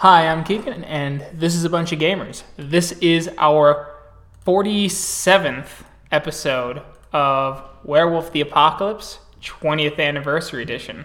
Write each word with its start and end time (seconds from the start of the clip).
Hi, 0.00 0.28
I'm 0.28 0.44
Keegan, 0.44 0.82
and 0.84 1.26
this 1.30 1.54
is 1.54 1.64
a 1.64 1.68
bunch 1.68 1.92
of 1.92 1.98
gamers. 1.98 2.42
This 2.56 2.92
is 3.02 3.28
our 3.36 3.96
47th 4.46 5.84
episode 6.10 6.80
of 7.12 7.62
Werewolf 7.84 8.32
the 8.32 8.40
Apocalypse 8.40 9.18
20th 9.42 10.00
Anniversary 10.00 10.62
Edition. 10.62 11.04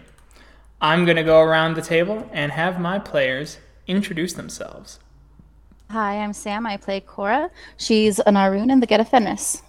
I'm 0.80 1.04
going 1.04 1.18
to 1.18 1.26
go 1.26 1.42
around 1.42 1.76
the 1.76 1.82
table 1.82 2.30
and 2.32 2.54
have 2.54 2.80
my 2.80 2.98
players 2.98 3.58
introduce 3.86 4.32
themselves. 4.32 5.00
Hi, 5.92 6.20
I'm 6.20 6.32
Sam. 6.32 6.66
I 6.66 6.78
play 6.78 7.02
Cora. 7.02 7.52
She's 7.76 8.20
an 8.20 8.36
Ahroun 8.36 8.72
in 8.72 8.80
the 8.80 8.88
Get 8.88 9.02
of 9.02 9.10
Fenris. 9.10 9.62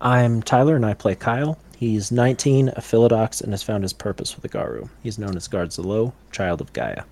I'm 0.00 0.42
Tyler, 0.42 0.74
and 0.74 0.84
I 0.84 0.94
play 0.94 1.14
Kyle. 1.14 1.56
He's 1.76 2.10
19, 2.10 2.70
a 2.70 2.80
Philodox, 2.80 3.42
and 3.42 3.52
has 3.52 3.62
found 3.62 3.84
his 3.84 3.92
purpose 3.92 4.34
with 4.34 4.42
the 4.42 4.48
Garou. 4.48 4.90
He's 5.04 5.20
known 5.20 5.36
as 5.36 5.46
Guards 5.46 5.76
the 5.76 5.86
Low, 5.86 6.12
child 6.32 6.60
of 6.60 6.72
Gaia. 6.72 7.04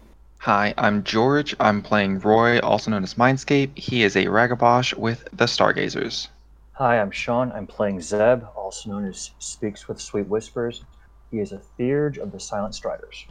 Hi, 0.42 0.72
I'm 0.78 1.02
George. 1.02 1.56
I'm 1.58 1.82
playing 1.82 2.20
Roy, 2.20 2.60
also 2.60 2.92
known 2.92 3.02
as 3.02 3.14
Mindscape. 3.14 3.76
He 3.76 4.04
is 4.04 4.14
a 4.14 4.26
Ragabash 4.26 4.94
with 4.94 5.28
the 5.32 5.46
Stargazers. 5.46 6.28
Hi, 6.74 7.00
I'm 7.00 7.10
Sean. 7.10 7.50
I'm 7.50 7.66
playing 7.66 8.00
Zeb, 8.00 8.44
also 8.54 8.88
known 8.88 9.04
as 9.04 9.32
Speaks 9.40 9.88
with 9.88 10.00
Sweet 10.00 10.28
Whispers. 10.28 10.84
He 11.32 11.40
is 11.40 11.50
a 11.50 11.58
Theurge 11.76 12.18
of 12.18 12.30
the 12.30 12.38
Silent 12.38 12.76
Striders. 12.76 13.26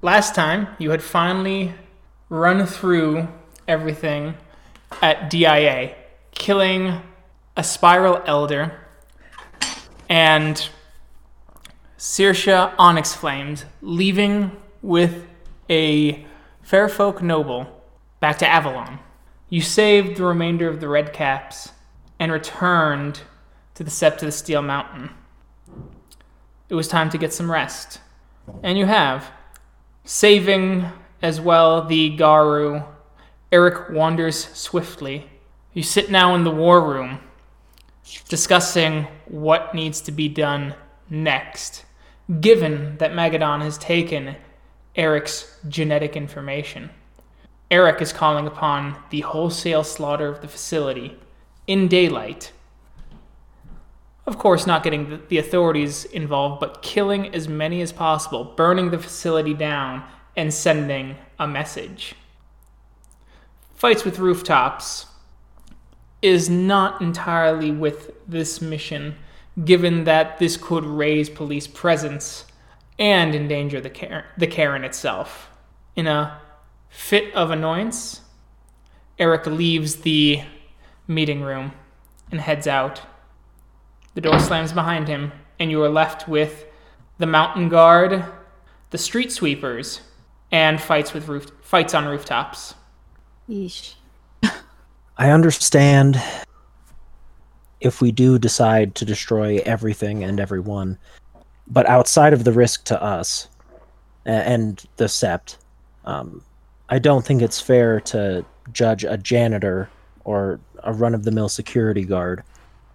Last 0.00 0.34
time, 0.34 0.68
you 0.78 0.90
had 0.90 1.02
finally 1.02 1.74
run 2.30 2.64
through 2.64 3.28
everything 3.68 4.34
at 5.02 5.28
DIA, 5.28 5.94
killing 6.30 7.02
a 7.58 7.62
Spiral 7.62 8.22
Elder 8.24 8.72
and 10.08 10.66
Sirsha 11.98 12.72
Onyx 12.78 13.12
Flames, 13.12 13.66
leaving 13.82 14.50
with 14.80 15.27
a 15.68 16.26
Fairfolk 16.62 17.22
noble 17.22 17.66
back 18.20 18.38
to 18.38 18.48
Avalon. 18.48 18.98
You 19.48 19.62
saved 19.62 20.16
the 20.16 20.24
remainder 20.24 20.68
of 20.68 20.80
the 20.80 20.88
Red 20.88 21.12
Caps 21.12 21.70
and 22.18 22.30
returned 22.30 23.22
to 23.74 23.84
the 23.84 23.90
Sept 23.90 24.14
of 24.14 24.20
the 24.20 24.32
Steel 24.32 24.60
Mountain. 24.60 25.10
It 26.68 26.74
was 26.74 26.88
time 26.88 27.08
to 27.10 27.18
get 27.18 27.32
some 27.32 27.50
rest. 27.50 28.00
And 28.62 28.76
you 28.76 28.86
have. 28.86 29.30
Saving 30.04 30.86
as 31.22 31.40
well 31.40 31.84
the 31.84 32.16
Garou, 32.16 32.82
Eric 33.50 33.90
wanders 33.90 34.48
swiftly. 34.54 35.30
You 35.72 35.82
sit 35.82 36.10
now 36.10 36.34
in 36.34 36.44
the 36.44 36.50
war 36.50 36.82
room, 36.82 37.20
discussing 38.28 39.06
what 39.26 39.74
needs 39.74 40.00
to 40.02 40.12
be 40.12 40.28
done 40.28 40.74
next, 41.08 41.84
given 42.40 42.96
that 42.98 43.12
Magadon 43.12 43.62
has 43.62 43.78
taken 43.78 44.36
Eric's 44.98 45.56
genetic 45.68 46.16
information. 46.16 46.90
Eric 47.70 48.02
is 48.02 48.12
calling 48.12 48.48
upon 48.48 48.96
the 49.10 49.20
wholesale 49.20 49.84
slaughter 49.84 50.26
of 50.28 50.40
the 50.40 50.48
facility 50.48 51.16
in 51.68 51.86
daylight. 51.86 52.50
Of 54.26 54.38
course, 54.38 54.66
not 54.66 54.82
getting 54.82 55.22
the- 55.28 55.38
authorities 55.38 56.04
involved, 56.04 56.60
but 56.60 56.82
killing 56.82 57.32
as 57.32 57.48
many 57.48 57.80
as 57.80 57.92
possible, 57.92 58.44
burning 58.44 58.90
the 58.90 58.98
facility 58.98 59.54
down, 59.54 60.02
and 60.36 60.52
sending 60.52 61.16
a 61.38 61.46
message. 61.46 62.14
Fights 63.74 64.04
with 64.04 64.18
rooftops 64.18 65.06
is 66.20 66.50
not 66.50 67.00
entirely 67.00 67.70
with 67.70 68.10
this 68.26 68.60
mission, 68.60 69.14
given 69.64 70.04
that 70.04 70.38
this 70.38 70.56
could 70.56 70.84
raise 70.84 71.30
police 71.30 71.68
presence 71.68 72.44
and 72.98 73.34
endanger 73.34 73.80
the, 73.80 73.90
Caern, 73.90 74.24
the 74.36 74.46
Caern 74.46 74.84
itself. 74.84 75.50
In 75.94 76.06
a 76.06 76.40
fit 76.88 77.32
of 77.34 77.50
annoyance, 77.50 78.22
Eric 79.18 79.46
leaves 79.46 79.96
the 79.96 80.42
meeting 81.06 81.40
room 81.40 81.72
and 82.30 82.40
heads 82.40 82.66
out. 82.66 83.00
The 84.14 84.20
door 84.20 84.38
slams 84.40 84.72
behind 84.72 85.08
him, 85.08 85.32
and 85.58 85.70
you 85.70 85.82
are 85.82 85.88
left 85.88 86.28
with 86.28 86.66
the 87.18 87.26
mountain 87.26 87.68
guard, 87.68 88.24
the 88.90 88.98
street 88.98 89.32
sweepers, 89.32 90.00
and 90.50 90.80
fights 90.80 91.12
with 91.12 91.28
roof 91.28 91.50
fights 91.62 91.94
on 91.94 92.06
rooftops. 92.06 92.74
Yeesh. 93.48 93.94
I 95.18 95.30
understand 95.30 96.20
if 97.80 98.00
we 98.00 98.12
do 98.12 98.38
decide 98.38 98.94
to 98.96 99.04
destroy 99.04 99.60
everything 99.64 100.24
and 100.24 100.40
everyone, 100.40 100.98
but 101.70 101.86
outside 101.86 102.32
of 102.32 102.44
the 102.44 102.52
risk 102.52 102.84
to 102.84 103.02
us 103.02 103.48
and 104.24 104.84
the 104.96 105.04
Sept, 105.04 105.56
um, 106.04 106.42
I 106.88 106.98
don't 106.98 107.24
think 107.24 107.42
it's 107.42 107.60
fair 107.60 108.00
to 108.00 108.44
judge 108.72 109.04
a 109.04 109.18
janitor 109.18 109.88
or 110.24 110.60
a 110.82 110.92
run 110.92 111.14
of 111.14 111.24
the 111.24 111.30
mill 111.30 111.48
security 111.48 112.04
guard 112.04 112.42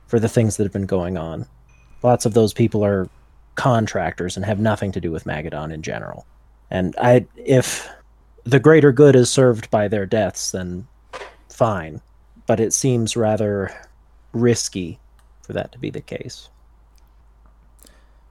for 0.08 0.20
the 0.20 0.30
things 0.30 0.58
that 0.58 0.64
have 0.64 0.74
been 0.74 0.86
going 0.86 1.18
on. 1.18 1.46
Lots 2.02 2.26
of 2.26 2.34
those 2.34 2.54
people 2.54 2.84
are 2.84 3.10
contractors 3.56 4.36
and 4.36 4.46
have 4.46 4.60
nothing 4.60 4.92
to 4.92 5.02
do 5.02 5.12
with 5.12 5.26
Magadon 5.26 5.72
in 5.72 5.82
general. 5.82 6.26
And 6.72 6.96
I 6.98 7.26
if 7.36 7.88
the 8.44 8.60
greater 8.60 8.92
good 8.92 9.16
is 9.16 9.30
served 9.30 9.70
by 9.70 9.88
their 9.88 10.06
deaths, 10.06 10.52
then 10.52 10.88
fine. 11.50 12.02
But 12.48 12.60
it 12.60 12.74
seems 12.74 13.16
rather 13.16 13.72
risky 14.34 15.00
for 15.44 15.54
that 15.54 15.72
to 15.72 15.80
be 15.80 15.92
the 15.92 16.02
case. 16.02 16.50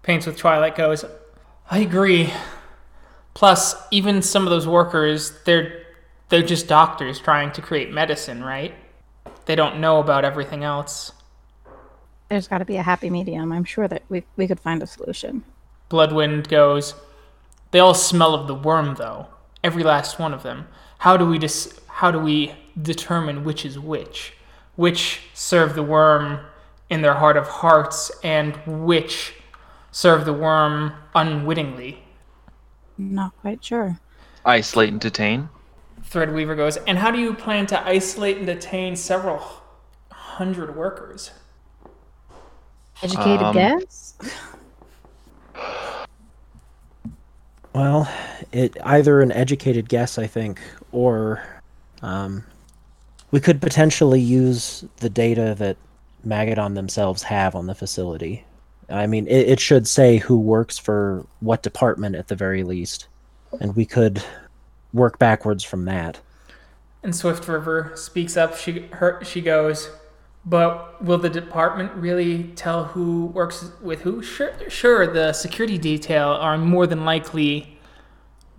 Paints 0.03 0.27
with 0.27 0.37
Twilight 0.37 0.75
goes, 0.75 1.05
I 1.71 1.79
agree. 1.79 2.33
Plus, 3.35 3.75
even 3.91 4.21
some 4.21 4.45
of 4.45 4.51
those 4.51 4.67
workers, 4.67 5.33
they're 5.45 5.83
they're 6.29 6.43
just 6.43 6.67
doctors 6.67 7.21
trying 7.21 7.53
to 7.53 7.63
create 7.63 7.93
medicine, 7.93 8.43
right? 8.43 8.75
They 9.45 9.55
don't 9.55 9.81
know 9.81 10.01
about 10.01 10.25
everything 10.25 10.65
else. 10.65 11.13
There's 12.31 12.49
got 12.49 12.59
to 12.59 12.65
be 12.65 12.77
a 12.77 12.83
happy 12.83 13.11
medium. 13.11 13.53
I'm 13.53 13.65
sure 13.65 13.87
that 13.87 14.03
we, 14.09 14.25
we 14.37 14.47
could 14.47 14.59
find 14.59 14.83
a 14.83 14.87
solution. 14.87 15.45
Bloodwind 15.91 16.49
goes, 16.49 16.95
They 17.71 17.79
all 17.79 17.93
smell 17.93 18.35
of 18.35 18.49
the 18.49 18.57
Wyrm 18.57 18.97
though. 18.97 19.27
Every 19.63 19.85
last 19.85 20.19
one 20.19 20.33
of 20.33 20.43
them. 20.43 20.67
How 20.99 21.17
do 21.17 21.27
we 21.27 21.39
dis- 21.39 21.79
how 21.87 22.11
do 22.11 22.19
we 22.19 22.55
determine 22.81 23.45
which 23.45 23.65
is 23.65 23.79
which? 23.79 24.33
Which 24.77 25.21
serve 25.35 25.75
the 25.75 25.85
Wyrm 25.85 26.45
in 26.89 27.03
their 27.03 27.15
heart 27.15 27.37
of 27.37 27.47
hearts 27.47 28.11
and 28.25 28.57
which 28.67 29.35
serve 29.93 30.25
the 30.25 30.35
Wyrm 30.35 30.95
unwittingly? 31.15 32.03
Not 32.99 33.33
quite 33.41 33.65
sure. 33.65 34.01
Isolate 34.45 34.89
and 34.89 35.01
detain. 35.01 35.49
Threadweaver 36.03 36.57
goes, 36.57 36.77
and 36.79 36.99
how 36.99 37.13
do 37.13 37.19
you 37.19 37.33
plan 37.33 37.67
to 37.69 37.87
isolate 37.87 38.39
and 38.39 38.47
detain 38.47 38.97
several 38.97 39.41
hundred 40.11 40.75
workers? 40.75 41.31
Educated 43.03 43.43
Um, 43.43 43.55
guess? 43.55 44.15
Well, 47.73 48.13
it 48.53 48.77
either 48.85 49.21
an 49.21 49.33
educated 49.33 49.89
guess, 49.89 50.19
I 50.19 50.27
think, 50.27 50.61
or 50.91 51.43
um, 52.03 52.45
we 53.31 53.41
could 53.41 53.63
potentially 53.63 54.21
use 54.21 54.85
the 54.99 55.09
data 55.09 55.55
that 55.59 55.77
Magadon 56.27 56.75
themselves 56.75 57.23
have 57.23 57.55
on 57.55 57.67
the 57.67 57.75
facility. 57.75 58.45
I 58.93 59.07
mean, 59.07 59.27
it, 59.27 59.49
it 59.49 59.61
should 59.61 59.89
say 59.89 60.19
who 60.19 60.39
works 60.39 60.79
for 60.79 61.27
what 61.41 61.63
department 61.63 62.15
at 62.15 62.29
the 62.29 62.37
very 62.37 62.63
least, 62.63 63.09
and 63.61 63.75
we 63.75 63.87
could 63.87 64.23
work 64.93 65.19
backwards 65.19 65.65
from 65.65 65.87
that. 65.87 66.21
And 67.03 67.17
Swift 67.17 67.49
River 67.49 67.93
speaks 67.95 68.37
up. 68.37 68.57
She 68.57 68.83
her 68.93 69.23
she 69.25 69.41
goes, 69.41 69.91
but 70.45 71.03
will 71.03 71.19
the 71.19 71.31
department 71.31 71.93
really 71.95 72.45
tell 72.55 72.85
who 72.85 73.27
works 73.27 73.71
with 73.81 74.03
who? 74.03 74.23
Sure, 74.23 74.53
sure. 74.69 75.07
The 75.07 75.33
security 75.33 75.79
detail 75.79 76.29
are 76.29 76.59
more 76.59 76.87
than 76.87 77.05
likely 77.05 77.79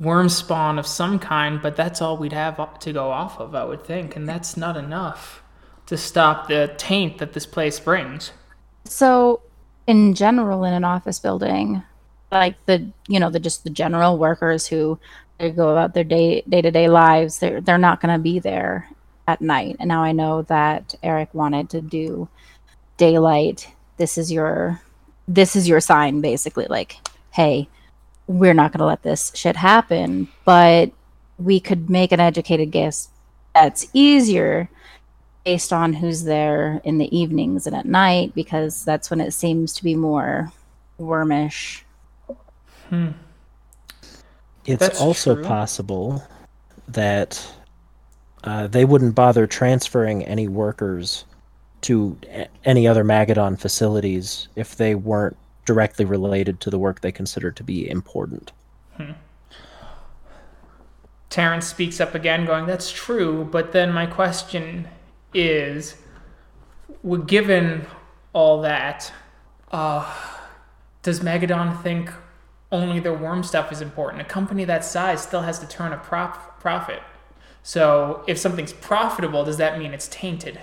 Wyrm 0.01 0.29
spawn 0.29 0.79
of 0.79 0.88
some 0.88 1.19
kind, 1.19 1.61
but 1.61 1.75
that's 1.75 2.01
all 2.01 2.17
we'd 2.17 2.33
have 2.33 2.80
to 2.80 2.94
go 2.94 3.12
off 3.12 3.39
of, 3.39 3.53
I 3.53 3.63
would 3.63 3.83
think, 3.83 4.15
and 4.15 4.27
that's 4.27 4.57
not 4.57 4.75
enough 4.75 5.44
to 5.85 5.97
stop 5.97 6.47
the 6.47 6.74
taint 6.77 7.19
that 7.19 7.33
this 7.33 7.45
place 7.45 7.80
brings. 7.80 8.31
So, 8.85 9.41
in 9.88 10.13
general, 10.13 10.63
in 10.63 10.74
an 10.74 10.83
office 10.83 11.19
building, 11.19 11.83
like 12.31 12.56
the 12.65 12.88
you 13.07 13.19
know 13.19 13.30
the 13.30 13.39
just 13.39 13.63
the 13.63 13.69
general 13.69 14.18
workers 14.18 14.68
who 14.68 15.00
they 15.38 15.51
go 15.51 15.69
about 15.69 15.94
their 15.94 16.03
day 16.03 16.44
day 16.47 16.62
to 16.62 16.71
day 16.71 16.88
lives, 16.89 17.39
they're 17.39 17.62
they're 17.62 17.77
not 17.77 18.01
going 18.01 18.13
to 18.13 18.21
be 18.21 18.39
there 18.39 18.89
at 19.27 19.41
night. 19.41 19.77
And 19.80 19.88
now 19.88 20.03
I 20.03 20.12
know 20.12 20.41
that 20.44 20.95
Eric 21.03 21.33
wanted 21.33 21.69
to 21.71 21.81
do 21.81 22.27
daylight. 22.97 23.69
This 23.97 24.18
is 24.18 24.31
your 24.31 24.81
this 25.27 25.56
is 25.56 25.68
your 25.68 25.80
sign, 25.80 26.21
basically. 26.21 26.68
Like, 26.69 26.97
hey, 27.31 27.68
we're 28.27 28.53
not 28.53 28.71
going 28.71 28.80
to 28.80 28.85
let 28.85 29.03
this 29.03 29.31
shit 29.35 29.56
happen, 29.56 30.27
but 30.45 30.91
we 31.38 31.59
could 31.59 31.89
make 31.89 32.12
an 32.12 32.19
educated 32.19 32.71
guess 32.71 33.09
that's 33.53 33.88
easier 33.94 34.69
based 35.44 35.74
on 35.74 35.94
who's 35.94 36.24
there 36.24 36.81
in 36.84 36.98
the 36.98 37.16
evenings 37.18 37.68
and 37.68 37.75
at 37.75 37.86
night 37.86 38.34
because 38.34 38.86
that's 38.86 39.10
when 39.10 39.19
it 39.19 39.31
seems 39.31 39.74
to 39.74 39.84
be 39.84 39.95
more 39.95 40.51
Wyrmish. 41.00 41.81
It's 44.66 44.80
That's 44.80 45.01
also 45.01 45.36
true. 45.36 45.44
possible 45.44 46.24
that 46.88 47.45
uh, 48.44 48.68
they 48.68 48.86
wouldn't 48.86 49.16
bother 49.16 49.48
transferring 49.48 50.24
any 50.25 50.48
workers 50.48 51.25
to 51.81 52.18
a- 52.30 52.48
any 52.63 52.88
other 52.88 53.04
Magadon 53.04 53.60
facilities 53.60 54.48
if 54.56 54.75
they 54.75 54.95
weren't 54.95 55.36
directly 55.66 56.06
related 56.06 56.60
to 56.62 56.69
the 56.69 56.78
work 56.78 57.01
they 57.01 57.12
consider 57.12 57.51
to 57.51 57.63
be 57.63 57.90
important. 57.90 58.51
Terrence 61.30 61.66
speaks 61.66 62.00
up 62.00 62.13
again, 62.13 62.45
going, 62.45 62.68
That's 62.68 62.92
true, 62.92 63.48
but 63.51 63.72
then 63.72 63.92
my 63.92 64.06
question 64.06 64.88
is 65.33 65.95
well, 67.01 67.21
given 67.21 67.85
all 68.33 68.62
that, 68.62 69.12
uh, 69.71 70.12
does 71.01 71.19
Magadon 71.19 71.81
think 71.83 72.12
only 72.71 73.00
their 73.00 73.15
Wyrm 73.15 73.44
stuff 73.44 73.71
is 73.71 73.81
important? 73.81 74.21
A 74.21 74.25
company 74.25 74.65
that 74.65 74.85
size 74.85 75.21
still 75.21 75.41
has 75.41 75.59
to 75.59 75.68
turn 75.68 75.94
a 75.94 75.97
prop- 75.97 76.59
profit. 76.59 77.01
So 77.62 78.24
if 78.27 78.38
something's 78.38 78.74
profitable, 78.74 79.44
does 79.45 79.57
that 79.57 79.77
mean 79.77 79.94
it's 79.94 80.07
tainted? 80.07 80.59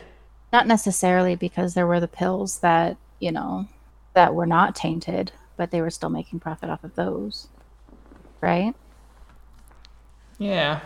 Not 0.53 0.67
necessarily 0.67 1.37
because 1.37 1.75
there 1.75 1.87
were 1.87 2.01
the 2.01 2.09
pills 2.09 2.59
that, 2.59 2.97
you 3.21 3.33
know, 3.33 3.67
that 4.15 4.35
were 4.35 4.47
not 4.47 4.75
tainted, 4.75 5.33
but 5.57 5.71
they 5.71 5.81
were 5.81 5.91
still 5.91 6.11
making 6.11 6.41
profit 6.41 6.69
off 6.69 6.85
of 6.85 6.95
those. 6.97 7.49
Right? 8.41 8.75
Yeah. 10.39 10.81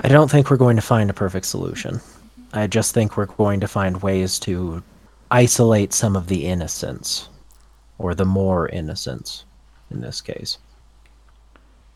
I 0.00 0.08
don't 0.08 0.30
think 0.30 0.50
we're 0.50 0.56
going 0.56 0.76
to 0.76 0.82
find 0.82 1.08
a 1.08 1.14
perfect 1.14 1.46
solution. 1.46 2.00
I 2.58 2.66
just 2.66 2.94
think 2.94 3.16
we're 3.16 3.26
going 3.26 3.60
to 3.60 3.68
find 3.68 4.02
ways 4.02 4.38
to 4.40 4.82
isolate 5.30 5.92
some 5.92 6.16
of 6.16 6.28
the 6.28 6.46
innocence, 6.46 7.28
or 7.98 8.14
the 8.14 8.24
more 8.24 8.68
innocence 8.68 9.44
in 9.90 10.00
this 10.00 10.20
case. 10.20 10.58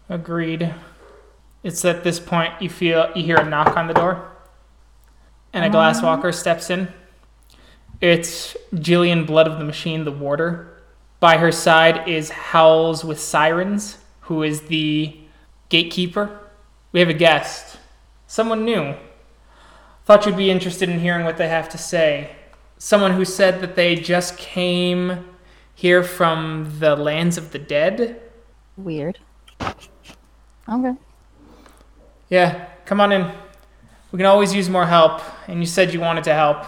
Agreed. 0.08 0.74
It's 1.62 1.84
at 1.84 2.02
this 2.02 2.18
point 2.18 2.54
you 2.60 2.68
feel 2.68 3.10
you 3.14 3.22
hear 3.22 3.36
a 3.36 3.48
knock 3.48 3.76
on 3.76 3.86
the 3.86 3.94
door, 3.94 4.30
and 5.52 5.64
a 5.64 5.70
glasswalker 5.70 6.26
um. 6.26 6.32
steps 6.32 6.70
in. 6.70 6.88
It's 8.00 8.56
Jillian 8.74 9.26
Blood 9.26 9.46
of 9.46 9.58
the 9.58 9.64
Machine, 9.64 10.04
the 10.04 10.12
warder. 10.12 10.82
By 11.20 11.36
her 11.36 11.52
side 11.52 12.08
is 12.08 12.30
Howls 12.30 13.04
with 13.04 13.20
Sirens, 13.20 13.98
who 14.22 14.42
is 14.42 14.62
the 14.62 15.18
gatekeeper. 15.68 16.40
We 16.92 17.00
have 17.00 17.10
a 17.10 17.14
guest, 17.14 17.78
someone 18.26 18.64
new. 18.64 18.94
Thought 20.10 20.26
you'd 20.26 20.36
be 20.36 20.50
interested 20.50 20.88
in 20.88 20.98
hearing 20.98 21.24
what 21.24 21.36
they 21.36 21.46
have 21.46 21.68
to 21.68 21.78
say. 21.78 22.32
Someone 22.78 23.12
who 23.12 23.24
said 23.24 23.60
that 23.60 23.76
they 23.76 23.94
just 23.94 24.36
came 24.36 25.24
here 25.76 26.02
from 26.02 26.68
the 26.80 26.96
lands 26.96 27.38
of 27.38 27.52
the 27.52 27.60
dead. 27.60 28.20
Weird. 28.76 29.20
Okay. 29.60 30.94
Yeah, 32.28 32.66
come 32.86 33.00
on 33.00 33.12
in. 33.12 33.30
We 34.10 34.16
can 34.16 34.26
always 34.26 34.52
use 34.52 34.68
more 34.68 34.84
help. 34.84 35.22
And 35.46 35.60
you 35.60 35.66
said 35.66 35.94
you 35.94 36.00
wanted 36.00 36.24
to 36.24 36.34
help. 36.34 36.66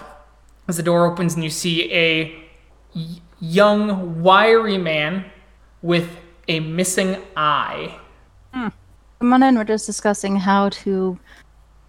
As 0.68 0.76
the 0.76 0.84
door 0.84 1.04
opens 1.04 1.34
and 1.34 1.42
you 1.42 1.50
see 1.50 1.92
a 1.92 2.44
y- 2.94 3.06
young, 3.40 4.22
wiry 4.22 4.78
man 4.78 5.24
with 5.82 6.16
a 6.46 6.60
missing 6.60 7.16
eye. 7.36 7.98
Hmm. 8.54 8.68
Come 9.18 9.32
on 9.32 9.42
in. 9.42 9.56
We're 9.56 9.64
just 9.64 9.84
discussing 9.84 10.36
how 10.36 10.68
to 10.68 11.18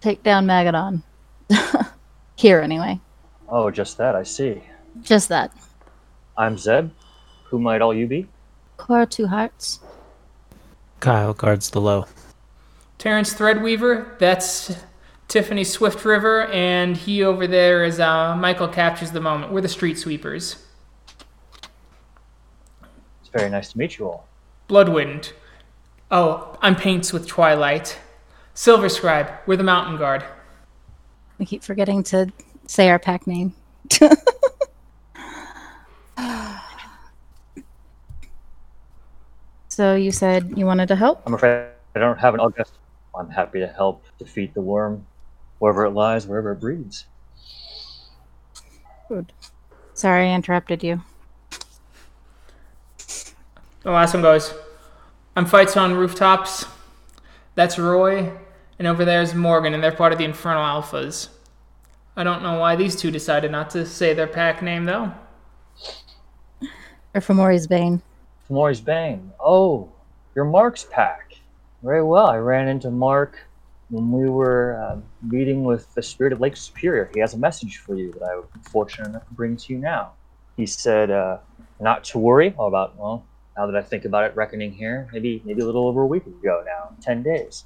take 0.00 0.24
down 0.24 0.46
Magadon. 0.46 1.04
Here, 2.36 2.60
anyway. 2.60 3.00
Oh, 3.48 3.70
just 3.70 3.98
that, 3.98 4.14
I 4.14 4.22
see. 4.22 4.62
Just 5.02 5.28
that. 5.28 5.52
I'm 6.36 6.58
Zeb. 6.58 6.90
Who 7.44 7.58
might 7.58 7.82
all 7.82 7.94
you 7.94 8.06
be? 8.06 8.26
Cora 8.76 9.06
Two-Hearts. 9.06 9.80
Kyle 11.00 11.34
guards 11.34 11.70
the 11.70 11.80
low. 11.80 12.06
Terrence 12.98 13.34
Threadweaver, 13.34 14.18
that's 14.18 14.74
Tiffany 15.28 15.64
Swift 15.64 16.04
River, 16.04 16.46
and 16.46 16.96
he 16.96 17.22
over 17.22 17.46
there 17.46 17.84
is 17.84 18.00
uh, 18.00 18.34
Michael 18.36 18.68
Captures 18.68 19.10
the 19.10 19.20
Moment. 19.20 19.52
We're 19.52 19.60
the 19.60 19.68
street 19.68 19.98
sweepers. 19.98 20.64
It's 23.20 23.30
very 23.32 23.50
nice 23.50 23.72
to 23.72 23.78
meet 23.78 23.98
you 23.98 24.06
all. 24.06 24.26
Bloodwind. 24.68 25.32
Oh, 26.10 26.56
I'm 26.62 26.76
Paints 26.76 27.12
with 27.12 27.26
Twilight. 27.26 27.98
Silver 28.54 28.88
Scribe, 28.88 29.30
we're 29.46 29.56
the 29.56 29.64
Mountain 29.64 29.98
Guard. 29.98 30.24
We 31.38 31.46
keep 31.46 31.62
forgetting 31.62 32.02
to 32.04 32.32
say 32.66 32.88
our 32.90 32.98
pack 32.98 33.26
name. 33.26 33.54
so 39.68 39.94
you 39.94 40.10
said 40.12 40.52
you 40.56 40.66
wanted 40.66 40.88
to 40.88 40.96
help? 40.96 41.22
I'm 41.26 41.34
afraid 41.34 41.68
I 41.94 41.98
don't 41.98 42.18
have 42.18 42.34
an 42.34 42.40
August. 42.40 42.72
I'm 43.16 43.30
happy 43.30 43.60
to 43.60 43.68
help 43.68 44.04
defeat 44.18 44.54
the 44.54 44.60
Wyrm, 44.60 45.02
wherever 45.58 45.84
it 45.84 45.90
lies, 45.90 46.26
wherever 46.26 46.52
it 46.52 46.60
breeds. 46.60 47.06
Good. 49.08 49.32
Sorry 49.94 50.30
I 50.30 50.34
interrupted 50.34 50.82
you. 50.82 51.02
The 53.82 53.90
last 53.90 54.14
one 54.14 54.22
goes, 54.22 54.54
I'm 55.36 55.46
fights 55.46 55.76
on 55.76 55.94
rooftops. 55.94 56.64
That's 57.54 57.78
Roy, 57.78 58.32
and 58.78 58.88
over 58.88 59.04
there's 59.04 59.34
Morgan, 59.34 59.74
and 59.74 59.82
they're 59.82 59.92
part 59.92 60.12
of 60.12 60.18
the 60.18 60.24
Infernal 60.24 60.62
Alphas. 60.62 61.28
I 62.16 62.24
don't 62.24 62.42
know 62.42 62.58
why 62.58 62.76
these 62.76 62.96
two 62.96 63.10
decided 63.10 63.50
not 63.50 63.70
to 63.70 63.84
say 63.84 64.14
their 64.14 64.26
pack 64.26 64.62
name 64.62 64.84
though. 64.84 65.12
Or 67.14 67.20
Fomori's 67.20 67.66
Bane. 67.66 68.02
Fomori's 68.48 68.80
Bane. 68.80 69.32
Oh, 69.40 69.92
you're 70.34 70.44
Mark's 70.44 70.86
pack. 70.90 71.34
Very 71.82 72.02
well. 72.02 72.26
I 72.26 72.38
ran 72.38 72.68
into 72.68 72.90
Mark 72.90 73.38
when 73.90 74.10
we 74.10 74.28
were 74.28 74.80
um, 74.82 75.04
meeting 75.22 75.64
with 75.64 75.92
the 75.94 76.02
Spirit 76.02 76.32
of 76.32 76.40
Lake 76.40 76.56
Superior. 76.56 77.10
He 77.14 77.20
has 77.20 77.34
a 77.34 77.38
message 77.38 77.78
for 77.78 77.94
you 77.94 78.12
that 78.12 78.22
I 78.22 78.36
was 78.36 78.46
fortunate 78.62 79.08
enough 79.08 79.26
to 79.28 79.34
bring 79.34 79.56
to 79.56 79.72
you 79.72 79.78
now. 79.78 80.12
He 80.56 80.66
said, 80.66 81.10
uh, 81.10 81.38
not 81.80 82.04
to 82.04 82.18
worry 82.18 82.54
about, 82.58 82.96
well, 82.96 83.24
now 83.56 83.66
that 83.66 83.76
I 83.76 83.82
think 83.82 84.04
about 84.04 84.24
it, 84.24 84.34
reckoning 84.34 84.72
here, 84.72 85.08
maybe 85.12 85.42
maybe 85.44 85.62
a 85.62 85.66
little 85.66 85.86
over 85.86 86.02
a 86.02 86.06
week 86.06 86.26
ago 86.26 86.64
now, 86.66 86.96
10 87.00 87.22
days. 87.22 87.64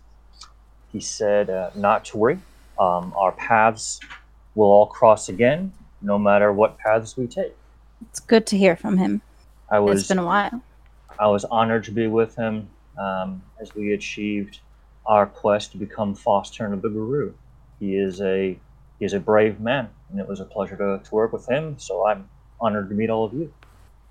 He 0.98 1.02
said, 1.02 1.48
uh, 1.48 1.70
not 1.76 2.04
to 2.06 2.16
worry. 2.16 2.40
Um, 2.76 3.14
our 3.16 3.30
paths 3.30 4.00
will 4.56 4.66
all 4.66 4.86
cross 4.86 5.28
again, 5.28 5.72
no 6.02 6.18
matter 6.18 6.52
what 6.52 6.76
paths 6.76 7.16
we 7.16 7.28
take. 7.28 7.54
It's 8.10 8.18
good 8.18 8.48
to 8.48 8.58
hear 8.58 8.74
from 8.74 8.98
him. 8.98 9.22
I 9.70 9.78
was 9.78 10.00
It's 10.00 10.08
been 10.08 10.18
a 10.18 10.24
while. 10.24 10.60
I 11.16 11.28
was 11.28 11.44
honored 11.44 11.84
to 11.84 11.92
be 11.92 12.08
with 12.08 12.34
him 12.34 12.68
um, 12.98 13.40
as 13.60 13.76
we 13.76 13.92
achieved 13.92 14.58
our 15.06 15.26
quest 15.26 15.70
to 15.70 15.78
become 15.78 16.16
Foster 16.16 16.66
of 16.72 16.82
the 16.82 16.88
Garou. 16.88 17.32
He 17.78 17.96
is 17.96 18.20
a 18.20 18.58
he 18.98 19.04
is 19.04 19.12
a 19.12 19.20
brave 19.20 19.60
man, 19.60 19.88
and 20.10 20.18
it 20.18 20.26
was 20.26 20.40
a 20.40 20.44
pleasure 20.44 20.76
to, 20.76 21.00
to 21.08 21.14
work 21.14 21.32
with 21.32 21.48
him. 21.48 21.78
So 21.78 22.08
I'm 22.08 22.28
honored 22.60 22.88
to 22.88 22.96
meet 22.96 23.08
all 23.08 23.24
of 23.24 23.34
you. 23.34 23.52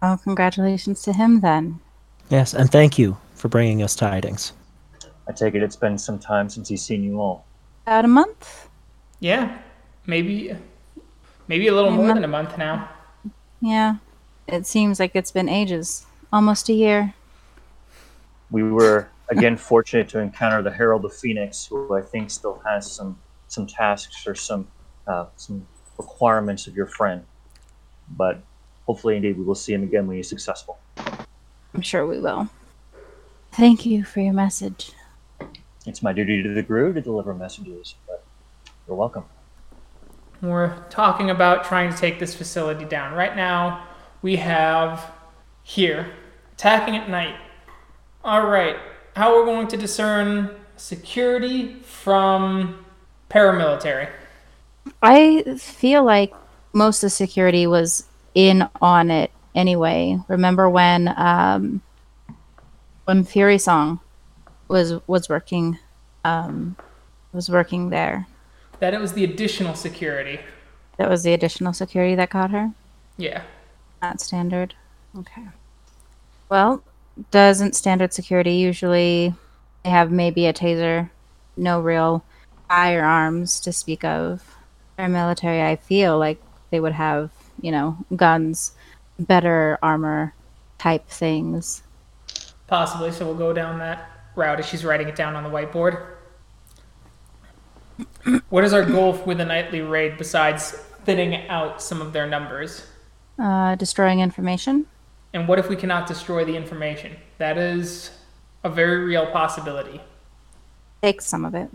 Oh, 0.02 0.18
congratulations 0.24 1.02
to 1.02 1.12
him 1.12 1.42
then. 1.42 1.82
Yes, 2.30 2.54
and 2.54 2.72
thank 2.72 2.98
you 2.98 3.18
for 3.36 3.50
bringing 3.50 3.84
us 3.84 3.94
tidings. 3.94 4.54
I 5.28 5.34
take 5.34 5.56
it 5.56 5.64
it's 5.64 5.76
been 5.76 5.98
some 5.98 6.20
time 6.20 6.50
since 6.50 6.70
he's 6.70 6.82
seen 6.82 7.04
you 7.04 7.20
all. 7.20 7.46
About 7.86 8.06
a 8.06 8.08
month? 8.08 8.70
Yeah, 9.20 9.58
maybe, 10.06 10.56
maybe 11.48 11.68
a 11.68 11.74
little 11.74 11.92
more 11.92 12.14
than 12.14 12.24
a 12.24 12.28
month 12.28 12.58
now. 12.58 12.90
Yeah. 13.62 13.98
It 14.48 14.66
seems 14.66 15.00
like 15.00 15.12
it's 15.16 15.32
been 15.32 15.50
ages. 15.50 16.06
Almost 16.32 16.70
a 16.70 16.74
year. 16.74 17.14
We 18.52 18.64
were 18.64 19.10
again 19.30 19.58
fortunate 19.72 20.08
to 20.10 20.20
encounter 20.20 20.62
the 20.62 20.72
Herald 20.72 21.04
of 21.06 21.14
Phoenix, 21.14 21.66
who 21.66 21.94
I 21.94 22.02
think 22.02 22.32
still 22.32 22.62
has 22.66 22.90
some 22.90 23.20
some 23.48 23.68
tasks 23.68 24.26
or 24.28 24.36
some 24.36 24.68
uh, 25.08 25.26
some 25.36 25.68
requirements 25.98 26.68
of 26.68 26.76
your 26.76 26.86
friend. 26.86 27.26
But 28.10 28.42
hopefully, 28.86 29.18
indeed, 29.18 29.38
we 29.38 29.44
will 29.44 29.56
see 29.56 29.74
him 29.74 29.84
again 29.84 30.08
when 30.08 30.16
he's 30.18 30.30
successful. 30.30 30.78
I'm 31.74 31.82
sure 31.82 32.06
we 32.06 32.20
will. 32.20 32.50
Thank 33.52 33.86
you 33.86 34.04
for 34.04 34.22
your 34.22 34.34
message. 34.34 34.92
It's 35.88 36.04
my 36.04 36.12
duty 36.12 36.44
to 36.44 36.50
the 36.50 36.62
Garou 36.62 36.94
to 36.94 37.02
deliver 37.02 37.34
messages, 37.34 37.96
but 38.06 38.22
you're 38.86 38.98
welcome. 38.98 39.24
We're 40.42 40.84
talking 40.90 41.30
about 41.30 41.64
trying 41.64 41.92
to 41.92 41.98
take 41.98 42.20
this 42.20 42.36
facility 42.36 42.84
down. 42.84 43.14
Right 43.14 43.36
now, 43.36 43.88
we 44.22 44.36
have 44.36 45.10
here 45.64 46.12
attacking 46.54 46.98
at 46.98 47.10
night. 47.10 47.36
All 48.24 48.46
right, 48.46 48.76
how 49.16 49.34
are 49.34 49.40
we're 49.40 49.46
going 49.46 49.68
to 49.70 49.78
discern 49.78 50.52
security 50.76 51.80
from 51.84 52.86
paramilitary? 53.30 54.10
I 55.02 55.56
feel 55.58 56.04
like 56.04 56.34
most 56.74 56.98
of 56.98 57.08
the 57.08 57.12
security 57.12 57.66
was 57.66 58.04
in 58.36 58.68
on 58.82 59.10
it 59.10 59.32
anyway. 59.56 60.20
Remember 60.28 60.70
when 60.70 61.14
um 61.16 61.82
when 63.06 63.24
Fury 63.24 63.58
Song 63.58 64.02
was 64.68 65.00
was 65.08 65.30
working 65.30 65.80
um 66.26 66.76
was 67.34 67.50
working 67.50 67.90
there. 67.90 68.28
That 68.80 68.94
it 68.94 69.02
was 69.02 69.14
the 69.14 69.24
additional 69.24 69.76
security. 69.76 70.40
That 70.98 71.10
was 71.10 71.24
the 71.24 71.34
additional 71.34 71.74
security 71.74 72.16
that 72.16 72.30
caught 72.30 72.52
her? 72.52 72.72
Yeah. 73.18 73.44
Not 74.02 74.22
standard. 74.22 74.74
Okay. 75.18 75.44
Well, 76.50 76.84
doesn't 77.32 77.76
standard 77.76 78.14
security 78.14 78.54
usually 78.54 79.34
they 79.84 79.90
have 79.90 80.12
maybe 80.12 80.46
a 80.46 80.54
taser, 80.54 81.10
no 81.56 81.80
real 81.80 82.24
firearms 82.68 83.60
to 83.62 83.72
speak 83.72 84.04
of. 84.04 84.56
Our 84.98 85.10
military, 85.10 85.62
I 85.62 85.76
feel 85.76 86.18
like 86.18 86.42
they 86.72 86.80
would 86.80 86.94
have, 86.94 87.32
you 87.62 87.72
know, 87.72 87.98
guns, 88.16 88.74
better 89.20 89.78
armor 89.82 90.34
type 90.78 91.08
things. 91.08 91.84
Possibly, 92.68 93.12
so 93.12 93.26
we'll 93.26 93.36
go 93.36 93.54
down 93.54 93.80
that 93.80 94.17
route 94.38 94.60
as 94.60 94.66
she's 94.66 94.86
writing 94.86 95.08
it 95.08 95.16
down 95.16 95.36
on 95.36 95.44
the 95.44 95.50
whiteboard. 95.50 96.06
What 98.50 98.64
is 98.64 98.74
our 98.74 98.86
goal 98.86 99.14
with 99.26 99.42
a 99.42 99.46
nightly 99.46 99.82
raid 99.82 100.18
besides 100.18 100.72
thinning 101.04 101.48
out 101.48 101.82
some 101.82 102.02
of 102.02 102.14
their 102.14 102.28
numbers? 102.28 102.86
Uh, 103.40 103.76
destroying 103.76 104.20
information. 104.20 104.86
And 105.34 105.48
what 105.48 105.60
if 105.60 105.70
we 105.70 105.76
cannot 105.76 106.08
destroy 106.08 106.46
the 106.46 106.56
information? 106.56 107.16
That 107.38 107.58
is 107.58 108.12
a 108.64 108.70
very 108.70 109.04
real 109.04 109.28
possibility. 109.28 110.02
Take 111.02 111.22
some 111.22 111.46
of 111.46 111.56
it 111.56 111.70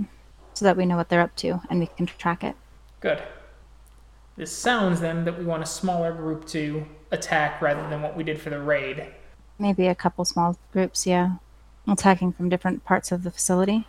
so 0.55 0.65
that 0.65 0.77
we 0.77 0.87
know 0.87 0.97
what 0.97 1.09
they're 1.09 1.21
up 1.21 1.35
to 1.37 1.61
and 1.71 1.81
we 1.81 1.87
can 1.87 2.07
track 2.07 2.45
it. 2.45 2.57
Good. 3.01 3.23
This 4.37 4.51
sounds 4.51 5.01
then 5.01 5.25
that 5.25 5.39
we 5.39 5.45
want 5.45 5.63
a 5.63 5.67
smaller 5.67 6.13
group 6.13 6.47
to 6.49 6.87
attack 7.11 7.61
rather 7.61 7.89
than 7.89 8.03
what 8.03 8.17
we 8.17 8.25
did 8.25 8.41
for 8.41 8.51
the 8.51 8.61
raid. 8.61 9.07
Maybe 9.59 9.87
a 9.87 9.95
couple 9.95 10.25
small 10.25 10.57
groups, 10.73 11.07
yeah. 11.07 11.37
Attacking 11.89 12.33
from 12.33 12.49
different 12.49 12.85
parts 12.85 13.11
of 13.13 13.23
the 13.23 13.31
facility. 13.31 13.87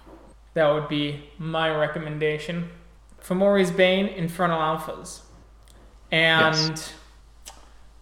That 0.56 0.70
would 0.72 0.88
be 0.88 1.30
my 1.38 1.70
recommendation. 1.70 2.70
Fomori's 3.22 3.72
Bane, 3.72 4.08
Infernal 4.08 4.60
Alphas, 4.60 5.22
and 6.12 6.84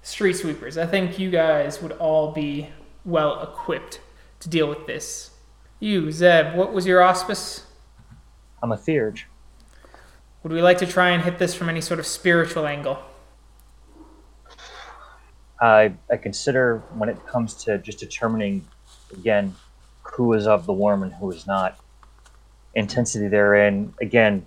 Street 0.02 0.34
Sweepers. 0.34 0.78
I 0.78 0.86
think 0.86 1.20
you 1.20 1.30
guys 1.30 1.82
would 1.82 1.92
all 1.94 2.32
be 2.32 2.70
well 3.06 3.42
equipped 3.42 4.02
to 4.40 4.50
deal 4.50 4.68
with 4.68 4.88
this. 4.88 5.32
You, 5.80 6.12
Zeb, 6.12 6.56
what 6.56 6.74
was 6.74 6.86
your 6.86 7.02
auspice? 7.02 7.66
I'm 8.62 8.72
a 8.72 8.78
theurge. 8.78 9.28
Would 10.44 10.52
we 10.52 10.62
like 10.62 10.80
to 10.80 10.88
try 10.88 11.10
and 11.10 11.24
hit 11.24 11.38
this 11.38 11.54
from 11.54 11.70
any 11.70 11.82
sort 11.82 12.00
of 12.00 12.06
spiritual 12.06 12.66
angle? 12.66 13.00
I, 15.60 15.94
I 16.10 16.18
consider 16.18 16.84
when 16.96 17.10
it 17.10 17.26
comes 17.28 17.54
to 17.66 17.78
just 17.78 18.00
determining, 18.00 18.66
again, 19.14 19.56
who 20.04 20.34
is 20.34 20.48
of 20.48 20.66
the 20.66 20.74
Wyrm 20.74 21.04
and 21.04 21.14
who 21.14 21.32
is 21.32 21.48
not, 21.48 21.80
intensity 22.74 23.28
therein, 23.28 23.94
again, 24.02 24.46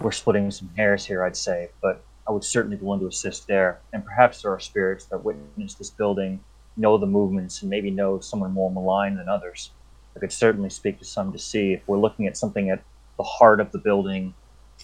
we're 0.00 0.12
splitting 0.12 0.50
some 0.50 0.70
hairs 0.76 1.04
here, 1.04 1.24
I'd 1.24 1.36
say, 1.36 1.70
but 1.82 2.04
I 2.28 2.32
would 2.32 2.44
certainly 2.44 2.76
be 2.76 2.84
willing 2.84 3.00
to 3.00 3.06
assist 3.06 3.46
there. 3.46 3.80
And 3.92 4.04
perhaps 4.04 4.42
there 4.42 4.52
are 4.52 4.60
spirits 4.60 5.06
that 5.06 5.24
witness 5.24 5.74
this 5.74 5.90
building, 5.90 6.40
know 6.76 6.98
the 6.98 7.06
movements, 7.06 7.62
and 7.62 7.70
maybe 7.70 7.90
know 7.90 8.20
someone 8.20 8.52
more 8.52 8.70
malign 8.70 9.16
than 9.16 9.28
others. 9.28 9.70
I 10.14 10.20
could 10.20 10.32
certainly 10.32 10.70
speak 10.70 10.98
to 10.98 11.04
some 11.04 11.32
to 11.32 11.38
see 11.38 11.72
if 11.72 11.82
we're 11.86 11.98
looking 11.98 12.26
at 12.26 12.36
something 12.36 12.70
at 12.70 12.82
the 13.16 13.22
heart 13.22 13.60
of 13.60 13.72
the 13.72 13.78
building, 13.78 14.34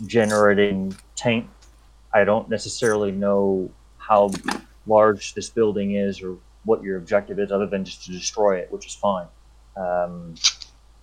generating 0.07 0.97
taint. 1.15 1.49
I 2.13 2.25
don't 2.25 2.49
necessarily 2.49 3.13
know 3.13 3.71
how 3.99 4.31
large 4.87 5.35
this 5.35 5.51
building 5.51 5.95
is 5.95 6.23
or 6.23 6.37
what 6.65 6.83
your 6.83 6.97
objective 6.97 7.39
is, 7.39 7.53
other 7.53 7.67
than 7.67 7.85
just 7.85 8.05
to 8.05 8.13
destroy 8.13 8.59
it, 8.59 8.73
which 8.73 8.87
is 8.87 8.95
fine. 8.95 9.27
Um, 9.77 10.35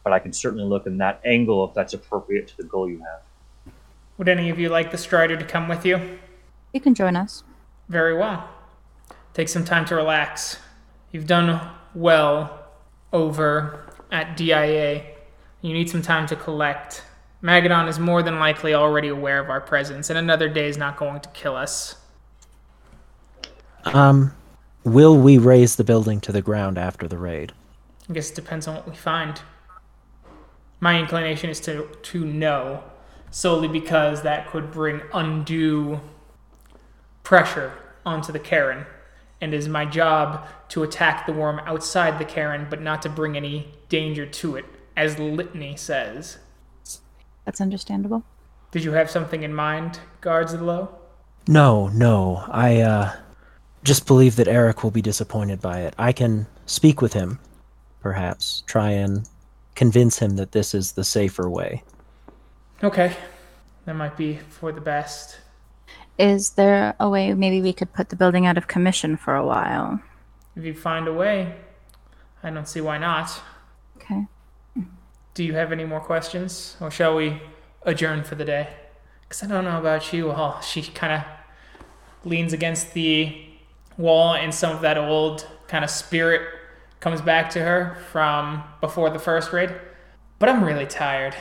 but 0.04 0.14
I 0.14 0.20
can 0.20 0.34
certainly 0.34 0.66
look 0.66 0.88
in 0.88 0.98
that 0.98 1.22
angle 1.26 1.68
if 1.68 1.74
that's 1.74 1.94
appropriate 1.94 2.48
to 2.50 2.58
the 2.58 2.64
goal 2.64 2.90
you 2.90 3.00
have. 3.00 3.74
Would 4.18 4.30
any 4.30 4.50
of 4.50 4.60
you 4.60 4.70
like 4.70 4.92
the 4.92 4.98
Strider 4.98 5.38
to 5.38 5.46
come 5.46 5.68
with 5.68 5.86
you? 5.86 6.20
You 6.74 6.80
can 6.80 6.96
join 6.96 7.16
us. 7.16 7.44
Very 7.90 8.16
well. 8.16 8.50
Take 9.34 9.50
some 9.50 9.66
time 9.66 9.86
to 9.86 9.96
relax. 9.96 10.58
You've 11.12 11.28
done 11.28 11.62
well 11.94 12.66
over 13.14 13.94
at 14.12 14.38
DIA. 14.38 15.04
You 15.62 15.74
need 15.74 15.90
some 15.90 16.02
time 16.02 16.28
to 16.28 16.36
collect. 16.36 17.04
Magadon 17.44 17.88
is 17.88 18.00
more 18.00 18.22
than 18.22 18.40
likely 18.40 18.74
already 18.74 19.08
aware 19.08 19.40
of 19.40 19.50
our 19.50 19.62
presence, 19.62 20.10
and 20.10 20.18
another 20.18 20.48
day 20.48 20.68
is 20.68 20.78
not 20.78 20.98
going 20.98 21.22
to 21.22 21.30
kill 21.30 21.56
us. 21.56 21.96
Um, 23.86 24.34
will 24.84 25.18
we 25.18 25.38
raise 25.38 25.76
the 25.76 25.84
building 25.84 26.22
to 26.22 26.32
the 26.32 26.42
ground 26.42 26.78
after 26.78 27.08
the 27.08 27.18
raid? 27.18 27.52
I 28.12 28.14
guess 28.14 28.30
it 28.30 28.36
depends 28.36 28.68
on 28.68 28.76
what 28.76 28.90
we 28.90 28.94
find. 28.94 29.42
My 30.82 31.00
inclination 31.00 31.50
is 31.50 31.62
to 31.62 31.88
to 31.88 32.26
no, 32.26 32.84
solely 33.30 33.70
because 33.70 34.24
that 34.24 34.50
could 34.50 34.70
bring 34.70 35.00
undue 35.14 36.02
pressure 37.24 37.72
onto 38.06 38.34
the 38.34 38.40
Caern, 38.40 38.86
and 39.40 39.54
it 39.54 39.58
is 39.58 39.70
my 39.70 39.86
job 39.86 40.46
to 40.70 40.84
attack 40.84 41.26
the 41.26 41.32
Wyrm 41.32 41.66
outside 41.66 42.20
the 42.20 42.26
Caern, 42.26 42.70
but 42.70 42.82
not 42.82 43.02
to 43.04 43.10
bring 43.10 43.38
any 43.38 43.72
danger 43.88 44.26
to 44.26 44.58
it, 44.58 44.66
as 44.98 45.18
Litany 45.18 45.78
says. 45.78 46.40
That's 47.46 47.62
understandable. 47.62 48.26
Did 48.72 48.84
you 48.84 48.92
have 48.92 49.10
something 49.10 49.44
in 49.44 49.54
mind, 49.54 50.02
guards 50.20 50.52
of 50.52 50.60
the 50.60 50.66
low? 50.66 50.96
No, 51.48 51.88
no. 51.88 52.44
I 52.50 52.82
uh 52.82 53.16
just 53.86 54.06
believe 54.06 54.36
that 54.36 54.50
Eric 54.50 54.84
will 54.84 54.92
be 54.92 55.02
disappointed 55.02 55.62
by 55.62 55.80
it. 55.80 55.94
I 55.98 56.12
can 56.12 56.48
speak 56.66 57.02
with 57.02 57.14
him, 57.14 57.40
perhaps, 58.02 58.64
try 58.68 58.90
and 58.90 59.30
convince 59.76 60.20
him 60.20 60.36
that 60.36 60.52
this 60.52 60.74
is 60.74 60.92
the 60.92 61.04
safer 61.04 61.50
way. 61.50 61.84
Okay, 62.84 63.16
that 63.86 63.96
might 63.96 64.18
be 64.18 64.40
for 64.50 64.72
the 64.72 64.82
best. 64.82 65.40
Is 66.18 66.52
there 66.52 66.96
a 67.00 67.10
way 67.10 67.34
maybe 67.34 67.62
we 67.62 67.74
could 67.74 67.94
put 67.94 68.10
the 68.10 68.16
building 68.16 68.46
out 68.46 68.58
of 68.58 68.68
commission 68.68 69.16
for 69.18 69.36
a 69.36 69.46
while? 69.46 70.02
If 70.56 70.66
you 70.66 70.74
find 70.74 71.08
a 71.08 71.14
way, 71.14 71.56
I 72.44 72.50
don't 72.50 72.68
see 72.68 72.82
why 72.82 72.98
not. 72.98 73.40
Okay. 73.98 74.26
Do 75.34 75.44
you 75.44 75.54
have 75.54 75.72
any 75.72 75.86
more 75.86 76.02
questions, 76.02 76.76
or 76.82 76.92
shall 76.92 77.16
we 77.16 77.42
adjourn 77.84 78.24
for 78.24 78.36
the 78.36 78.46
day? 78.46 78.68
Because 79.22 79.44
I 79.44 79.48
don't 79.48 79.64
know 79.64 79.80
about 79.80 80.12
you 80.12 80.32
all. 80.32 80.60
She 80.60 80.82
kind 80.82 81.14
of 81.14 81.24
leans 82.30 82.52
against 82.52 82.94
the 82.94 83.46
wall, 83.98 84.34
and 84.34 84.54
some 84.54 84.76
of 84.76 84.82
that 84.82 84.98
old 84.98 85.48
kind 85.68 85.84
of 85.84 85.90
spirit 85.90 86.42
comes 87.02 87.20
back 87.20 87.50
to 87.50 87.60
her 87.60 87.98
from 88.12 88.64
before 88.80 89.10
the 89.10 89.20
first 89.20 89.52
raid. 89.52 89.74
But 90.40 90.48
I'm 90.50 90.64
really 90.64 90.86
tired, 90.86 91.36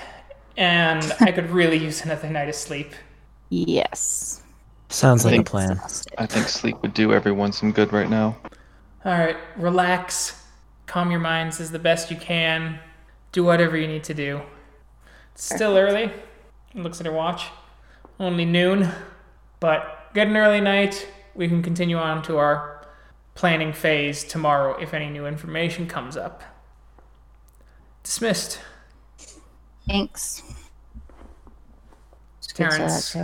and 0.56 1.04
I 1.20 1.30
could 1.30 1.50
really 1.50 1.76
use 1.76 2.04
another 2.04 2.28
night 2.28 2.48
of 2.48 2.54
sleep. 2.56 2.92
Yes. 3.50 4.42
Sounds 4.88 5.24
like 5.24 5.32
a 5.32 5.36
think- 5.36 5.46
plan. 5.46 5.80
I 6.18 6.26
think 6.26 6.48
sleep 6.48 6.82
would 6.82 6.94
do 6.94 7.12
everyone 7.12 7.52
some 7.52 7.70
good 7.70 7.92
right 7.92 8.10
now. 8.10 8.36
All 9.04 9.12
right, 9.12 9.36
relax, 9.56 10.42
calm 10.86 11.10
your 11.10 11.20
minds 11.20 11.60
as 11.60 11.70
the 11.70 11.78
best 11.78 12.10
you 12.10 12.16
can. 12.16 12.80
Do 13.32 13.44
whatever 13.44 13.76
you 13.76 13.86
need 13.86 14.04
to 14.04 14.14
do. 14.14 14.42
It's 15.34 15.44
still 15.54 15.76
early. 15.78 16.10
Looks 16.74 17.00
at 17.00 17.06
her 17.06 17.12
watch. 17.12 17.46
Only 18.18 18.44
noon, 18.44 18.90
but 19.60 20.10
get 20.12 20.26
an 20.26 20.36
early 20.36 20.60
night. 20.60 21.08
We 21.34 21.48
can 21.48 21.62
continue 21.62 21.96
on 21.96 22.22
to 22.24 22.36
our 22.36 22.79
planning 23.40 23.72
phase 23.72 24.22
tomorrow 24.22 24.76
if 24.78 24.92
any 24.92 25.08
new 25.08 25.24
information 25.26 25.86
comes 25.86 26.14
up. 26.14 26.42
Dismissed. 28.02 28.60
Thanks. 29.86 30.42
Terrence. 32.52 33.16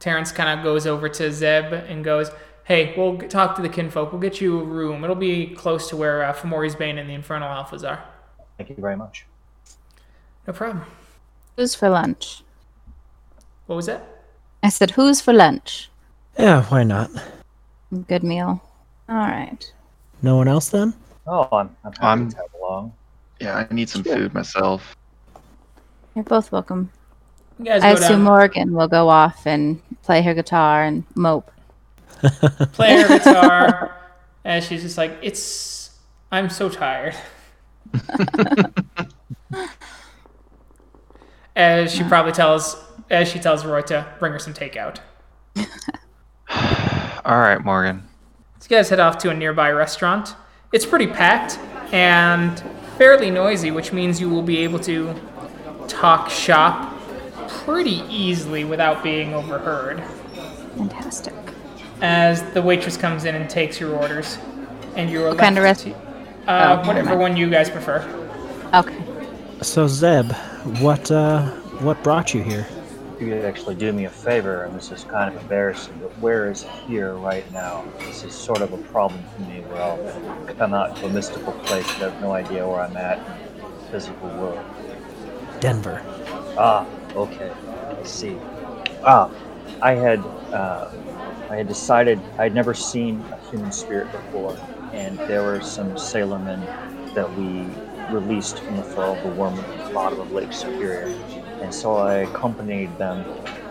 Terrence 0.00 0.32
kind 0.32 0.58
of 0.58 0.64
goes 0.64 0.88
over 0.88 1.08
to 1.08 1.32
Zeb 1.32 1.72
and 1.72 2.02
goes, 2.02 2.32
"Hey, 2.64 2.94
we'll 2.96 3.16
talk 3.28 3.54
to 3.54 3.62
the 3.62 3.68
kinfolk. 3.68 4.10
We'll 4.10 4.20
get 4.20 4.40
you 4.40 4.58
a 4.58 4.64
room. 4.64 5.04
It'll 5.04 5.14
be 5.14 5.54
close 5.54 5.88
to 5.90 5.96
where 5.96 6.24
uh, 6.24 6.32
Fomori's 6.32 6.74
Bane 6.74 6.98
and 6.98 7.08
the 7.08 7.14
Infernal 7.14 7.48
Alphas 7.48 7.88
are." 7.88 8.02
Thank 8.58 8.70
you 8.70 8.76
very 8.76 8.96
much. 8.96 9.24
No 10.48 10.52
problem. 10.52 10.84
Who's 11.56 11.76
for 11.76 11.88
lunch? 11.88 12.42
What 13.66 13.76
was 13.76 13.86
that? 13.86 14.04
I 14.64 14.68
said, 14.70 14.90
who's 14.90 15.20
for 15.20 15.32
lunch? 15.32 15.90
Yeah, 16.38 16.64
why 16.64 16.82
not? 16.82 17.10
Good 18.08 18.24
meal. 18.24 18.60
All 19.08 19.16
right. 19.16 19.72
No 20.22 20.36
one 20.36 20.48
else 20.48 20.68
then? 20.70 20.94
Oh, 21.26 21.48
I'm, 21.52 21.76
I'm 21.84 21.92
happy 21.92 22.06
I'm- 22.06 22.28
to 22.30 22.36
tag 22.36 22.46
along. 22.60 22.92
Yeah, 23.40 23.66
I 23.68 23.74
need 23.74 23.88
some 23.88 24.04
food 24.04 24.32
myself. 24.32 24.96
You're 26.14 26.24
both 26.24 26.52
welcome. 26.52 26.90
You 27.58 27.64
guys 27.66 27.82
I 27.82 27.94
go 27.94 28.00
assume 28.00 28.16
down, 28.18 28.24
Morgan 28.24 28.72
will 28.72 28.88
go 28.88 29.08
off 29.08 29.46
and 29.46 29.80
play 30.02 30.22
her 30.22 30.34
guitar 30.34 30.84
and 30.84 31.04
mope. 31.14 31.50
play 32.72 33.02
her 33.02 33.08
guitar, 33.18 33.96
and 34.44 34.64
she's 34.64 34.82
just 34.82 34.96
like, 34.96 35.18
"It's, 35.20 35.98
I'm 36.30 36.48
so 36.48 36.68
tired." 36.68 37.16
as 41.56 41.92
she 41.92 42.02
probably 42.04 42.32
tells, 42.32 42.82
as 43.10 43.28
she 43.28 43.38
tells 43.38 43.64
Roy 43.64 43.82
to 43.82 44.06
bring 44.18 44.32
her 44.32 44.38
some 44.38 44.54
takeout. 44.54 44.98
All 47.24 47.38
right, 47.38 47.62
Morgan. 47.64 48.02
So 48.64 48.74
you 48.74 48.78
guys 48.78 48.88
head 48.88 48.98
off 48.98 49.18
to 49.18 49.28
a 49.28 49.34
nearby 49.34 49.70
restaurant. 49.72 50.36
It's 50.72 50.86
pretty 50.86 51.06
packed 51.06 51.58
and 51.92 52.58
fairly 52.96 53.30
noisy, 53.30 53.70
which 53.70 53.92
means 53.92 54.22
you 54.22 54.30
will 54.30 54.40
be 54.40 54.56
able 54.60 54.78
to 54.78 55.14
talk 55.86 56.30
shop 56.30 56.98
pretty 57.46 58.02
easily 58.08 58.64
without 58.64 59.02
being 59.02 59.34
overheard. 59.34 60.02
Fantastic. 60.78 61.34
As 62.00 62.42
the 62.54 62.62
waitress 62.62 62.96
comes 62.96 63.26
in 63.26 63.34
and 63.34 63.50
takes 63.50 63.78
your 63.78 63.94
orders, 63.96 64.38
and 64.96 65.10
you 65.10 65.22
are 65.26 65.28
What 65.28 65.38
kind 65.40 65.58
of 65.58 65.64
left 65.64 65.84
rest- 65.84 65.98
to- 66.46 66.50
uh, 66.50 66.80
Oh, 66.82 66.88
whatever 66.88 67.18
one 67.18 67.36
you 67.36 67.50
guys 67.50 67.68
prefer. 67.68 68.00
Okay. 68.72 68.96
So 69.60 69.86
Zeb, 69.86 70.32
what 70.80 71.10
uh 71.10 71.42
what 71.82 72.02
brought 72.02 72.32
you 72.32 72.42
here? 72.42 72.66
You 73.20 73.28
could 73.28 73.44
actually 73.44 73.76
do 73.76 73.92
me 73.92 74.06
a 74.06 74.10
favor, 74.10 74.64
and 74.64 74.74
this 74.76 74.90
is 74.90 75.04
kind 75.04 75.34
of 75.34 75.40
embarrassing, 75.40 75.94
but 76.00 76.10
where 76.18 76.50
is 76.50 76.66
here 76.86 77.14
right 77.14 77.50
now? 77.52 77.84
This 78.00 78.24
is 78.24 78.34
sort 78.34 78.60
of 78.60 78.72
a 78.72 78.78
problem 78.78 79.22
for 79.34 79.42
me 79.42 79.60
where 79.60 79.80
I'll 79.80 80.54
come 80.54 80.74
out 80.74 80.96
to 80.96 81.06
a 81.06 81.10
mystical 81.10 81.52
place 81.52 81.86
but 81.98 82.12
have 82.12 82.20
no 82.20 82.32
idea 82.32 82.66
where 82.66 82.80
I'm 82.80 82.96
at 82.96 83.18
in 83.18 83.62
the 83.62 83.90
physical 83.90 84.28
world. 84.30 84.64
Denver. 85.60 86.02
Ah, 86.58 86.86
okay. 87.14 87.52
I 87.88 88.02
see. 88.02 88.36
Ah, 89.04 89.30
I 89.80 89.94
had 89.94 90.18
uh, 90.52 90.90
I 91.50 91.56
had 91.56 91.68
decided 91.68 92.20
I'd 92.38 92.54
never 92.54 92.74
seen 92.74 93.24
a 93.30 93.38
human 93.48 93.70
spirit 93.70 94.10
before, 94.10 94.58
and 94.92 95.18
there 95.20 95.42
were 95.44 95.60
some 95.60 95.96
sailormen 95.96 96.64
that 97.14 97.32
we 97.38 97.64
released 98.12 98.58
from 98.58 98.76
the 98.76 98.82
thrall 98.82 99.16
of 99.16 99.22
the 99.22 99.28
Wyrm 99.30 99.56
at 99.56 99.86
the 99.88 99.94
bottom 99.94 100.20
of 100.20 100.32
Lake 100.32 100.52
Superior, 100.52 101.14
and 101.64 101.74
so 101.74 101.96
I 101.96 102.16
accompanied 102.16 102.96
them 102.98 103.24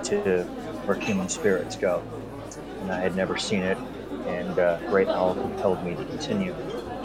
to 0.05 0.43
where 0.85 0.97
human 0.97 1.29
spirits 1.29 1.75
go. 1.75 2.01
And 2.81 2.91
I 2.91 2.99
had 2.99 3.15
never 3.15 3.37
seen 3.37 3.61
it, 3.61 3.77
and 4.25 4.57
uh, 4.57 4.79
Great 4.89 5.07
Owl 5.07 5.35
compelled 5.35 5.83
me 5.85 5.95
to 5.95 6.03
continue, 6.03 6.55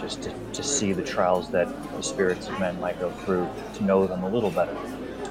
just 0.01 0.23
to, 0.23 0.33
to 0.55 0.63
see 0.63 0.95
the 0.95 1.03
trials 1.03 1.51
that 1.51 1.69
the 1.93 2.03
spirits 2.03 2.49
of 2.49 2.59
men 2.59 2.81
might 2.81 2.99
go 2.99 3.11
through, 3.11 3.47
to 3.75 3.85
know 3.85 4.07
them 4.07 4.25
a 4.25 4.29
little 4.31 4.51
better. 4.51 4.75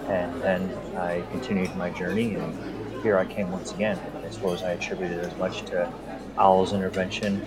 And 0.07 0.39
then 0.43 0.71
I 0.95 1.23
continued 1.31 1.75
my 1.75 1.89
journey, 1.89 2.35
and 2.35 3.01
here 3.01 3.17
I 3.17 3.25
came 3.25 3.51
once 3.51 3.73
again. 3.73 3.99
I 4.23 4.29
suppose 4.29 4.61
I 4.61 4.73
attributed 4.73 5.19
as 5.19 5.35
much 5.37 5.63
to 5.65 5.91
Owl's 6.37 6.71
intervention, 6.71 7.43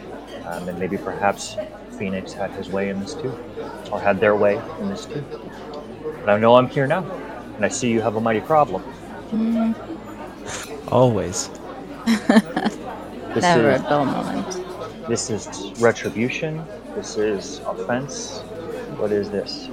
um, 0.47 0.69
and 0.69 0.77
maybe 0.81 0.99
perhaps 0.99 1.57
Phoenix 1.97 2.33
had 2.33 2.51
his 2.51 2.71
way 2.71 2.91
in 2.91 2.99
this 2.99 3.15
too, 3.15 3.33
or 3.93 4.01
had 4.01 4.19
their 4.19 4.35
way 4.35 4.61
in 4.81 4.89
this 4.89 5.07
too. 5.07 5.25
But 6.21 6.31
I 6.31 6.39
know 6.39 6.57
I'm 6.57 6.69
here 6.69 6.89
now, 6.89 7.05
and 7.61 7.67
I 7.67 7.69
see 7.69 7.91
you 7.91 8.01
have 8.01 8.17
a 8.17 8.21
mighty 8.23 8.41
problem. 8.41 8.83
Mm, 9.33 9.75
Always. 10.91 11.51
never 12.07 13.35
This 13.35 13.45
is 13.45 13.45
a 13.45 13.87
dull 13.87 14.07
moment. 14.07 15.07
this 15.07 15.29
is 15.29 15.47
retribution. 15.79 16.65
This 16.95 17.19
is 17.19 17.61
offense. 17.67 18.39
What 18.97 19.13
is 19.13 19.29
this? 19.29 19.69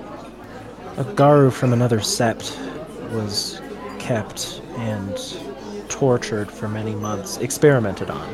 A 0.97 1.05
Garou 1.05 1.49
from 1.49 1.71
another 1.71 1.99
sept 1.99 2.57
was 3.13 3.61
kept 3.99 4.61
and 4.75 5.17
tortured 5.87 6.51
for 6.51 6.67
many 6.67 6.93
months, 6.93 7.37
experimented 7.37 8.09
on 8.09 8.27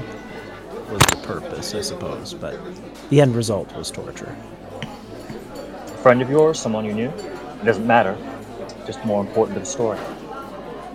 was 0.89 1.03
the 1.11 1.17
purpose, 1.17 1.75
I 1.75 1.81
suppose, 1.81 2.33
but 2.33 2.57
the 3.11 3.21
end 3.21 3.35
result 3.35 3.71
was 3.75 3.91
torture. 3.91 4.35
A 4.81 5.97
friend 5.97 6.23
of 6.23 6.29
yours? 6.31 6.59
Someone 6.59 6.85
you 6.85 6.93
knew? 6.93 7.09
It 7.09 7.65
doesn't 7.65 7.85
matter. 7.85 8.17
Just 8.85 9.03
more 9.05 9.21
important 9.21 9.55
to 9.55 9.59
the 9.61 9.65
story. 9.65 9.99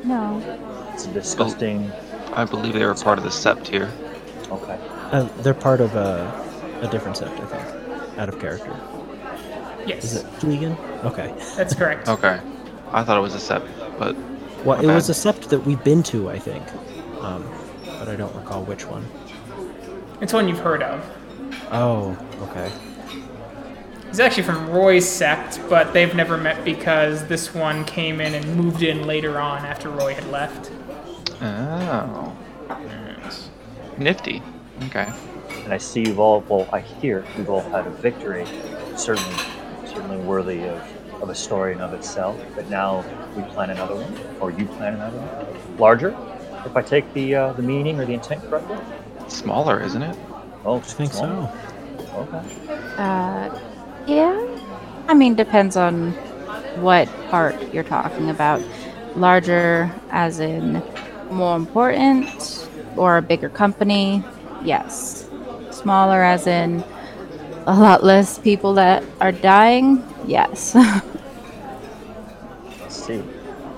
No. 0.05 0.41
It's 0.93 1.07
a 1.07 1.13
disgusting. 1.13 1.91
I 2.33 2.45
believe 2.45 2.75
they 2.75 2.85
were 2.85 2.95
part 2.95 3.19
of 3.19 3.25
the 3.25 3.31
Sept 3.31 3.67
here. 3.67 3.91
Okay. 4.51 4.79
Uh, 5.13 5.29
they're 5.39 5.55
part 5.55 5.81
of 5.81 5.95
a, 5.97 6.81
a 6.83 6.89
different 6.89 7.17
sept, 7.17 7.41
I 7.41 7.47
think, 7.47 8.19
out 8.19 8.29
of 8.29 8.39
character. 8.41 8.75
Yes, 9.87 10.05
Is 10.05 10.17
it 10.17 10.27
Keegan? 10.41 10.73
Okay. 11.05 11.33
that's 11.57 11.75
correct. 11.75 12.09
Okay. 12.09 12.41
I 12.93 13.05
thought 13.05 13.17
it 13.17 13.21
was 13.23 13.35
a 13.35 13.39
Sept, 13.39 13.67
but 13.99 14.15
Well, 14.65 14.79
it 14.79 14.85
Okay. 14.85 14.95
was 14.95 15.09
a 15.09 15.13
sept 15.13 15.49
that 15.49 15.61
we've 15.61 15.83
been 15.85 16.03
to, 16.05 16.29
I 16.31 16.39
think, 16.39 16.63
um, 17.21 17.45
but 17.99 18.09
I 18.09 18.17
don't 18.17 18.35
recall 18.37 18.65
which 18.65 18.85
one. 18.87 19.07
It's 20.21 20.33
one 20.33 20.49
you've 20.49 20.59
heard 20.59 20.83
of. 20.83 21.05
Oh, 21.71 22.17
okay. 22.43 22.71
He's 24.09 24.21
actually 24.21 24.45
from 24.45 24.71
Roy's 24.71 25.07
sept, 25.07 25.69
but 25.69 25.93
they've 25.93 26.15
never 26.15 26.37
met 26.37 26.65
because 26.65 27.27
this 27.27 27.55
one 27.55 27.85
came 27.85 28.21
in 28.21 28.35
and 28.35 28.57
moved 28.57 28.83
in 28.83 29.07
later 29.07 29.39
on 29.39 29.65
after 29.65 29.91
Roy 29.91 30.15
had 30.15 30.27
left. 30.31 30.71
oh, 31.43 32.37
Yes. 32.69 33.51
nifty. 33.99 34.43
Okay. 34.87 35.07
And 35.65 35.73
I 35.73 35.79
see 35.79 36.01
you've 36.01 36.19
all. 36.21 36.41
Well, 36.49 36.67
I 36.73 36.81
hear 36.81 37.25
you've 37.37 37.51
all 37.51 37.61
had 37.61 37.87
a 37.87 37.91
victory. 37.91 38.47
Certainly, 38.97 39.35
certainly 39.87 40.17
worthy 40.19 40.65
of, 40.65 41.23
of 41.23 41.29
a 41.29 41.35
story 41.35 41.73
in 41.75 41.81
of 41.81 41.93
itself. 41.93 42.41
But 42.55 42.71
now 42.71 43.05
we 43.37 43.43
plan 43.53 43.71
another 43.71 43.95
one, 43.97 44.41
or 44.41 44.51
you 44.51 44.65
plan 44.67 44.95
another 44.95 45.19
one, 45.19 45.79
larger. 45.79 46.17
If 46.65 46.77
I 46.77 46.83
take 46.83 47.13
the 47.13 47.35
uh, 47.35 47.53
the 47.53 47.63
meaning 47.63 48.01
or 48.01 48.07
the 48.07 48.15
intent 48.15 48.43
correctly. 48.49 48.79
Smaller, 49.29 49.81
isn't 49.83 50.03
it? 50.03 50.17
Oh, 50.65 50.77
I 50.79 50.81
think 50.81 51.13
so. 51.13 51.51
Okay. 52.15 52.43
Uh, 52.97 53.59
yeah. 54.09 54.45
I 55.07 55.15
mean, 55.15 55.35
depends 55.35 55.77
on 55.77 56.13
what 56.81 57.09
part 57.31 57.73
you're 57.73 57.85
talking 57.85 58.31
about. 58.31 58.63
Larger, 59.17 59.93
as 60.11 60.41
in 60.41 60.83
more 61.31 61.57
important, 61.57 62.69
or 62.97 63.17
a 63.17 63.23
bigger 63.23 63.49
company. 63.49 64.25
Yes. 64.63 65.29
Smaller, 65.71 66.23
as 66.23 66.47
in 66.47 66.85
a 67.67 67.79
lot 67.79 68.03
less 68.03 68.39
people 68.39 68.75
that 68.75 69.05
are 69.21 69.33
dying. 69.33 70.03
Yes. 70.27 70.75
Let's 72.81 73.05
see. 73.05 73.23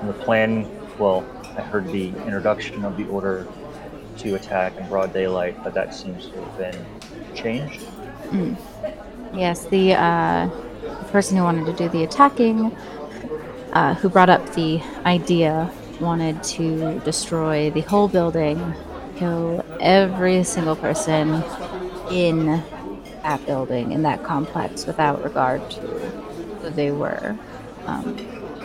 And 0.01 0.09
the 0.09 0.15
plan. 0.15 0.69
Well, 0.99 1.25
I 1.57 1.63
heard 1.63 1.87
the 1.89 2.09
introduction 2.09 2.85
of 2.85 2.97
the 2.97 3.07
order 3.07 3.47
to 4.19 4.35
attack 4.35 4.77
in 4.77 4.87
broad 4.89 5.13
daylight, 5.13 5.63
but 5.65 5.75
that 5.75 5.95
seems 5.95 6.29
to 6.29 6.45
have 6.45 6.59
been 6.59 6.87
changed. 7.35 7.81
Mm. 8.29 8.57
Yes, 9.35 9.67
the 9.67 9.95
uh, 9.95 10.49
person 11.13 11.37
who 11.37 11.45
wanted 11.45 11.67
to 11.67 11.73
do 11.73 11.89
the 11.89 12.05
attacking, 12.05 12.77
uh, 13.73 13.95
who 13.95 14.09
brought 14.09 14.29
up 14.29 14.55
the 14.55 14.81
idea, 15.07 15.71
wanted 16.01 16.43
to 16.43 16.99
destroy 17.01 17.71
the 17.71 17.83
whole 17.83 18.09
building, 18.09 18.75
kill 19.17 19.65
every 19.81 20.43
single 20.45 20.77
person 20.77 21.43
in 22.11 22.63
that 23.23 23.45
building, 23.47 23.93
in 23.93 24.03
that 24.03 24.25
complex, 24.25 24.87
without 24.87 25.23
regard 25.23 25.71
to 25.71 25.81
who 25.81 26.71
they 26.71 26.91
were. 26.91 27.37
Um, 27.87 28.17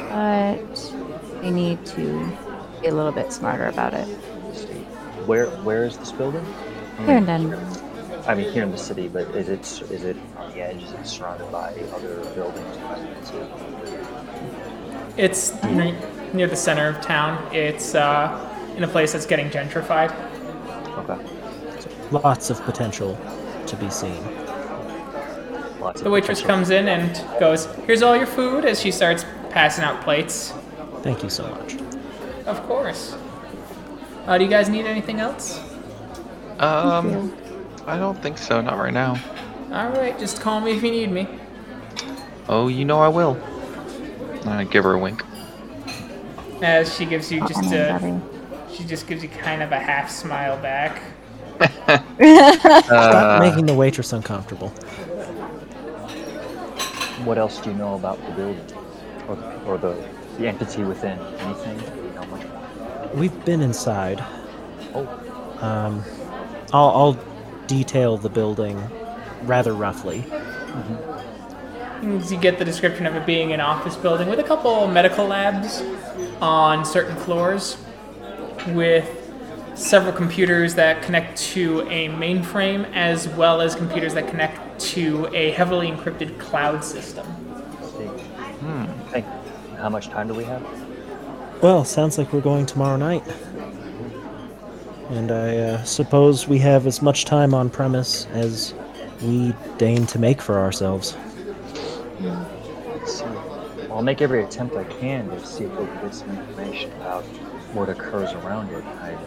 but 0.09 0.93
they 1.41 1.51
need 1.51 1.85
to 1.87 2.31
be 2.81 2.87
a 2.87 2.93
little 2.93 3.11
bit 3.11 3.31
smarter 3.33 3.67
about 3.67 3.93
it. 3.93 4.07
Where 5.25 5.47
where 5.47 5.85
is 5.85 5.97
this 5.97 6.11
building? 6.11 6.45
Here 7.05 7.17
and 7.17 7.27
then, 7.27 7.53
I 8.27 8.35
mean, 8.35 8.51
here 8.51 8.63
in 8.63 8.71
the 8.71 8.77
city, 8.77 9.07
but 9.07 9.27
is 9.35 9.49
it 9.49 9.61
is 9.91 10.03
it 10.03 10.17
the 10.55 10.61
edge? 10.61 10.83
Is 10.83 11.09
surrounded 11.09 11.51
by 11.51 11.73
other 11.93 12.23
buildings? 12.33 12.77
It's 15.17 15.53
near, 15.63 15.95
near 16.33 16.47
the 16.47 16.55
center 16.55 16.87
of 16.87 17.01
town. 17.01 17.53
It's 17.53 17.95
uh, 17.95 18.73
in 18.75 18.83
a 18.83 18.87
place 18.87 19.13
that's 19.13 19.25
getting 19.25 19.49
gentrified. 19.49 20.11
Okay. 20.97 21.21
Lots 22.11 22.49
of 22.49 22.61
potential 22.63 23.17
to 23.67 23.75
be 23.75 23.89
seen. 23.89 24.21
Lots 25.79 26.01
The 26.01 26.09
waitress 26.09 26.41
potential. 26.41 26.47
comes 26.47 26.69
in 26.69 26.87
and 26.87 27.39
goes, 27.39 27.65
"Here's 27.85 28.01
all 28.01 28.15
your 28.15 28.27
food." 28.27 28.65
As 28.65 28.79
she 28.81 28.91
starts 28.91 29.25
passing 29.49 29.83
out 29.83 30.01
plates. 30.03 30.53
Thank 31.01 31.23
you 31.23 31.29
so 31.29 31.47
much. 31.47 31.75
Of 32.45 32.61
course. 32.63 33.15
Uh, 34.25 34.37
do 34.37 34.43
you 34.43 34.49
guys 34.49 34.69
need 34.69 34.85
anything 34.85 35.19
else? 35.19 35.59
Um, 36.59 37.35
I 37.85 37.97
don't 37.97 38.19
think 38.21 38.37
so. 38.37 38.61
Not 38.61 38.77
right 38.77 38.93
now. 38.93 39.19
All 39.75 39.89
right, 39.89 40.17
just 40.17 40.39
call 40.39 40.61
me 40.61 40.71
if 40.71 40.81
you 40.83 40.89
need 40.89 41.11
me. 41.11 41.27
Oh, 42.47 42.69
you 42.69 42.85
know 42.85 42.99
I 42.99 43.09
will. 43.09 43.37
I 44.45 44.63
give 44.63 44.85
her 44.85 44.93
a 44.93 44.97
wink. 44.97 45.21
As 46.61 46.95
she 46.95 47.05
gives 47.05 47.29
you 47.29 47.45
just 47.45 47.73
a, 47.73 48.21
she 48.71 48.85
just 48.85 49.05
gives 49.05 49.21
you 49.21 49.27
kind 49.27 49.61
of 49.61 49.73
a 49.73 49.79
half 49.79 50.09
smile 50.09 50.57
back. 50.61 51.01
Stop 51.59 52.89
Uh, 52.89 53.37
making 53.41 53.65
the 53.65 53.73
waitress 53.73 54.13
uncomfortable. 54.13 54.69
What 57.25 57.37
else 57.37 57.59
do 57.59 57.71
you 57.71 57.75
know 57.75 57.95
about 57.95 58.25
the 58.27 58.31
building, 58.31 58.65
or, 59.27 59.37
or 59.65 59.77
the 59.77 59.95
the 60.37 60.47
entity 60.47 60.83
within? 60.83 61.19
Anything? 61.19 61.77
Do 61.79 62.27
much 62.29 62.47
more? 62.47 63.09
We've 63.13 63.45
been 63.45 63.61
inside. 63.61 64.23
Oh, 64.93 65.07
Um, 65.59 66.01
I'll, 66.71 66.89
I'll 66.89 67.17
detail 67.67 68.17
the 68.17 68.29
building 68.29 68.77
rather 69.47 69.73
roughly. 69.73 70.23
As 72.03 72.31
You 72.31 72.37
get 72.37 72.59
the 72.59 72.65
description 72.65 73.05
of 73.05 73.15
it 73.15 73.25
being 73.25 73.53
an 73.53 73.61
office 73.61 73.95
building 73.95 74.29
with 74.29 74.39
a 74.39 74.43
couple 74.43 74.87
medical 74.87 75.25
labs 75.25 75.81
on 76.41 76.85
certain 76.85 77.15
floors, 77.15 77.77
with 78.69 79.21
several 79.75 80.13
computers 80.13 80.75
that 80.75 81.01
connect 81.01 81.37
to 81.37 81.81
a 81.83 82.09
mainframe, 82.09 82.89
as 82.93 83.27
well 83.29 83.61
as 83.61 83.75
computers 83.75 84.13
that 84.13 84.27
connect 84.27 84.79
to 84.79 85.27
a 85.33 85.51
heavily 85.51 85.89
encrypted 85.89 86.39
cloud 86.39 86.83
system. 86.83 87.25
let's. 88.61 89.11
Hey, 89.11 89.25
how 89.77 89.89
much 89.89 90.09
time 90.09 90.27
do 90.27 90.33
we 90.33 90.43
have? 90.43 90.63
Well, 91.61 91.85
sounds 91.85 92.17
like 92.17 92.31
we're 92.33 92.41
going 92.41 92.65
tomorrow 92.65 92.97
night. 92.97 93.23
And 95.09 95.31
I 95.31 95.57
uh, 95.57 95.83
suppose 95.83 96.47
we 96.47 96.59
have 96.59 96.87
as 96.87 97.01
much 97.01 97.25
time 97.25 97.53
on 97.53 97.69
premise 97.69 98.25
as 98.27 98.73
we 99.25 99.53
deign 99.77 100.05
to 100.07 100.19
make 100.19 100.41
for 100.41 100.59
ourselves. 100.59 101.15
I'll 103.91 104.01
make 104.01 104.21
every 104.21 104.43
attempt 104.43 104.75
I 104.75 104.83
can 104.83 105.29
to 105.29 105.45
see 105.45 105.63
if 105.63 105.71
we 105.71 105.85
can 105.85 106.01
get 106.01 106.13
some 106.13 106.29
information 106.29 106.91
about 106.93 107.23
what 107.73 107.89
occurs 107.89 108.33
around 108.33 108.69
it. 108.71 108.83
I, 108.83 109.17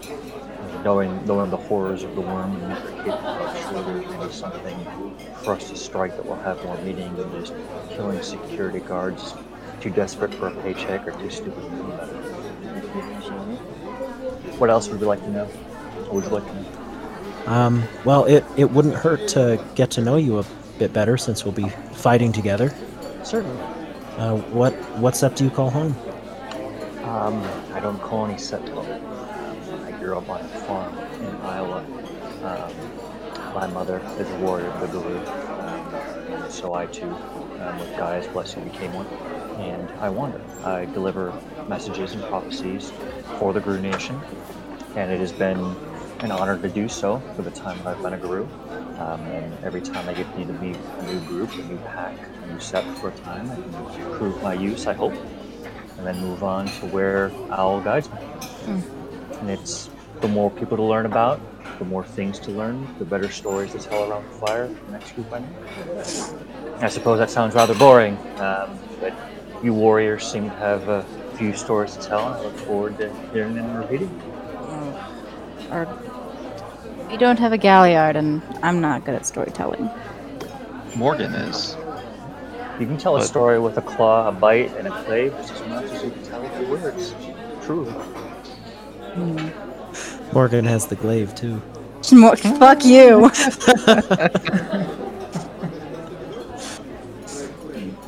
knowing, 0.84 1.24
knowing 1.26 1.50
the 1.50 1.56
horrors 1.56 2.02
of 2.02 2.14
the 2.14 2.22
Wyrm 2.22 2.54
and 2.54 2.72
what 2.72 4.04
they're 4.14 4.20
of, 4.20 4.32
something 4.32 4.86
for 5.42 5.54
us 5.54 5.70
to 5.70 5.76
strike 5.76 6.16
that 6.16 6.26
will 6.26 6.36
have 6.36 6.62
more 6.64 6.76
meaning 6.78 7.14
than 7.16 7.30
just 7.32 7.54
killing 7.90 8.22
security 8.22 8.80
guards 8.80 9.34
too 9.80 9.90
desperate 9.90 10.34
for 10.34 10.48
a 10.48 10.62
paycheck 10.62 11.06
or 11.06 11.12
too 11.12 11.30
stupid 11.30 11.62
to 11.62 11.70
know 11.70 11.84
better. 11.96 12.16
What 14.58 14.70
else 14.70 14.88
would 14.88 15.00
you 15.00 15.06
like 15.06 15.20
to 15.20 15.30
know? 15.30 15.44
What 15.46 16.14
would 16.14 16.24
you 16.24 16.30
like 16.30 16.46
to 16.46 16.54
know? 16.54 16.87
Um, 17.48 17.82
well, 18.04 18.26
it, 18.26 18.44
it 18.56 18.70
wouldn't 18.70 18.94
hurt 18.94 19.26
to 19.28 19.64
get 19.74 19.90
to 19.92 20.02
know 20.02 20.16
you 20.16 20.38
a 20.38 20.44
bit 20.78 20.92
better 20.92 21.16
since 21.16 21.44
we'll 21.44 21.54
be 21.54 21.70
fighting 21.94 22.30
together. 22.30 22.74
Certainly. 23.24 23.58
Uh, 24.18 24.36
what 24.52 24.74
what 24.98 25.14
sept 25.14 25.36
do 25.36 25.44
you 25.44 25.50
call 25.50 25.70
home? 25.70 25.96
Um, 27.04 27.42
I 27.72 27.80
don't 27.80 28.00
call 28.00 28.26
any 28.26 28.34
sept 28.34 28.68
home. 28.68 28.86
I 29.86 29.92
grew 29.92 30.18
up 30.18 30.28
on 30.28 30.40
a 30.40 30.48
farm 30.66 30.98
in 31.22 31.34
Iowa. 31.36 31.78
Um, 32.42 33.54
my 33.54 33.66
mother 33.68 34.02
is 34.18 34.28
a 34.28 34.36
warrior 34.40 34.66
of 34.66 34.80
the 34.80 34.98
Garou, 34.98 35.18
um, 35.18 35.94
and 36.42 36.52
so 36.52 36.74
I 36.74 36.86
too, 36.86 37.08
um, 37.08 37.78
with 37.78 37.96
Gaia's 37.96 38.26
blessing, 38.26 38.64
became 38.64 38.92
one. 38.92 39.06
And 39.58 39.88
I 40.00 40.10
wander. 40.10 40.40
I 40.64 40.84
deliver 40.84 41.32
messages 41.66 42.12
and 42.12 42.22
prophecies 42.24 42.92
for 43.38 43.52
the 43.52 43.60
Garou 43.60 43.80
Nation, 43.80 44.20
and 44.96 45.10
it 45.10 45.18
has 45.18 45.32
been 45.32 45.74
an 46.20 46.32
honor 46.32 46.60
to 46.60 46.68
do 46.68 46.88
so 46.88 47.20
for 47.36 47.42
the 47.42 47.50
time 47.50 47.78
that 47.78 47.86
I've 47.88 48.02
been 48.02 48.14
a 48.14 48.18
Garou. 48.18 48.48
Um, 48.98 49.20
and 49.22 49.64
every 49.64 49.80
time 49.80 50.08
I 50.08 50.14
get 50.14 50.30
to 50.32 50.38
meet 50.38 50.76
a 50.76 51.02
new 51.12 51.20
group, 51.20 51.52
a 51.52 51.62
new 51.62 51.78
pack, 51.78 52.16
a 52.42 52.46
new 52.46 52.58
sept 52.58 52.98
for 52.98 53.08
a 53.08 53.12
time, 53.12 53.50
I 53.50 53.54
can 53.54 54.18
prove 54.18 54.42
my 54.42 54.54
use, 54.54 54.86
I 54.86 54.94
hope, 54.94 55.14
and 55.96 56.06
then 56.06 56.18
move 56.20 56.42
on 56.42 56.66
to 56.66 56.86
where 56.86 57.30
Owl 57.50 57.80
guides 57.80 58.10
me. 58.10 58.18
And 59.40 59.50
it's 59.50 59.88
the 60.20 60.28
more 60.28 60.50
people 60.50 60.76
to 60.76 60.82
learn 60.82 61.06
about, 61.06 61.40
the 61.78 61.84
more 61.84 62.04
things 62.04 62.40
to 62.40 62.50
learn, 62.50 62.92
the 62.98 63.04
better 63.04 63.30
stories 63.30 63.72
to 63.72 63.78
tell 63.78 64.10
around 64.10 64.24
the 64.24 64.46
fire 64.46 64.66
for 64.66 64.84
the 64.86 64.92
next 64.92 65.12
group 65.12 65.32
I 65.32 65.38
meet. 65.38 66.82
I 66.82 66.88
suppose 66.88 67.20
that 67.20 67.30
sounds 67.30 67.54
rather 67.54 67.74
boring, 67.74 68.16
um, 68.40 68.76
but 69.00 69.14
you 69.62 69.72
warriors 69.74 70.26
seem 70.26 70.44
to 70.50 70.56
have 70.56 70.88
a 70.88 71.04
few 71.36 71.54
stories 71.54 71.96
to 71.96 72.02
tell, 72.02 72.26
and 72.26 72.34
I 72.34 72.40
look 72.42 72.56
forward 72.58 72.98
to 72.98 73.12
hearing 73.32 73.54
them 73.54 73.66
and 73.66 73.78
repeating. 73.78 74.10
Or 75.70 75.86
we 77.08 77.16
don't 77.16 77.38
have 77.38 77.52
a 77.52 77.58
galliard, 77.58 78.16
and 78.16 78.42
I'm 78.62 78.80
not 78.80 79.04
good 79.04 79.14
at 79.14 79.26
storytelling. 79.26 79.90
Morgan 80.96 81.32
is. 81.34 81.76
You 82.80 82.86
can 82.86 82.96
tell 82.96 83.16
a 83.16 83.20
But- 83.20 83.26
story 83.26 83.58
with 83.58 83.76
a 83.78 83.82
claw, 83.82 84.28
a 84.28 84.32
bite, 84.32 84.70
and 84.76 84.86
a 84.86 84.90
klaive 84.90 85.36
just 85.38 85.54
as 85.54 85.68
much 85.68 85.84
as 85.84 86.04
you 86.04 86.10
can 86.10 86.22
tell 86.24 86.40
with 86.42 86.60
your 86.60 86.70
words. 86.78 87.14
Truly. 87.64 87.90
Hmm. 87.92 89.48
Morgan 90.32 90.64
has 90.64 90.86
the 90.86 90.94
glaive 90.96 91.34
too. 91.34 91.60
More, 92.12 92.36
fuck 92.36 92.84
you. 92.84 93.28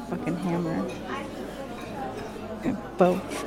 Fucking 0.09 0.37
hammer. 0.37 0.87
Both. 2.99 3.45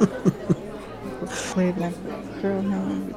Cleveland. 1.52 1.94
Girl, 2.42 2.62
no. 2.62 3.14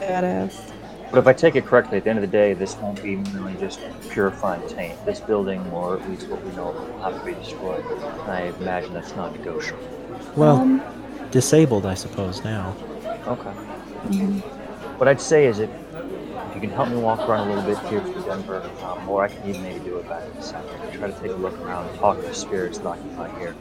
Badass. 0.00 0.71
But 1.12 1.18
if 1.18 1.26
I 1.26 1.34
take 1.34 1.56
it 1.56 1.66
correctly, 1.66 1.98
at 1.98 2.04
the 2.04 2.10
end 2.10 2.18
of 2.18 2.22
the 2.22 2.26
day, 2.34 2.54
this 2.54 2.74
won't 2.76 3.02
be 3.02 3.16
merely 3.16 3.54
just 3.60 3.80
purifying 4.08 4.66
taint. 4.66 4.94
This 5.04 5.20
building, 5.20 5.60
or 5.70 6.00
at 6.00 6.08
least 6.08 6.26
what 6.28 6.42
we 6.42 6.50
know, 6.56 6.70
will 6.72 7.02
have 7.02 7.20
to 7.20 7.26
be 7.26 7.34
destroyed. 7.34 7.84
And 7.84 8.30
I 8.32 8.40
imagine 8.58 8.94
that's 8.94 9.14
not 9.14 9.36
negotiable. 9.36 9.82
Well, 10.36 10.56
Um, 10.56 10.82
disabled, 11.30 11.84
I 11.84 11.92
suppose 11.92 12.42
now. 12.44 12.74
Okay. 13.26 13.50
mhm. 14.08 14.40
What 14.98 15.06
I'd 15.06 15.20
say 15.20 15.44
is 15.44 15.58
if, 15.58 15.68
if 15.68 16.54
you 16.54 16.60
can 16.62 16.70
help 16.70 16.88
me 16.88 16.96
walk 16.96 17.28
around 17.28 17.48
a 17.50 17.54
little 17.56 17.70
bit 17.74 17.78
here 17.90 18.00
through 18.00 18.22
Denver, 18.22 18.62
um, 18.82 19.06
or 19.06 19.22
I 19.22 19.28
can 19.28 19.46
even 19.46 19.62
maybe 19.62 19.80
do 19.80 19.98
it 19.98 20.08
back 20.08 20.22
in 20.24 20.34
the 20.34 20.42
center, 20.42 20.68
try 20.94 21.08
to 21.10 21.20
take 21.20 21.30
a 21.30 21.34
look 21.34 21.60
around, 21.60 21.94
talk 21.98 22.16
to 22.22 22.26
the 22.26 22.32
spirits 22.34 22.78
that 22.78 22.86
occupy 22.86 23.28
here. 23.38 23.54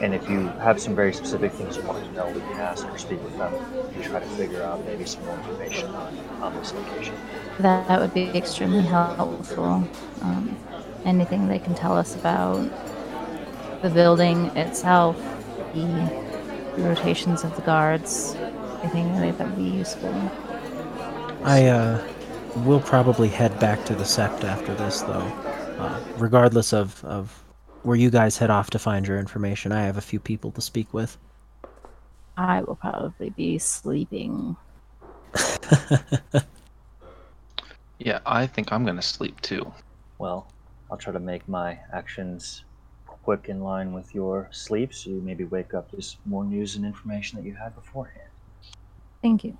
And 0.00 0.14
if 0.14 0.28
you 0.28 0.48
have 0.60 0.80
some 0.80 0.94
very 0.94 1.12
specific 1.12 1.52
things 1.52 1.76
you 1.76 1.82
want 1.82 2.04
to 2.04 2.12
know, 2.12 2.26
we 2.28 2.40
can 2.40 2.60
ask 2.60 2.86
or 2.86 2.98
speak 2.98 3.22
with 3.22 3.36
them 3.36 3.54
and 3.54 4.04
try 4.04 4.20
to 4.20 4.26
figure 4.26 4.62
out 4.62 4.84
maybe 4.84 5.04
some 5.04 5.24
more 5.24 5.36
information 5.36 5.88
on, 5.90 6.16
on 6.42 6.54
this 6.54 6.72
location. 6.72 7.14
That, 7.58 7.86
that 7.88 8.00
would 8.00 8.14
be 8.14 8.24
extremely 8.28 8.82
helpful. 8.82 9.88
Um, 10.22 10.56
anything 11.04 11.48
they 11.48 11.58
can 11.58 11.74
tell 11.74 11.96
us 11.96 12.14
about 12.14 12.70
the 13.82 13.90
building 13.90 14.46
itself, 14.56 15.16
the 15.74 16.10
rotations 16.78 17.44
of 17.44 17.54
the 17.56 17.62
guards, 17.62 18.34
anything 18.82 19.14
like 19.20 19.38
that 19.38 19.46
would 19.48 19.56
be 19.56 19.64
useful. 19.64 20.12
I 21.44 21.66
uh, 21.66 22.06
will 22.64 22.80
probably 22.80 23.28
head 23.28 23.58
back 23.60 23.84
to 23.86 23.94
the 23.94 24.04
Sept 24.04 24.44
after 24.44 24.74
this, 24.74 25.02
though. 25.02 25.30
Uh, 25.78 26.00
regardless 26.16 26.72
of, 26.72 27.04
of 27.04 27.43
where 27.84 27.96
you 27.96 28.10
guys 28.10 28.38
head 28.38 28.50
off 28.50 28.70
to 28.70 28.78
find 28.78 29.06
your 29.06 29.18
information, 29.18 29.72
I 29.72 29.82
have 29.82 29.96
a 29.96 30.02
few 30.02 30.18
people 30.18 30.50
to 30.52 30.60
speak 30.60 30.92
with. 30.92 31.16
I 32.36 32.62
will 32.62 32.76
probably 32.76 33.30
be 33.30 33.58
sleeping. 33.58 34.56
Yeah, 37.98 38.20
I 38.26 38.46
think 38.46 38.72
I'm 38.72 38.84
gonna 38.84 39.02
sleep 39.02 39.40
too. 39.40 39.72
Well, 40.18 40.46
I'll 40.90 40.98
try 40.98 41.12
to 41.12 41.20
make 41.20 41.48
my 41.48 41.78
actions 41.92 42.64
quick 43.06 43.48
in 43.48 43.62
line 43.62 43.92
with 43.92 44.14
your 44.14 44.48
sleep, 44.52 44.92
so 44.92 45.10
you 45.10 45.20
maybe 45.20 45.44
wake 45.44 45.74
up 45.74 45.90
to 45.90 46.16
more 46.26 46.44
news 46.44 46.76
and 46.76 46.84
information 46.84 47.38
that 47.38 47.46
you 47.46 47.54
had 47.54 47.74
beforehand. 47.74 48.28
Thank 49.22 49.44
you. 49.44 49.56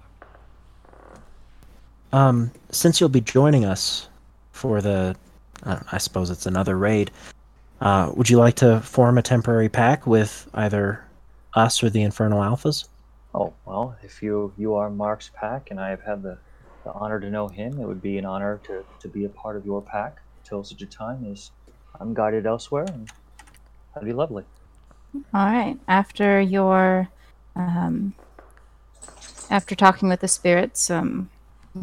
Um, 2.13 2.51
since 2.71 3.01
you'll 3.01 3.09
be 3.09 3.23
joining 3.23 3.65
us 3.65 4.09
for 4.53 4.83
the, 4.83 5.17
uh, 5.63 5.81
I 5.91 5.99
suppose 5.99 6.31
it's 6.31 6.47
another 6.47 6.77
raid, 6.77 7.11
uh, 7.85 8.11
would 8.16 8.29
you 8.31 8.38
like 8.38 8.57
to 8.57 8.81
form 8.81 9.18
a 9.18 9.23
temporary 9.23 9.68
pack 9.68 10.07
with 10.07 10.49
either 10.55 11.05
us 11.55 11.83
or 11.85 11.90
the 11.90 12.03
Infernal 12.03 12.40
Alphas? 12.40 12.88
Oh 13.35 13.53
well, 13.66 13.97
if 14.03 14.23
you 14.23 14.53
you 14.57 14.75
are 14.75 14.88
Mark's 14.88 15.31
pack, 15.35 15.70
and 15.70 15.79
I 15.79 15.90
have 15.90 16.03
had 16.03 16.23
the, 16.23 16.38
the 16.85 16.92
honor 16.92 17.20
to 17.20 17.31
know 17.31 17.47
him, 17.47 17.79
it 17.81 17.87
would 17.87 18.01
be 18.03 18.16
an 18.18 18.25
honor 18.25 18.61
to, 18.64 18.85
to 19.01 19.09
be 19.09 19.25
a 19.25 19.29
part 19.29 19.57
of 19.57 19.66
your 19.66 19.83
pack 19.83 20.16
till 20.44 20.64
such 20.64 20.83
a 20.83 20.87
time 20.87 21.31
as 21.31 21.51
I'm 22.01 22.14
guided 22.14 22.47
elsewhere, 22.47 22.85
and 22.85 23.09
that'd 23.92 24.07
be 24.07 24.14
lovely. 24.14 24.44
All 25.33 25.47
right. 25.47 25.79
After 25.87 26.40
your, 26.40 27.09
um, 27.55 28.14
after 29.51 29.75
talking 29.75 30.09
with 30.09 30.20
the 30.20 30.29
spirits, 30.29 30.90
um, 30.90 31.31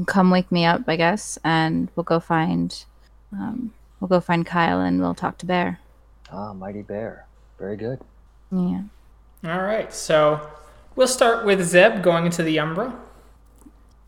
come 0.07 0.31
wake 0.31 0.51
me 0.51 0.65
up, 0.65 0.81
I 0.87 0.95
guess, 0.95 1.37
and 1.43 1.89
we'll 1.95 2.03
go 2.03 2.19
find, 2.19 2.83
um, 3.31 3.73
we'll 3.99 4.09
go 4.09 4.19
find 4.19 4.45
Kyle 4.45 4.81
and 4.81 4.99
we'll 4.99 5.13
talk 5.13 5.37
to 5.39 5.45
Bear. 5.45 5.79
Ah, 6.31 6.53
mighty 6.53 6.81
bear, 6.81 7.27
very 7.59 7.75
good. 7.77 7.99
Yeah. 8.51 8.81
All 9.43 9.61
right, 9.61 9.93
so 9.93 10.49
we'll 10.95 11.07
start 11.07 11.45
with 11.45 11.61
Zeb 11.63 12.01
going 12.03 12.25
into 12.25 12.43
the 12.43 12.59
Umbra. 12.59 12.93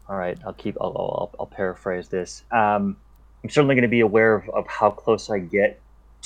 All 0.08 0.18
right, 0.18 0.38
I'll 0.46 0.54
keep. 0.54 0.78
I'll, 0.80 0.90
I'll, 0.96 1.32
I'll 1.40 1.46
paraphrase 1.46 2.08
this. 2.10 2.44
Um, 2.52 2.98
I'm 3.44 3.50
certainly 3.50 3.76
going 3.76 3.84
to 3.84 3.88
be 3.90 4.02
aware 4.02 4.36
of, 4.36 4.50
of 4.50 4.68
how 4.68 4.90
close 4.92 5.30
I 5.30 5.40
get 5.40 5.80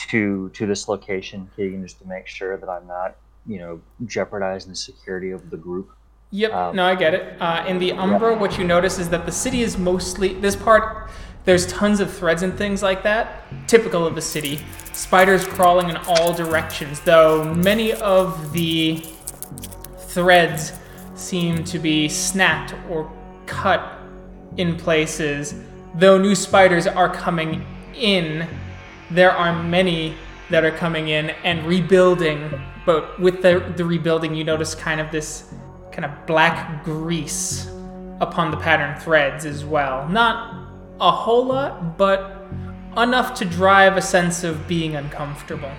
to 0.10 0.50
to 0.50 0.66
this 0.68 0.88
location, 0.88 1.50
Keegan, 1.56 1.82
just 1.84 2.00
to 2.02 2.08
make 2.08 2.28
sure 2.28 2.58
that 2.58 2.70
I'm 2.70 2.86
not, 2.88 3.16
you 3.48 3.60
know, 3.60 3.82
jeopardizing 4.06 4.72
the 4.72 4.76
security 4.76 5.32
of 5.32 5.50
the 5.50 5.58
group. 5.58 5.92
Yep, 6.32 6.54
Um, 6.54 6.76
no, 6.76 6.86
I 6.86 6.96
get 6.96 7.14
it. 7.14 7.42
Uh, 7.42 7.64
in 7.68 7.80
the 7.80 7.94
Umbra, 7.94 8.36
what 8.36 8.58
you 8.58 8.66
notice 8.66 9.00
is 9.00 9.10
that 9.10 9.26
the 9.26 9.32
city 9.32 9.62
is 9.62 9.78
mostly 9.78 10.34
this 10.34 10.56
part. 10.58 11.10
There's 11.48 11.66
tons 11.68 12.02
of 12.02 12.14
threads 12.14 12.44
and 12.44 12.58
things 12.58 12.84
like 12.84 13.04
that, 13.04 13.46
typical 13.70 14.06
of 14.06 14.16
the 14.16 14.22
city. 14.22 14.60
Spiders 14.92 15.48
crawling 15.48 15.90
in 15.90 15.96
all 15.96 16.34
directions, 16.34 17.00
though 17.00 17.54
many 17.54 17.94
of 17.94 18.52
the 18.52 19.06
threads 20.10 20.74
seem 21.16 21.64
to 21.64 21.80
be 21.80 22.10
snapped 22.10 22.76
or 22.90 23.10
cut 23.46 23.98
in 24.58 24.76
places. 24.76 25.56
Though 25.96 26.18
new 26.18 26.36
spiders 26.36 26.86
are 26.86 27.10
coming 27.10 27.66
in, 27.96 28.46
there 29.10 29.32
are 29.32 29.64
many 29.64 30.16
that 30.50 30.66
are 30.66 30.72
coming 30.72 31.08
in 31.08 31.30
and 31.46 31.66
rebuilding. 31.66 32.62
But 32.86 33.18
with 33.22 33.42
the, 33.42 33.72
the 33.78 33.86
rebuilding, 33.86 34.36
you 34.36 34.44
notice 34.44 34.76
kind 34.76 35.00
of 35.00 35.12
this 35.14 35.46
kind 35.94 36.04
of 36.04 36.12
black 36.26 36.84
grease 36.84 37.72
upon 38.20 38.52
the 38.52 38.58
pattern 38.58 39.00
threads 39.00 39.46
as 39.46 39.64
well. 39.64 40.10
Not 40.10 40.67
a 41.00 41.12
whole 41.12 41.46
lot, 41.46 41.98
but 41.98 42.48
enough 42.98 43.34
to 43.36 43.46
drive 43.46 43.98
a 43.98 44.02
sense 44.02 44.44
of 44.44 44.68
being 44.68 44.96
uncomfortable. 44.96 45.72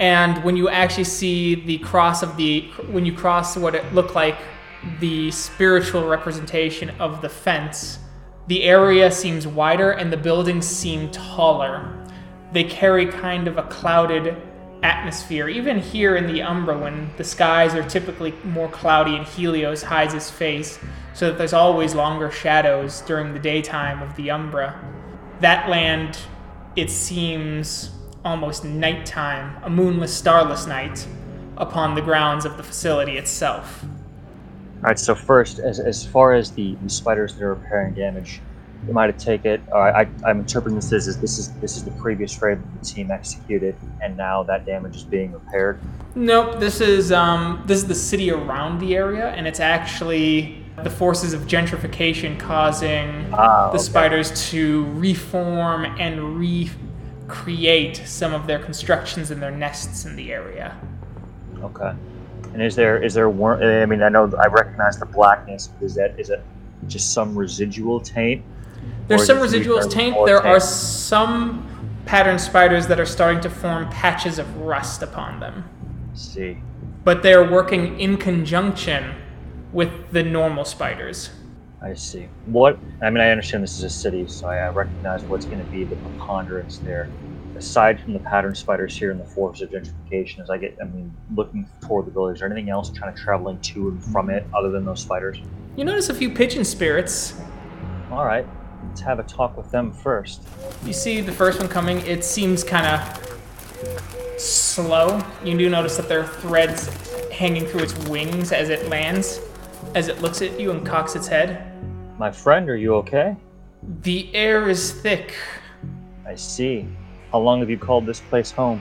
And 0.00 0.42
when 0.44 0.56
you 0.56 0.68
actually 0.68 1.04
see 1.04 1.54
the 1.54 1.78
cross 1.78 2.22
of 2.22 2.36
the, 2.36 2.62
when 2.90 3.06
you 3.06 3.12
cross 3.12 3.56
what 3.56 3.74
it 3.74 3.92
looked 3.94 4.14
like 4.14 4.36
the 5.00 5.30
spiritual 5.30 6.06
representation 6.06 6.90
of 7.00 7.22
the 7.22 7.28
fence, 7.28 7.98
the 8.46 8.64
area 8.64 9.10
seems 9.10 9.46
wider 9.46 9.92
and 9.92 10.12
the 10.12 10.16
buildings 10.16 10.66
seem 10.66 11.10
taller. 11.10 11.94
They 12.52 12.64
carry 12.64 13.06
kind 13.06 13.46
of 13.46 13.58
a 13.58 13.64
clouded 13.64 14.36
atmosphere. 14.82 15.48
Even 15.48 15.78
here 15.78 16.16
in 16.16 16.26
the 16.26 16.42
Umbra, 16.42 16.78
when 16.78 17.10
the 17.16 17.24
skies 17.24 17.74
are 17.74 17.88
typically 17.88 18.32
more 18.44 18.68
cloudy 18.68 19.16
and 19.16 19.26
Helios 19.26 19.82
hides 19.82 20.14
his 20.14 20.30
face, 20.30 20.78
so 21.14 21.28
that 21.28 21.38
there's 21.38 21.52
always 21.52 21.94
longer 21.94 22.30
shadows 22.30 23.00
during 23.02 23.32
the 23.32 23.40
daytime 23.40 24.02
of 24.02 24.14
the 24.16 24.30
Umbra. 24.30 24.78
That 25.40 25.68
land, 25.68 26.18
it 26.76 26.90
seems 26.90 27.90
almost 28.24 28.64
nighttime, 28.64 29.56
a 29.62 29.70
moonless, 29.70 30.14
starless 30.14 30.66
night, 30.66 31.06
upon 31.56 31.94
the 31.94 32.00
grounds 32.00 32.44
of 32.44 32.56
the 32.56 32.62
facility 32.62 33.16
itself. 33.16 33.84
All 33.84 34.82
right. 34.82 34.98
So 34.98 35.14
first, 35.14 35.58
as, 35.58 35.80
as 35.80 36.06
far 36.06 36.34
as 36.34 36.52
the, 36.52 36.76
the 36.82 36.90
spiders 36.90 37.34
that 37.34 37.42
are 37.42 37.54
repairing 37.54 37.94
damage, 37.94 38.40
we 38.86 38.92
might 38.92 39.06
have 39.06 39.18
take 39.18 39.44
it. 39.44 39.60
Or 39.72 39.80
I, 39.80 40.08
I'm 40.24 40.40
interpreting 40.40 40.76
this 40.76 40.92
as, 40.92 41.08
as 41.08 41.18
this 41.20 41.38
is 41.38 41.52
this 41.54 41.76
is 41.76 41.84
the 41.84 41.90
previous 41.92 42.40
raid 42.40 42.58
that 42.58 42.78
the 42.80 42.84
team 42.84 43.10
executed, 43.10 43.74
and 44.02 44.16
now 44.16 44.42
that 44.44 44.66
damage 44.66 44.96
is 44.96 45.04
being 45.04 45.32
repaired. 45.32 45.80
Nope, 46.14 46.58
this 46.58 46.80
is 46.80 47.12
um, 47.12 47.62
this 47.66 47.78
is 47.78 47.86
the 47.86 47.94
city 47.94 48.30
around 48.30 48.78
the 48.78 48.94
area, 48.94 49.28
and 49.30 49.46
it's 49.46 49.60
actually 49.60 50.64
the 50.82 50.90
forces 50.90 51.32
of 51.32 51.42
gentrification 51.42 52.38
causing 52.38 53.28
Ah, 53.32 53.70
the 53.70 53.74
okay. 53.76 53.82
spiders 53.82 54.50
to 54.50 54.84
reform 54.92 55.84
and 55.98 56.38
recreate 56.38 57.96
some 57.96 58.32
of 58.32 58.46
their 58.46 58.60
constructions 58.60 59.30
and 59.32 59.42
their 59.42 59.50
nests 59.50 60.04
in 60.04 60.14
the 60.14 60.32
area. 60.32 60.76
Okay. 61.62 61.92
And 62.52 62.62
is 62.62 62.76
there 62.76 63.02
is 63.02 63.14
there 63.14 63.28
worm? 63.28 63.62
I 63.62 63.86
mean, 63.86 64.02
I 64.02 64.08
know 64.08 64.32
I 64.38 64.46
recognize 64.46 64.98
the 64.98 65.06
blackness. 65.06 65.70
Is 65.80 65.94
that 65.96 66.18
is 66.18 66.30
it 66.30 66.42
just 66.86 67.12
some 67.12 67.36
residual 67.36 68.00
taint? 68.00 68.44
There's 69.08 69.26
some 69.26 69.38
residuals 69.38 69.90
taint. 69.90 70.14
There 70.26 70.46
are 70.46 70.60
some 70.60 71.66
pattern 72.06 72.38
spiders 72.38 72.86
that 72.86 73.00
are 73.00 73.06
starting 73.06 73.40
to 73.42 73.50
form 73.50 73.88
patches 73.90 74.38
of 74.38 74.56
rust 74.58 75.02
upon 75.02 75.40
them. 75.40 75.64
see. 76.14 76.58
But 77.04 77.22
they're 77.22 77.50
working 77.50 77.98
in 77.98 78.16
conjunction 78.18 79.14
with 79.72 80.10
the 80.12 80.22
normal 80.22 80.64
spiders. 80.64 81.30
I 81.80 81.94
see. 81.94 82.28
What? 82.46 82.78
I 83.02 83.10
mean, 83.10 83.22
I 83.22 83.30
understand 83.30 83.62
this 83.62 83.78
is 83.78 83.84
a 83.84 83.90
city, 83.90 84.26
so 84.26 84.48
I, 84.48 84.56
I 84.56 84.68
recognize 84.70 85.22
what's 85.24 85.44
going 85.44 85.64
to 85.64 85.70
be 85.70 85.84
the 85.84 85.96
preponderance 85.96 86.78
there. 86.78 87.08
Aside 87.56 88.00
from 88.00 88.12
the 88.12 88.18
pattern 88.20 88.54
spiders 88.54 88.96
here 88.96 89.10
in 89.10 89.18
the 89.18 89.24
force 89.24 89.60
of 89.62 89.70
gentrification, 89.70 90.40
as 90.40 90.50
I 90.50 90.58
get, 90.58 90.76
I 90.80 90.84
mean, 90.84 91.14
looking 91.34 91.68
toward 91.80 92.06
the 92.06 92.10
village, 92.10 92.34
is 92.34 92.40
there 92.40 92.50
anything 92.50 92.70
else 92.70 92.90
kind 92.90 93.12
of 93.12 93.18
traveling 93.18 93.60
to 93.60 93.88
and 93.88 94.04
from 94.04 94.28
it 94.30 94.44
other 94.54 94.70
than 94.70 94.84
those 94.84 95.00
spiders? 95.00 95.40
You 95.76 95.84
notice 95.84 96.08
a 96.08 96.14
few 96.14 96.30
pigeon 96.30 96.64
spirits. 96.64 97.34
All 98.10 98.24
right, 98.24 98.46
let's 98.88 99.00
have 99.02 99.18
a 99.18 99.22
talk 99.24 99.56
with 99.56 99.70
them 99.70 99.92
first. 99.92 100.42
You 100.84 100.92
see 100.92 101.20
the 101.20 101.32
first 101.32 101.60
one 101.60 101.68
coming, 101.68 101.98
it 102.06 102.24
seems 102.24 102.64
kind 102.64 102.86
of 102.86 104.40
slow. 104.40 105.20
You 105.44 105.56
do 105.56 105.68
notice 105.68 105.96
that 105.96 106.08
there 106.08 106.20
are 106.20 106.26
threads 106.26 106.88
hanging 107.30 107.66
through 107.66 107.82
its 107.82 107.94
wings 108.08 108.50
as 108.52 108.70
it 108.70 108.88
lands, 108.88 109.40
as 109.94 110.08
it 110.08 110.20
looks 110.20 110.42
at 110.42 110.58
you 110.58 110.70
and 110.70 110.84
cocks 110.84 111.14
its 111.14 111.28
head. 111.28 111.72
My 112.18 112.30
friend, 112.30 112.68
are 112.68 112.76
you 112.76 112.94
okay? 112.96 113.36
The 114.02 114.34
air 114.34 114.68
is 114.68 114.92
thick. 114.92 115.36
I 116.26 116.34
see. 116.34 116.86
How 117.30 117.38
long 117.38 117.60
have 117.60 117.70
you 117.70 117.78
called 117.78 118.06
this 118.06 118.20
place 118.20 118.50
home? 118.50 118.80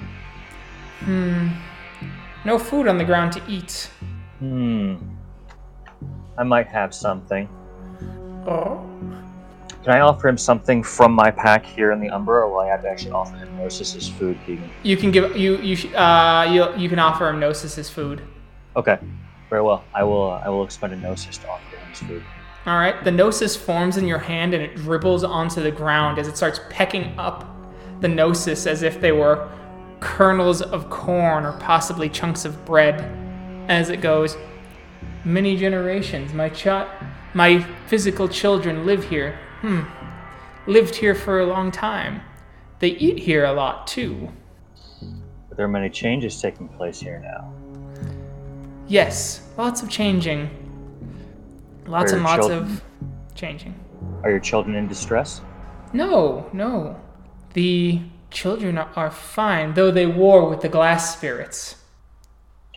Hmm. 1.01 1.49
No 2.45 2.57
food 2.57 2.87
on 2.87 2.97
the 2.97 3.03
ground 3.03 3.33
to 3.33 3.41
eat. 3.47 3.91
Hmm. 4.39 4.95
I 6.37 6.43
might 6.43 6.67
have 6.67 6.93
something. 6.93 7.47
Oh. 8.47 8.83
Can 9.83 9.93
I 9.93 10.01
offer 10.01 10.27
him 10.27 10.37
something 10.37 10.83
from 10.83 11.13
my 11.13 11.31
pack 11.31 11.65
here 11.65 11.91
in 11.91 11.99
the 11.99 12.09
Umbra, 12.09 12.41
or 12.41 12.49
will 12.51 12.59
I 12.59 12.67
have 12.67 12.81
to 12.81 12.89
actually 12.89 13.11
offer 13.11 13.37
him 13.37 13.55
Gnosis's 13.57 14.09
food, 14.09 14.37
Keegan? 14.45 14.69
You 14.83 14.97
can 14.97 15.11
give 15.11 15.37
you 15.37 15.57
you 15.57 15.75
sh- 15.75 15.93
uh 15.93 16.45
you 16.51 16.75
you 16.75 16.89
can 16.89 16.99
offer 16.99 17.29
him 17.29 17.39
Gnosis's 17.39 17.89
food. 17.89 18.21
Okay, 18.75 18.99
very 19.49 19.61
well. 19.61 19.83
I 19.93 20.03
will. 20.03 20.31
Uh, 20.31 20.41
I 20.45 20.49
will 20.49 20.63
expend 20.63 20.93
a 20.93 20.97
Gnosis 20.97 21.37
to 21.39 21.49
offer 21.49 21.75
him 21.77 21.89
his 21.89 21.99
food. 21.99 22.23
All 22.65 22.77
right. 22.77 23.01
The 23.01 23.11
gnosis 23.11 23.55
forms 23.55 23.95
in 23.95 24.05
your 24.05 24.17
hand 24.19 24.53
and 24.53 24.61
it 24.61 24.75
dribbles 24.75 25.23
onto 25.23 25.61
the 25.63 25.71
ground 25.71 26.19
as 26.19 26.27
it 26.27 26.35
starts 26.35 26.59
pecking 26.69 27.17
up 27.17 27.45
the 28.01 28.09
gnosis 28.09 28.67
as 28.67 28.83
if 28.83 28.99
they 28.99 29.13
were 29.13 29.47
kernels 30.01 30.61
of 30.61 30.89
corn 30.89 31.45
or 31.45 31.53
possibly 31.53 32.09
chunks 32.09 32.43
of 32.43 32.65
bread. 32.65 33.09
As 33.69 33.87
it 33.89 34.01
goes, 34.01 34.35
many 35.23 35.55
generations. 35.55 36.33
My 36.33 36.49
ch- 36.49 36.85
my 37.33 37.61
physical 37.87 38.27
children 38.27 38.85
live 38.85 39.05
here. 39.05 39.39
Hmm. 39.61 39.81
Lived 40.67 40.95
here 40.95 41.15
for 41.15 41.39
a 41.39 41.45
long 41.45 41.71
time. 41.71 42.21
They 42.79 42.89
eat 42.89 43.19
here 43.19 43.45
a 43.45 43.53
lot 43.53 43.87
too. 43.87 44.29
But 45.49 45.57
there 45.57 45.65
are 45.65 45.69
many 45.69 45.89
changes 45.89 46.39
taking 46.41 46.67
place 46.67 46.99
here 46.99 47.19
now. 47.19 47.53
Yes, 48.87 49.47
lots 49.57 49.81
of 49.81 49.89
changing. 49.89 50.49
Lots 51.87 52.11
and 52.11 52.23
lots 52.23 52.47
children- 52.47 52.71
of 52.71 52.83
changing. 53.35 53.75
Are 54.23 54.29
your 54.29 54.39
children 54.39 54.75
in 54.75 54.87
distress? 54.87 55.41
No, 55.93 56.49
no. 56.53 56.99
The 57.53 58.01
children 58.29 58.77
are- 58.77 58.89
are 58.95 59.11
fine, 59.11 59.73
though 59.73 59.89
they 59.91 60.05
war 60.05 60.49
with 60.49 60.61
the 60.61 60.69
glass 60.69 61.15
spirits. 61.15 61.75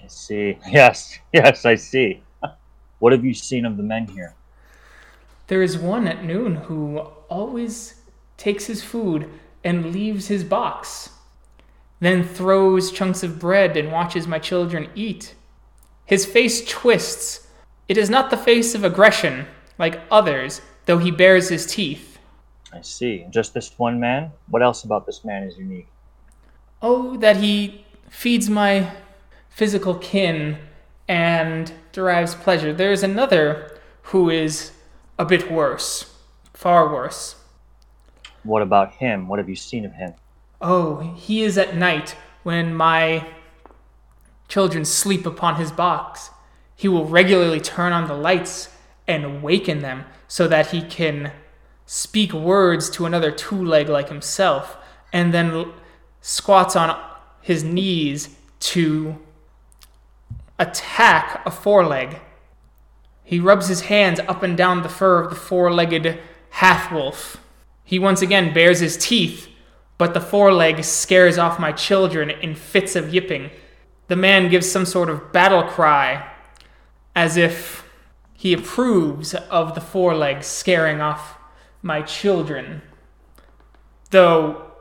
I 0.03 0.07
see. 0.07 0.59
Yes, 0.71 1.19
yes, 1.33 1.64
I 1.66 1.75
see. 1.75 2.23
What 3.01 3.12
have 3.12 3.25
you 3.25 3.35
seen 3.35 3.64
of 3.66 3.77
the 3.77 3.83
men 3.83 4.07
here? 4.07 4.35
There 5.50 5.64
is 5.64 5.76
one 5.76 6.06
at 6.06 6.24
noon 6.24 6.54
who 6.54 6.98
always 7.28 7.96
takes 8.36 8.66
his 8.66 8.84
food 8.84 9.28
and 9.64 9.92
leaves 9.92 10.28
his 10.28 10.44
box, 10.44 11.10
then 11.98 12.22
throws 12.22 12.92
chunks 12.92 13.24
of 13.24 13.40
bread 13.40 13.76
and 13.76 13.90
watches 13.90 14.28
my 14.28 14.38
children 14.38 14.88
eat. 14.94 15.34
His 16.04 16.24
face 16.24 16.64
twists. 16.68 17.48
It 17.88 17.98
is 17.98 18.08
not 18.08 18.30
the 18.30 18.36
face 18.36 18.76
of 18.76 18.84
aggression, 18.84 19.48
like 19.76 20.00
others, 20.08 20.60
though 20.86 20.98
he 20.98 21.10
bares 21.10 21.48
his 21.48 21.66
teeth. 21.66 22.20
I 22.72 22.82
see. 22.82 23.26
Just 23.30 23.52
this 23.52 23.76
one 23.76 23.98
man? 23.98 24.30
What 24.50 24.62
else 24.62 24.84
about 24.84 25.04
this 25.04 25.24
man 25.24 25.42
is 25.42 25.58
unique? 25.58 25.88
Oh, 26.80 27.16
that 27.16 27.38
he 27.38 27.84
feeds 28.08 28.48
my 28.48 28.92
physical 29.48 29.96
kin 29.96 30.58
and 31.08 31.72
derives 31.90 32.36
pleasure. 32.36 32.72
There 32.72 32.92
is 32.92 33.02
another 33.02 33.80
who 34.02 34.30
is 34.30 34.70
a 35.20 35.24
bit 35.26 35.52
worse, 35.52 36.11
far 36.54 36.90
worse. 36.90 37.35
What 38.42 38.62
about 38.62 38.94
him? 38.94 39.28
What 39.28 39.38
have 39.38 39.50
you 39.50 39.54
seen 39.54 39.85
of 39.85 39.92
him? 39.92 40.14
Oh, 40.62 41.12
he 41.14 41.42
is 41.42 41.59
at 41.59 41.76
night 41.76 42.16
when 42.42 42.74
my 42.74 43.26
children 44.48 44.87
sleep 44.87 45.26
upon 45.26 45.56
his 45.56 45.70
box. 45.70 46.30
He 46.74 46.88
will 46.88 47.04
regularly 47.04 47.61
turn 47.61 47.92
on 47.92 48.09
the 48.09 48.14
lights 48.14 48.70
and 49.06 49.42
waken 49.42 49.80
them 49.80 50.06
so 50.26 50.48
that 50.48 50.68
he 50.68 50.80
can 50.80 51.33
speak 51.85 52.33
words 52.33 52.88
to 52.88 53.04
another 53.04 53.30
two 53.30 53.62
leg 53.62 53.90
like 53.90 54.09
himself, 54.09 54.78
and 55.12 55.35
then 55.35 55.50
l- 55.50 55.74
squats 56.22 56.74
on 56.74 56.98
his 57.42 57.62
knees 57.62 58.35
to 58.61 59.18
attack 60.59 61.42
a 61.44 61.50
foreleg. 61.50 62.20
He 63.31 63.38
rubs 63.38 63.69
his 63.69 63.83
hands 63.83 64.19
up 64.19 64.43
and 64.43 64.57
down 64.57 64.83
the 64.83 64.88
fur 64.88 65.23
of 65.23 65.31
the 65.31 65.37
four 65.37 65.73
legged 65.73 66.19
half 66.51 66.90
wolf. 66.90 67.37
He 67.85 67.97
once 67.97 68.23
again 68.23 68.53
bares 68.53 68.81
his 68.81 68.97
teeth, 68.97 69.49
but 69.99 70.14
the 70.14 70.21
foreleg 70.21 70.83
scares 70.83 71.38
off 71.38 71.61
my 71.61 71.71
children 71.71 72.29
in 72.31 72.57
fits 72.57 72.97
of 72.97 73.14
yipping. 73.14 73.53
The 74.09 74.16
man 74.16 74.49
gives 74.51 74.69
some 74.69 74.85
sort 74.85 75.09
of 75.09 75.31
battle 75.31 75.62
cry, 75.62 76.29
as 77.14 77.37
if 77.37 77.88
he 78.35 78.53
approves 78.53 79.33
of 79.33 79.77
the 79.77 79.81
foreleg 79.81 80.43
scaring 80.43 81.01
off 81.01 81.38
my 81.83 82.03
children. 82.03 82.83
Though 84.11 84.73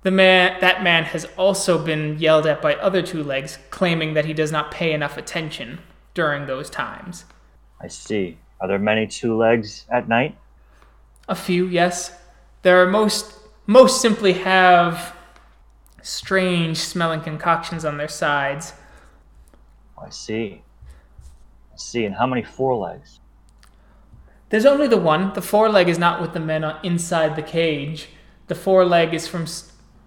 the 0.00 0.10
man 0.10 0.58
that 0.62 0.82
man 0.82 1.04
has 1.04 1.26
also 1.36 1.76
been 1.76 2.18
yelled 2.18 2.46
at 2.46 2.62
by 2.62 2.74
other 2.76 3.02
two 3.02 3.22
legs, 3.22 3.58
claiming 3.68 4.14
that 4.14 4.24
he 4.24 4.32
does 4.32 4.50
not 4.50 4.70
pay 4.70 4.94
enough 4.94 5.18
attention 5.18 5.80
during 6.14 6.46
those 6.46 6.70
times. 6.70 7.26
I 7.80 7.88
see. 7.88 8.38
Are 8.60 8.68
there 8.68 8.78
many 8.78 9.06
two 9.06 9.36
legs 9.36 9.86
at 9.90 10.08
night? 10.08 10.36
A 11.28 11.34
few, 11.34 11.66
yes. 11.66 12.12
There 12.62 12.82
are 12.82 12.86
most 12.86 13.34
most 13.66 14.00
simply 14.00 14.32
have 14.32 15.14
strange 16.02 16.78
smelling 16.78 17.20
concoctions 17.20 17.84
on 17.84 17.98
their 17.98 18.08
sides. 18.08 18.72
Oh, 19.96 20.04
I 20.06 20.10
see. 20.10 20.62
I 21.72 21.76
see. 21.76 22.04
And 22.04 22.14
how 22.14 22.26
many 22.26 22.42
forelegs? 22.42 23.20
There's 24.48 24.64
only 24.64 24.88
the 24.88 24.96
one. 24.96 25.34
The 25.34 25.42
foreleg 25.42 25.88
is 25.88 25.98
not 25.98 26.20
with 26.22 26.32
the 26.32 26.40
men 26.40 26.64
inside 26.82 27.36
the 27.36 27.42
cage. 27.42 28.08
The 28.46 28.54
foreleg 28.54 29.12
is 29.12 29.28
from 29.28 29.46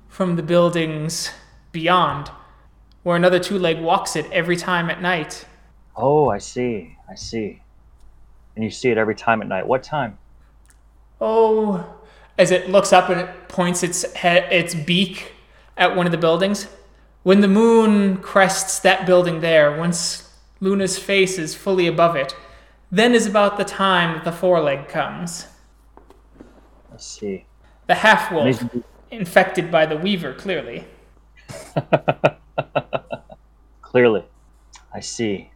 from 0.07 0.35
the 0.35 0.43
buildings 0.43 1.31
beyond, 1.71 2.31
where 3.03 3.15
another 3.15 3.39
two 3.39 3.57
leg 3.57 3.79
walks 3.79 4.15
it 4.15 4.29
every 4.31 4.57
time 4.57 4.89
at 4.89 5.01
night. 5.01 5.45
Oh, 5.95 6.29
I 6.29 6.39
see. 6.39 6.97
I 7.09 7.15
see. 7.15 7.60
And 8.55 8.63
you 8.63 8.71
see 8.71 8.89
it 8.89 8.97
every 8.97 9.15
time 9.15 9.41
at 9.41 9.47
night. 9.47 9.65
What 9.67 9.83
time? 9.83 10.17
Oh, 11.19 11.97
as 12.37 12.51
it 12.51 12.69
looks 12.69 12.91
up 12.91 13.09
and 13.09 13.21
it 13.21 13.47
points 13.47 13.83
its 13.83 14.11
head, 14.13 14.51
its 14.51 14.73
beak 14.73 15.33
at 15.77 15.95
one 15.95 16.05
of 16.05 16.11
the 16.11 16.17
buildings. 16.17 16.67
When 17.23 17.41
the 17.41 17.47
moon 17.47 18.17
crests 18.17 18.79
that 18.79 19.05
building 19.05 19.41
there, 19.41 19.77
once 19.77 20.35
Luna's 20.59 20.97
face 20.97 21.37
is 21.37 21.53
fully 21.53 21.87
above 21.87 22.15
it, 22.15 22.35
then 22.91 23.13
is 23.13 23.25
about 23.27 23.57
the 23.57 23.63
time 23.63 24.15
that 24.15 24.23
the 24.23 24.31
foreleg 24.31 24.87
comes. 24.87 25.47
Let's 26.89 27.05
see. 27.05 27.45
The 27.87 27.95
half 27.95 28.31
wolf, 28.31 28.63
infected 29.11 29.71
by 29.71 29.85
the 29.85 29.97
weaver, 29.97 30.33
clearly. 30.33 30.85
Clearly, 33.81 34.23
I 34.93 35.01
see. 35.01 35.51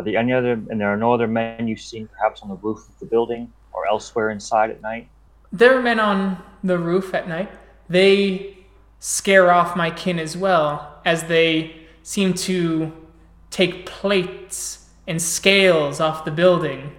Are 0.00 0.02
there 0.02 0.16
any 0.16 0.32
other? 0.32 0.52
And 0.52 0.80
there 0.80 0.88
are 0.88 0.96
no 0.96 1.12
other 1.12 1.28
men 1.28 1.68
you've 1.68 1.80
seen, 1.80 2.08
perhaps 2.08 2.40
on 2.40 2.48
the 2.48 2.54
roof 2.54 2.88
of 2.88 2.98
the 3.00 3.04
building 3.04 3.52
or 3.72 3.86
elsewhere 3.86 4.30
inside 4.30 4.70
at 4.70 4.80
night. 4.80 5.08
There 5.52 5.76
are 5.76 5.82
men 5.82 6.00
on 6.00 6.42
the 6.64 6.78
roof 6.78 7.12
at 7.12 7.28
night. 7.28 7.50
They 7.86 8.56
scare 8.98 9.52
off 9.52 9.76
my 9.76 9.90
kin 9.90 10.18
as 10.18 10.38
well, 10.38 11.00
as 11.04 11.24
they 11.24 11.76
seem 12.02 12.32
to 12.32 12.92
take 13.50 13.84
plates 13.84 14.88
and 15.06 15.20
scales 15.20 16.00
off 16.00 16.24
the 16.24 16.30
building 16.30 16.92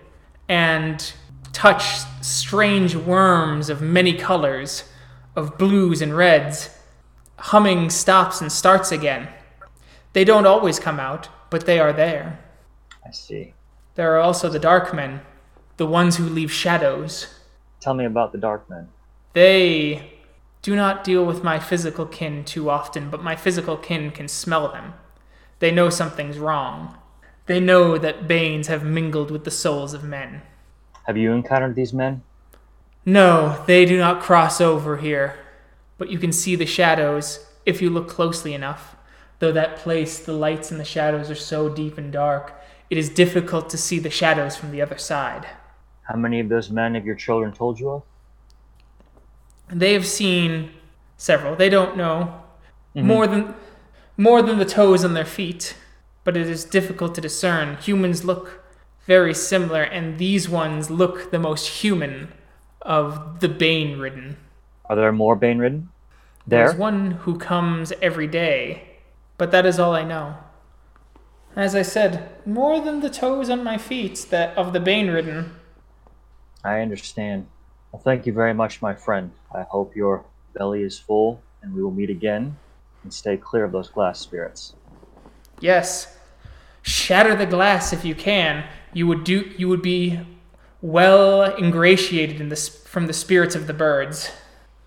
and 0.48 1.12
touch 1.54 2.02
strange 2.22 2.96
worms 2.96 3.68
of 3.68 3.82
many 3.82 4.14
colors, 4.14 4.84
of 5.36 5.58
blues 5.58 6.04
and 6.04 6.16
reds. 6.16 6.70
Humming 7.40 7.90
stops 7.90 8.42
and 8.42 8.52
starts 8.52 8.92
again. 8.92 9.28
They 10.14 10.24
don't 10.24 10.46
always 10.46 10.78
come 10.78 11.00
out, 11.00 11.30
but 11.50 11.66
they 11.66 11.80
are 11.80 11.94
there. 11.94 12.38
I 13.06 13.12
see. 13.12 13.54
There 13.96 14.16
are 14.16 14.20
also 14.20 14.50
the 14.50 14.60
dark 14.60 14.94
men, 14.94 15.22
the 15.78 15.88
ones 15.88 16.18
who 16.18 16.24
leave 16.24 16.52
shadows. 16.52 17.28
Tell 17.80 17.94
me 17.94 18.06
about 18.06 18.32
the 18.32 18.38
dark 18.38 18.70
men. 18.70 18.90
They 19.34 20.14
do 20.62 20.76
not 20.76 21.04
deal 21.04 21.26
with 21.26 21.44
my 21.44 21.60
physical 21.60 22.06
kin 22.06 22.44
too 22.44 22.70
often, 22.70 23.10
but 23.10 23.24
my 23.24 23.36
physical 23.36 23.78
kin 23.78 24.12
can 24.12 24.28
smell 24.28 24.72
them. 24.72 24.94
They 25.60 25.72
know 25.72 25.90
something's 25.90 26.38
wrong. 26.38 26.98
They 27.48 27.60
know 27.60 27.98
that 27.98 28.28
Banes 28.28 28.68
have 28.68 28.84
mingled 28.84 29.32
with 29.32 29.44
the 29.44 29.52
souls 29.52 29.94
of 29.94 30.04
men. 30.04 30.44
Have 31.08 31.18
you 31.18 31.32
encountered 31.32 31.76
these 31.76 31.94
men? 31.94 32.22
No, 33.06 33.64
they 33.66 33.86
do 33.86 33.98
not 33.98 34.22
cross 34.22 34.62
over 34.62 34.98
here, 34.98 35.40
but 35.98 36.10
you 36.10 36.20
can 36.20 36.32
see 36.32 36.56
the 36.56 36.68
shadows 36.68 37.46
if 37.66 37.82
you 37.82 37.90
look 37.90 38.08
closely 38.08 38.54
enough. 38.54 38.96
Though 39.40 39.52
that 39.52 39.78
place, 39.78 40.20
the 40.20 40.34
lights 40.34 40.70
and 40.70 40.80
the 40.80 40.86
shadows 40.86 41.32
are 41.32 41.36
so 41.36 41.68
deep 41.68 41.98
and 41.98 42.14
dark, 42.14 42.54
it 42.92 42.98
is 42.98 43.10
difficult 43.10 43.70
to 43.70 43.78
see 43.78 44.00
the 44.00 44.10
shadows 44.10 44.58
from 44.58 44.72
the 44.72 44.82
other 44.82 44.98
side. 44.98 45.48
How 46.04 46.18
many 46.18 46.42
of 46.42 46.50
those 46.50 46.70
men 46.70 46.96
have 46.96 47.06
your 47.06 47.16
children 47.16 47.54
told 47.54 47.80
you 47.80 47.90
of? 47.90 48.04
They 49.70 49.94
have 49.94 50.06
seen 50.06 50.72
several. 51.16 51.56
They 51.56 51.70
don't 51.70 51.96
know 51.96 52.44
mm-hmm. 52.94 53.08
more 53.08 53.28
than 53.28 53.56
more 54.18 54.42
than 54.42 54.60
the 54.60 54.66
toes 54.66 55.06
on 55.06 55.14
their 55.14 55.26
feet, 55.26 55.78
but 56.26 56.36
it 56.36 56.48
is 56.48 56.66
difficult 56.66 57.16
to 57.16 57.22
discern. 57.22 57.78
Humans 57.78 58.26
look 58.26 58.62
very 59.06 59.34
similar, 59.34 59.84
and 59.84 60.18
these 60.18 60.50
ones 60.50 60.92
look 60.92 61.32
the 61.32 61.40
most 61.40 61.82
human 61.82 62.34
of 62.82 63.40
the 63.40 63.48
bane-ridden. 63.50 64.36
Are 64.86 64.96
there 64.98 65.12
more 65.14 65.38
bane 65.38 65.60
ridden? 65.60 65.90
There's 66.46 66.76
one 66.76 67.12
who 67.12 67.40
comes 67.40 67.94
every 68.02 68.28
day, 68.28 68.98
but 69.38 69.52
that 69.52 69.66
is 69.66 69.80
all 69.80 69.96
I 69.96 70.04
know. 70.04 70.36
As 71.56 71.76
I 71.76 71.82
said, 71.82 72.30
more 72.46 72.80
than 72.80 73.02
the 73.02 73.10
toes 73.10 73.50
on 73.50 73.64
my 73.64 73.78
feet 73.78 74.28
that 74.30 74.58
of 74.58 74.72
the 74.72 74.80
bane-ridden. 74.80 75.54
I 76.64 76.80
understand. 76.80 77.48
Well, 77.92 78.02
thank 78.02 78.26
you 78.26 78.32
very 78.32 78.54
much, 78.54 78.82
my 78.82 78.94
friend. 78.94 79.32
I 79.54 79.64
hope 79.64 79.96
your 79.96 80.24
belly 80.54 80.84
is 80.84 80.98
full 80.98 81.42
and 81.62 81.74
we 81.74 81.84
will 81.84 81.92
meet 81.92 82.10
again 82.10 82.58
and 83.04 83.14
stay 83.14 83.38
clear 83.38 83.64
of 83.64 83.72
those 83.72 83.90
glass 83.90 84.20
spirits. 84.20 84.76
Yes. 85.60 86.18
Shatter 86.82 87.36
the 87.36 87.46
glass 87.46 87.94
if 87.94 88.06
you 88.06 88.16
can. 88.16 88.66
You 88.94 89.08
would 89.08 89.24
do 89.24 89.52
you 89.58 89.68
would 89.70 89.82
be 89.82 90.20
well 90.82 91.56
ingratiated 91.58 92.42
in 92.42 92.50
this 92.50 92.70
from 92.86 93.08
the 93.08 93.14
spirits 93.14 93.56
of 93.56 93.68
the 93.68 93.74
birds. 93.74 94.32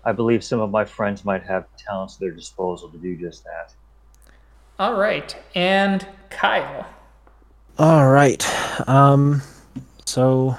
I 0.03 0.11
believe 0.11 0.43
some 0.43 0.59
of 0.59 0.69
my 0.71 0.85
friends 0.85 1.23
might 1.25 1.43
have 1.43 1.65
talents 1.77 2.15
at 2.15 2.19
their 2.19 2.31
disposal 2.31 2.89
to 2.89 2.97
do 2.97 3.15
just 3.15 3.43
that. 3.45 3.73
All 4.77 4.95
right. 4.95 5.35
And 5.55 6.05
Kyle. 6.29 6.85
All 7.77 8.09
right. 8.09 8.45
Um 8.87 9.41
so 10.05 10.57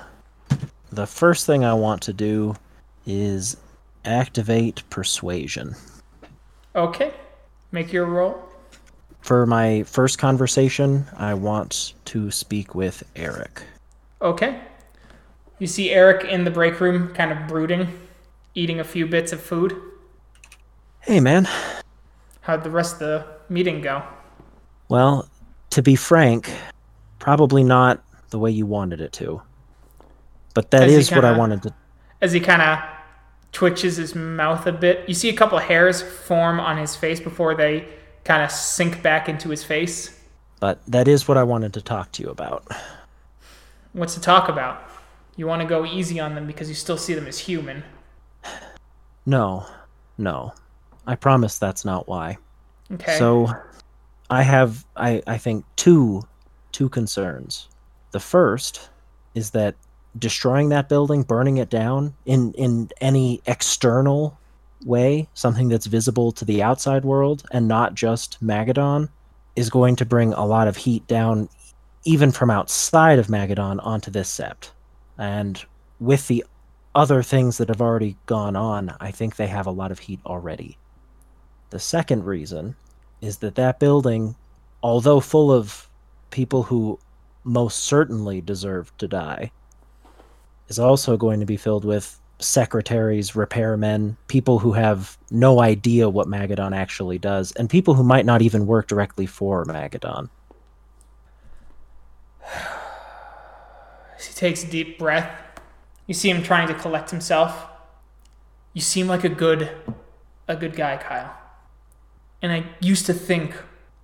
the 0.90 1.07
first 1.07 1.46
thing 1.46 1.64
I 1.64 1.74
want 1.74 2.02
to 2.02 2.12
do 2.12 2.57
is 3.07 3.57
activate 4.05 4.83
persuasion. 4.90 5.74
Okay. 6.74 7.12
Make 7.72 7.92
your 7.92 8.07
roll. 8.07 8.42
For 9.20 9.44
my 9.44 9.83
first 9.83 10.18
conversation, 10.18 11.05
I 11.16 11.35
want 11.35 11.94
to 12.07 12.31
speak 12.31 12.74
with 12.74 13.02
Eric. 13.16 13.62
Okay. 14.22 14.61
You 15.59 15.66
see 15.66 15.90
Eric 15.90 16.24
in 16.24 16.44
the 16.44 16.50
break 16.50 16.81
room 16.81 17.12
kind 17.14 17.33
of 17.33 17.48
brooding, 17.48 17.98
eating 18.55 18.79
a 18.79 18.85
few 18.85 19.07
bits 19.07 19.33
of 19.33 19.40
food. 19.40 19.76
Hey 21.00 21.20
man. 21.20 21.48
How'd 22.42 22.62
the 22.62 22.70
rest 22.70 22.94
of 22.94 22.98
the 23.00 23.36
meeting 23.48 23.80
go? 23.80 24.02
Well, 24.88 25.28
to 25.70 25.82
be 25.82 25.96
frank, 25.96 26.50
probably 27.18 27.64
not 27.64 28.02
the 28.30 28.38
way 28.38 28.50
you 28.50 28.66
wanted 28.66 29.00
it 29.00 29.12
to. 29.14 29.42
But 30.54 30.70
that 30.70 30.85
As 30.85 30.92
is 30.92 31.09
he 31.09 31.14
what 31.14 31.24
I 31.24 31.37
wanted 31.37 31.62
to 31.64 31.74
As 32.20 32.32
he 32.32 32.40
kind 32.40 32.62
of 32.62 32.78
twitches 33.52 33.96
his 33.96 34.14
mouth 34.14 34.66
a 34.66 34.72
bit, 34.72 35.09
you 35.09 35.14
see 35.14 35.28
a 35.28 35.35
couple 35.35 35.59
hairs 35.59 36.02
form 36.02 36.61
on 36.61 36.76
his 36.78 36.96
face 36.96 37.20
before 37.20 37.54
they 37.54 37.87
kind 38.24 38.42
of 38.42 38.50
sink 38.50 39.02
back 39.02 39.28
into 39.28 39.50
his 39.50 39.62
face. 39.62 40.18
but 40.61 40.80
that 40.87 41.06
is 41.09 41.28
what 41.28 41.37
I 41.37 41.42
wanted 41.42 41.72
to 41.74 41.82
talk 41.82 42.12
to 42.12 42.22
you 42.22 42.30
about. 42.30 42.66
What's 43.92 44.14
to 44.14 44.20
talk 44.20 44.48
about? 44.48 44.82
You 45.37 45.46
want 45.46 45.62
to 45.62 45.68
go 45.68 45.85
easy 45.85 46.18
on 46.18 46.35
them 46.35 46.46
because 46.46 46.68
you 46.68 46.74
still 46.74 46.96
see 46.98 47.14
them 47.14 47.26
as 47.26 47.38
human. 47.38 47.85
No. 49.26 49.66
No. 50.18 50.54
I 51.06 51.14
promise 51.14 51.59
that's 51.59 51.85
not 51.85 52.09
why. 52.09 52.38
Okay. 52.92 53.18
So 53.18 53.49
I 54.31 54.42
have 54.42 54.85
I 54.96 55.22
I 55.27 55.38
think 55.38 55.64
two 55.77 56.22
two 56.72 56.88
concerns. 56.88 57.68
The 58.12 58.20
first 58.20 58.90
is 59.35 59.51
that 59.51 59.75
destroying 60.18 60.70
that 60.70 60.88
building, 60.88 61.22
burning 61.22 61.59
it 61.59 61.70
down 61.70 62.14
in 62.25 62.53
in 62.55 62.90
any 63.01 63.40
external 63.46 64.38
way, 64.85 65.29
something 65.35 65.68
that's 65.68 65.87
visible 65.87 66.33
to 66.33 66.44
the 66.44 66.62
outside 66.62 67.05
world 67.05 67.44
and 67.51 67.66
not 67.66 67.94
just 67.94 68.42
Magadon 68.44 69.09
is 69.57 69.70
going 69.70 69.96
to 69.96 70.05
bring 70.05 70.33
a 70.35 70.44
lot 70.44 70.68
of 70.68 70.77
heat 70.77 71.07
down 71.07 71.49
even 72.05 72.31
from 72.31 72.51
outside 72.51 73.18
of 73.18 73.27
Magadon 73.27 73.85
onto 73.85 74.11
this 74.11 74.31
sept. 74.31 74.70
And 75.18 75.62
with 75.99 76.29
the 76.29 76.44
other 76.94 77.22
things 77.22 77.59
that 77.59 77.68
have 77.68 77.83
already 77.83 78.16
gone 78.27 78.55
on, 78.55 78.94
I 79.01 79.11
think 79.11 79.37
they 79.37 79.49
have 79.49 79.66
a 79.66 79.72
lot 79.72 79.90
of 79.90 79.99
heat 79.99 80.20
already. 80.25 80.79
The 81.70 81.79
second 81.79 82.24
reason 82.24 82.76
is 83.20 83.38
that 83.38 83.55
that 83.57 83.79
building, 83.81 84.37
although 84.83 85.20
full 85.20 85.52
of 85.52 85.88
people 86.31 86.62
who 86.64 86.98
most 87.44 87.85
certainly 87.85 88.40
deserve 88.40 88.96
to 88.98 89.09
die, 89.09 89.50
is 90.68 90.79
also 90.79 91.16
going 91.16 91.40
to 91.40 91.46
be 91.46 91.57
filled 91.57 91.85
with 91.85 92.20
secretaries, 92.38 93.33
repairmen, 93.33 94.16
people 94.29 94.59
who 94.59 94.72
have 94.72 95.16
no 95.31 95.61
idea 95.61 96.09
what 96.09 96.29
Magadon 96.29 96.76
actually 96.76 97.18
does, 97.18 97.52
and 97.52 97.70
people 97.70 97.94
who 97.94 98.02
might 98.02 98.26
not 98.26 98.42
even 98.42 98.66
work 98.66 98.87
directly 98.88 99.26
for 99.26 99.64
Magadon. 99.64 100.29
he 104.18 104.33
takes 104.35 104.64
a 104.64 104.66
deep 104.66 104.98
breath. 104.98 105.31
You 106.07 106.14
see 106.14 106.31
him 106.31 106.42
trying 106.42 106.68
to 106.68 106.74
collect 106.74 107.11
himself. 107.11 107.66
You 108.72 108.83
seem 108.83 109.07
like 109.07 109.24
a 109.24 109.29
good 109.29 109.70
a 110.49 110.55
good 110.55 110.76
guy, 110.76 110.97
Kyle. 110.97 111.36
And 112.47 112.53
I 112.53 112.64
used 112.78 113.07
to 113.07 113.12
think 113.12 113.61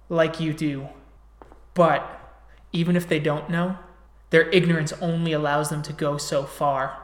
like 0.08 0.40
you 0.40 0.52
do. 0.52 0.88
But 1.74 2.04
even 2.72 2.96
if 2.96 3.06
they 3.06 3.20
don't 3.20 3.48
know, 3.48 3.78
their 4.30 4.50
ignorance 4.50 4.92
only 4.94 5.32
allows 5.32 5.70
them 5.70 5.80
to 5.82 5.92
go 5.92 6.16
so 6.16 6.42
far. 6.42 6.98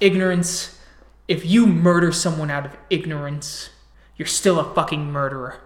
Ignorance, 0.00 0.80
if 1.28 1.46
you 1.46 1.68
murder 1.68 2.10
someone 2.10 2.50
out 2.50 2.66
of 2.66 2.76
ignorance, 2.90 3.70
you're 4.16 4.26
still 4.26 4.58
a 4.58 4.74
fucking 4.74 5.12
murderer. 5.12 5.60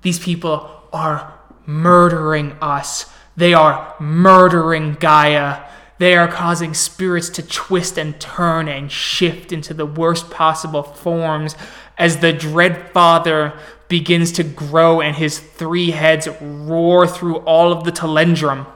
These 0.00 0.20
people 0.20 0.70
are 0.90 1.38
murdering 1.66 2.52
us. 2.62 3.12
They 3.36 3.52
are 3.52 3.94
murdering 4.00 4.94
Gaia. 4.94 5.68
They 5.98 6.16
are 6.16 6.28
causing 6.28 6.72
spirits 6.72 7.28
to 7.28 7.46
twist 7.46 7.98
and 7.98 8.18
turn 8.18 8.68
and 8.68 8.90
shift 8.90 9.52
into 9.52 9.74
the 9.74 9.84
worst 9.84 10.30
possible 10.30 10.82
forms 10.82 11.56
as 11.98 12.20
the 12.20 12.32
Dread 12.32 12.90
Father 12.92 13.52
begins 13.92 14.32
to 14.32 14.42
grow 14.42 15.02
and 15.02 15.14
his 15.14 15.38
three 15.38 15.90
heads 15.90 16.26
roar 16.40 17.06
through 17.06 17.36
all 17.40 17.70
of 17.70 17.84
the 17.84 17.92
Telendrum. 17.92 18.66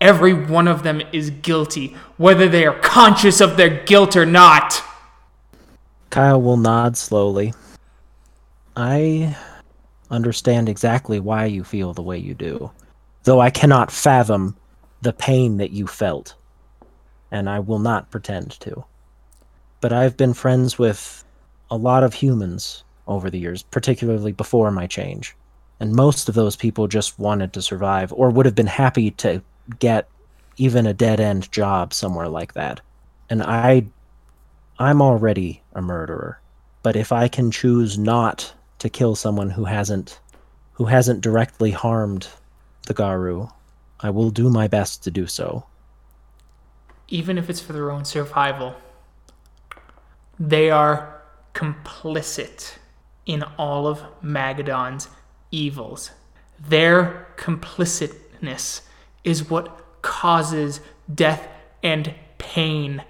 Every 0.00 0.32
one 0.32 0.66
of 0.66 0.82
them 0.82 1.02
is 1.12 1.28
guilty, 1.28 1.94
whether 2.16 2.48
they 2.48 2.64
are 2.64 2.80
conscious 2.80 3.42
of 3.42 3.58
their 3.58 3.84
guilt 3.84 4.16
or 4.16 4.24
not. 4.24 4.82
Kyle 6.08 6.40
will 6.40 6.56
nod 6.56 6.96
slowly. 6.96 7.52
I 8.74 9.36
understand 10.10 10.70
exactly 10.70 11.20
why 11.20 11.44
you 11.44 11.62
feel 11.62 11.92
the 11.92 12.00
way 12.00 12.16
you 12.16 12.32
do, 12.32 12.70
though 13.24 13.40
I 13.40 13.50
cannot 13.50 13.92
fathom 13.92 14.56
the 15.02 15.12
pain 15.12 15.58
that 15.58 15.72
you 15.72 15.86
felt, 15.86 16.36
and 17.30 17.50
I 17.50 17.58
will 17.60 17.80
not 17.80 18.10
pretend 18.10 18.52
to. 18.60 18.86
But 19.82 19.92
I've 19.92 20.16
been 20.16 20.32
friends 20.32 20.78
with 20.78 21.22
a 21.70 21.76
lot 21.76 22.02
of 22.02 22.14
humans 22.14 22.82
over 23.06 23.30
the 23.30 23.38
years, 23.38 23.62
particularly 23.62 24.32
before 24.32 24.70
my 24.70 24.86
change. 24.86 25.36
And 25.80 25.92
most 25.92 26.28
of 26.28 26.34
those 26.34 26.56
people 26.56 26.86
just 26.86 27.18
wanted 27.18 27.52
to 27.52 27.62
survive 27.62 28.12
or 28.12 28.30
would 28.30 28.46
have 28.46 28.54
been 28.54 28.66
happy 28.66 29.10
to 29.12 29.42
get 29.78 30.08
even 30.56 30.86
a 30.86 30.94
dead 30.94 31.20
end 31.20 31.50
job 31.50 31.92
somewhere 31.92 32.28
like 32.28 32.54
that. 32.54 32.80
And 33.28 33.42
I 33.42 33.86
I'm 34.78 35.00
already 35.00 35.62
a 35.74 35.82
murderer. 35.82 36.40
But 36.82 36.96
if 36.96 37.12
I 37.12 37.28
can 37.28 37.50
choose 37.50 37.98
not 37.98 38.52
to 38.80 38.88
kill 38.88 39.14
someone 39.14 39.50
who 39.50 39.64
hasn't 39.64 40.20
who 40.72 40.86
hasn't 40.86 41.20
directly 41.20 41.70
harmed 41.70 42.28
the 42.86 42.94
Garou, 42.94 43.48
I 44.00 44.10
will 44.10 44.30
do 44.30 44.50
my 44.50 44.66
best 44.66 45.04
to 45.04 45.10
do 45.10 45.26
so. 45.26 45.64
Even 47.08 47.38
if 47.38 47.48
it's 47.48 47.60
for 47.60 47.72
their 47.72 47.90
own 47.90 48.04
survival, 48.04 48.74
they 50.38 50.70
are 50.70 51.22
complicit 51.54 52.76
in 53.26 53.42
all 53.58 53.86
of 53.86 54.02
Magadon's 54.22 55.08
evils. 55.50 56.10
Their 56.58 57.28
complicitness 57.36 58.82
is 59.22 59.48
what 59.48 60.02
causes 60.02 60.80
death 61.12 61.48
and 61.82 62.14
pain. 62.38 63.02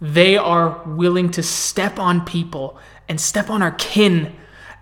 They 0.00 0.36
are 0.36 0.82
willing 0.84 1.30
to 1.32 1.42
step 1.42 1.98
on 1.98 2.24
people 2.24 2.78
and 3.08 3.20
step 3.20 3.50
on 3.50 3.62
our 3.62 3.72
kin 3.72 4.34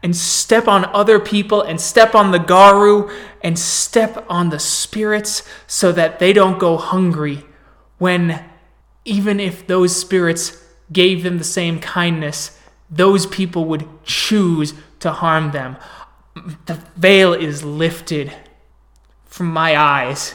and 0.03 0.17
step 0.17 0.67
on 0.67 0.85
other 0.87 1.21
people 1.21 1.63
and 1.63 1.81
step 1.81 2.15
on 2.15 2.31
the 2.31 2.39
Garou 2.39 3.11
and 3.43 3.59
step 3.59 4.25
on 4.29 4.49
the 4.49 4.59
spirits 4.59 5.43
so 5.67 5.93
that 5.93 6.19
they 6.19 6.33
don't 6.33 6.59
go 6.59 6.77
hungry 6.77 7.45
when 7.99 8.45
even 9.05 9.41
if 9.41 9.67
those 9.67 9.95
spirits 9.95 10.65
gave 10.93 11.23
them 11.23 11.39
the 11.39 11.45
same 11.45 11.79
kindness, 11.81 12.60
those 12.91 13.27
people 13.27 13.65
would 13.67 13.87
choose 14.05 14.75
to 15.01 15.13
harm 15.13 15.53
them. 15.53 15.77
The 16.67 16.75
veil 16.97 17.33
is 17.33 17.63
lifted 17.63 18.33
from 19.25 19.47
my 19.47 19.77
eyes. 19.77 20.35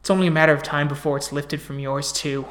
It's 0.00 0.10
only 0.10 0.26
a 0.26 0.32
matter 0.32 0.52
of 0.52 0.62
time 0.62 0.88
before 0.88 1.16
it's 1.16 1.32
lifted 1.32 1.62
from 1.62 1.78
yours, 1.78 2.12
too. 2.12 2.46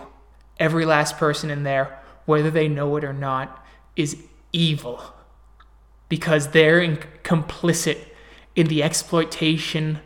Every 0.60 0.86
last 0.86 1.18
person 1.18 1.50
in 1.50 1.64
there, 1.64 2.00
whether 2.26 2.50
they 2.50 2.68
know 2.68 2.96
it 2.96 3.04
or 3.04 3.14
not, 3.14 3.66
is 3.96 4.18
evil 4.54 5.02
because 6.08 6.50
they're 6.50 6.80
in- 6.80 7.00
complicit 7.24 7.98
in 8.56 8.68
the 8.68 8.84
exploitation 8.84 10.00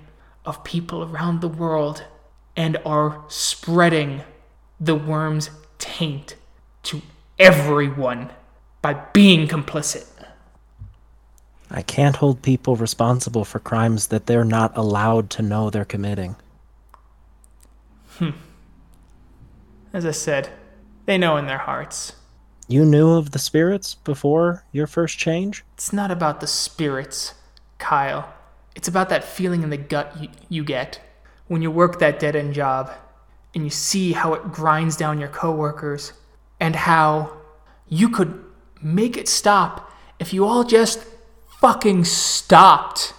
of 0.45 0.63
people 0.63 1.03
around 1.03 1.41
the 1.41 1.47
world 1.47 2.03
and 2.55 2.77
are 2.85 3.23
spreading 3.27 4.21
the 4.79 4.97
Wyrm's 4.97 5.49
taint 5.77 6.35
to 6.83 7.01
everyone 7.39 8.29
by 8.85 8.93
being 9.13 9.47
complicit. 9.47 10.05
I 11.71 11.81
can't 11.81 12.17
hold 12.17 12.43
people 12.43 12.75
responsible 12.75 13.43
for 13.43 13.57
crimes 13.57 14.09
that 14.09 14.27
they're 14.27 14.45
not 14.45 14.77
allowed 14.77 15.31
to 15.31 15.41
know 15.41 15.71
they're 15.71 15.83
committing. 15.83 16.35
Hmm. 18.19 18.37
As 19.91 20.05
I 20.05 20.11
said, 20.11 20.51
they 21.07 21.17
know 21.17 21.35
in 21.35 21.47
their 21.47 21.57
hearts. 21.57 22.13
You 22.67 22.85
knew 22.85 23.13
of 23.13 23.31
the 23.31 23.39
spirits 23.39 23.95
before 23.95 24.63
your 24.71 24.85
first 24.85 25.17
change? 25.17 25.65
It's 25.73 25.91
not 25.91 26.11
about 26.11 26.39
the 26.39 26.45
spirits, 26.45 27.33
Kyle. 27.79 28.31
It's 28.75 28.87
about 28.87 29.09
that 29.09 29.23
feeling 29.23 29.63
in 29.63 29.71
the 29.71 29.77
gut 29.77 30.15
you, 30.21 30.29
you 30.47 30.63
get 30.63 30.99
when 31.47 31.63
you 31.63 31.71
work 31.71 31.97
that 31.97 32.19
dead 32.19 32.35
end 32.35 32.53
job 32.53 32.91
and 33.55 33.63
you 33.63 33.71
see 33.71 34.11
how 34.11 34.35
it 34.35 34.51
grinds 34.51 34.95
down 34.95 35.17
your 35.19 35.29
coworkers 35.29 36.13
and 36.59 36.75
how 36.75 37.35
you 37.89 38.09
could 38.09 38.44
make 38.81 39.17
it 39.17 39.27
stop 39.27 39.91
if 40.19 40.33
you 40.33 40.45
all 40.45 40.63
just 40.63 41.05
fucking 41.59 42.05
stopped. 42.05 43.13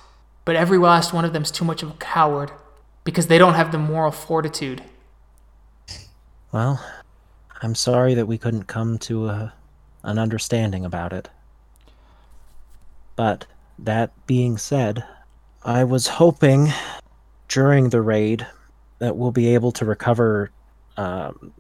But 0.45 0.57
every 0.57 0.79
last 0.79 1.13
one 1.13 1.25
of 1.25 1.33
them's 1.33 1.51
too 1.51 1.65
much 1.65 1.83
of 1.83 1.91
a 1.91 1.95
coward 1.95 2.53
because 3.05 3.27
they 3.27 3.39
don't 3.39 3.55
have 3.55 3.73
the 3.73 3.79
moral 3.79 4.13
fortitude. 4.13 4.83
Well, 6.53 6.85
I'm 7.63 7.75
sorry 7.75 8.15
that 8.15 8.27
we 8.27 8.39
couldn't 8.39 8.65
come 8.65 8.99
to 8.99 9.29
a, 9.29 9.55
an 10.03 10.19
understanding 10.19 10.85
about 10.85 11.13
it. 11.13 11.29
But 13.17 13.47
that 13.79 14.13
being 14.27 14.59
said, 14.59 15.05
I 15.65 15.85
was 15.85 16.07
hoping 16.07 16.69
during 17.49 17.89
the 17.89 18.03
raid 18.03 18.47
that 18.99 19.17
we'll 19.17 19.33
be 19.33 19.55
able 19.55 19.73
to 19.73 19.85
recover 19.85 20.51
um, 20.97 21.53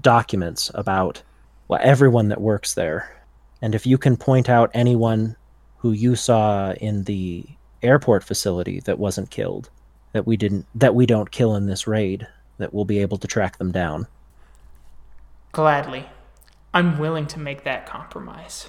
documents 0.00 0.70
about 0.74 1.22
well, 1.68 1.80
everyone 1.82 2.28
that 2.28 2.40
works 2.40 2.74
there. 2.74 3.17
And 3.60 3.74
if 3.74 3.86
you 3.86 3.98
can 3.98 4.16
point 4.16 4.48
out 4.48 4.70
anyone 4.74 5.36
who 5.78 5.92
you 5.92 6.16
saw 6.16 6.72
in 6.72 7.04
the 7.04 7.44
airport 7.82 8.24
facility 8.24 8.80
that 8.80 8.98
wasn't 8.98 9.30
killed, 9.30 9.70
that 10.12 10.26
we 10.26 10.36
didn't 10.36 10.66
that 10.74 10.94
we 10.94 11.06
don't 11.06 11.30
kill 11.30 11.54
in 11.54 11.66
this 11.66 11.86
raid, 11.86 12.26
that 12.58 12.72
we'll 12.72 12.84
be 12.84 13.00
able 13.00 13.18
to 13.18 13.28
track 13.28 13.58
them 13.58 13.72
down. 13.72 14.06
Gladly. 15.52 16.06
I'm 16.74 16.98
willing 16.98 17.26
to 17.28 17.38
make 17.38 17.64
that 17.64 17.86
compromise. 17.86 18.68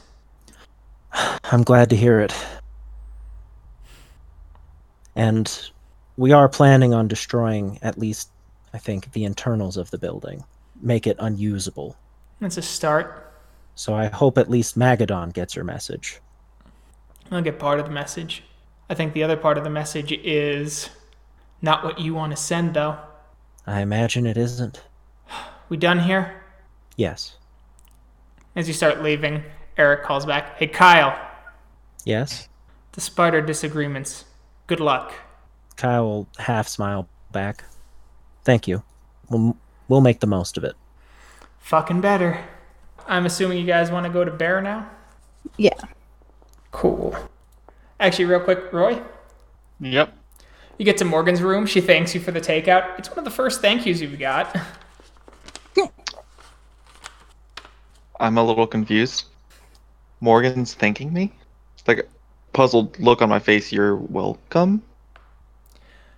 I'm 1.43 1.63
glad 1.63 1.89
to 1.89 1.95
hear 1.95 2.19
it. 2.19 2.33
And 5.15 5.69
we 6.17 6.31
are 6.31 6.47
planning 6.47 6.93
on 6.93 7.07
destroying 7.07 7.79
at 7.81 7.97
least, 7.97 8.29
I 8.73 8.77
think, 8.77 9.11
the 9.11 9.25
internals 9.25 9.75
of 9.75 9.91
the 9.91 9.97
building, 9.97 10.45
make 10.81 11.07
it 11.07 11.17
unusable. 11.19 11.97
That's 12.39 12.57
a 12.57 12.61
start. 12.61 13.28
So 13.79 13.95
I 13.95 14.07
hope 14.07 14.37
at 14.37 14.49
least 14.49 14.77
Magadon 14.77 15.31
gets 15.31 15.55
your 15.55 15.63
message. 15.63 16.19
I'll 17.31 17.41
get 17.41 17.59
part 17.59 17.79
of 17.79 17.85
the 17.85 17.91
message. 17.93 18.43
I 18.89 18.93
think 18.93 19.13
the 19.13 19.23
other 19.23 19.37
part 19.37 19.57
of 19.57 19.63
the 19.63 19.69
message 19.69 20.11
is 20.11 20.89
not 21.61 21.85
what 21.85 21.97
you 21.97 22.13
want 22.13 22.31
to 22.31 22.35
send, 22.35 22.73
though. 22.73 22.97
I 23.65 23.79
imagine 23.79 24.27
it 24.27 24.35
isn't. 24.35 24.81
We 25.69 25.77
done 25.77 25.99
here? 25.99 26.43
Yes. 26.97 27.37
As 28.53 28.67
you 28.67 28.73
start 28.73 29.01
leaving, 29.01 29.45
Eric 29.77 30.03
calls 30.03 30.25
back, 30.25 30.57
Hey, 30.57 30.67
Kyle, 30.67 31.17
Yes? 32.03 32.49
despite 32.91 33.33
our 33.33 33.41
disagreements, 33.41 34.25
good 34.67 34.81
luck. 34.81 35.13
Kyle 35.77 36.03
will 36.05 36.27
half 36.37 36.67
smile 36.67 37.07
back. 37.31 37.63
Thank 38.43 38.67
you. 38.67 38.83
We'll, 39.29 39.55
we'll 39.87 40.01
make 40.01 40.19
the 40.19 40.27
most 40.27 40.57
of 40.57 40.65
it. 40.65 40.75
Fucking 41.59 42.01
better. 42.01 42.43
I'm 43.09 43.25
assuming 43.25 43.57
you 43.57 43.65
guys 43.65 43.91
want 43.91 44.05
to 44.05 44.09
go 44.11 44.23
to 44.23 44.29
Bear 44.31 44.61
now? 44.61 44.87
Yeah. 45.57 45.73
Cool. 46.71 47.15
Actually, 47.99 48.25
real 48.25 48.39
quick, 48.39 48.71
Roy, 48.71 49.01
Yep. 49.81 50.13
you 50.77 50.85
get 50.85 50.97
to 50.99 51.05
Morgan's 51.05 51.41
room. 51.41 51.65
She 51.65 51.81
thanks 51.81 52.13
you 52.13 52.21
for 52.21 52.31
the 52.31 52.39
takeout. 52.39 52.97
It's 52.99 53.09
one 53.09 53.17
of 53.17 53.25
the 53.25 53.31
first 53.31 53.61
thank 53.61 53.85
yous 53.85 53.99
you've 53.99 54.19
got. 54.19 54.55
I'm 58.19 58.37
a 58.37 58.43
little 58.43 58.67
confused. 58.67 59.25
Morgan's 60.21 60.73
thanking 60.75 61.11
me? 61.13 61.33
It's 61.77 61.87
like 61.87 61.99
a 61.99 62.03
puzzled 62.53 62.99
look 62.99 63.21
on 63.21 63.29
my 63.29 63.39
face. 63.39 63.71
You're 63.71 63.95
welcome? 63.95 64.83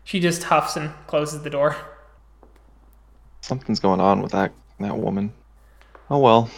She 0.04 0.20
just 0.20 0.44
huffs 0.44 0.76
and 0.76 0.92
closes 1.08 1.44
the 1.44 1.50
door. 1.50 1.76
Something's 3.42 3.80
going 3.80 4.02
on 4.02 4.22
with 4.22 4.32
that 4.32 4.52
that 4.80 4.98
woman. 4.98 5.32
Oh 6.10 6.18
well. 6.20 6.50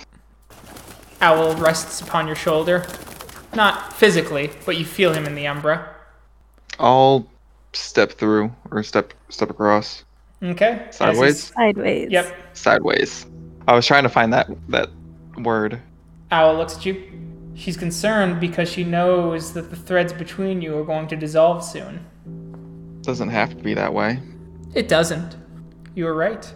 Owl 1.23 1.55
rests 1.55 2.01
upon 2.01 2.27
your 2.27 2.35
shoulder. 2.35 2.85
Not 3.55 3.93
physically, 3.93 4.51
but 4.65 4.75
you 4.75 4.83
feel 4.83 5.13
him 5.13 5.25
in 5.25 5.35
the 5.35 5.47
umbra. 5.47 5.95
I'll 6.79 7.29
step 7.71 8.11
through 8.11 8.53
or 8.71 8.83
step 8.83 9.13
step 9.29 9.49
across. 9.49 10.03
Okay? 10.43 10.85
Sideways? 10.91 11.53
Sideways. 11.53 12.11
Yep. 12.11 12.35
Sideways. 12.51 13.25
I 13.69 13.73
was 13.73 13.87
trying 13.87 14.03
to 14.03 14.09
find 14.09 14.33
that 14.33 14.49
that 14.67 14.89
word. 15.37 15.79
Owl 16.29 16.57
looks 16.57 16.75
at 16.75 16.85
you. 16.85 17.01
She's 17.55 17.77
concerned 17.77 18.41
because 18.41 18.69
she 18.69 18.83
knows 18.83 19.53
that 19.53 19.69
the 19.69 19.77
threads 19.77 20.11
between 20.11 20.61
you 20.61 20.77
are 20.77 20.83
going 20.83 21.07
to 21.07 21.15
dissolve 21.15 21.63
soon. 21.63 22.05
Doesn't 23.01 23.29
have 23.29 23.55
to 23.55 23.63
be 23.63 23.73
that 23.75 23.93
way. 23.93 24.19
It 24.75 24.89
doesn't. 24.89 25.37
You 25.95 26.03
were 26.03 26.15
right. 26.15 26.53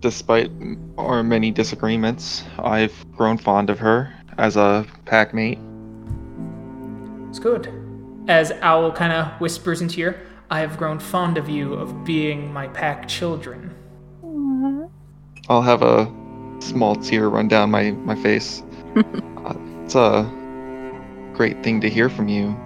Despite 0.00 0.50
our 0.96 1.22
many 1.22 1.50
disagreements, 1.50 2.42
I've 2.58 2.94
grown 3.14 3.36
fond 3.36 3.68
of 3.68 3.78
her 3.80 4.12
as 4.38 4.56
a 4.56 4.86
pack 5.04 5.34
mate. 5.34 5.58
It's 7.28 7.38
good. 7.38 7.70
As 8.26 8.50
Owl 8.62 8.92
kind 8.92 9.12
of 9.12 9.40
whispers 9.40 9.82
into 9.82 10.00
your, 10.00 10.16
I 10.50 10.60
have 10.60 10.78
grown 10.78 10.98
fond 10.98 11.36
of 11.36 11.48
you 11.48 11.74
of 11.74 12.04
being 12.04 12.50
my 12.52 12.66
pack 12.68 13.08
children. 13.08 13.74
I'll 15.48 15.62
have 15.62 15.82
a 15.82 16.10
small 16.60 16.96
tear 16.96 17.28
run 17.28 17.48
down 17.48 17.70
my, 17.70 17.90
my 17.90 18.14
face. 18.14 18.62
uh, 18.96 19.54
it's 19.84 19.94
a 19.94 20.22
great 21.34 21.62
thing 21.62 21.80
to 21.82 21.90
hear 21.90 22.08
from 22.08 22.28
you. 22.28 22.56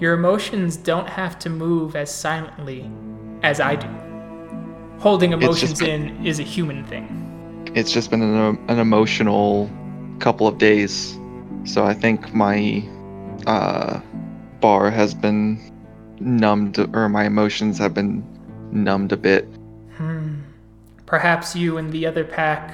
your 0.00 0.14
emotions 0.14 0.76
don't 0.76 1.08
have 1.08 1.38
to 1.38 1.48
move 1.50 1.94
as 1.96 2.12
silently 2.14 2.90
as 3.42 3.60
I 3.60 3.76
do. 3.76 3.88
Holding 5.04 5.32
emotions 5.32 5.80
been- 5.80 6.16
in 6.16 6.26
is 6.26 6.40
a 6.40 6.42
human 6.42 6.82
thing. 6.86 7.06
It's 7.74 7.92
just 7.92 8.10
been 8.10 8.22
an, 8.22 8.58
an 8.68 8.78
emotional 8.78 9.70
couple 10.18 10.48
of 10.48 10.56
days. 10.56 11.18
So 11.64 11.84
I 11.84 11.92
think 11.92 12.32
my 12.32 12.82
uh, 13.46 14.00
bar 14.60 14.88
has 14.88 15.12
been 15.12 15.60
numbed, 16.20 16.78
or 16.96 17.10
my 17.10 17.26
emotions 17.26 17.76
have 17.76 17.92
been 17.92 18.24
numbed 18.72 19.12
a 19.12 19.18
bit. 19.18 19.44
Hmm. 19.98 20.36
Perhaps 21.04 21.54
you 21.54 21.76
and 21.76 21.92
the 21.92 22.06
other 22.06 22.24
pack 22.24 22.72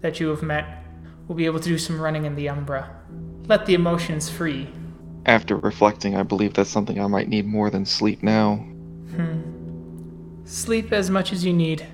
that 0.00 0.18
you 0.18 0.28
have 0.28 0.42
met 0.42 0.82
will 1.28 1.36
be 1.36 1.44
able 1.44 1.60
to 1.60 1.68
do 1.68 1.76
some 1.76 2.00
running 2.00 2.24
in 2.24 2.36
the 2.36 2.48
Umbra. 2.48 2.88
Let 3.48 3.66
the 3.66 3.74
emotions 3.74 4.30
free. 4.30 4.66
After 5.26 5.58
reflecting, 5.58 6.16
I 6.16 6.22
believe 6.22 6.54
that's 6.54 6.70
something 6.70 6.98
I 6.98 7.06
might 7.06 7.28
need 7.28 7.44
more 7.44 7.68
than 7.68 7.84
sleep 7.84 8.22
now. 8.22 8.64
Sleep 10.46 10.92
as 10.92 11.10
much 11.10 11.32
as 11.32 11.44
you 11.44 11.52
need. 11.52 11.84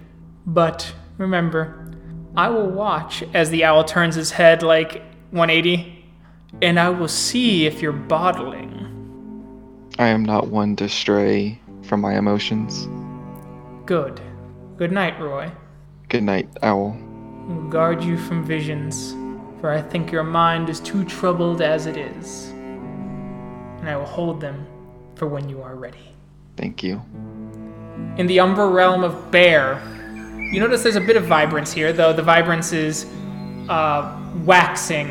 But 0.44 0.94
remember, 1.16 1.90
I 2.36 2.50
will 2.50 2.68
watch 2.68 3.24
as 3.32 3.48
the 3.48 3.64
owl 3.64 3.82
turns 3.82 4.14
his 4.14 4.30
head 4.30 4.62
like 4.62 5.03
180, 5.30 6.05
and 6.61 6.78
I 6.78 6.90
will 6.90 7.09
see 7.09 7.64
if 7.64 7.80
you're 7.80 7.92
bottling. 7.92 9.88
I 9.98 10.09
am 10.09 10.22
not 10.22 10.48
one 10.48 10.76
to 10.76 10.88
stray 10.90 11.59
from 11.84 12.03
my 12.03 12.18
emotions. 12.18 12.88
Good. 13.86 14.20
Good 14.76 14.92
night, 14.92 15.18
Roy. 15.18 15.50
Good 16.11 16.22
night, 16.22 16.46
Owl. 16.62 16.90
Will 17.48 17.68
guard 17.70 18.05
you 18.05 18.18
from 18.18 18.44
visions, 18.44 19.12
for 19.61 19.70
I 19.70 19.80
think 19.80 20.12
your 20.12 20.24
mind 20.24 20.68
is 20.68 20.78
too 20.78 21.07
troubled 21.07 21.62
as 21.62 21.86
it 21.86 21.96
is. 21.96 22.50
And 22.50 23.88
I 23.88 23.96
will 23.96 24.05
hold 24.05 24.42
them 24.42 24.66
for 25.14 25.26
when 25.26 25.48
you 25.48 25.62
are 25.62 25.74
ready. 25.74 26.14
Thank 26.59 26.82
you. 26.82 27.00
In 28.16 28.26
the 28.26 28.40
Umber 28.40 28.68
realm 28.68 29.05
of 29.05 29.30
Bear, 29.30 29.80
you 30.53 30.61
notice 30.61 30.82
there's 30.82 30.97
a 30.97 31.01
bit 31.01 31.16
of 31.16 31.24
vibrance 31.24 31.72
here, 31.72 31.93
though 31.93 32.12
the 32.12 32.22
vibrance 32.22 32.72
is 32.72 33.07
uh, 33.68 34.18
waxing 34.45 35.11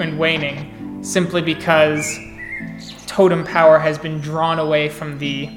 and 0.00 0.18
waning 0.18 1.02
simply 1.02 1.40
because 1.40 2.18
totem 3.06 3.44
power 3.44 3.78
has 3.78 3.96
been 3.98 4.20
drawn 4.20 4.58
away 4.58 4.88
from 4.88 5.18
the 5.18 5.48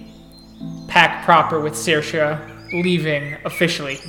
pack 0.88 1.26
proper 1.26 1.60
with 1.60 1.74
Saoirse 1.74 2.40
leaving 2.72 3.36
officially. 3.46 4.00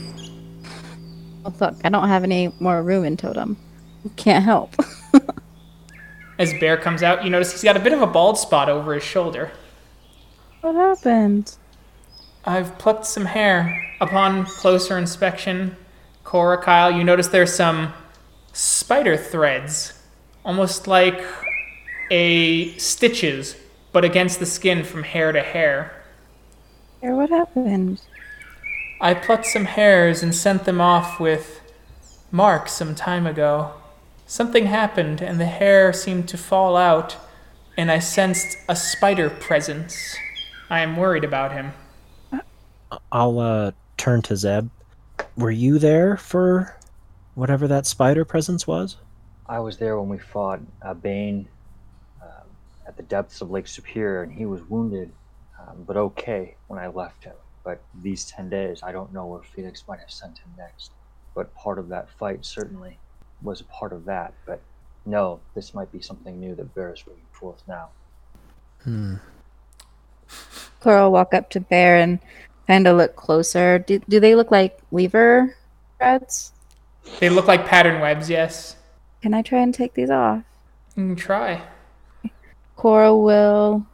Oh, 1.45 1.55
look, 1.61 1.75
I 1.85 1.89
don't 1.89 2.09
have 2.09 2.25
any 2.25 2.53
more 2.61 2.83
room 2.83 3.05
in 3.05 3.17
Totem. 3.17 3.57
Can't 4.17 4.45
help. 4.45 4.75
As 6.39 6.53
Bear 6.61 6.77
comes 6.77 7.03
out, 7.03 7.25
you 7.25 7.31
notice 7.31 7.53
he's 7.53 7.63
got 7.63 7.77
a 7.77 7.81
bit 7.81 7.93
of 7.93 8.03
a 8.03 8.07
bald 8.07 8.39
spot 8.39 8.69
over 8.69 8.95
his 8.95 9.03
shoulder. 9.03 9.51
what 10.61 10.75
happened? 10.75 11.57
I've 12.45 12.79
plucked 12.79 13.07
some 13.07 13.27
hair. 13.27 13.87
Upon 14.01 14.47
closer 14.47 14.97
inspection, 14.97 15.77
Cora, 16.25 16.63
Kyle, 16.63 16.91
you 16.91 17.05
notice 17.05 17.29
there's 17.29 17.55
some 17.55 17.93
spider 18.53 19.17
threads, 19.17 19.93
almost 20.45 20.87
like 20.87 21.23
a 22.11 22.73
stitches, 22.79 23.57
but 23.93 24.05
against 24.05 24.41
the 24.41 24.47
skin 24.47 24.85
from 24.85 25.03
hair 25.03 25.33
to 25.33 25.43
hair. 25.43 26.03
Here, 27.01 27.15
what 27.15 27.31
happened? 27.31 28.01
I 29.01 29.15
plucked 29.15 29.47
some 29.47 29.67
hairs 29.67 30.23
and 30.23 30.35
sent 30.35 30.65
them 30.65 30.81
off 30.81 31.21
with 31.21 31.61
Mark 32.31 32.69
some 32.69 32.95
time 32.95 33.27
ago. 33.27 33.73
Something 34.27 34.67
happened, 34.67 35.21
and 35.21 35.41
the 35.41 35.47
hair 35.47 35.93
seemed 35.93 36.29
to 36.29 36.39
fall 36.39 36.77
out, 36.77 37.17
and 37.77 37.91
I 37.91 37.99
sensed 37.99 38.57
a 38.69 38.77
spider 38.77 39.29
presence. 39.29 40.17
I 40.69 40.81
am 40.81 40.97
worried 40.97 41.25
about 41.25 41.53
him. 41.53 41.73
I'll 43.13 43.39
uh, 43.39 43.73
turn 43.97 44.23
to 44.23 44.37
Zeb. 44.37 44.69
Were 45.37 45.51
you 45.51 45.79
there 45.79 46.17
for 46.17 46.77
whatever 47.35 47.69
that 47.69 47.87
spider 47.87 48.25
presence 48.25 48.67
was? 48.67 48.97
I 49.47 49.59
was 49.61 49.79
there 49.79 49.99
when 49.99 50.09
we 50.09 50.19
fought 50.19 50.61
uh, 50.83 50.95
Bane 50.95 51.49
um, 52.23 52.47
at 52.87 52.97
the 52.97 53.03
depths 53.03 53.41
of 53.41 53.51
Lake 53.51 53.67
Superior, 53.67 54.23
and 54.23 54.33
he 54.33 54.47
was 54.47 54.63
wounded, 54.69 55.13
um, 55.59 55.85
but 55.87 55.97
okay 55.97 56.57
when 56.69 56.79
I 56.79 56.87
left 56.87 57.25
him. 57.25 57.35
But 57.65 57.81
these 58.03 58.25
10 58.27 58.49
days, 58.49 58.83
I 58.83 58.93
don't 58.93 59.13
know 59.13 59.27
where 59.27 59.43
Phoenix 59.43 59.85
might 59.87 60.01
have 60.01 60.11
sent 60.11 60.39
him 60.39 60.51
next. 60.57 60.93
But 61.35 61.55
part 61.55 61.79
of 61.79 61.89
that 61.89 62.09
fight 62.11 62.45
certainly 62.45 62.99
was 63.43 63.61
a 63.61 63.65
part 63.65 63.93
of 63.93 64.05
that. 64.07 64.35
But 64.47 64.61
no, 65.05 65.41
this 65.55 65.75
might 65.75 65.93
be 65.93 66.01
something 66.01 66.41
new 66.41 66.55
that 66.55 66.75
Bear 66.75 66.93
is 66.93 67.03
bringing 67.03 67.23
forth 67.33 67.63
now. 67.69 67.91
Hmm. 68.83 69.17
Cora 70.81 71.05
will 71.05 71.13
walk 71.13 71.35
up 71.35 71.51
to 71.51 71.61
Bear 71.61 71.97
and 71.97 72.19
kind 72.67 72.87
of 72.87 72.97
look 72.97 73.17
closer. 73.17 73.79
Do, 73.79 73.99
do 74.09 74.21
they 74.21 74.35
look 74.35 74.51
like 74.51 74.79
weaver 74.91 75.57
threads? 75.99 76.53
They 77.19 77.29
look 77.29 77.47
like 77.47 77.67
pattern 77.67 78.01
webs, 78.01 78.31
yes. 78.31 78.77
Can 79.23 79.35
I 79.35 79.43
try 79.43 79.61
and 79.61 79.75
take 79.75 79.95
these 79.95 80.11
off? 80.11 80.43
You 80.97 81.07
can 81.07 81.17
try. 81.17 81.63
Cora 82.77 83.15
will 83.15 83.85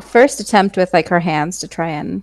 first 0.00 0.40
attempt 0.40 0.76
with 0.76 0.92
like 0.92 1.08
her 1.08 1.20
hands 1.20 1.58
to 1.60 1.68
try 1.68 1.88
and 1.88 2.22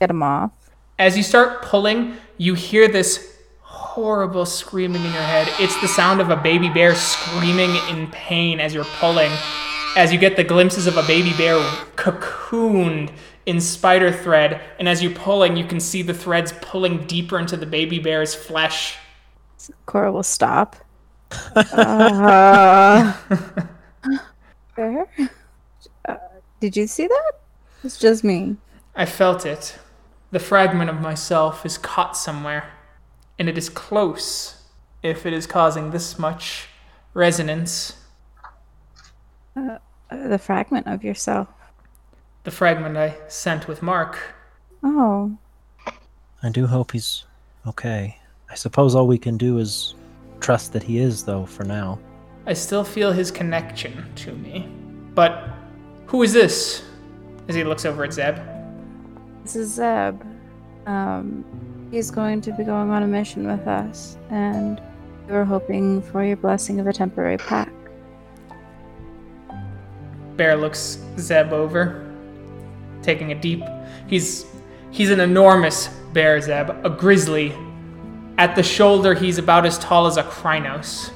get 0.00 0.06
them 0.06 0.22
off. 0.22 0.52
As 0.98 1.16
you 1.16 1.22
start 1.22 1.62
pulling, 1.62 2.16
you 2.36 2.54
hear 2.54 2.88
this 2.88 3.36
horrible 3.62 4.46
screaming 4.46 5.04
in 5.04 5.12
your 5.12 5.22
head. 5.22 5.48
It's 5.58 5.80
the 5.80 5.88
sound 5.88 6.20
of 6.20 6.30
a 6.30 6.36
baby 6.36 6.68
bear 6.68 6.94
screaming 6.94 7.70
in 7.88 8.06
pain 8.08 8.60
as 8.60 8.72
you're 8.72 8.84
pulling. 8.84 9.32
As 9.96 10.12
you 10.12 10.18
get 10.18 10.36
the 10.36 10.44
glimpses 10.44 10.86
of 10.86 10.96
a 10.96 11.02
baby 11.02 11.32
bear 11.36 11.58
cocooned 11.96 13.10
in 13.48 13.62
spider 13.62 14.12
thread, 14.12 14.60
and 14.78 14.86
as 14.86 15.02
you're 15.02 15.14
pulling, 15.14 15.56
you 15.56 15.64
can 15.64 15.80
see 15.80 16.02
the 16.02 16.12
threads 16.12 16.52
pulling 16.60 17.06
deeper 17.06 17.38
into 17.38 17.56
the 17.56 17.64
baby 17.64 17.98
bear's 17.98 18.34
flesh. 18.34 18.98
Cora 19.86 20.12
will 20.12 20.22
stop. 20.22 20.76
Uh, 21.56 23.16
Bear? 24.76 25.06
Uh, 26.06 26.16
did 26.60 26.76
you 26.76 26.86
see 26.86 27.06
that? 27.06 27.32
It's 27.82 27.98
just 27.98 28.22
me. 28.22 28.58
I 28.94 29.06
felt 29.06 29.46
it. 29.46 29.78
The 30.30 30.40
fragment 30.40 30.90
of 30.90 31.00
myself 31.00 31.64
is 31.64 31.78
caught 31.78 32.18
somewhere, 32.18 32.70
and 33.38 33.48
it 33.48 33.56
is 33.56 33.70
close 33.70 34.62
if 35.02 35.24
it 35.24 35.32
is 35.32 35.46
causing 35.46 35.90
this 35.90 36.18
much 36.18 36.68
resonance. 37.14 37.96
Uh, 39.56 39.78
the 40.10 40.38
fragment 40.38 40.86
of 40.86 41.02
yourself. 41.02 41.48
The 42.44 42.50
fragment 42.50 42.96
I 42.96 43.16
sent 43.28 43.68
with 43.68 43.82
Mark. 43.82 44.18
Oh, 44.82 45.36
I 46.42 46.50
do 46.50 46.66
hope 46.66 46.92
he's 46.92 47.24
okay. 47.66 48.16
I 48.50 48.54
suppose 48.54 48.94
all 48.94 49.06
we 49.06 49.18
can 49.18 49.36
do 49.36 49.58
is 49.58 49.94
trust 50.40 50.72
that 50.72 50.82
he 50.82 50.98
is, 50.98 51.24
though, 51.24 51.44
for 51.46 51.64
now. 51.64 51.98
I 52.46 52.52
still 52.54 52.84
feel 52.84 53.12
his 53.12 53.30
connection 53.30 54.10
to 54.16 54.32
me. 54.32 54.68
But 55.14 55.48
who 56.06 56.22
is 56.22 56.32
this? 56.32 56.84
As 57.48 57.54
he 57.54 57.64
looks 57.64 57.84
over 57.84 58.04
at 58.04 58.12
Zeb. 58.12 58.38
this 59.42 59.56
is 59.56 59.74
Zeb. 59.74 60.22
Um, 60.86 61.44
he's 61.90 62.10
going 62.10 62.40
to 62.42 62.52
be 62.52 62.62
going 62.64 62.90
on 62.90 63.02
a 63.02 63.06
mission 63.06 63.46
with 63.46 63.66
us, 63.66 64.16
and 64.30 64.80
we 65.26 65.32
were 65.34 65.44
hoping 65.44 66.00
for 66.00 66.24
your 66.24 66.36
blessing 66.36 66.78
of 66.80 66.86
a 66.86 66.92
temporary 66.92 67.36
pack. 67.36 67.72
Bear 70.36 70.56
looks 70.56 70.98
Zeb 71.18 71.52
over, 71.52 72.07
taking 73.02 73.32
a 73.32 73.34
deep. 73.34 73.62
He's 74.06 74.46
he's 74.90 75.10
an 75.10 75.20
enormous 75.20 75.88
bear, 76.12 76.40
Zeb, 76.40 76.70
a 76.84 76.90
grizzly. 76.90 77.54
At 78.38 78.54
the 78.54 78.62
shoulder, 78.62 79.14
he's 79.14 79.38
about 79.38 79.66
as 79.66 79.78
tall 79.78 80.06
as 80.06 80.16
a 80.16 80.22
Crinos, 80.22 81.10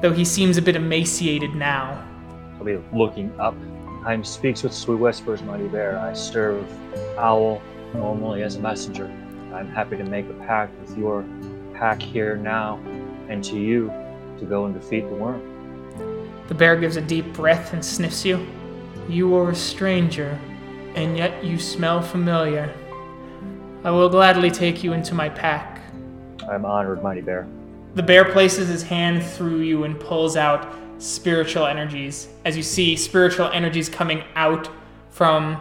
though 0.00 0.12
he 0.12 0.24
seems 0.24 0.56
a 0.56 0.62
bit 0.62 0.76
emaciated 0.76 1.54
now. 1.54 2.04
I'll 2.56 2.64
be 2.64 2.78
looking 2.92 3.32
up. 3.40 3.54
Time 4.04 4.22
speaks 4.24 4.62
with 4.62 4.72
sweet 4.72 5.00
whispers, 5.00 5.42
mighty 5.42 5.66
bear. 5.66 5.98
I 5.98 6.12
serve 6.12 6.64
Owl 7.18 7.60
normally 7.94 8.42
as 8.42 8.56
a 8.56 8.60
messenger. 8.60 9.06
I'm 9.52 9.68
happy 9.68 9.96
to 9.96 10.04
make 10.04 10.28
a 10.30 10.34
pact 10.34 10.78
with 10.80 10.96
your 10.96 11.24
pack 11.74 12.00
here 12.00 12.36
now, 12.36 12.76
and 13.28 13.42
to 13.44 13.58
you 13.58 13.92
to 14.38 14.44
go 14.44 14.66
and 14.66 14.74
defeat 14.74 15.02
the 15.08 15.16
Wyrm. 15.16 15.40
The 16.48 16.54
bear 16.54 16.76
gives 16.76 16.96
a 16.96 17.02
deep 17.02 17.32
breath 17.32 17.72
and 17.72 17.84
sniffs 17.84 18.24
you. 18.24 18.46
You 19.08 19.34
are 19.36 19.50
a 19.50 19.54
stranger, 19.54 20.38
and 20.94 21.16
yet 21.16 21.44
you 21.44 21.58
smell 21.58 22.02
familiar. 22.02 22.74
I 23.84 23.90
will 23.90 24.08
gladly 24.08 24.50
take 24.50 24.82
you 24.82 24.92
into 24.92 25.14
my 25.14 25.28
pack. 25.28 25.80
I'm 26.48 26.64
honored, 26.64 27.02
mighty 27.02 27.20
bear. 27.20 27.46
The 27.94 28.02
bear 28.02 28.24
places 28.24 28.68
his 28.68 28.82
hand 28.82 29.22
through 29.22 29.60
you 29.60 29.84
and 29.84 29.98
pulls 29.98 30.36
out 30.36 30.74
spiritual 30.98 31.66
energies. 31.66 32.28
As 32.44 32.56
you 32.56 32.62
see 32.62 32.96
spiritual 32.96 33.48
energies 33.48 33.88
coming 33.88 34.24
out 34.34 34.68
from 35.10 35.60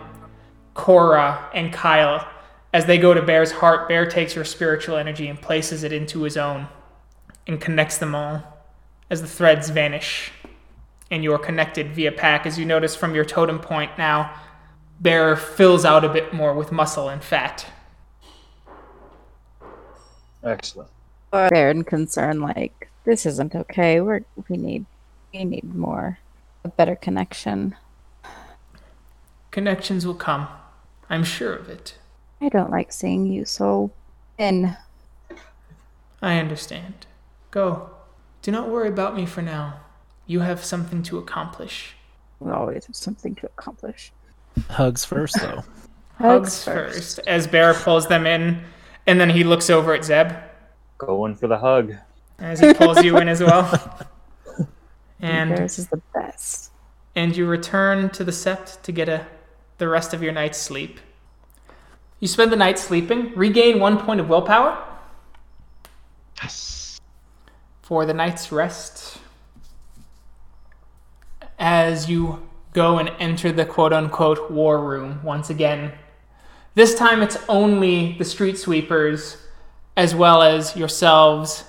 Cora 0.78 1.49
and 1.53 1.73
Kyle. 1.73 2.25
As 2.71 2.86
they 2.86 2.97
go 2.97 3.13
to 3.13 3.21
Bear's 3.21 3.51
heart, 3.51 3.89
Bear 3.89 4.05
takes 4.05 4.36
your 4.36 4.45
spiritual 4.45 4.95
energy 4.95 5.28
and 5.28 5.41
places 5.41 5.84
it 5.84 5.91
into 5.91 6.21
his 6.21 6.38
own 6.38 6.67
and 7.47 7.59
connects 7.59 7.97
them 7.97 8.13
all 8.13 8.43
as 9.09 9.21
the 9.21 9.28
threads 9.28 9.69
vanish. 9.69 10.32
And 11.09 11.23
you 11.23 11.34
are 11.34 11.39
connected 11.39 11.93
via 11.93 12.11
pack, 12.11 12.45
as 12.45 12.59
you 12.59 12.65
notice 12.65 12.95
from 12.95 13.15
your 13.15 13.25
totem 13.25 13.59
point 13.59 13.97
now. 13.97 14.34
Bear 14.99 15.35
fills 15.35 15.85
out 15.85 16.03
a 16.03 16.09
bit 16.09 16.33
more 16.33 16.53
with 16.53 16.71
muscle 16.71 17.09
and 17.09 17.23
fat. 17.23 17.65
Excellent. 20.43 20.89
They're 21.31 21.69
in 21.71 21.83
concern 21.83 22.41
like 22.41 22.89
this 23.03 23.25
isn't 23.25 23.55
okay. 23.55 24.01
We're 24.01 24.21
we 24.49 24.57
need 24.57 24.85
we 25.33 25.45
need 25.45 25.75
more 25.75 26.19
a 26.63 26.69
better 26.69 26.95
connection. 26.95 27.75
Connections 29.51 30.05
will 30.05 30.15
come. 30.15 30.47
I'm 31.09 31.23
sure 31.23 31.53
of 31.53 31.69
it. 31.69 31.97
I 32.41 32.49
don't 32.49 32.71
like 32.71 32.91
seeing 32.91 33.25
you 33.25 33.45
so 33.45 33.91
thin. 34.37 34.75
I 36.21 36.39
understand. 36.39 37.07
Go. 37.51 37.89
Do 38.41 38.51
not 38.51 38.69
worry 38.69 38.89
about 38.89 39.15
me 39.15 39.25
for 39.25 39.41
now. 39.41 39.79
You 40.25 40.41
have 40.41 40.63
something 40.63 41.03
to 41.03 41.17
accomplish. 41.17 41.95
We 42.39 42.51
always 42.51 42.85
have 42.85 42.95
something 42.95 43.35
to 43.35 43.45
accomplish. 43.47 44.11
Hugs 44.69 45.05
first, 45.05 45.35
though. 45.39 45.63
Hugs 46.17 46.63
first. 46.63 47.19
As 47.27 47.45
Bear 47.47 47.73
pulls 47.73 48.07
them 48.07 48.25
in, 48.25 48.63
and 49.05 49.19
then 49.19 49.29
he 49.29 49.43
looks 49.43 49.69
over 49.69 49.93
at 49.93 50.03
Zeb 50.03 50.31
Going 50.97 51.35
for 51.35 51.47
the 51.47 51.57
hug. 51.59 51.93
as 52.39 52.59
he 52.59 52.73
pulls 52.73 53.03
you 53.03 53.17
in 53.17 53.27
as 53.27 53.41
well. 53.41 53.99
And 55.19 55.49
Theirs 55.57 55.79
is 55.79 55.87
the 55.87 55.99
best. 56.13 56.71
and 57.15 57.35
you 57.35 57.47
return 57.47 58.11
to 58.11 58.23
the 58.23 58.31
sept 58.31 58.83
to 58.83 58.91
get 58.91 59.09
a 59.09 59.25
the 59.79 59.87
rest 59.87 60.13
of 60.13 60.21
your 60.21 60.31
night's 60.31 60.59
sleep. 60.59 60.99
You 62.19 62.27
spend 62.27 62.51
the 62.51 62.55
night 62.55 62.77
sleeping, 62.77 63.33
regain 63.35 63.79
one 63.79 63.97
point 63.97 64.19
of 64.19 64.29
willpower 64.29 64.77
Yes. 66.41 67.01
for 67.81 68.05
the 68.05 68.13
night's 68.13 68.51
rest. 68.51 69.17
As 71.57 72.07
you 72.09 72.46
go 72.78 72.99
and 72.99 73.11
enter 73.17 73.51
the 73.51 73.65
quote 73.65 73.91
unquote 73.91 74.51
war 74.51 74.80
room 74.80 75.19
once 75.23 75.49
again. 75.49 75.91
This 76.75 76.93
time 76.93 77.23
it's 77.23 77.38
only 77.49 78.15
the 78.19 78.23
street 78.23 78.55
sweepers 78.55 79.38
as 79.95 80.13
well 80.13 80.43
as 80.43 80.75
yourselves 80.75 81.63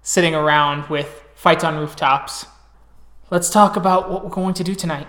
sitting 0.00 0.34
around 0.34 0.88
with 0.88 1.22
fights 1.34 1.64
on 1.64 1.76
rooftops. 1.76 2.46
Let's 3.30 3.50
talk 3.50 3.76
about 3.76 4.10
what 4.10 4.24
we're 4.24 4.30
going 4.30 4.54
to 4.54 4.64
do 4.64 4.74
tonight. 4.74 5.06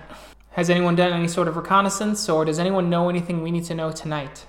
Has 0.50 0.68
anyone 0.68 0.94
done 0.94 1.14
any 1.14 1.28
sort 1.28 1.48
of 1.48 1.56
reconnaissance, 1.56 2.28
or 2.28 2.44
does 2.44 2.58
anyone 2.58 2.90
know 2.90 3.08
anything 3.08 3.42
we 3.42 3.50
need 3.50 3.64
to 3.64 3.74
know 3.74 3.90
tonight? 3.92 4.44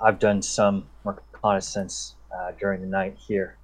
I've 0.00 0.20
done 0.20 0.40
some 0.42 0.86
reconnaissance 1.04 2.14
uh, 2.32 2.52
during 2.60 2.80
the 2.80 2.86
night 2.86 3.16
here. 3.18 3.56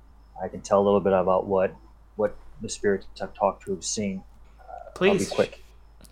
I 0.42 0.48
can 0.48 0.60
tell 0.60 0.80
a 0.80 0.84
little 0.84 1.00
bit 1.00 1.12
about 1.12 1.46
what 1.46 1.72
what 2.16 2.36
the 2.60 2.68
spirits 2.68 3.06
I've 3.22 3.34
talked 3.34 3.64
to 3.66 3.70
have 3.74 3.84
seen. 3.84 4.24
Please. 4.94 5.12
I'll 5.12 5.18
be 5.18 5.26
quick. 5.26 5.63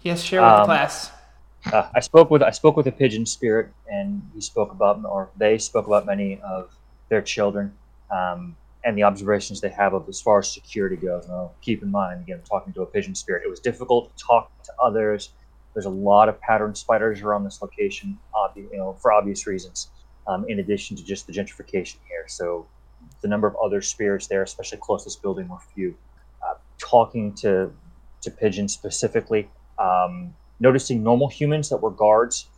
Yes, 0.02 0.22
share 0.22 0.42
with 0.42 0.50
the 0.50 0.60
Um, 0.60 0.66
class. 0.66 1.10
Uh, 1.72 1.88
I 1.94 2.00
spoke 2.00 2.30
with 2.30 2.42
I 2.42 2.50
spoke 2.50 2.76
with 2.76 2.88
a 2.88 2.92
pigeon 2.92 3.24
spirit, 3.24 3.68
and 3.86 4.22
he 4.34 4.40
spoke 4.40 4.72
about, 4.72 5.04
or 5.04 5.30
they 5.36 5.58
spoke 5.58 5.86
about 5.86 6.06
many 6.06 6.40
of 6.40 6.76
their 7.08 7.22
children, 7.22 7.76
um, 8.10 8.56
and 8.84 8.98
the 8.98 9.04
observations 9.04 9.60
they 9.60 9.68
have 9.68 9.94
of 9.94 10.08
as 10.08 10.20
far 10.20 10.40
as 10.40 10.52
security 10.52 10.96
goes. 10.96 11.28
Now, 11.28 11.52
keep 11.60 11.82
in 11.82 11.90
mind, 11.90 12.20
again, 12.20 12.40
talking 12.48 12.72
to 12.72 12.82
a 12.82 12.86
pigeon 12.86 13.14
spirit, 13.14 13.42
it 13.44 13.48
was 13.48 13.60
difficult 13.60 14.16
to 14.16 14.24
talk 14.24 14.50
to 14.64 14.72
others. 14.82 15.30
There's 15.72 15.86
a 15.86 15.90
lot 15.90 16.28
of 16.28 16.40
pattern 16.40 16.74
spiders 16.74 17.22
around 17.22 17.44
this 17.44 17.62
location, 17.62 18.18
obvi- 18.34 18.70
you 18.72 18.76
know, 18.78 18.94
for 19.00 19.12
obvious 19.12 19.46
reasons. 19.46 19.88
Um, 20.26 20.44
in 20.48 20.58
addition 20.58 20.96
to 20.96 21.04
just 21.04 21.26
the 21.26 21.32
gentrification 21.32 21.98
here, 22.08 22.26
so 22.26 22.66
the 23.22 23.28
number 23.28 23.46
of 23.46 23.56
other 23.64 23.80
spirits 23.80 24.26
there, 24.26 24.42
especially 24.42 24.78
close 24.78 25.02
to 25.04 25.06
this 25.06 25.16
building, 25.16 25.48
were 25.48 25.58
few. 25.74 25.94
Uh, 26.44 26.54
talking 26.78 27.32
to 27.34 27.72
to 28.20 28.30
pigeons 28.30 28.72
specifically, 28.72 29.48
um, 29.82 30.32
noticing 30.60 31.02
normal 31.02 31.28
humans 31.28 31.68
that 31.68 31.78
were 31.78 31.90
guards. 31.90 32.48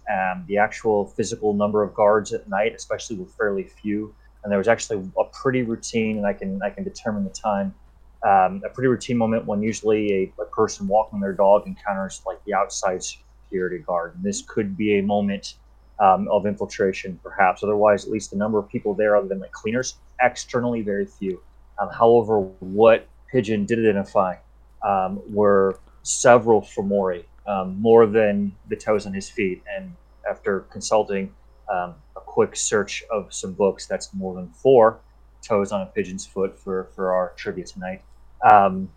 The 0.47 0.59
actual 0.59 1.07
physical 1.07 1.55
number 1.55 1.83
of 1.83 1.95
guards 1.95 2.33
at 2.33 2.49
night, 2.49 2.75
especially, 2.75 3.17
were 3.17 3.27
fairly 3.27 3.65
few, 3.65 4.15
and 4.43 4.51
there 4.51 4.59
was 4.59 4.69
actually 4.69 5.11
a 5.19 5.25
pretty 5.25 5.63
routine, 5.63 6.19
and 6.19 6.27
I 6.27 6.35
can 6.35 6.61
I 6.63 6.71
can 6.71 6.85
determine 6.85 7.25
the 7.25 7.31
time. 7.31 7.75
Um, 8.23 8.63
a 8.65 8.71
pretty 8.71 8.89
routine 8.89 9.19
moment 9.19 9.45
when 9.47 9.63
usually 9.63 10.33
a, 10.39 10.43
a 10.43 10.47
person 10.47 10.89
walking 10.89 11.21
their 11.21 11.35
dog 11.35 11.67
encounters 11.67 12.23
like 12.27 12.43
the 12.47 12.55
outside 12.55 13.03
security 13.03 13.79
guard. 13.79 14.15
And 14.15 14.25
this 14.25 14.41
could 14.41 14.79
be 14.79 14.99
a 14.99 15.03
moment 15.03 15.57
um, 15.99 16.27
of 16.29 16.47
infiltration, 16.47 17.21
perhaps. 17.23 17.63
Otherwise, 17.63 18.07
at 18.07 18.11
least 18.11 18.31
the 18.31 18.39
number 18.39 18.59
of 18.59 18.67
people 18.69 18.95
there, 18.95 19.15
other 19.17 19.29
than 19.29 19.41
like 19.41 19.53
cleaners, 19.53 19.97
externally 20.23 20.81
very 20.81 21.07
few. 21.07 21.41
Um, 21.79 21.91
however, 21.91 22.41
what 22.61 23.07
Pigeon 23.31 23.67
did 23.67 23.79
identify 23.79 24.37
um, 24.83 25.21
were 25.29 25.79
several 26.05 26.63
Fomori, 26.63 27.25
um, 27.47 27.81
more 27.81 28.07
than 28.07 28.55
the 28.69 28.77
toes 28.77 29.07
on 29.07 29.13
his 29.13 29.29
feet. 29.29 29.63
And 29.77 29.93
after 30.31 30.61
consulting 30.71 31.33
um, 31.69 31.95
a 32.17 32.21
quick 32.21 32.55
search 32.55 33.03
of 33.11 33.35
some 33.35 33.53
books, 33.53 33.87
that's 33.87 34.15
more 34.15 34.35
than 34.35 34.49
four 34.51 35.01
toes 35.43 35.73
on 35.73 35.83
a 35.83 35.87
pigeon's 35.87 36.25
foot 36.25 36.57
for, 36.57 36.85
for 36.95 37.13
our 37.13 37.33
trivia 37.37 37.65
tonight. 37.65 38.03
Um, 38.49 38.89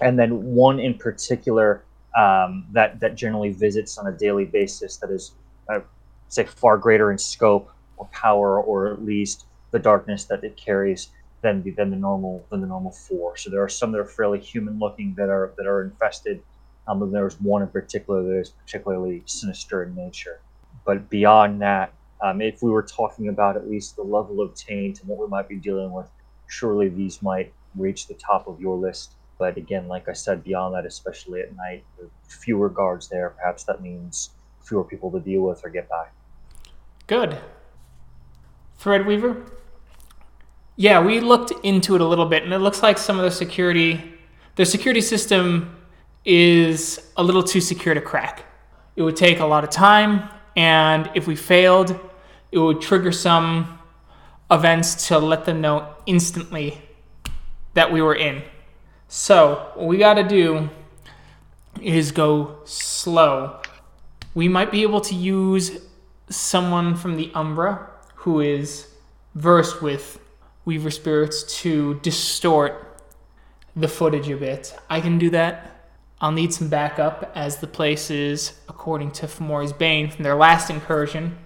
and 0.00 0.18
then 0.18 0.54
one 0.54 0.78
in 0.78 0.94
particular 0.94 1.82
um, 2.16 2.66
that, 2.72 3.00
that 3.00 3.16
generally 3.16 3.50
visits 3.50 3.98
on 3.98 4.06
a 4.06 4.12
daily 4.12 4.44
basis 4.44 4.96
that 4.98 5.10
is, 5.10 5.32
uh, 5.68 5.80
say, 6.28 6.44
far 6.44 6.78
greater 6.78 7.10
in 7.10 7.18
scope 7.18 7.70
or 7.96 8.06
power, 8.12 8.62
or 8.62 8.92
at 8.92 9.04
least 9.04 9.46
the 9.72 9.78
darkness 9.78 10.24
that 10.24 10.44
it 10.44 10.56
carries 10.56 11.08
than 11.42 11.62
the, 11.62 11.70
than 11.70 11.90
the 11.90 11.96
normal 11.96 12.44
than 12.50 12.60
the 12.60 12.66
normal 12.66 12.90
four. 12.90 13.36
So 13.36 13.50
there 13.50 13.62
are 13.62 13.68
some 13.68 13.92
that 13.92 13.98
are 13.98 14.04
fairly 14.04 14.40
human 14.40 14.78
looking 14.78 15.14
that 15.14 15.28
are 15.28 15.52
that 15.56 15.66
are 15.66 15.82
infested. 15.82 16.42
Um, 16.90 17.02
and 17.02 17.14
there's 17.14 17.40
one 17.40 17.62
in 17.62 17.68
particular 17.68 18.22
that 18.22 18.40
is 18.40 18.50
particularly 18.50 19.22
sinister 19.26 19.84
in 19.84 19.94
nature. 19.94 20.40
But 20.84 21.08
beyond 21.08 21.62
that, 21.62 21.92
um, 22.20 22.40
if 22.40 22.62
we 22.62 22.70
were 22.70 22.82
talking 22.82 23.28
about 23.28 23.56
at 23.56 23.70
least 23.70 23.94
the 23.94 24.02
level 24.02 24.40
of 24.40 24.54
taint 24.54 25.00
and 25.00 25.08
what 25.08 25.20
we 25.20 25.26
might 25.28 25.48
be 25.48 25.56
dealing 25.56 25.92
with, 25.92 26.10
surely 26.48 26.88
these 26.88 27.22
might 27.22 27.52
reach 27.76 28.08
the 28.08 28.14
top 28.14 28.48
of 28.48 28.60
your 28.60 28.76
list. 28.76 29.12
But 29.38 29.56
again, 29.56 29.86
like 29.86 30.08
I 30.08 30.12
said, 30.12 30.42
beyond 30.42 30.74
that, 30.74 30.84
especially 30.84 31.40
at 31.40 31.54
night, 31.56 31.84
fewer 32.28 32.68
guards 32.68 33.08
there, 33.08 33.30
perhaps 33.30 33.62
that 33.64 33.80
means 33.80 34.30
fewer 34.60 34.84
people 34.84 35.10
to 35.12 35.20
deal 35.20 35.42
with 35.42 35.64
or 35.64 35.70
get 35.70 35.88
by. 35.88 36.08
Good. 37.06 37.38
Threadweaver? 38.80 39.48
Yeah, 40.76 41.00
we 41.00 41.20
looked 41.20 41.52
into 41.64 41.94
it 41.94 42.00
a 42.00 42.06
little 42.06 42.26
bit, 42.26 42.42
and 42.42 42.52
it 42.52 42.58
looks 42.58 42.82
like 42.82 42.98
some 42.98 43.16
of 43.16 43.24
the 43.24 43.30
security, 43.30 44.12
their 44.56 44.66
security 44.66 45.00
system 45.00 45.76
is 46.24 47.00
a 47.16 47.22
little 47.22 47.42
too 47.42 47.60
secure 47.60 47.94
to 47.94 48.00
crack. 48.00 48.44
It 48.96 49.02
would 49.02 49.16
take 49.16 49.40
a 49.40 49.46
lot 49.46 49.64
of 49.64 49.70
time, 49.70 50.28
and 50.56 51.10
if 51.14 51.26
we 51.26 51.36
failed, 51.36 51.98
it 52.52 52.58
would 52.58 52.80
trigger 52.80 53.12
some 53.12 53.78
events 54.50 55.08
to 55.08 55.18
let 55.18 55.44
them 55.44 55.60
know 55.60 55.94
instantly 56.06 56.82
that 57.74 57.92
we 57.92 58.02
were 58.02 58.14
in. 58.14 58.42
So, 59.08 59.70
what 59.74 59.86
we 59.86 59.96
gotta 59.96 60.24
do 60.24 60.68
is 61.80 62.12
go 62.12 62.58
slow. 62.64 63.60
We 64.34 64.48
might 64.48 64.70
be 64.70 64.82
able 64.82 65.00
to 65.02 65.14
use 65.14 65.80
someone 66.28 66.94
from 66.94 67.16
the 67.16 67.30
Umbra 67.34 67.88
who 68.16 68.40
is 68.40 68.86
versed 69.34 69.82
with 69.82 70.20
Weaver 70.64 70.90
spirits 70.90 71.42
to 71.62 71.94
distort 72.00 73.02
the 73.74 73.88
footage 73.88 74.28
a 74.28 74.36
bit. 74.36 74.76
I 74.88 75.00
can 75.00 75.18
do 75.18 75.30
that. 75.30 75.69
I'll 76.20 76.32
need 76.32 76.52
some 76.52 76.68
backup 76.68 77.32
as 77.34 77.58
the 77.58 77.66
place 77.66 78.10
is, 78.10 78.52
according 78.68 79.12
to 79.12 79.26
Fomori's 79.26 79.72
Bane 79.72 80.10
from 80.10 80.22
their 80.22 80.34
last 80.34 80.68
incursion, 80.68 81.38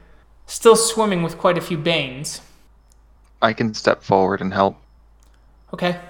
still 0.47 0.75
swimming 0.75 1.22
with 1.22 1.39
quite 1.39 1.57
a 1.57 1.61
few 1.61 1.79
Banes. 1.79 2.41
I 3.41 3.53
can 3.53 3.72
step 3.75 4.03
forward 4.03 4.41
and 4.41 4.53
help. 4.53 4.77
Okay. 5.72 6.01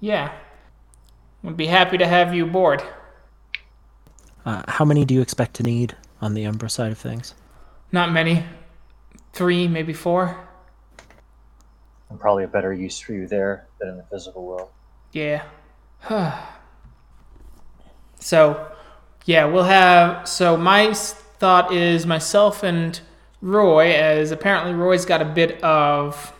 Yeah. 0.00 0.32
Would 1.42 1.58
be 1.58 1.66
happy 1.66 1.98
to 1.98 2.06
have 2.06 2.34
you 2.34 2.46
aboard. 2.46 2.82
Uh, 4.46 4.62
how 4.66 4.84
many 4.84 5.04
do 5.04 5.12
you 5.12 5.20
expect 5.20 5.54
to 5.54 5.62
need 5.62 5.94
on 6.22 6.32
the 6.32 6.46
Umbra 6.46 6.70
side 6.70 6.92
of 6.92 6.98
things? 6.98 7.34
Not 7.92 8.12
many. 8.12 8.44
Three, 9.32 9.68
maybe 9.68 9.92
four. 9.92 10.48
And 12.08 12.18
probably 12.18 12.44
a 12.44 12.48
better 12.48 12.72
use 12.72 12.98
for 12.98 13.12
you 13.12 13.26
there 13.26 13.66
than 13.78 13.90
in 13.90 13.96
the 13.98 14.04
physical 14.04 14.46
world. 14.46 14.70
Yeah. 15.12 15.42
so, 18.18 18.70
yeah, 19.24 19.44
we'll 19.44 19.64
have. 19.64 20.28
So, 20.28 20.56
my 20.56 20.92
thought 20.94 21.72
is 21.72 22.06
myself 22.06 22.62
and 22.62 22.98
Roy, 23.42 23.92
as 23.92 24.30
apparently 24.30 24.72
Roy's 24.72 25.04
got 25.04 25.22
a 25.22 25.26
bit 25.26 25.62
of 25.62 26.32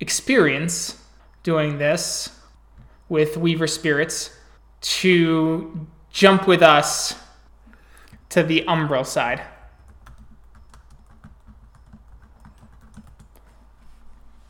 experience 0.00 1.00
doing 1.42 1.78
this 1.78 2.38
with 3.08 3.36
Weaver 3.36 3.66
Spirits, 3.66 4.36
to 4.80 5.86
jump 6.10 6.46
with 6.46 6.62
us 6.62 7.14
to 8.28 8.42
the 8.42 8.64
Umbral 8.68 9.06
side. 9.06 9.42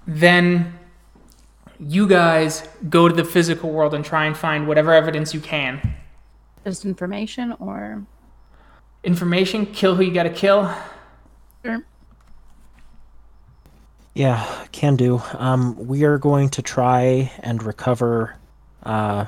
Then 0.06 0.78
you 1.78 2.06
guys 2.06 2.66
go 2.88 3.08
to 3.08 3.14
the 3.14 3.24
physical 3.24 3.70
world 3.70 3.92
and 3.92 4.04
try 4.04 4.24
and 4.26 4.36
find 4.36 4.66
whatever 4.66 4.92
evidence 4.94 5.34
you 5.34 5.40
can. 5.40 5.95
Just 6.66 6.84
information 6.84 7.52
or 7.60 8.04
information. 9.04 9.66
Kill 9.66 9.94
who 9.94 10.02
you 10.02 10.12
gotta 10.12 10.30
kill. 10.30 10.68
Yeah, 14.14 14.44
can 14.72 14.96
do. 14.96 15.22
Um, 15.34 15.76
we 15.86 16.02
are 16.02 16.18
going 16.18 16.48
to 16.50 16.62
try 16.62 17.30
and 17.40 17.62
recover, 17.62 18.34
uh, 18.82 19.26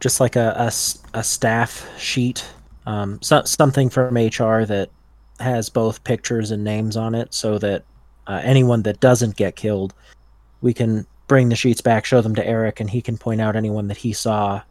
just 0.00 0.18
like 0.18 0.34
a, 0.34 0.54
a 0.56 0.66
s- 0.66 1.02
a 1.12 1.22
staff 1.22 1.86
sheet, 1.98 2.46
um, 2.86 3.20
so, 3.20 3.42
something 3.44 3.90
from 3.90 4.14
HR 4.16 4.64
that 4.64 4.88
has 5.40 5.68
both 5.68 6.04
pictures 6.04 6.52
and 6.52 6.64
names 6.64 6.96
on 6.96 7.14
it, 7.14 7.34
so 7.34 7.58
that 7.58 7.84
uh, 8.28 8.40
anyone 8.42 8.80
that 8.84 9.00
doesn't 9.00 9.36
get 9.36 9.56
killed, 9.56 9.92
we 10.62 10.72
can 10.72 11.06
bring 11.26 11.50
the 11.50 11.56
sheets 11.56 11.82
back, 11.82 12.06
show 12.06 12.22
them 12.22 12.34
to 12.36 12.46
Eric, 12.46 12.80
and 12.80 12.88
he 12.88 13.02
can 13.02 13.18
point 13.18 13.42
out 13.42 13.56
anyone 13.56 13.88
that 13.88 13.98
he 13.98 14.14
saw 14.14 14.62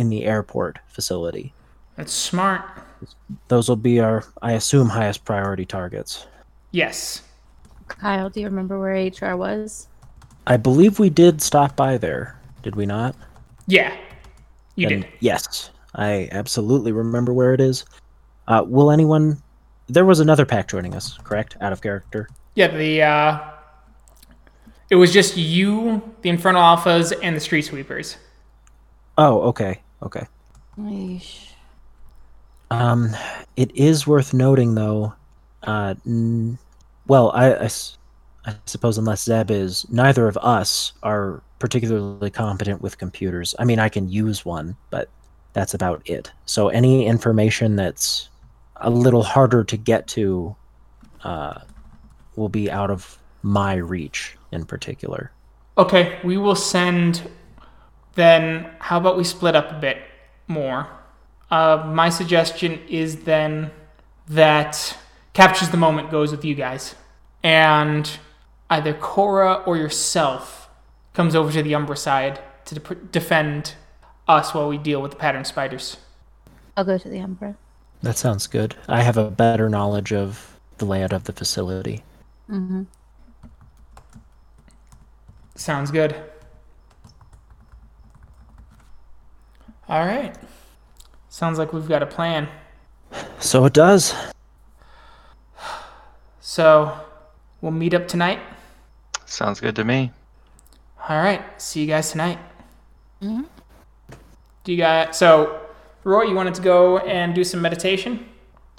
in 0.00 0.08
the 0.08 0.24
airport 0.24 0.78
facility. 0.88 1.52
That's 1.96 2.12
smart. 2.12 2.62
Those 3.48 3.68
will 3.68 3.76
be 3.76 4.00
our, 4.00 4.24
I 4.40 4.52
assume, 4.52 4.88
highest 4.88 5.26
priority 5.26 5.66
targets. 5.66 6.26
Yes. 6.70 7.22
Kyle, 7.88 8.30
do 8.30 8.40
you 8.40 8.46
remember 8.46 8.80
where 8.80 8.94
HR 8.94 9.36
was? 9.36 9.88
I 10.46 10.56
believe 10.56 10.98
we 10.98 11.10
did 11.10 11.42
stop 11.42 11.76
by 11.76 11.98
there, 11.98 12.40
did 12.62 12.76
we 12.76 12.86
not? 12.86 13.14
Yeah. 13.66 13.94
You 14.76 14.88
Then 14.88 15.00
did. 15.02 15.10
Yes, 15.20 15.70
I 15.94 16.30
absolutely 16.32 16.92
remember 16.92 17.34
where 17.34 17.52
it 17.52 17.60
is. 17.60 17.84
Uh, 18.48 18.64
will 18.66 18.90
anyone? 18.90 19.42
There 19.88 20.06
was 20.06 20.20
another 20.20 20.46
pack 20.46 20.68
joining 20.68 20.94
us, 20.94 21.18
correct? 21.18 21.56
Out 21.60 21.74
of 21.74 21.82
character. 21.82 22.28
Yeah, 22.54 22.68
the 22.68 23.02
uh 23.02 23.40
it 24.88 24.96
was 24.96 25.12
just 25.12 25.36
you, 25.36 26.02
the 26.22 26.30
Infernal 26.30 26.62
Alphas, 26.62 27.12
and 27.22 27.36
the 27.36 27.40
Street 27.40 27.62
Sweepers. 27.62 28.16
Oh, 29.18 29.42
okay, 29.42 29.82
okay. 30.02 30.26
Yeesh. 30.78 31.52
Um, 32.70 33.16
it 33.56 33.74
is 33.74 34.06
worth 34.06 34.32
noting 34.32 34.74
though. 34.74 35.14
Uh, 35.62 35.94
n- 36.06 36.58
well, 37.06 37.32
I 37.34 37.68
suppose 38.66 38.96
unless 38.96 39.24
Zeb 39.24 39.50
is, 39.50 39.84
neither 39.90 40.28
of 40.28 40.36
us 40.38 40.92
are 41.02 41.42
particularly 41.58 42.30
competent 42.30 42.80
with 42.80 42.98
computers. 42.98 43.54
I 43.58 43.64
mean, 43.64 43.78
I 43.78 43.88
can 43.88 44.08
use 44.08 44.44
one, 44.44 44.76
but 44.90 45.08
that's 45.52 45.74
about 45.74 46.02
it. 46.08 46.30
So 46.46 46.68
any 46.68 47.06
information 47.06 47.76
that's 47.76 48.30
a 48.76 48.88
little 48.88 49.22
harder 49.22 49.64
to 49.64 49.76
get 49.76 50.06
to, 50.08 50.54
uh, 51.24 51.60
will 52.36 52.48
be 52.48 52.70
out 52.70 52.90
of 52.90 53.18
my 53.42 53.74
reach 53.74 54.36
in 54.52 54.64
particular. 54.64 55.30
Okay, 55.76 56.18
we 56.24 56.36
will 56.36 56.54
send 56.54 57.28
then 58.14 58.70
how 58.78 58.98
about 58.98 59.16
we 59.16 59.24
split 59.24 59.54
up 59.56 59.70
a 59.70 59.78
bit 59.78 59.98
more? 60.46 60.88
Uh 61.50 61.82
my 61.86 62.08
suggestion 62.08 62.80
is 62.88 63.24
then 63.24 63.70
that 64.28 64.96
captures 65.32 65.70
the 65.70 65.76
moment 65.76 66.10
goes 66.10 66.30
with 66.30 66.44
you 66.44 66.54
guys. 66.54 66.94
And 67.42 68.10
either 68.68 68.94
Cora 68.94 69.54
or 69.66 69.76
yourself 69.76 70.68
comes 71.14 71.34
over 71.34 71.50
to 71.52 71.62
the 71.62 71.74
Umbra 71.74 71.96
side 71.96 72.40
to 72.66 72.74
de- 72.76 72.94
defend 72.94 73.74
us 74.28 74.54
while 74.54 74.68
we 74.68 74.78
deal 74.78 75.02
with 75.02 75.10
the 75.12 75.16
pattern 75.16 75.44
spiders. 75.44 75.96
I'll 76.76 76.84
go 76.84 76.98
to 76.98 77.08
the 77.08 77.20
Umbra. 77.20 77.56
That 78.02 78.16
sounds 78.16 78.46
good. 78.46 78.76
I 78.88 79.02
have 79.02 79.16
a 79.16 79.30
better 79.30 79.68
knowledge 79.68 80.12
of 80.12 80.58
the 80.78 80.84
layout 80.84 81.12
of 81.12 81.24
the 81.24 81.32
facility. 81.32 82.02
Mm-hmm. 82.48 82.84
Sounds 85.56 85.90
good. 85.90 86.16
All 89.90 90.06
right. 90.06 90.32
Sounds 91.30 91.58
like 91.58 91.72
we've 91.72 91.88
got 91.88 92.00
a 92.00 92.06
plan. 92.06 92.48
So 93.40 93.64
it 93.64 93.72
does. 93.72 94.14
So 96.40 96.96
we'll 97.60 97.72
meet 97.72 97.92
up 97.92 98.06
tonight. 98.06 98.38
Sounds 99.26 99.58
good 99.58 99.74
to 99.74 99.84
me. 99.84 100.12
All 101.08 101.20
right. 101.20 101.42
See 101.60 101.80
you 101.80 101.88
guys 101.88 102.12
tonight. 102.12 102.38
Mhm. 103.20 103.46
Do 104.62 104.72
you 104.72 104.78
guys? 104.78 105.16
So, 105.18 105.58
Roy, 106.04 106.22
you 106.22 106.36
wanted 106.36 106.54
to 106.54 106.62
go 106.62 106.98
and 106.98 107.34
do 107.34 107.42
some 107.42 107.60
meditation. 107.60 108.24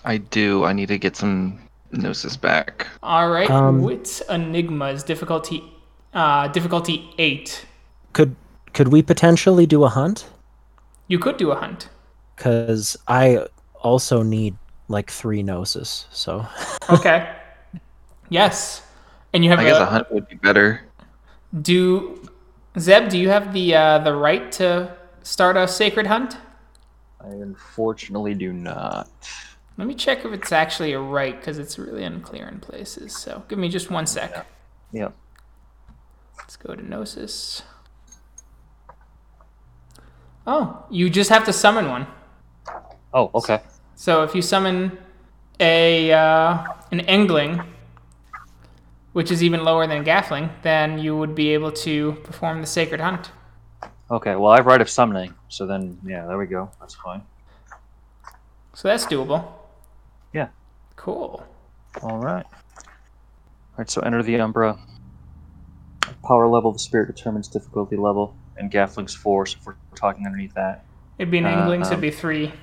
I 0.05 0.15
do. 0.17 0.63
I 0.63 0.71
need 0.71 0.87
to 0.87 0.97
get 0.97 1.17
some 1.17 1.59
gnosis 1.91 2.37
back. 2.37 2.87
All 3.03 3.29
right. 3.29 3.51
Um, 3.51 3.81
Wits 3.81 4.21
enigmas 4.29 5.03
difficulty, 5.03 5.61
uh, 6.13 6.47
difficulty 6.47 7.09
eight. 7.17 7.65
Could 8.13 8.33
could 8.73 8.87
we 8.87 9.01
potentially 9.01 9.65
do 9.65 9.83
a 9.83 9.89
hunt? 9.89 10.25
You 11.11 11.19
could 11.19 11.35
do 11.35 11.51
a 11.51 11.55
hunt. 11.55 11.89
Because 12.37 12.97
I 13.05 13.45
also 13.81 14.23
need 14.23 14.55
like 14.87 15.11
three 15.11 15.43
gnosis. 15.43 16.05
So 16.11 16.47
Okay. 16.89 17.35
yes. 18.29 18.81
And 19.33 19.43
you 19.43 19.49
have 19.49 19.59
I 19.59 19.65
guess 19.65 19.77
a, 19.77 19.83
a 19.83 19.85
hunt 19.85 20.11
would 20.13 20.29
be 20.29 20.35
better. 20.35 20.81
do 21.61 22.29
Zeb? 22.79 23.09
Do 23.09 23.17
you 23.17 23.27
have 23.27 23.51
the 23.51 23.75
uh, 23.75 23.99
the 23.99 24.13
rite 24.13 24.53
to 24.53 24.95
start 25.21 25.57
a 25.57 25.67
sacred 25.67 26.07
hunt? 26.07 26.37
I 27.19 27.27
unfortunately 27.27 28.33
do 28.33 28.53
not. 28.53 29.09
Let 29.77 29.87
me 29.89 29.95
check 29.95 30.23
if 30.23 30.31
it's 30.31 30.53
actually 30.53 30.93
a 30.93 30.99
rite 31.01 31.41
because 31.41 31.59
it's 31.59 31.77
really 31.77 32.03
unclear 32.05 32.47
in 32.47 32.61
places. 32.61 33.17
So 33.17 33.43
give 33.49 33.59
me 33.59 33.67
just 33.67 33.91
one 33.91 34.07
sec. 34.07 34.45
Yeah, 34.93 35.09
Let's 36.37 36.55
go 36.55 36.73
to 36.73 36.81
Gnosis. 36.81 37.63
Oh, 40.47 40.85
you 40.89 41.09
just 41.09 41.29
have 41.29 41.45
to 41.45 41.53
summon 41.53 41.87
one. 41.89 42.07
Oh, 43.13 43.29
okay. 43.35 43.61
So 43.95 44.23
if 44.23 44.33
you 44.33 44.41
summon 44.41 44.97
a 45.59 46.11
uh, 46.11 46.63
an 46.91 47.01
Engling, 47.01 47.61
which 49.13 49.31
is 49.31 49.43
even 49.43 49.63
lower 49.63 49.85
than 49.87 50.03
Gaffling, 50.03 50.49
then 50.61 50.97
you 50.97 51.17
would 51.17 51.35
be 51.35 51.49
able 51.53 51.71
to 51.71 52.13
perform 52.23 52.61
the 52.61 52.67
sacred 52.67 53.01
hunt. 53.01 53.31
Okay, 54.09 54.35
well, 54.35 54.51
I 54.51 54.57
have 54.57 54.65
rite 54.65 54.81
of 54.81 54.89
summoning, 54.89 55.33
so 55.47 55.65
then, 55.65 55.97
yeah, 56.05 56.25
there 56.25 56.37
we 56.37 56.45
go. 56.45 56.69
That's 56.81 56.95
fine. 56.95 57.21
So 58.73 58.87
that's 58.87 59.05
doable. 59.05 59.47
Yeah. 60.33 60.49
Cool. 60.97 61.45
All 62.01 62.17
right. 62.17 62.45
All 62.45 63.77
right, 63.77 63.89
so 63.89 64.01
enter 64.01 64.21
the 64.21 64.39
Umbra. 64.39 64.77
Power 66.27 66.47
level 66.47 66.71
of 66.71 66.75
the 66.75 66.79
spirit 66.79 67.07
determines 67.13 67.47
difficulty 67.47 67.95
level, 67.95 68.35
and 68.61 68.71
Gaffling's 68.71 69.13
four, 69.13 69.45
so 69.45 69.57
if 69.59 69.65
we're 69.65 69.75
talking 69.95 70.25
underneath 70.25 70.53
that. 70.53 70.85
It'd 71.17 71.31
be 71.31 71.39
an 71.39 71.45
Uh, 71.45 71.49
Engling, 71.49 71.83
so 71.83 71.89
it'd 71.89 71.95
um, 71.95 72.01
be 72.01 72.11
three. 72.11 72.53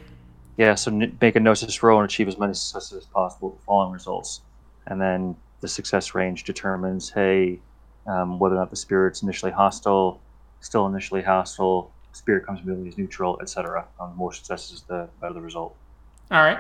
Yeah, 0.57 0.75
so 0.75 0.91
n- 0.91 1.17
make 1.21 1.37
a 1.37 1.41
Gnosis 1.41 1.83
roll 1.83 1.99
and 2.01 2.05
achieve 2.05 2.29
as 2.29 2.39
many 2.39 2.55
successes 2.55 2.99
as 2.99 3.07
possible 3.07 3.51
with 3.51 3.61
following 3.65 3.93
results. 3.93 4.41
And 4.87 5.01
then 5.01 5.37
the 5.61 5.69
success 5.69 6.15
range 6.15 6.45
determines, 6.45 7.11
hey, 7.11 7.61
um, 8.07 8.39
whether 8.39 8.55
or 8.55 8.59
not 8.59 8.71
the 8.71 8.77
spirit's 8.77 9.23
initially 9.23 9.53
hostile, 9.53 10.21
still 10.61 10.87
initially 10.87 11.23
hostile, 11.23 11.93
spirit 12.13 12.47
comes 12.47 12.61
ability 12.61 12.89
is 12.89 12.99
neutral, 12.99 13.39
etc. 13.43 13.85
Um, 14.01 14.11
the 14.11 14.17
more 14.17 14.33
successes, 14.33 14.83
the 14.89 15.09
better 15.21 15.35
the 15.35 15.41
result. 15.41 15.77
All 16.31 16.43
right. 16.43 16.59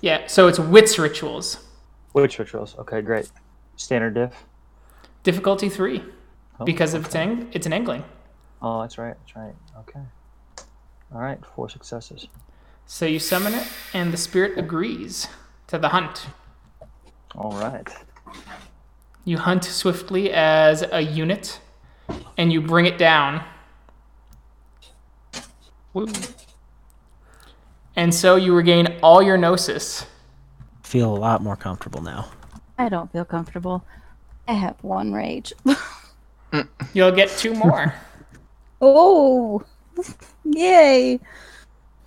Yeah. 0.00 0.26
So 0.26 0.48
it's 0.48 0.58
Wits 0.58 0.98
rituals. 0.98 1.64
Which 2.12 2.38
rituals? 2.38 2.74
Okay, 2.78 3.00
great. 3.02 3.30
Standard 3.76 4.14
diff. 4.14 4.44
Difficulty 5.22 5.68
three, 5.68 6.02
Oh, 6.58 6.64
because 6.64 6.94
of 6.94 7.06
it's, 7.06 7.14
Eng- 7.14 7.48
it's 7.52 7.66
an 7.66 7.72
Engling. 7.72 8.02
Oh, 8.62 8.82
that's 8.82 8.98
right. 8.98 9.14
That's 9.18 9.36
right. 9.36 9.54
Okay. 9.80 10.00
All 11.12 11.20
right, 11.20 11.38
four 11.56 11.68
successes. 11.68 12.28
So 12.86 13.06
you 13.06 13.18
summon 13.18 13.54
it, 13.54 13.66
and 13.94 14.12
the 14.12 14.16
spirit 14.16 14.58
agrees 14.58 15.28
to 15.68 15.78
the 15.78 15.88
hunt. 15.88 16.26
All 17.34 17.52
right. 17.52 17.88
You 19.24 19.38
hunt 19.38 19.64
swiftly 19.64 20.32
as 20.32 20.84
a 20.92 21.00
unit, 21.00 21.60
and 22.36 22.52
you 22.52 22.60
bring 22.60 22.86
it 22.86 22.98
down. 22.98 23.44
And 27.96 28.14
so 28.14 28.36
you 28.36 28.54
regain 28.54 28.98
all 29.02 29.22
your 29.22 29.36
gnosis. 29.36 30.06
feel 30.82 31.14
a 31.14 31.18
lot 31.18 31.42
more 31.42 31.56
comfortable 31.56 32.02
now. 32.02 32.28
I 32.78 32.88
don't 32.88 33.10
feel 33.12 33.24
comfortable. 33.24 33.84
I 34.48 34.54
have 34.54 34.76
one 34.82 35.12
rage. 35.12 35.52
You'll 36.94 37.12
get 37.12 37.28
two 37.30 37.54
more. 37.54 37.94
oh, 38.80 39.64
yay! 40.44 41.20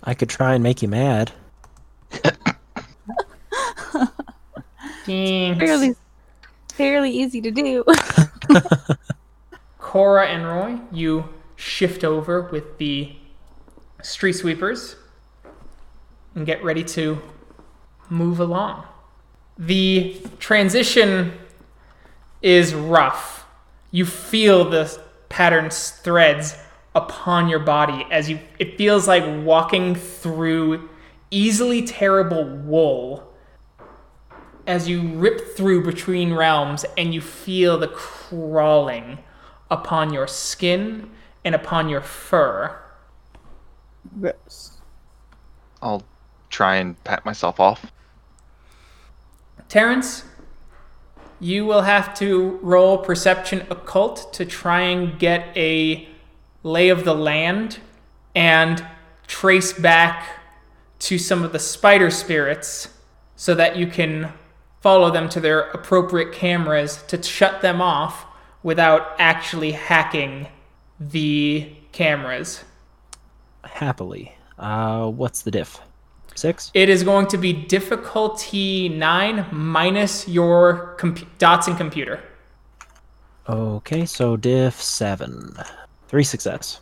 I 0.02 0.14
could 0.14 0.28
try 0.28 0.54
and 0.54 0.62
make 0.62 0.82
you 0.82 0.88
mad. 0.88 1.32
Thanks. 5.04 5.58
Fairly, 5.58 5.94
fairly 6.72 7.10
easy 7.10 7.40
to 7.40 7.50
do. 7.50 7.84
Cora 9.78 10.26
and 10.26 10.46
Roy, 10.46 10.78
you 10.90 11.28
shift 11.56 12.04
over 12.04 12.42
with 12.42 12.78
the 12.78 13.14
street 14.02 14.32
sweepers 14.32 14.96
and 16.34 16.46
get 16.46 16.64
ready 16.64 16.82
to 16.84 17.20
move 18.08 18.40
along. 18.40 18.84
The 19.58 20.20
transition 20.38 21.32
is 22.42 22.74
rough. 22.74 23.46
You 23.90 24.04
feel 24.04 24.68
the 24.68 25.00
pattern's 25.28 25.90
threads 25.90 26.56
upon 26.94 27.48
your 27.48 27.58
body 27.58 28.06
as 28.10 28.30
you 28.30 28.38
it 28.58 28.78
feels 28.78 29.08
like 29.08 29.24
walking 29.44 29.94
through 29.94 30.88
easily 31.30 31.82
tearable 31.82 32.44
wool 32.44 33.34
as 34.66 34.88
you 34.88 35.02
rip 35.14 35.56
through 35.56 35.84
between 35.84 36.32
realms 36.32 36.84
and 36.96 37.12
you 37.12 37.20
feel 37.20 37.78
the 37.78 37.88
crawling 37.88 39.18
upon 39.70 40.12
your 40.12 40.26
skin 40.26 41.10
and 41.44 41.54
upon 41.54 41.88
your 41.88 42.00
fur. 42.00 42.78
Yes. 44.20 44.80
I'll 45.82 46.04
try 46.48 46.76
and 46.76 47.02
pat 47.04 47.24
myself 47.24 47.60
off. 47.60 47.92
Terrence, 49.68 50.24
you 51.40 51.66
will 51.66 51.82
have 51.82 52.14
to 52.14 52.58
roll 52.62 52.98
perception 52.98 53.66
occult 53.68 54.32
to 54.34 54.46
try 54.46 54.80
and 54.80 55.18
get 55.18 55.54
a 55.56 56.08
lay 56.64 56.88
of 56.88 57.04
the 57.04 57.14
land 57.14 57.78
and 58.34 58.84
trace 59.28 59.72
back 59.72 60.40
to 60.98 61.18
some 61.18 61.44
of 61.44 61.52
the 61.52 61.58
spider 61.58 62.10
spirits 62.10 62.88
so 63.36 63.54
that 63.54 63.76
you 63.76 63.86
can 63.86 64.32
follow 64.80 65.10
them 65.10 65.28
to 65.28 65.40
their 65.40 65.60
appropriate 65.70 66.32
cameras 66.32 67.02
to 67.04 67.22
shut 67.22 67.62
them 67.62 67.80
off 67.80 68.26
without 68.62 69.14
actually 69.18 69.72
hacking 69.72 70.48
the 70.98 71.70
cameras. 71.92 72.64
Happily. 73.64 74.34
Uh, 74.58 75.08
what's 75.10 75.42
the 75.42 75.50
diff? 75.50 75.78
Six? 76.34 76.70
It 76.74 76.88
is 76.88 77.02
going 77.02 77.26
to 77.28 77.38
be 77.38 77.52
difficulty 77.52 78.88
9 78.88 79.46
minus 79.52 80.26
your 80.26 80.96
comp- 80.98 81.38
dots 81.38 81.68
and 81.68 81.76
computer. 81.76 82.22
Okay, 83.48 84.06
so 84.06 84.36
diff 84.36 84.80
seven. 84.82 85.54
Three 86.14 86.22
success. 86.22 86.80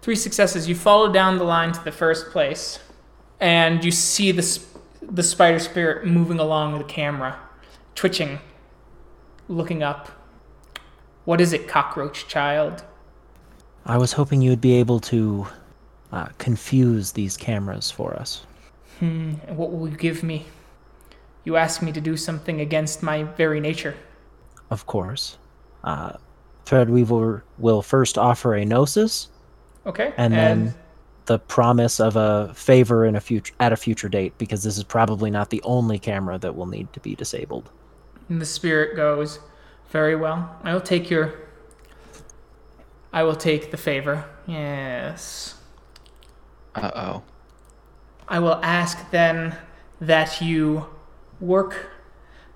Three 0.00 0.14
successes. 0.14 0.68
You 0.68 0.76
follow 0.76 1.12
down 1.12 1.38
the 1.38 1.44
line 1.44 1.72
to 1.72 1.82
the 1.82 1.90
first 1.90 2.30
place, 2.30 2.78
and 3.40 3.84
you 3.84 3.90
see 3.90 4.30
the 4.30 4.42
sp- 4.46 4.78
the 5.02 5.24
spider 5.24 5.58
spirit 5.58 6.06
moving 6.06 6.38
along 6.38 6.78
the 6.78 6.84
camera, 6.84 7.36
twitching, 7.96 8.38
looking 9.48 9.82
up. 9.82 10.08
What 11.24 11.40
is 11.40 11.52
it, 11.52 11.66
cockroach 11.66 12.28
child? 12.28 12.84
I 13.86 13.98
was 13.98 14.12
hoping 14.12 14.40
you 14.40 14.50
would 14.50 14.60
be 14.60 14.74
able 14.74 15.00
to 15.00 15.48
uh, 16.12 16.26
confuse 16.38 17.10
these 17.10 17.36
cameras 17.36 17.90
for 17.90 18.14
us. 18.14 18.46
Hmm. 19.00 19.32
What 19.48 19.72
will 19.72 19.88
you 19.88 19.96
give 19.96 20.22
me? 20.22 20.46
You 21.42 21.56
ask 21.56 21.82
me 21.82 21.90
to 21.90 22.00
do 22.00 22.16
something 22.16 22.60
against 22.60 23.02
my 23.02 23.24
very 23.24 23.58
nature. 23.58 23.96
Of 24.70 24.86
course. 24.86 25.38
Uh, 25.82 26.12
Threadweaver 26.66 27.42
will 27.58 27.82
first 27.82 28.16
offer 28.18 28.54
a 28.54 28.64
gnosis, 28.64 29.28
Okay. 29.86 30.12
and 30.16 30.32
then 30.32 30.74
the 31.26 31.38
promise 31.38 32.00
of 32.00 32.16
a 32.16 32.52
favor 32.54 33.04
in 33.04 33.16
a 33.16 33.20
future 33.20 33.54
at 33.60 33.72
a 33.72 33.76
future 33.76 34.08
date, 34.08 34.36
because 34.38 34.62
this 34.62 34.76
is 34.78 34.84
probably 34.84 35.30
not 35.30 35.50
the 35.50 35.60
only 35.62 35.98
camera 35.98 36.38
that 36.38 36.54
will 36.56 36.66
need 36.66 36.92
to 36.92 37.00
be 37.00 37.14
disabled. 37.14 37.70
And 38.28 38.40
the 38.40 38.46
spirit 38.46 38.96
goes, 38.96 39.38
Very 39.90 40.16
well. 40.16 40.56
I 40.64 40.72
will 40.72 40.80
take 40.80 41.10
your. 41.10 41.34
I 43.12 43.22
will 43.22 43.36
take 43.36 43.70
the 43.70 43.76
favor. 43.76 44.24
Yes. 44.46 45.54
Uh 46.74 46.90
oh. 46.94 47.22
I 48.26 48.38
will 48.38 48.58
ask 48.62 49.10
then 49.10 49.56
that 50.00 50.40
you 50.40 50.86
work. 51.40 51.90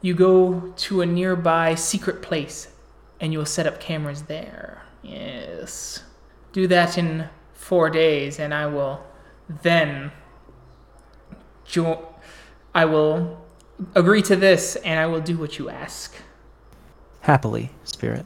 You 0.01 0.15
go 0.15 0.73
to 0.77 1.01
a 1.03 1.07
nearby 1.07 1.75
secret 1.75 2.23
place 2.23 2.69
and 3.21 3.33
you 3.33 3.39
will 3.39 3.47
set 3.47 3.66
up 3.66 3.81
cameras 3.81 4.23
there. 4.23 4.83
Yes. 5.03 6.03
Do 6.53 6.66
that 6.69 6.97
in 6.99 7.29
four 7.53 7.91
days 7.91 8.39
and 8.39 8.55
I 8.55 8.66
will 8.66 9.03
then. 9.62 10.12
Jo- 11.64 12.14
I 12.75 12.85
will 12.85 13.45
agree 13.95 14.23
to 14.23 14.37
this 14.37 14.77
and 14.77 14.99
I 14.99 15.07
will 15.07 15.21
do 15.21 15.37
what 15.37 15.59
you 15.59 15.69
ask. 15.69 16.14
Happily, 17.21 17.71
spirit. 17.85 18.25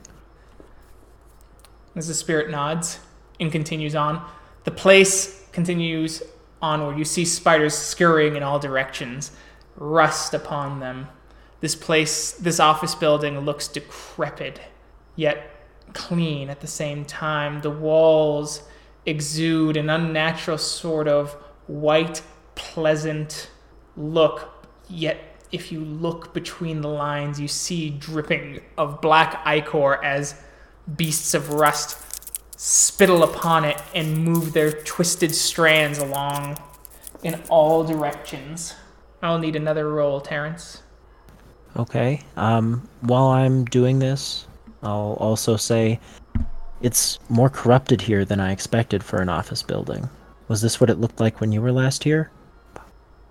As 1.95 2.09
the 2.09 2.15
spirit 2.15 2.51
nods 2.51 3.01
and 3.41 3.51
continues 3.51 3.95
on, 3.95 4.25
the 4.65 4.71
place 4.71 5.47
continues 5.53 6.23
onward. 6.61 6.97
You 6.99 7.05
see 7.05 7.25
spiders 7.25 7.75
scurrying 7.75 8.37
in 8.37 8.43
all 8.43 8.59
directions, 8.59 9.33
rust 9.77 10.33
upon 10.35 10.81
them. 10.81 11.09
This 11.61 11.75
place, 11.75 12.33
this 12.33 12.59
office 12.61 12.95
building 12.95 13.39
looks 13.41 13.69
decrepit, 13.69 14.61
yet 15.17 15.51
clean 15.93 16.51
at 16.51 16.61
the 16.61 16.67
same 16.67 17.05
time. 17.05 17.61
The 17.61 17.71
walls 17.71 18.63
exude 19.07 19.77
an 19.77 19.91
unnatural 19.91 20.59
sort 20.59 21.09
of 21.09 21.33
white, 21.67 22.23
pleasant 22.55 23.51
look, 23.97 24.67
yet 24.89 25.19
if 25.51 25.71
you 25.71 25.81
look 25.81 26.33
between 26.33 26.81
the 26.81 26.89
lines, 26.89 27.39
you 27.39 27.49
see 27.49 27.91
dripping 27.91 28.61
of 28.79 29.01
black 29.01 29.43
ichor 29.47 30.03
as 30.03 30.41
beasts 30.97 31.35
of 31.35 31.53
rust 31.53 31.99
spittle 32.59 33.23
upon 33.23 33.65
it 33.65 33.81
and 33.95 34.25
move 34.25 34.53
their 34.53 34.71
twisted 34.71 35.35
strands 35.35 35.99
along 35.99 36.59
in 37.23 37.41
all 37.49 37.85
directions. 37.85 38.75
I'll 39.21 39.39
need 39.39 39.57
another 39.57 39.93
roll, 39.93 40.21
Terrence. 40.21 40.83
Okay. 41.77 42.21
Um, 42.37 42.89
while 43.01 43.27
I'm 43.27 43.65
doing 43.65 43.99
this, 43.99 44.47
I'll 44.83 45.17
also 45.21 45.57
say 45.57 46.01
it's 46.81 47.19
more 47.29 47.49
corrupted 47.49 48.01
here 48.01 48.25
than 48.25 48.41
I 48.41 48.53
expected 48.53 49.03
for 49.05 49.21
an 49.21 49.29
office 49.29 49.63
building. 49.63 50.09
Was 50.49 50.61
this 50.61 50.81
what 50.81 50.91
it 50.91 50.99
looked 50.99 51.21
like 51.21 51.41
when 51.41 51.53
you 51.53 51.63
were 51.63 51.73
last 51.73 52.05
here? 52.05 52.31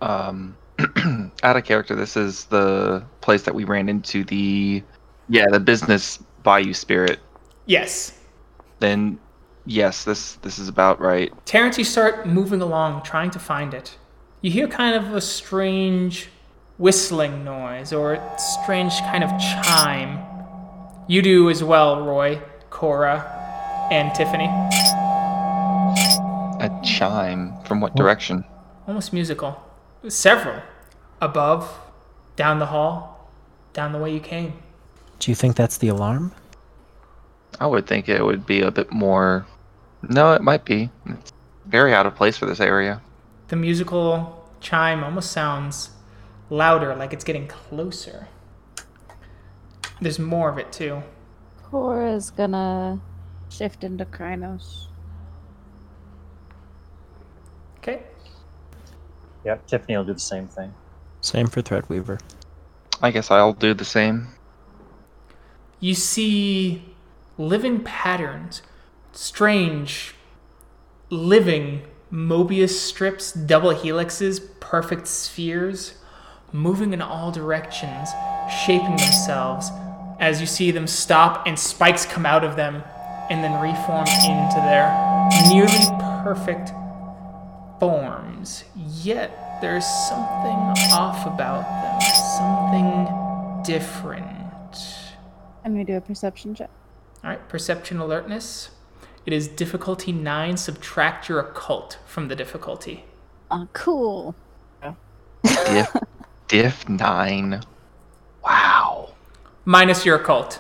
Um, 0.01 0.57
out 1.43 1.57
of 1.57 1.63
character, 1.63 1.95
this 1.95 2.15
is 2.15 2.45
the 2.45 3.03
place 3.19 3.43
that 3.43 3.53
we 3.53 3.65
ran 3.65 3.89
into 3.89 4.23
the, 4.23 4.81
yeah, 5.29 5.47
the 5.49 5.59
business 5.59 6.17
Bayou 6.43 6.73
Spirit. 6.73 7.19
Yes. 7.65 8.17
Then, 8.79 9.19
yes, 9.65 10.05
this 10.05 10.35
this 10.37 10.57
is 10.57 10.67
about 10.67 10.99
right. 10.99 11.31
Terrence, 11.45 11.77
you 11.77 11.83
start 11.83 12.27
moving 12.27 12.61
along, 12.61 13.03
trying 13.03 13.29
to 13.31 13.39
find 13.39 13.73
it. 13.73 13.97
You 14.41 14.49
hear 14.49 14.67
kind 14.67 14.95
of 14.95 15.13
a 15.13 15.21
strange 15.21 16.29
whistling 16.79 17.43
noise 17.43 17.93
or 17.93 18.13
a 18.13 18.39
strange 18.39 18.97
kind 19.01 19.23
of 19.23 19.29
chime. 19.39 20.30
You 21.07 21.21
do 21.21 21.49
as 21.49 21.63
well, 21.63 22.05
Roy, 22.05 22.41
Cora, 22.69 23.87
and 23.91 24.13
Tiffany. 24.13 24.45
A 26.59 26.69
chime 26.83 27.53
from 27.65 27.81
what 27.81 27.95
direction? 27.95 28.45
Almost 28.87 29.11
musical. 29.11 29.61
Several. 30.07 30.61
Above, 31.19 31.77
down 32.35 32.59
the 32.59 32.67
hall, 32.67 33.29
down 33.73 33.91
the 33.91 33.99
way 33.99 34.13
you 34.13 34.19
came. 34.19 34.53
Do 35.19 35.31
you 35.31 35.35
think 35.35 35.55
that's 35.55 35.77
the 35.77 35.87
alarm? 35.87 36.31
I 37.59 37.67
would 37.67 37.87
think 37.87 38.07
it 38.07 38.23
would 38.23 38.45
be 38.45 38.61
a 38.61 38.71
bit 38.71 38.91
more. 38.91 39.45
No, 40.01 40.33
it 40.33 40.41
might 40.41 40.65
be. 40.65 40.89
It's 41.05 41.33
very 41.65 41.93
out 41.93 42.05
of 42.05 42.15
place 42.15 42.37
for 42.37 42.45
this 42.45 42.59
area. 42.59 43.01
The 43.49 43.55
musical 43.55 44.47
chime 44.61 45.03
almost 45.03 45.31
sounds 45.31 45.89
louder, 46.49 46.95
like 46.95 47.11
it's 47.11 47.23
getting 47.23 47.47
closer. 47.47 48.27
There's 50.01 50.17
more 50.17 50.49
of 50.49 50.57
it 50.57 50.71
too. 50.71 51.03
Cora's 51.63 52.31
gonna 52.31 52.99
shift 53.49 53.83
into 53.83 54.03
Crinos. 54.05 54.87
Okay. 57.77 58.01
Yep, 59.45 59.67
Tiffany 59.67 59.97
will 59.97 60.03
do 60.03 60.13
the 60.13 60.19
same 60.19 60.47
thing. 60.47 60.73
Same 61.21 61.47
for 61.47 61.61
Threadweaver. 61.61 62.19
I 63.01 63.11
guess 63.11 63.29
I'll 63.29 63.53
do 63.53 63.73
the 63.73 63.85
same. 63.85 64.27
You 65.79 65.93
see 65.93 66.95
living 67.37 67.83
patterns, 67.83 68.63
strange, 69.13 70.15
living 71.09 71.83
Mobius 72.11 72.71
strips, 72.71 73.31
double 73.31 73.73
helixes, 73.73 74.41
perfect 74.59 75.07
spheres, 75.07 75.93
moving 76.51 76.91
in 76.91 77.01
all 77.01 77.31
directions, 77.31 78.09
shaping 78.65 78.97
themselves 78.97 79.71
as 80.21 80.39
you 80.39 80.45
see 80.45 80.71
them 80.71 80.87
stop 80.87 81.45
and 81.47 81.59
spikes 81.59 82.05
come 82.05 82.25
out 82.25 82.43
of 82.43 82.55
them 82.55 82.83
and 83.29 83.43
then 83.43 83.59
reform 83.59 84.05
into 84.23 84.61
their 84.61 84.87
nearly 85.49 85.85
perfect 86.23 86.69
forms. 87.79 88.63
Yet 88.75 89.59
there's 89.61 89.85
something 89.85 90.57
off 90.93 91.25
about 91.25 91.63
them, 91.81 91.99
something 92.37 93.63
different. 93.63 94.77
I'm 95.65 95.73
gonna 95.73 95.85
do 95.85 95.97
a 95.97 96.01
perception 96.01 96.53
check. 96.53 96.69
All 97.23 97.31
right, 97.31 97.49
perception 97.49 97.99
alertness. 97.99 98.69
It 99.25 99.33
is 99.33 99.47
difficulty 99.47 100.11
nine. 100.11 100.57
Subtract 100.57 101.29
your 101.29 101.39
occult 101.39 101.97
from 102.05 102.27
the 102.27 102.35
difficulty. 102.35 103.05
Oh, 103.49 103.67
cool. 103.73 104.35
Diff, 105.43 105.95
diff 106.47 106.89
nine. 106.89 107.61
Wow. 108.43 109.10
Minus 109.71 110.05
your 110.05 110.17
occult. 110.17 110.59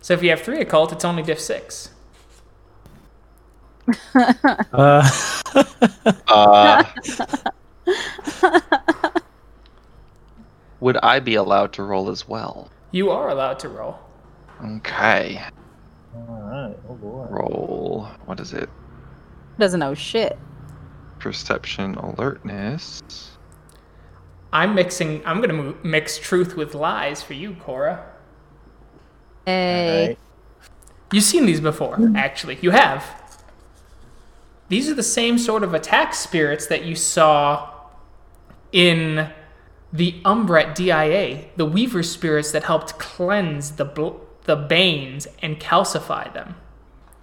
So 0.00 0.14
if 0.14 0.22
you 0.22 0.30
have 0.30 0.40
three 0.40 0.62
occult, 0.62 0.92
it's 0.92 1.04
only 1.04 1.22
diff 1.22 1.38
six. 1.38 1.90
Uh, 4.72 5.06
Uh, 6.26 6.82
would 10.80 10.96
I 11.02 11.20
be 11.20 11.34
allowed 11.34 11.74
to 11.74 11.82
roll 11.82 12.08
as 12.08 12.26
well? 12.26 12.70
You 12.92 13.10
are 13.10 13.28
allowed 13.28 13.58
to 13.58 13.68
roll. 13.68 13.98
Okay. 14.64 15.42
Alright, 16.16 16.78
oh 16.88 16.94
boy. 16.94 17.26
Roll. 17.28 18.08
What 18.24 18.40
is 18.40 18.54
it? 18.54 18.70
Doesn't 19.58 19.80
know 19.80 19.92
shit. 19.92 20.38
Perception 21.18 21.94
alertness. 21.96 23.35
I'm 24.56 24.74
mixing. 24.74 25.22
I'm 25.26 25.42
gonna 25.42 25.52
mo- 25.52 25.76
mix 25.82 26.18
truth 26.18 26.56
with 26.56 26.74
lies 26.74 27.22
for 27.22 27.34
you, 27.34 27.54
Cora. 27.60 28.06
Hey. 29.44 30.00
Alright. 30.00 30.18
You've 31.12 31.24
seen 31.24 31.44
these 31.44 31.60
before, 31.60 31.98
mm. 31.98 32.16
actually. 32.16 32.58
You 32.62 32.70
have. 32.70 33.04
These 34.68 34.88
are 34.88 34.94
the 34.94 35.02
same 35.02 35.38
sort 35.38 35.62
of 35.62 35.74
attack 35.74 36.14
spirits 36.14 36.66
that 36.68 36.84
you 36.84 36.96
saw 36.96 37.70
in 38.72 39.30
the 39.92 40.20
Umbret 40.24 40.74
DIA, 40.74 41.44
the 41.56 41.66
Weaver 41.66 42.02
spirits 42.02 42.50
that 42.52 42.64
helped 42.64 42.98
cleanse 42.98 43.72
the 43.72 43.84
bl- 43.84 44.20
the 44.44 44.56
Banes 44.56 45.28
and 45.42 45.60
calcify 45.60 46.32
them. 46.32 46.56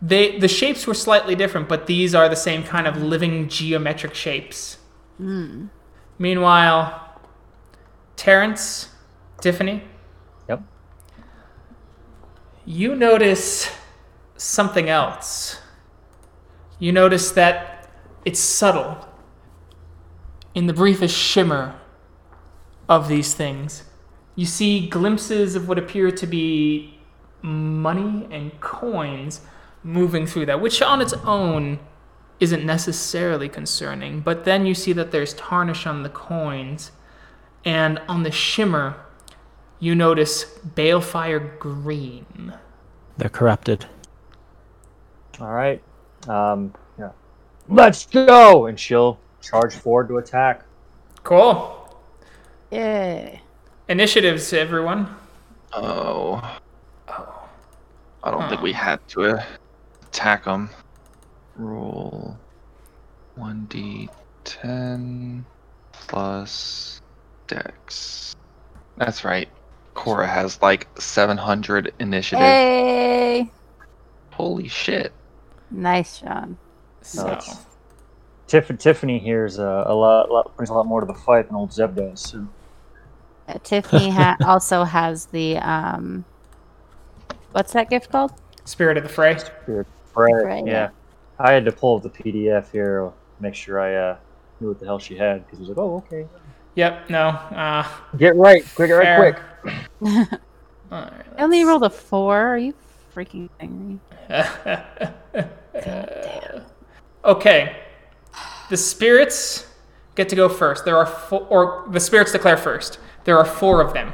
They 0.01 0.37
the 0.37 0.47
shapes 0.47 0.85
were 0.85 0.93
slightly 0.93 1.33
different, 1.33 1.67
but 1.67 1.87
these 1.87 2.13
are 2.13 2.29
the 2.29 2.35
same 2.35 2.63
kind 2.63 2.85
of 2.85 3.01
living 3.01 3.49
geometric 3.49 4.13
shapes. 4.13 4.77
Hmm. 5.17 5.65
Meanwhile, 6.19 7.03
Terrence, 8.15 8.89
Tiffany, 9.41 9.83
Yep. 10.47 10.61
you 12.65 12.95
notice 12.95 13.69
something 14.37 14.89
else. 14.89 15.59
You 16.79 16.91
notice 16.91 17.31
that 17.31 17.89
it's 18.25 18.39
subtle 18.39 19.07
in 20.53 20.67
the 20.67 20.73
briefest 20.73 21.15
shimmer 21.15 21.75
of 22.87 23.07
these 23.07 23.33
things. 23.33 23.83
You 24.35 24.45
see 24.45 24.87
glimpses 24.87 25.55
of 25.55 25.67
what 25.67 25.77
appear 25.77 26.11
to 26.11 26.27
be 26.27 26.99
money 27.41 28.27
and 28.31 28.59
coins 28.61 29.41
moving 29.83 30.25
through 30.25 30.45
that, 30.47 30.61
which 30.61 30.81
on 30.81 31.01
its 31.01 31.13
own 31.25 31.79
isn't 32.39 32.65
necessarily 32.65 33.47
concerning, 33.49 34.21
but 34.21 34.43
then 34.43 34.65
you 34.65 34.73
see 34.73 34.93
that 34.93 35.11
there's 35.11 35.33
tarnish 35.33 35.85
on 35.85 36.03
the 36.03 36.09
coins, 36.09 36.91
and 37.65 37.99
on 38.07 38.23
the 38.23 38.31
shimmer, 38.31 38.95
you 39.79 39.95
notice 39.95 40.45
balefire 40.75 41.57
green. 41.59 42.53
they're 43.17 43.29
corrupted. 43.29 43.85
Alright. 45.39 45.81
Um, 46.27 46.73
yeah. 46.97 47.11
Let's 47.67 48.05
go! 48.05 48.67
And 48.67 48.79
she'll 48.79 49.19
charge 49.41 49.73
forward 49.75 50.07
to 50.09 50.17
attack. 50.17 50.63
Cool. 51.23 51.79
Yay. 52.71 53.41
Initiatives, 53.89 54.53
everyone. 54.53 55.13
Oh. 55.73 56.59
Oh. 57.07 57.49
I 58.23 58.31
don't 58.31 58.47
think 58.49 58.61
we 58.61 58.73
had 58.73 59.05
to 59.09 59.37
uh, 59.37 59.43
attack 60.03 60.45
them. 60.45 60.69
Roll 61.55 62.37
1d10 63.37 65.43
plus 65.91 67.01
dex. 67.47 68.35
That's 68.97 69.23
right. 69.23 69.49
Cora 69.93 70.27
has 70.27 70.61
like 70.61 70.87
700 70.99 71.93
initiative. 71.99 72.39
Hey. 72.39 73.51
Holy 74.31 74.67
shit. 74.67 75.11
Nice, 75.71 76.17
Sean. 76.17 76.57
So, 77.01 77.27
it's- 77.27 77.65
Tiff- 78.47 78.77
Tiffany 78.77 79.17
here's 79.19 79.57
a, 79.57 79.83
a 79.87 79.93
lot, 79.95 80.29
lot 80.29 80.55
brings 80.55 80.69
a 80.69 80.73
lot 80.73 80.85
more 80.85 80.99
to 80.99 81.07
the 81.07 81.13
fight 81.13 81.47
than 81.47 81.55
old 81.55 81.73
Zeb 81.73 81.95
does. 81.95 82.21
So. 82.21 82.47
Uh, 83.47 83.57
Tiffany 83.63 84.09
ha- 84.09 84.37
also 84.45 84.83
has 84.83 85.25
the 85.27 85.57
um. 85.57 86.23
What's 87.53 87.73
that 87.73 87.89
gift 87.89 88.11
called? 88.11 88.31
Spirit 88.65 88.97
of 88.97 89.03
the 89.03 89.09
Fray. 89.09 89.37
Spirit 89.37 89.87
Right, 90.15 90.31
Right, 90.45 90.65
yeah. 90.67 90.71
yeah. 90.71 90.89
I 91.39 91.51
had 91.51 91.65
to 91.65 91.71
pull 91.71 91.97
up 91.97 92.03
the 92.03 92.09
PDF 92.09 92.69
here, 92.71 93.11
make 93.39 93.55
sure 93.55 93.79
I 93.79 93.95
uh, 93.95 94.17
knew 94.59 94.67
what 94.69 94.79
the 94.79 94.85
hell 94.85 94.99
she 94.99 95.15
had, 95.15 95.45
because 95.45 95.57
it 95.59 95.61
was 95.61 95.69
like, 95.69 95.77
oh, 95.79 95.97
okay. 96.05 96.27
Yep, 96.75 97.09
no. 97.09 97.27
Uh, 97.27 97.87
Get 98.17 98.35
right, 98.35 98.65
quick, 98.75 98.91
right, 98.91 99.35
quick. 99.61 99.73
Alright, 100.91 101.25
I 101.37 101.43
only 101.43 101.63
rolled 101.63 101.83
a 101.83 101.89
four. 101.89 102.37
Are 102.37 102.57
you 102.57 102.73
freaking 103.15 103.49
kidding 103.59 103.87
me? 103.87 103.99
okay. 107.25 107.77
The 108.69 108.77
spirits 108.77 109.67
get 110.15 110.29
to 110.29 110.35
go 110.35 110.49
first. 110.49 110.85
There 110.85 110.97
are 110.97 111.05
four, 111.05 111.41
or 111.49 111.85
the 111.91 111.99
spirits 111.99 112.31
declare 112.31 112.57
first. 112.57 112.99
There 113.23 113.37
are 113.37 113.45
four 113.45 113.81
of 113.81 113.93
them. 113.93 114.13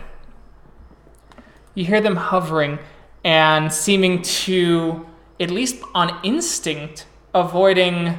You 1.76 1.86
hear 1.86 2.02
them 2.02 2.16
hovering 2.16 2.80
and 3.24 3.72
seeming 3.72 4.22
to, 4.22 5.06
at 5.40 5.52
least 5.52 5.82
on 5.94 6.18
instinct, 6.24 7.06
avoiding 7.34 8.18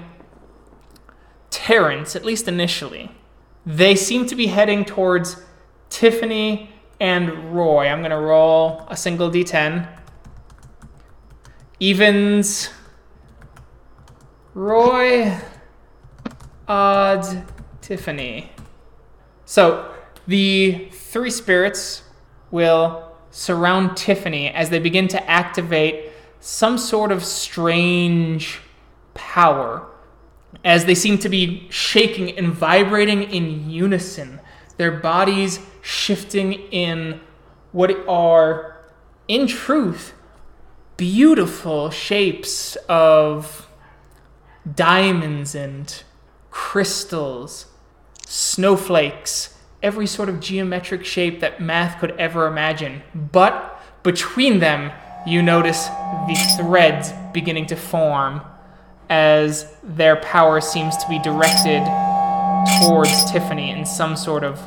Terrence, 1.50 2.16
at 2.16 2.24
least 2.24 2.48
initially. 2.48 3.10
They 3.66 3.94
seem 3.94 4.26
to 4.26 4.34
be 4.34 4.46
heading 4.46 4.84
towards 4.84 5.36
Tiffany 5.90 6.70
and 6.98 7.54
Roy. 7.54 7.88
I'm 7.88 8.00
going 8.00 8.10
to 8.10 8.16
roll 8.16 8.86
a 8.88 8.96
single 8.96 9.30
d10. 9.30 9.88
Evens. 11.78 12.70
Roy. 14.54 15.38
Odds. 16.68 17.34
Tiffany. 17.80 18.52
So 19.44 19.92
the 20.26 20.88
three 20.92 21.30
spirits 21.30 22.02
will 22.50 23.12
surround 23.30 23.96
Tiffany 23.96 24.48
as 24.48 24.70
they 24.70 24.78
begin 24.78 25.08
to 25.08 25.30
activate 25.30 26.12
some 26.40 26.78
sort 26.78 27.12
of 27.12 27.24
strange 27.24 28.60
power 29.14 29.89
as 30.64 30.84
they 30.84 30.94
seem 30.94 31.18
to 31.18 31.28
be 31.28 31.66
shaking 31.70 32.36
and 32.36 32.52
vibrating 32.52 33.22
in 33.22 33.70
unison, 33.70 34.40
their 34.76 34.90
bodies 34.90 35.60
shifting 35.82 36.52
in 36.52 37.20
what 37.72 37.90
are, 38.08 38.80
in 39.28 39.46
truth, 39.46 40.12
beautiful 40.96 41.90
shapes 41.90 42.76
of 42.88 43.68
diamonds 44.74 45.54
and 45.54 46.02
crystals, 46.50 47.66
snowflakes, 48.26 49.56
every 49.82 50.06
sort 50.06 50.28
of 50.28 50.40
geometric 50.40 51.04
shape 51.04 51.40
that 51.40 51.60
math 51.60 51.98
could 52.00 52.10
ever 52.12 52.46
imagine. 52.46 53.02
But 53.14 53.80
between 54.02 54.58
them, 54.58 54.92
you 55.26 55.42
notice 55.42 55.86
the 55.86 56.54
threads 56.58 57.12
beginning 57.32 57.66
to 57.66 57.76
form 57.76 58.40
as 59.10 59.66
their 59.82 60.16
power 60.16 60.60
seems 60.60 60.96
to 60.96 61.08
be 61.08 61.18
directed 61.18 61.84
towards 62.80 63.30
Tiffany 63.30 63.70
in 63.70 63.84
some 63.84 64.16
sort 64.16 64.44
of 64.44 64.60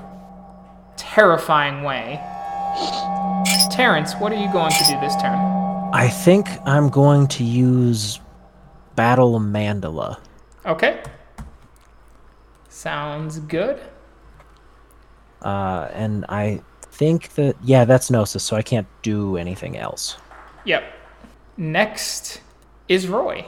terrifying 0.98 1.84
way. 1.84 2.20
Terrence, 3.72 4.14
what 4.16 4.32
are 4.32 4.36
you 4.36 4.52
going 4.52 4.72
to 4.72 4.84
do 4.86 5.00
this 5.00 5.16
turn? 5.16 5.40
I 5.94 6.10
think 6.10 6.48
I'm 6.66 6.90
going 6.90 7.28
to 7.30 7.44
use 7.44 8.20
Battle 8.96 9.40
Mandala. 9.40 10.20
Okay. 10.66 11.02
Sounds 12.70 13.40
good. 13.40 13.80
Uh, 15.42 15.90
and 15.94 16.26
I 16.30 16.62
think 16.82 17.34
that, 17.36 17.56
yeah, 17.64 17.86
that's 17.86 18.10
Gnosis, 18.10 18.44
so 18.44 18.56
I 18.56 18.62
can't 18.62 18.88
do 19.02 19.38
anything 19.38 19.78
else. 19.78 20.18
Yep. 20.66 20.84
Next 21.58 22.42
is 22.90 23.08
Roy. 23.08 23.46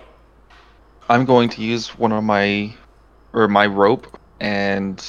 I'm 1.10 1.26
going 1.26 1.49
to 1.49 1.62
use 1.62 1.97
one 1.97 2.12
of 2.12 2.24
my 2.24 2.74
or 3.34 3.47
my 3.47 3.66
rope 3.68 4.18
and 4.39 5.03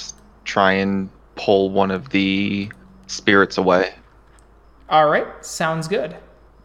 try 0.45 0.73
and 0.73 1.09
pull 1.37 1.71
one 1.71 1.91
of 1.91 2.11
the 2.11 2.71
spirits 3.07 3.59
away. 3.59 3.95
All 4.89 5.09
right, 5.09 5.27
sounds 5.45 5.89
good. 5.89 6.17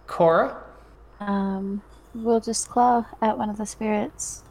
Cora, 0.08 0.58
Um, 1.20 1.82
we'll 2.14 2.40
just 2.42 2.70
claw 2.70 3.06
at 3.22 3.38
one 3.38 3.50
of 3.50 3.58
the 3.58 3.66
spirits. 3.66 4.44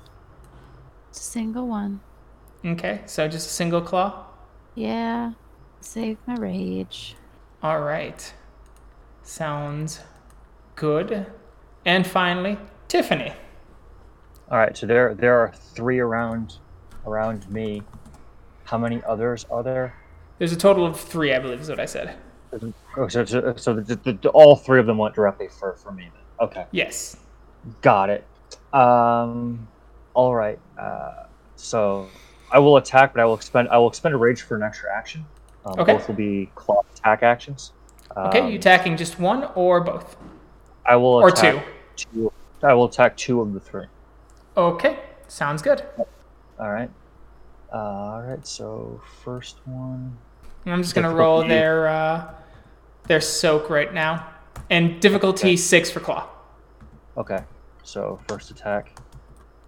Just 1.12 1.20
a 1.22 1.30
single 1.32 1.66
one. 1.66 2.00
okay, 2.64 3.02
so 3.06 3.28
just 3.28 3.48
a 3.48 3.52
single 3.52 3.80
claw. 3.80 4.24
Yeah. 4.74 5.32
Save 5.82 6.18
my 6.26 6.34
rage. 6.36 7.16
All 7.62 7.80
right, 7.80 8.32
sounds 9.22 10.00
good. 10.76 11.26
And 11.84 12.06
finally, 12.06 12.58
Tiffany. 12.88 13.32
All 14.50 14.58
right, 14.58 14.76
so 14.76 14.86
there 14.86 15.14
there 15.14 15.38
are 15.40 15.52
three 15.74 15.98
around 16.00 16.56
around 17.06 17.48
me. 17.50 17.82
How 18.64 18.78
many 18.78 19.02
others 19.04 19.46
are 19.50 19.62
there? 19.62 19.94
There's 20.38 20.52
a 20.52 20.56
total 20.56 20.86
of 20.86 20.98
three, 20.98 21.34
I 21.34 21.38
believe, 21.38 21.60
is 21.60 21.68
what 21.68 21.80
I 21.80 21.86
said. 21.86 22.16
Oh, 22.96 23.06
so, 23.08 23.24
so, 23.24 23.54
so 23.56 23.74
the, 23.74 23.94
the, 23.96 24.12
the- 24.14 24.28
all 24.30 24.56
three 24.56 24.80
of 24.80 24.86
them 24.86 24.96
went 24.98 25.14
directly 25.14 25.48
for, 25.48 25.74
for 25.74 25.92
me. 25.92 26.04
Then. 26.12 26.48
Okay, 26.48 26.66
Yes. 26.72 27.16
got 27.82 28.10
it. 28.10 28.24
Um, 28.72 29.68
All 30.14 30.34
right. 30.34 30.58
Uh, 30.78 31.24
so 31.56 32.08
I 32.50 32.58
will 32.58 32.76
attack, 32.78 33.12
but 33.12 33.20
I 33.20 33.24
will 33.24 33.34
expend 33.34 33.68
I 33.68 33.78
will 33.78 33.88
expend 33.88 34.14
a 34.14 34.18
rage 34.18 34.42
for 34.42 34.56
an 34.56 34.62
extra 34.62 34.92
action. 34.94 35.24
Um, 35.66 35.78
Okay. 35.80 35.92
Both 35.92 36.08
will 36.08 36.14
be 36.16 36.50
claw 36.54 36.82
attack 36.94 37.22
actions. 37.22 37.72
Okay, 38.16 38.40
Um, 38.40 38.48
you 38.48 38.56
attacking 38.56 38.96
just 38.96 39.20
one 39.20 39.44
or 39.54 39.80
both? 39.80 40.16
I 40.86 40.96
will 40.96 41.14
Or 41.22 41.28
attack 41.28 41.64
two. 41.96 42.32
I 42.62 42.74
will 42.74 42.86
attack 42.86 43.16
two 43.16 43.40
of 43.40 43.52
the 43.52 43.60
three. 43.60 43.86
Okay, 44.56 44.98
sounds 45.28 45.62
good. 45.62 45.84
All 46.58 46.70
right. 46.70 46.90
Uh, 47.72 47.76
all 47.76 48.22
right. 48.22 48.46
So 48.46 49.00
first 49.24 49.58
one. 49.64 50.16
I'm 50.66 50.82
just 50.82 50.94
gonna 50.94 51.14
roll 51.14 51.46
their 51.46 51.88
uh, 51.88 52.34
their 53.04 53.20
soak 53.20 53.70
right 53.70 53.92
now, 53.94 54.26
and 54.68 55.00
difficulty 55.00 55.48
Okay. 55.48 55.56
six 55.56 55.90
for 55.90 56.00
claw. 56.00 56.28
Okay. 57.16 57.42
So 57.82 58.20
first 58.28 58.50
attack. 58.50 58.98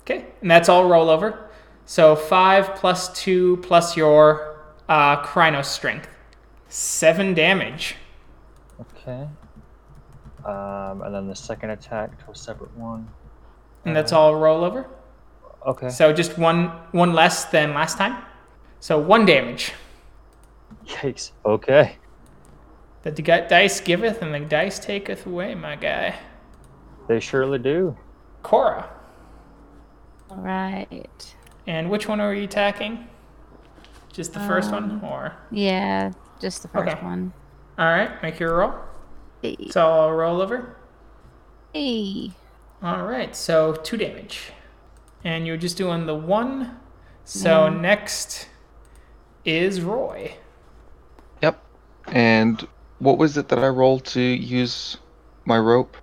Okay, 0.02 0.26
and 0.40 0.50
that's 0.50 0.68
all 0.68 0.84
rollover. 0.88 1.44
So 1.86 2.14
five 2.16 2.74
plus 2.74 3.12
two 3.12 3.56
plus 3.58 3.96
your 3.96 4.60
uh, 4.88 5.22
Crinos 5.22 5.66
strength, 5.68 6.08
seven 6.68 7.34
damage. 7.34 7.96
Okay. 8.80 9.26
Um, 10.44 11.02
and 11.02 11.14
then 11.14 11.28
the 11.28 11.36
second 11.36 11.70
attack 11.70 12.24
to 12.24 12.32
a 12.32 12.34
separate 12.34 12.76
one. 12.76 13.08
And 13.84 13.94
that's 13.96 14.12
all 14.12 14.32
rollover. 14.34 14.86
Okay. 15.66 15.88
So 15.90 16.12
just 16.12 16.38
one 16.38 16.66
one 16.92 17.12
less 17.14 17.46
than 17.46 17.74
last 17.74 17.98
time. 17.98 18.22
So 18.80 18.98
one 18.98 19.24
damage. 19.26 19.72
Yikes. 20.86 21.32
Okay. 21.44 21.96
That 23.02 23.16
The 23.16 23.22
di- 23.22 23.46
dice 23.48 23.80
giveth 23.80 24.22
and 24.22 24.32
the 24.34 24.40
dice 24.40 24.78
taketh 24.78 25.26
away, 25.26 25.54
my 25.54 25.76
guy. 25.76 26.14
They 27.08 27.20
surely 27.20 27.58
do. 27.58 27.96
Cora. 28.42 28.88
All 30.30 30.36
right. 30.38 31.34
And 31.66 31.90
which 31.90 32.08
one 32.08 32.20
are 32.20 32.34
you 32.34 32.44
attacking? 32.44 33.06
Just 34.12 34.32
the 34.34 34.40
first 34.40 34.70
one, 34.72 34.84
Um, 34.84 35.04
or 35.04 35.32
Yeah, 35.50 36.10
just 36.40 36.62
the 36.62 36.68
first 36.68 36.92
Okay. 36.96 37.04
one. 37.04 37.32
all 37.78 37.86
right? 37.86 38.20
Make 38.22 38.38
your 38.40 38.56
roll. 38.58 38.74
Hey. 39.42 39.56
So 39.70 39.80
I'll 39.88 40.12
roll 40.12 40.40
over. 40.42 40.76
hey. 41.74 42.32
All 42.82 43.04
right, 43.04 43.34
so 43.36 43.74
two 43.74 43.96
damage, 43.96 44.50
and 45.22 45.46
you're 45.46 45.56
just 45.56 45.76
doing 45.76 46.06
the 46.06 46.14
one. 46.16 46.78
So 47.24 47.64
Yeah. 47.66 47.70
next 47.70 48.48
is 49.44 49.80
Roy. 49.80 50.34
Yep. 51.40 51.62
And 52.08 52.66
what 52.98 53.18
was 53.18 53.36
it 53.36 53.48
that 53.50 53.60
I 53.60 53.68
rolled 53.68 54.04
to 54.06 54.20
use 54.20 54.96
my 55.44 55.58
rope? 55.58 55.96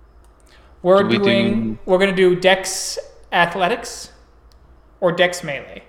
We're 0.82 1.04
we 1.04 1.18
doing. 1.18 1.74
do- 1.74 1.78
We're 1.84 1.98
gonna 1.98 2.12
do 2.16 2.34
Dex 2.34 2.98
Athletics, 3.30 4.12
or 5.00 5.12
Dex 5.12 5.44
Melee. 5.44 5.82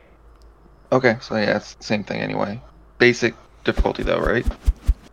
Okay, 0.91 1.17
so 1.21 1.35
yeah, 1.37 1.55
it's 1.55 1.75
the 1.75 1.83
same 1.85 2.03
thing 2.03 2.19
anyway. 2.19 2.59
Basic 2.97 3.33
difficulty 3.63 4.03
though, 4.03 4.19
right? 4.19 4.45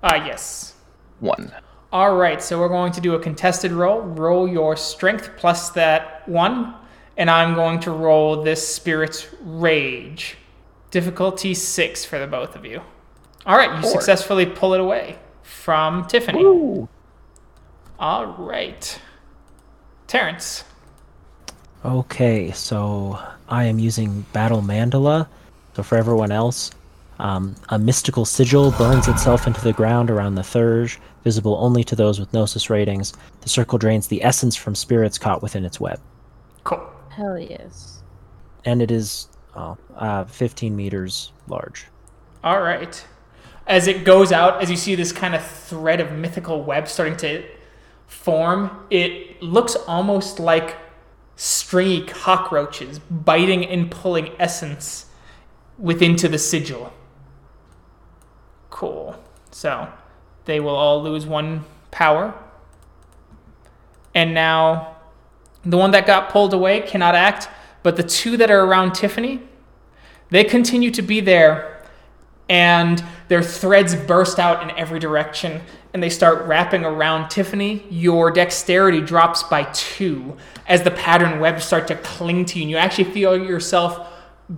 Ah, 0.02 0.16
yes. 0.16 0.74
One. 1.20 1.52
All 1.90 2.16
right, 2.16 2.42
so 2.42 2.58
we're 2.58 2.68
going 2.68 2.92
to 2.92 3.00
do 3.00 3.14
a 3.14 3.18
contested 3.18 3.72
roll. 3.72 4.00
Roll 4.02 4.46
your 4.46 4.76
strength 4.76 5.30
plus 5.38 5.70
that 5.70 6.28
one, 6.28 6.74
and 7.16 7.30
I'm 7.30 7.54
going 7.54 7.80
to 7.80 7.90
roll 7.90 8.42
this 8.42 8.66
spirit's 8.66 9.26
rage. 9.40 10.36
Difficulty 10.90 11.54
six 11.54 12.04
for 12.04 12.18
the 12.18 12.26
both 12.26 12.56
of 12.56 12.66
you. 12.66 12.82
All 13.46 13.56
right, 13.56 13.74
you 13.76 13.82
Four. 13.82 13.90
successfully 13.92 14.44
pull 14.44 14.74
it 14.74 14.80
away 14.80 15.18
from 15.42 16.06
Tiffany. 16.06 16.44
Woo! 16.44 16.88
All 17.98 18.26
right, 18.26 19.00
Terrence. 20.06 20.64
Okay, 21.84 22.50
so 22.52 23.18
I 23.48 23.64
am 23.64 23.78
using 23.78 24.26
Battle 24.34 24.60
Mandala. 24.60 25.26
So 25.74 25.82
for 25.82 25.96
everyone 25.96 26.32
else, 26.32 26.70
um, 27.18 27.54
a 27.70 27.78
mystical 27.78 28.26
sigil 28.26 28.72
burns 28.72 29.08
itself 29.08 29.46
into 29.46 29.62
the 29.62 29.72
ground 29.72 30.10
around 30.10 30.34
the 30.34 30.42
Theurge, 30.42 31.00
visible 31.28 31.58
only 31.60 31.84
to 31.84 31.94
those 31.94 32.18
with 32.18 32.32
Gnosis 32.32 32.70
ratings. 32.70 33.12
The 33.42 33.50
circle 33.50 33.76
drains 33.76 34.08
the 34.08 34.24
essence 34.24 34.56
from 34.56 34.74
spirits 34.74 35.18
caught 35.18 35.42
within 35.42 35.66
its 35.66 35.78
web. 35.78 36.00
Cool. 36.64 36.90
Hell 37.10 37.38
yes. 37.38 38.02
And 38.64 38.80
it 38.80 38.90
is 38.90 39.28
oh, 39.54 39.76
uh, 39.94 40.24
15 40.24 40.74
meters 40.74 41.32
large. 41.46 41.84
All 42.42 42.62
right. 42.62 43.06
As 43.66 43.88
it 43.88 44.04
goes 44.04 44.32
out, 44.32 44.62
as 44.62 44.70
you 44.70 44.76
see 44.78 44.94
this 44.94 45.12
kind 45.12 45.34
of 45.34 45.46
thread 45.46 46.00
of 46.00 46.12
mythical 46.12 46.64
web 46.64 46.88
starting 46.88 47.18
to 47.18 47.44
form, 48.06 48.86
it 48.88 49.42
looks 49.42 49.76
almost 49.86 50.40
like 50.40 50.76
stringy 51.36 52.06
cockroaches 52.06 53.00
biting 53.10 53.66
and 53.66 53.90
pulling 53.90 54.30
essence 54.38 55.10
within 55.76 56.16
to 56.16 56.26
the 56.26 56.38
sigil. 56.38 56.90
Cool. 58.70 59.22
So 59.50 59.92
they 60.48 60.60
will 60.60 60.74
all 60.74 61.02
lose 61.02 61.26
one 61.26 61.62
power. 61.90 62.34
And 64.14 64.32
now 64.32 64.96
the 65.62 65.76
one 65.76 65.90
that 65.90 66.06
got 66.06 66.30
pulled 66.30 66.54
away 66.54 66.80
cannot 66.80 67.14
act, 67.14 67.50
but 67.82 67.96
the 67.96 68.02
two 68.02 68.38
that 68.38 68.50
are 68.50 68.64
around 68.64 68.94
Tiffany, 68.94 69.42
they 70.30 70.44
continue 70.44 70.90
to 70.92 71.02
be 71.02 71.20
there 71.20 71.84
and 72.48 73.04
their 73.28 73.42
threads 73.42 73.94
burst 73.94 74.38
out 74.38 74.62
in 74.62 74.70
every 74.78 74.98
direction 74.98 75.60
and 75.92 76.02
they 76.02 76.08
start 76.08 76.46
wrapping 76.46 76.82
around 76.82 77.28
Tiffany. 77.28 77.86
Your 77.90 78.30
dexterity 78.30 79.02
drops 79.02 79.42
by 79.42 79.64
two 79.74 80.38
as 80.66 80.80
the 80.80 80.90
pattern 80.90 81.40
webs 81.40 81.66
start 81.66 81.86
to 81.88 81.94
cling 81.96 82.46
to 82.46 82.58
you, 82.58 82.62
and 82.62 82.70
you 82.70 82.78
actually 82.78 83.10
feel 83.12 83.36
yourself 83.36 84.14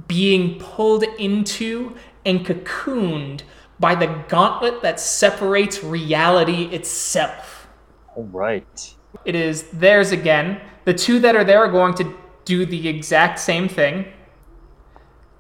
being 0.07 0.61
pulled 0.61 1.03
into 1.19 1.97
and 2.25 2.47
cocooned 2.47 3.43
by 3.81 3.95
the 3.95 4.07
gauntlet 4.29 4.83
that 4.83 5.01
separates 5.01 5.83
reality 5.83 6.65
itself. 6.65 7.67
All 8.15 8.25
right. 8.25 8.95
It 9.25 9.35
is 9.35 9.63
theirs 9.71 10.13
again. 10.13 10.61
The 10.85 10.95
two 10.95 11.19
that 11.21 11.35
are 11.35 11.45
there 11.45 11.65
are 11.65 11.71
going 11.71 11.95
to 11.95 12.15
do 12.45 12.67
the 12.67 12.89
exact 12.89 13.39
same 13.39 13.69
thing. 13.69 14.07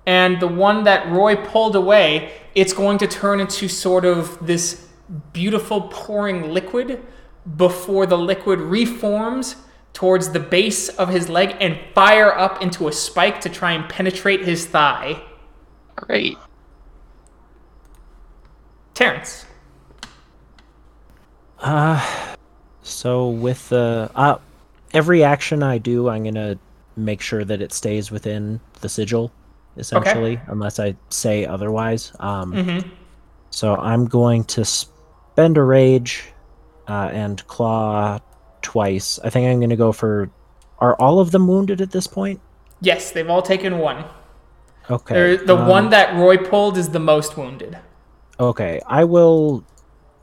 And 0.07 0.41
the 0.41 0.49
one 0.49 0.85
that 0.85 1.11
Roy 1.11 1.37
pulled 1.37 1.77
away, 1.77 2.33
it's 2.55 2.73
going 2.73 2.99
to 2.99 3.07
turn 3.07 3.39
into 3.41 3.69
sort 3.69 4.05
of 4.05 4.45
this 4.45 4.89
beautiful 5.33 5.83
pouring 5.83 6.51
liquid 6.51 7.03
before 7.57 8.07
the 8.07 8.19
liquid 8.19 8.59
reforms 8.61 9.57
towards 9.93 10.31
the 10.31 10.41
base 10.41 10.89
of 10.89 11.09
his 11.09 11.29
leg 11.29 11.57
and 11.61 11.79
fire 11.95 12.33
up 12.33 12.63
into 12.63 12.89
a 12.89 12.93
spike 12.93 13.41
to 13.43 13.49
try 13.49 13.73
and 13.73 13.89
penetrate 13.89 14.45
his 14.45 14.67
thigh. 14.67 15.23
Great. 15.97 16.39
Terrence. 19.05 19.47
Uh, 21.59 22.35
so 22.83 23.31
with 23.31 23.67
the 23.71 24.11
uh, 24.15 24.37
every 24.93 25.25
action 25.25 25.63
I 25.63 25.79
do, 25.79 26.11
I'm 26.11 26.23
gonna 26.25 26.59
make 26.97 27.23
sure 27.23 27.43
that 27.47 27.63
it 27.63 27.73
stays 27.73 28.11
within 28.11 28.61
the 28.83 28.91
sigil, 28.91 29.33
essentially, 29.79 30.39
unless 30.49 30.79
I 30.79 30.97
say 31.09 31.47
otherwise. 31.47 32.13
Um, 32.21 32.53
Mm-hmm. 32.53 32.89
so 33.49 33.75
I'm 33.77 34.05
going 34.05 34.45
to 34.45 34.67
spend 34.67 35.57
a 35.57 35.63
rage 35.63 36.25
uh, 36.87 37.09
and 37.11 37.47
claw 37.47 38.19
twice. 38.61 39.19
I 39.25 39.31
think 39.31 39.49
I'm 39.49 39.61
gonna 39.61 39.77
go 39.77 39.93
for. 39.93 40.29
Are 40.79 40.95
all 40.97 41.21
of 41.21 41.31
them 41.31 41.49
wounded 41.49 41.81
at 41.81 41.91
this 41.91 42.07
point? 42.07 42.39
Yes, 42.83 43.13
they've 43.13 43.31
all 43.31 43.41
taken 43.41 43.79
one. 43.79 44.05
Okay. 44.91 45.15
They're- 45.15 45.37
the 45.39 45.57
um, 45.57 45.67
one 45.69 45.89
that 45.89 46.15
Roy 46.17 46.37
pulled 46.37 46.77
is 46.77 46.91
the 46.91 47.01
most 47.01 47.39
wounded. 47.39 47.79
Okay, 48.41 48.81
I 48.87 49.05
will, 49.05 49.63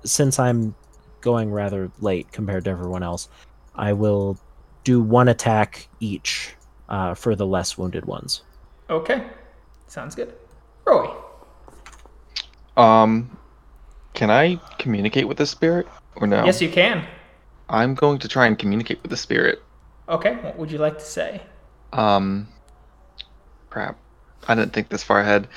since 0.03 0.39
I'm 0.39 0.73
going 1.21 1.51
rather 1.51 1.91
late 1.99 2.31
compared 2.31 2.63
to 2.65 2.71
everyone 2.71 3.03
else, 3.03 3.29
I 3.75 3.93
will 3.93 4.39
do 4.83 5.01
one 5.01 5.27
attack 5.27 5.87
each 5.99 6.55
uh, 6.89 7.13
for 7.13 7.35
the 7.35 7.45
less 7.45 7.77
wounded 7.77 8.05
ones. 8.05 8.41
Okay. 8.89 9.27
Sounds 9.85 10.15
good. 10.15 10.33
Roy. 10.85 11.13
Um, 12.75 13.37
can 14.15 14.31
I 14.31 14.59
communicate 14.79 15.27
with 15.27 15.37
the 15.37 15.45
spirit 15.45 15.87
or 16.15 16.25
no? 16.25 16.43
Yes, 16.43 16.59
you 16.59 16.69
can. 16.69 17.05
I'm 17.69 17.93
going 17.93 18.17
to 18.19 18.27
try 18.27 18.47
and 18.47 18.57
communicate 18.57 19.01
with 19.03 19.11
the 19.11 19.17
spirit. 19.17 19.61
Okay, 20.09 20.35
what 20.37 20.57
would 20.57 20.71
you 20.71 20.79
like 20.79 20.97
to 20.97 21.05
say? 21.05 21.41
Um, 21.93 22.47
crap. 23.69 23.99
I 24.47 24.55
didn't 24.55 24.73
think 24.73 24.89
this 24.89 25.03
far 25.03 25.19
ahead. 25.19 25.47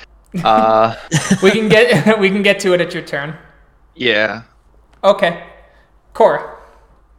Uh, 0.43 0.95
We 1.43 1.51
can 1.51 1.67
get 1.69 2.19
we 2.19 2.29
can 2.29 2.41
get 2.41 2.59
to 2.61 2.73
it 2.73 2.81
at 2.81 2.93
your 2.93 3.03
turn. 3.03 3.35
yeah. 3.95 4.43
Okay. 5.03 5.43
Cora. 6.13 6.57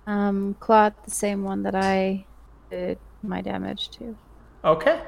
Um, 0.06 0.54
Claude, 0.60 0.94
the 1.04 1.10
same 1.10 1.42
one 1.44 1.62
that 1.64 1.74
I 1.74 2.24
did 2.70 2.98
my 3.22 3.40
damage 3.40 3.90
to. 3.90 4.16
Okay. 4.64 5.00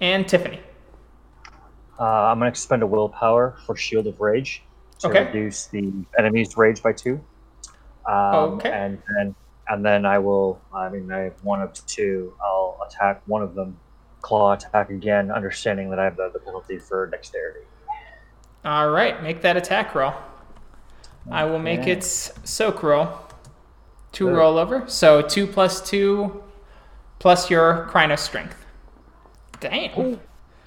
And 0.00 0.26
Tiffany. 0.28 0.60
Uh, 1.98 2.04
I'm 2.04 2.38
gonna 2.38 2.50
expend 2.50 2.82
a 2.82 2.86
willpower 2.86 3.56
for 3.66 3.76
Shield 3.76 4.06
of 4.08 4.20
Rage 4.20 4.62
to 5.00 5.08
Okay. 5.08 5.24
reduce 5.26 5.66
the 5.66 5.92
enemy's 6.18 6.56
rage 6.56 6.82
by 6.82 6.92
two. 6.92 7.20
Um, 8.06 8.34
Okay. 8.58 8.70
And 8.70 8.98
then 9.16 9.34
and 9.68 9.84
then 9.84 10.04
I 10.04 10.18
will. 10.18 10.60
I 10.74 10.88
mean, 10.88 11.10
I 11.12 11.18
have 11.20 11.44
one 11.44 11.62
of 11.62 11.72
two. 11.86 12.34
I'll 12.44 12.78
attack 12.86 13.22
one 13.26 13.42
of 13.42 13.54
them 13.54 13.78
claw 14.22 14.52
attack 14.52 14.90
again, 14.90 15.30
understanding 15.30 15.90
that 15.90 15.98
I 15.98 16.04
have 16.04 16.16
the, 16.16 16.30
the 16.32 16.38
penalty 16.38 16.78
for 16.78 17.06
dexterity. 17.06 17.66
All 18.64 18.90
right, 18.90 19.22
make 19.22 19.42
that 19.42 19.56
attack 19.56 19.94
roll. 19.94 20.14
I 21.30 21.44
will 21.44 21.58
make 21.58 21.80
Okay. 21.80 21.92
its 21.92 22.32
soak 22.44 22.82
roll. 22.82 23.08
Two 24.12 24.28
roll 24.28 24.58
over. 24.58 24.84
So 24.88 25.22
two 25.22 25.46
plus 25.46 25.80
two 25.80 26.42
plus 27.18 27.50
your 27.50 27.88
Crinos 27.90 28.18
strength. 28.20 28.64
Damn. 29.60 30.20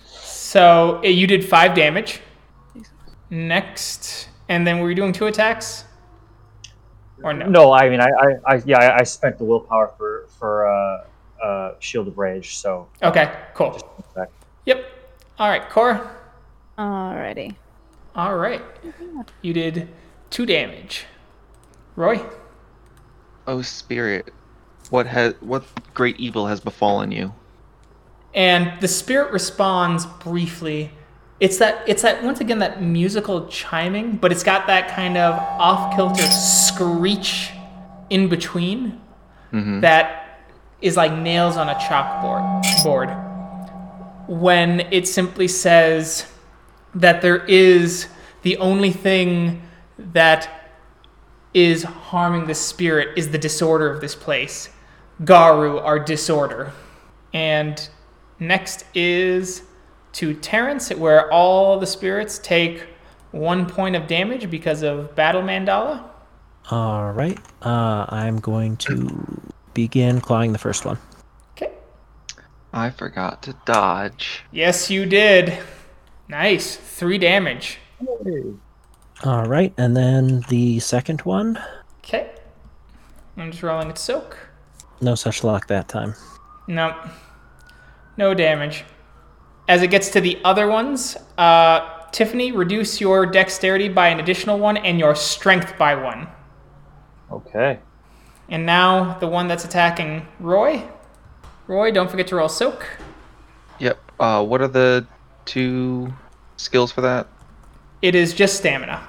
So 0.04 0.98
uh, 1.04 1.08
you 1.08 1.28
did 1.28 1.44
five 1.48 1.76
damage. 1.76 2.22
Next, 3.30 4.30
and 4.50 4.66
then 4.66 4.80
were 4.80 4.90
you 4.90 4.96
doing 4.96 5.12
two 5.12 5.28
attacks? 5.28 5.84
Or 7.24 7.34
no? 7.34 7.48
No, 7.48 7.74
I 7.74 7.90
mean, 7.90 8.00
I, 8.00 8.08
I, 8.08 8.56
I 8.56 8.62
yeah, 8.66 8.78
I, 8.80 9.00
I 9.00 9.04
spent 9.04 9.38
the 9.38 9.44
willpower 9.44 9.94
for 9.98 10.28
for 10.40 10.68
uh, 10.68 11.06
uh, 11.44 11.72
Shield 11.80 12.08
of 12.08 12.18
Rage, 12.18 12.58
so 12.58 12.88
Okay, 13.04 13.32
cool. 13.54 13.78
back. 14.16 14.30
Yep. 14.66 14.86
All 15.40 15.50
right, 15.50 15.70
Cora. 15.70 16.10
Alrighty. 16.78 17.56
All 18.16 18.36
right. 18.38 18.62
You 19.42 19.54
did 19.54 19.90
two 20.30 20.46
damage. 20.46 21.06
Roy. 21.96 22.22
Oh 23.48 23.62
spirit, 23.62 24.34
what 24.90 25.06
has 25.08 25.36
what 25.40 25.64
great 25.94 26.20
evil 26.20 26.48
has 26.48 26.60
befallen 26.60 27.12
you? 27.12 27.34
and 28.34 28.74
the 28.82 28.88
spirit 28.88 29.32
responds 29.32 30.06
briefly 30.06 30.92
it's 31.40 31.58
that 31.58 31.82
it's 31.88 32.02
that 32.02 32.22
once 32.22 32.42
again 32.42 32.60
that 32.60 32.84
musical 32.84 33.48
chiming 33.48 34.18
but 34.18 34.30
it's 34.30 34.44
got 34.44 34.68
that 34.68 34.90
kind 34.90 35.16
of 35.16 35.36
off-kilter 35.58 36.22
screech 36.24 37.52
in 38.10 38.28
between 38.28 39.00
Mhm. 39.54 39.80
that 39.80 40.25
is 40.82 40.98
like 40.98 41.14
nails 41.14 41.58
on 41.58 41.70
a 41.70 41.76
chalkboard 41.76 42.84
board 42.84 43.10
when 44.28 44.82
it 44.92 45.08
simply 45.08 45.48
says 45.48 46.26
that 46.94 47.22
there 47.22 47.46
is 47.46 48.08
the 48.42 48.58
only 48.58 48.92
thing 48.92 49.62
that 49.98 50.72
is 51.54 51.84
harming 51.84 52.48
the 52.48 52.56
spirit 52.56 53.18
is 53.18 53.30
the 53.30 53.38
disorder 53.38 53.90
of 53.90 54.02
this 54.02 54.16
place 54.16 54.70
Garou 55.24 55.78
our 55.80 56.00
disorder 56.00 56.72
and 57.34 57.90
next 58.40 58.86
is 58.94 59.64
to 60.14 60.34
Terrence, 60.34 60.90
where 60.92 61.32
all 61.32 61.78
the 61.78 61.86
spirits 61.86 62.40
take 62.40 62.88
one 63.32 63.66
point 63.66 63.98
of 63.98 64.08
damage 64.08 64.50
because 64.50 64.82
of 64.82 65.14
Battle 65.14 65.42
Mandala. 65.42 66.06
All 66.72 67.12
right. 67.12 67.38
Uh, 67.62 68.06
I'm 68.08 68.38
going 68.38 68.78
to 68.78 69.54
begin 69.76 70.20
clawing 70.20 70.52
the 70.52 70.58
first 70.58 70.86
one. 70.86 70.98
Okay. 71.52 71.72
I 72.74 72.90
forgot 72.90 73.44
to 73.44 73.56
dodge. 73.66 74.44
Yes, 74.52 74.90
you 74.90 75.06
did. 75.06 75.56
Nice. 76.28 76.76
Three 76.76 77.20
damage. 77.20 77.78
All 79.24 79.46
right, 79.46 79.74
and 79.78 79.96
then 79.96 80.44
the 80.50 80.80
second 80.80 81.22
one. 81.22 81.62
Okay. 82.00 82.32
I'm 83.38 83.52
just 83.52 83.62
rolling 83.62 83.90
its 83.90 84.02
soak. 84.02 84.38
No 85.02 85.14
such 85.14 85.44
luck 85.44 85.68
that 85.68 85.88
time. 85.88 86.16
Nope. 86.68 86.96
No 88.18 88.34
damage. 88.34 88.86
As 89.68 89.82
it 89.82 89.88
gets 89.88 90.10
to 90.12 90.22
the 90.22 90.40
other 90.44 90.68
ones, 90.68 91.18
uh, 91.38 92.08
Tiffany, 92.12 92.52
reduce 92.52 93.02
your 93.02 93.26
dexterity 93.26 93.90
by 93.90 94.08
an 94.08 94.20
additional 94.20 94.58
one 94.58 94.78
and 94.78 95.00
your 95.00 95.16
strength 95.16 95.78
by 95.78 95.96
one. 95.96 96.28
Okay. 97.32 97.80
And 98.50 98.66
now 98.66 99.18
the 99.20 99.28
one 99.28 99.48
that's 99.48 99.66
attacking 99.66 100.28
Roy. 100.40 100.84
Roy, 101.68 101.92
don't 101.92 102.10
forget 102.12 102.28
to 102.28 102.36
roll 102.36 102.50
soak. 102.50 102.88
Yep. 103.80 104.00
Uh, 104.20 104.46
what 104.46 104.62
are 104.62 104.68
the 104.68 105.06
two 105.46 106.14
skills 106.58 106.92
for 106.92 107.02
that? 107.02 107.28
It 108.02 108.14
is 108.16 108.34
just 108.34 108.58
stamina. 108.58 109.06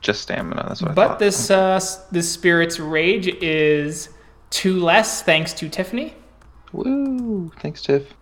Just 0.00 0.22
stamina. 0.22 0.64
That's 0.68 0.82
what 0.82 0.90
I 0.90 0.94
But 0.94 1.08
thought. 1.08 1.18
this 1.20 1.50
uh, 1.50 1.74
s- 1.76 2.04
this 2.10 2.30
spirit's 2.30 2.78
rage 2.80 3.28
is 3.28 4.08
two 4.50 4.80
less 4.80 5.22
thanks 5.22 5.52
to 5.54 5.68
Tiffany. 5.68 6.14
Woo! 6.72 7.50
Thanks, 7.60 7.82
Tiff. 7.82 8.14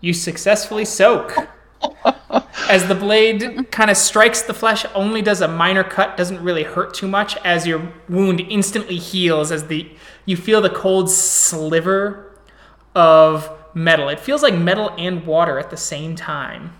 You 0.00 0.12
successfully 0.14 0.84
soak. 0.84 1.34
As 2.68 2.86
the 2.86 2.94
blade 2.94 3.70
kind 3.70 3.90
of 3.90 3.96
strikes 3.96 4.42
the 4.42 4.52
flesh, 4.52 4.84
only 4.94 5.22
does 5.22 5.40
a 5.40 5.48
minor 5.48 5.82
cut, 5.82 6.16
doesn't 6.18 6.42
really 6.42 6.64
hurt 6.64 6.92
too 6.92 7.08
much. 7.08 7.36
As 7.38 7.66
your 7.66 7.92
wound 8.08 8.40
instantly 8.40 8.98
heals, 8.98 9.50
as 9.50 9.68
the 9.68 9.90
you 10.26 10.36
feel 10.36 10.60
the 10.60 10.70
cold 10.70 11.10
sliver 11.10 12.38
of 12.94 13.50
metal. 13.74 14.08
It 14.08 14.20
feels 14.20 14.42
like 14.42 14.54
metal 14.54 14.92
and 14.98 15.24
water 15.26 15.58
at 15.58 15.70
the 15.70 15.76
same 15.76 16.16
time, 16.16 16.74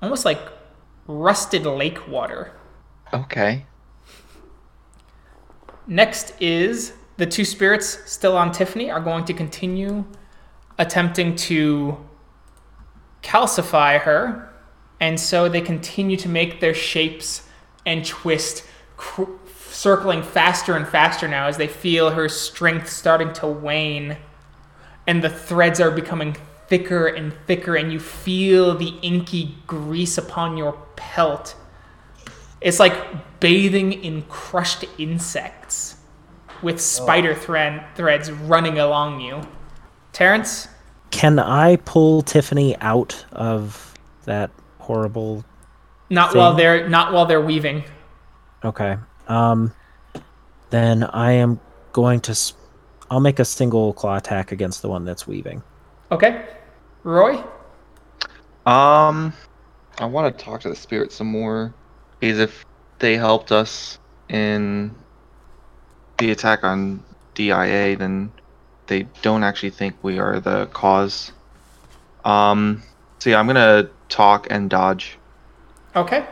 almost 0.00 0.24
like 0.24 0.40
rusted 1.06 1.66
lake 1.66 2.08
water. 2.08 2.52
Okay. 3.12 3.66
Next 5.86 6.32
is 6.40 6.94
the 7.16 7.26
two 7.26 7.44
spirits 7.44 8.10
still 8.10 8.36
on 8.36 8.52
Tiffany 8.52 8.90
are 8.90 9.00
going 9.00 9.24
to 9.26 9.34
continue 9.34 10.04
attempting 10.78 11.34
to 11.36 12.05
calcify 13.26 13.98
her, 14.00 14.48
and 15.00 15.18
so 15.18 15.48
they 15.48 15.60
continue 15.60 16.16
to 16.16 16.28
make 16.28 16.60
their 16.60 16.74
shapes 16.74 17.48
and 17.84 18.06
twist, 18.06 18.64
cr- 18.96 19.24
circling 19.68 20.22
faster 20.22 20.76
and 20.76 20.86
faster 20.86 21.26
now 21.26 21.46
as 21.48 21.56
they 21.56 21.66
feel 21.66 22.10
her 22.10 22.28
strength 22.28 22.88
starting 22.88 23.32
to 23.32 23.46
wane, 23.46 24.16
and 25.08 25.24
the 25.24 25.28
threads 25.28 25.80
are 25.80 25.90
becoming 25.90 26.36
thicker 26.68 27.08
and 27.08 27.32
thicker, 27.46 27.74
and 27.74 27.92
you 27.92 27.98
feel 27.98 28.76
the 28.76 28.94
inky 29.02 29.56
grease 29.66 30.16
upon 30.18 30.56
your 30.56 30.72
pelt. 30.94 31.56
It's 32.60 32.78
like 32.78 33.40
bathing 33.40 33.92
in 33.92 34.22
crushed 34.22 34.84
insects 34.98 35.96
with 36.62 36.76
oh. 36.76 36.78
spider 36.78 37.34
thread 37.34 37.84
threads 37.96 38.30
running 38.30 38.78
along 38.78 39.20
you. 39.20 39.42
Terrence, 40.12 40.68
Can 41.16 41.38
I 41.38 41.76
pull 41.76 42.20
Tiffany 42.20 42.76
out 42.80 43.24
of 43.32 43.94
that 44.26 44.50
horrible? 44.78 45.44
not 46.10 46.34
while 46.36 46.54
they're 46.54 46.88
not 46.88 47.12
while 47.12 47.24
they're 47.26 47.40
weaving. 47.40 47.82
Okay. 48.64 48.96
Um. 49.28 49.72
Then 50.70 51.04
I 51.04 51.32
am 51.32 51.58
going 51.92 52.20
to. 52.20 52.32
s- 52.32 52.52
I'll 53.10 53.20
make 53.20 53.38
a 53.38 53.44
single 53.44 53.92
claw 53.94 54.16
attack 54.16 54.52
against 54.52 54.82
the 54.82 54.88
one 54.88 55.04
that's 55.04 55.26
weaving. 55.26 55.62
Okay, 56.12 56.44
Roy. 57.02 57.42
Um, 58.66 59.32
I 59.98 60.04
want 60.06 60.36
to 60.36 60.44
talk 60.44 60.60
to 60.62 60.68
the 60.68 60.76
spirit 60.76 61.12
some 61.12 61.28
more 61.28 61.72
because 62.20 62.40
if 62.40 62.64
they 62.98 63.16
helped 63.16 63.52
us 63.52 63.98
in 64.28 64.94
the 66.18 66.30
attack 66.32 66.62
on 66.64 67.02
DIA, 67.34 67.96
then 67.96 68.32
they 68.86 69.04
don't 69.22 69.42
actually 69.42 69.70
think 69.70 69.96
we 70.02 70.18
are 70.18 70.40
the 70.40 70.66
cause. 70.66 71.32
Um, 72.24 72.82
so 73.18 73.30
yeah, 73.30 73.38
I'm 73.38 73.46
gonna 73.46 73.88
talk 74.08 74.46
and 74.50 74.68
dodge. 74.70 75.18
Okay. 75.94 76.26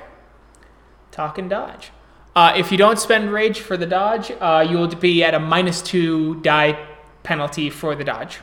Talk 1.10 1.38
and 1.38 1.48
dodge. 1.48 1.90
Uh, 2.36 2.52
if 2.56 2.72
you 2.72 2.78
don't 2.78 2.98
spend 2.98 3.32
rage 3.32 3.60
for 3.60 3.76
the 3.76 3.86
dodge, 3.86 4.32
uh, 4.40 4.66
you 4.68 4.76
will 4.76 4.88
be 4.88 5.22
at 5.22 5.34
a 5.34 5.38
minus 5.38 5.80
two 5.80 6.40
die 6.42 6.76
penalty 7.22 7.70
for 7.70 7.94
the 7.94 8.02
dodge. 8.04 8.40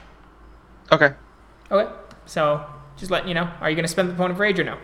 Okay. 0.92 1.14
Okay. 1.70 1.92
So 2.26 2.66
just 2.96 3.12
letting 3.12 3.28
you 3.28 3.34
know. 3.34 3.50
Are 3.60 3.70
you 3.70 3.76
going 3.76 3.84
to 3.84 3.92
spend 3.92 4.10
the 4.10 4.14
point 4.14 4.32
of 4.32 4.40
rage 4.40 4.60
or 4.60 4.64
no? 4.64 4.78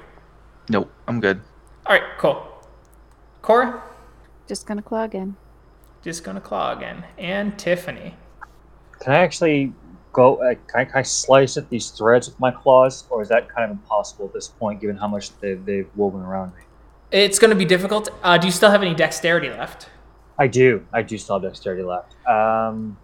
Nope, 0.70 0.92
I'm 1.08 1.22
good. 1.22 1.40
All 1.86 1.96
right. 1.96 2.04
Cool. 2.18 2.46
Cora, 3.42 3.82
Just 4.48 4.68
gonna 4.68 4.82
claw 4.82 5.04
again. 5.04 5.38
just 6.04 6.26
gonna 6.26 6.42
claw 6.42 6.74
again, 6.76 7.06
and 7.18 7.58
Tiffany. 7.58 8.16
Can 9.00 9.14
I 9.14 9.18
actually 9.20 9.74
go? 10.14 10.36
Uh, 10.38 10.56
can, 10.68 10.82
I, 10.82 10.86
can 10.86 10.96
I 10.98 11.02
slice 11.04 11.58
at 11.58 11.70
these 11.70 11.90
threads 11.90 12.28
with 12.28 12.40
my 12.40 12.52
claws, 12.52 13.06
or 13.10 13.22
is 13.22 13.30
that 13.30 13.48
kind 13.50 13.66
of 13.66 13.72
impossible 13.72 14.26
at 14.26 14.34
this 14.34 14.48
point, 14.48 14.82
given 14.82 14.98
how 14.98 15.08
much 15.08 15.38
they, 15.40 15.54
they've 15.54 15.88
woven 15.96 16.22
around 16.22 16.56
me? 16.56 16.62
It's 17.12 17.40
going 17.40 17.52
to 17.52 17.56
be 17.56 17.66
difficult. 17.66 18.10
Uh, 18.24 18.38
do 18.38 18.48
you 18.48 18.52
still 18.52 18.70
have 18.72 18.82
any 18.82 18.94
dexterity 18.94 19.50
left? 19.50 19.90
I 20.38 20.48
do. 20.48 20.86
I 20.94 21.02
do 21.02 21.18
still 21.18 21.36
have 21.40 21.44
dexterity 21.44 21.84
left. 21.84 22.16
Um, 22.28 22.98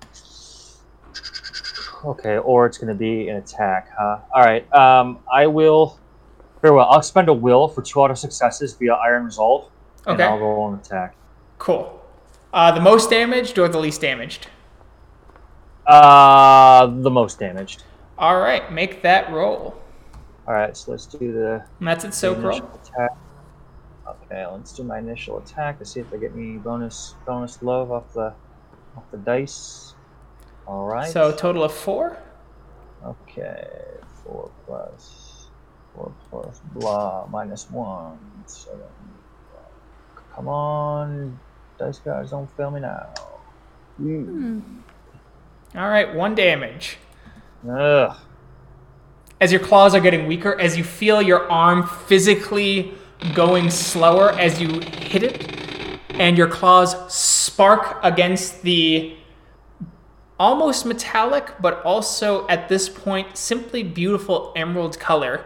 okay, 2.06 2.38
or 2.38 2.66
it's 2.66 2.78
going 2.78 2.90
to 2.90 2.96
be 2.96 3.30
an 3.30 3.38
attack, 3.38 3.90
huh? 3.98 4.20
All 4.34 4.42
right. 4.44 4.72
Um, 4.74 5.20
I 5.32 5.48
will. 5.48 6.00
Very 6.62 6.76
well. 6.76 6.88
I'll 6.90 7.02
spend 7.02 7.30
a 7.30 7.34
will 7.34 7.68
for 7.68 7.82
two 7.82 8.00
auto 8.00 8.14
successes 8.14 8.74
via 8.74 8.94
Iron 8.94 9.26
Resolve, 9.26 9.70
and 10.06 10.20
Okay. 10.20 10.24
I'll 10.24 10.38
roll 10.40 10.74
an 10.74 10.80
attack. 10.80 11.16
Cool. 11.60 12.02
Uh, 12.54 12.72
the 12.72 12.82
most 12.82 13.10
damaged 13.10 13.58
or 13.58 13.68
the 13.68 13.80
least 13.80 14.02
damaged? 14.02 14.48
Uh, 15.86 16.88
the 16.88 17.10
most 17.10 17.40
damaged. 17.40 17.84
All 18.18 18.40
right, 18.40 18.72
make 18.72 19.02
that 19.02 19.32
roll. 19.32 19.76
All 20.48 20.54
right, 20.54 20.76
so 20.76 20.92
let's 20.92 21.06
do 21.06 21.32
the 21.34 21.64
And 21.80 21.88
that's 21.88 22.04
its 22.06 22.18
soak 22.18 22.42
roll. 22.42 22.58
attack. 22.58 23.12
Okay, 24.08 24.46
let's 24.46 24.74
do 24.74 24.84
my 24.84 25.00
initial 25.00 25.38
attack 25.40 25.80
to 25.80 25.86
see 25.86 26.00
if 26.00 26.10
they 26.10 26.18
get 26.20 26.36
me 26.36 26.58
bonus 26.58 27.16
bonus 27.26 27.62
love 27.62 27.92
off 27.92 28.14
the 28.14 28.34
off 28.98 29.04
the 29.12 29.18
dice. 29.18 29.94
All 30.68 30.86
right. 30.86 31.12
So 31.12 31.32
total 31.32 31.64
of 31.64 31.74
four. 31.74 32.18
Okay, 33.04 33.68
four 34.24 34.52
plus 34.66 35.48
four 35.94 36.12
plus 36.30 36.62
blah 36.74 37.28
minus 37.32 37.70
one. 37.70 38.18
Seven. 38.46 38.80
Come 40.34 40.48
on, 40.48 41.40
dice 41.78 42.00
guys, 42.00 42.32
don't 42.32 42.50
fail 42.58 42.72
me 42.72 42.80
now. 42.82 43.14
All 45.76 45.90
right, 45.90 46.14
one 46.14 46.36
damage. 46.36 46.98
Ugh. 47.68 48.16
As 49.42 49.52
your 49.52 49.60
claws 49.60 49.96
are 49.96 50.00
getting 50.00 50.28
weaker, 50.28 50.60
as 50.60 50.78
you 50.78 50.84
feel 50.84 51.22
your 51.22 51.52
arm 51.52 51.88
physically 51.88 52.94
going 53.34 53.70
slower 53.72 54.32
as 54.32 54.62
you 54.62 54.80
hit 54.82 55.24
it, 55.24 56.00
and 56.12 56.38
your 56.38 56.48
claws 56.48 57.12
spark 57.12 58.00
against 58.04 58.62
the 58.62 59.16
almost 60.40 60.86
metallic, 60.86 61.54
but 61.60 61.84
also 61.84 62.48
at 62.48 62.70
this 62.70 62.88
point 62.88 63.36
simply 63.36 63.82
beautiful 63.82 64.54
emerald 64.56 65.00
color. 65.00 65.46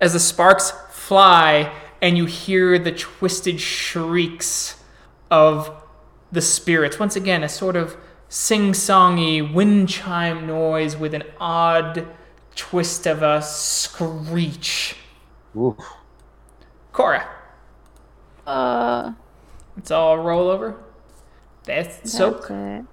As 0.00 0.14
the 0.14 0.20
sparks 0.20 0.72
fly, 0.90 1.72
and 2.00 2.16
you 2.16 2.24
hear 2.24 2.78
the 2.78 2.92
twisted 2.92 3.60
shrieks 3.60 4.82
of 5.30 5.70
the 6.30 6.40
spirits. 6.40 6.98
Once 6.98 7.16
again, 7.16 7.42
a 7.42 7.48
sort 7.48 7.76
of 7.76 7.96
sing 8.28 8.72
songy 8.72 9.52
wind 9.52 9.88
chime 9.88 10.46
noise 10.46 10.96
with 10.96 11.14
an 11.14 11.24
odd 11.40 12.06
twist 12.54 13.06
of 13.06 13.22
a 13.22 13.40
screech. 13.42 14.96
Oof. 15.56 15.76
Cora, 16.92 17.26
Uh, 18.46 19.12
it's 19.76 19.90
all 19.90 20.16
rollover. 20.18 20.76
That's 21.64 21.96
that's 21.98 22.12
soak. 22.12 22.50
it. 22.50 22.84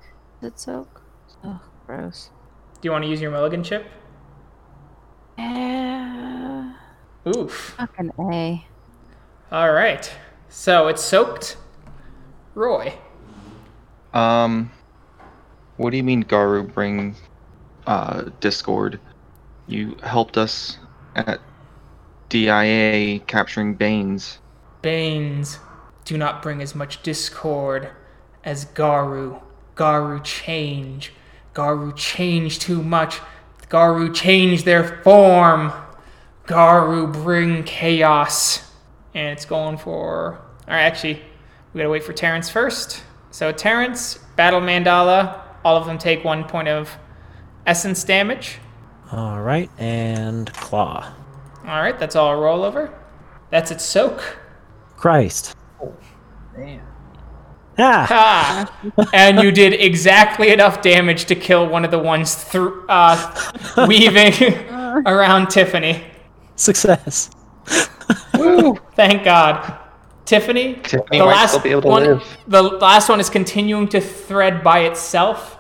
Is 0.42 0.48
it 0.48 0.60
soak? 0.60 1.02
Oh, 1.44 1.60
gross. 1.88 2.30
Do 2.82 2.88
you 2.88 2.92
want 2.92 3.04
to 3.04 3.10
use 3.10 3.22
your 3.22 3.32
mulligan 3.32 3.64
chip? 3.64 3.86
Yeah. 5.38 6.74
Oof. 7.36 7.76
Fucking 7.78 8.12
A. 8.32 8.66
All 9.52 9.72
right. 9.72 10.12
So 10.50 10.88
it's 10.88 11.04
soaked. 11.04 11.58
Roy. 12.54 12.94
Um, 14.14 14.72
what 15.78 15.92
do 15.92 15.98
you 15.98 16.04
mean, 16.04 16.22
Garou? 16.22 16.64
Bring 16.64 17.16
uh, 17.88 18.30
Discord. 18.40 19.00
You 19.68 19.98
helped 20.04 20.38
us 20.38 20.78
at 21.16 21.40
DIA 22.30 23.20
capturing 23.22 23.76
Banes. 23.76 24.40
Banes, 24.82 25.60
do 26.04 26.18
not 26.18 26.42
bring 26.42 26.62
as 26.62 26.76
much 26.76 27.02
discord 27.04 27.90
as 28.44 28.66
Garou. 28.66 29.42
Garou 29.76 30.22
change. 30.22 31.14
Garou 31.54 31.94
change 31.94 32.60
too 32.60 32.84
much. 32.84 33.20
Garou 33.70 34.14
change 34.14 34.64
their 34.64 35.02
form. 35.04 35.74
Garou 36.46 37.08
bring 37.08 37.64
chaos. 37.64 38.72
And 39.14 39.30
it's 39.30 39.46
going 39.46 39.78
for. 39.78 40.42
Alright, 40.68 40.84
actually, 40.84 41.22
we 41.74 41.80
gotta 41.80 41.90
wait 41.90 42.04
for 42.04 42.14
Terrence 42.14 42.50
first. 42.50 43.04
So, 43.32 43.52
Terrence, 43.52 44.20
Battle 44.36 44.62
Mandala, 44.62 45.45
all 45.66 45.76
of 45.76 45.88
them 45.88 45.98
take 45.98 46.24
one 46.24 46.44
point 46.44 46.68
of 46.68 46.96
essence 47.66 48.04
damage. 48.04 48.60
All 49.12 49.42
right, 49.42 49.70
and 49.80 50.54
claw. 50.54 51.12
Alright, 51.66 51.98
that's 51.98 52.16
all 52.16 52.32
a 52.32 52.38
rollover. 52.38 52.94
That's 53.50 53.72
its 53.72 53.84
soak. 53.84 54.38
Christ. 54.96 55.56
Man. 56.56 56.82
Ah! 57.78 58.08
Ah! 58.98 59.10
and 59.14 59.40
you 59.40 59.52
did 59.52 59.74
exactly 59.74 60.50
enough 60.54 60.82
damage 60.84 61.26
to 61.26 61.36
kill 61.36 61.68
one 61.68 61.84
of 61.84 61.92
the 61.92 62.00
ones 62.00 62.36
through 62.36 62.86
uh, 62.88 63.86
weaving 63.88 64.34
around 64.72 65.50
Tiffany. 65.50 66.04
Success. 66.56 67.32
Thank 67.66 69.24
God. 69.24 69.80
Tiffany, 70.26 70.76
Tiffany 70.76 71.20
the 71.20 71.26
last 71.26 71.64
be 71.64 71.70
able 71.70 71.84
to 71.84 71.88
one, 71.88 72.22
the 72.48 72.64
last 72.64 73.10
one 73.10 73.20
is 73.20 73.30
continuing 73.30 73.88
to 73.90 74.02
thread 74.02 74.64
by 74.64 74.80
itself, 74.80 75.58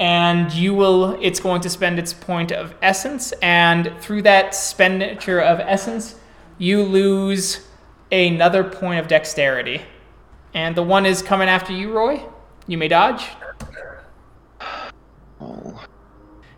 and 0.00 0.50
you 0.52 0.74
will. 0.74 1.18
It's 1.20 1.40
going 1.40 1.60
to 1.60 1.70
spend 1.70 1.98
its 1.98 2.14
point 2.14 2.50
of 2.50 2.74
essence, 2.80 3.32
and 3.42 3.92
through 4.00 4.22
that 4.22 4.46
expenditure 4.46 5.40
of 5.40 5.60
essence, 5.60 6.16
you 6.56 6.82
lose 6.82 7.68
another 8.10 8.64
point 8.64 8.98
of 8.98 9.08
dexterity. 9.08 9.82
And 10.54 10.74
the 10.74 10.82
one 10.82 11.04
is 11.04 11.20
coming 11.20 11.48
after 11.48 11.74
you, 11.74 11.92
Roy. 11.92 12.22
You 12.66 12.78
may 12.78 12.88
dodge. 12.88 13.26
Oh, 15.40 15.84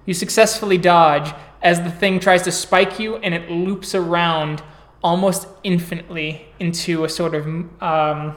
You 0.06 0.14
successfully 0.14 0.78
dodge 0.78 1.34
as 1.62 1.82
the 1.82 1.90
thing 1.90 2.20
tries 2.20 2.42
to 2.42 2.52
spike 2.52 2.98
you, 2.98 3.16
and 3.16 3.34
it 3.34 3.50
loops 3.50 3.94
around 3.94 4.62
almost 5.02 5.48
infinitely 5.62 6.46
into 6.58 7.04
a 7.04 7.08
sort 7.08 7.34
of 7.34 7.46
um, 7.82 8.36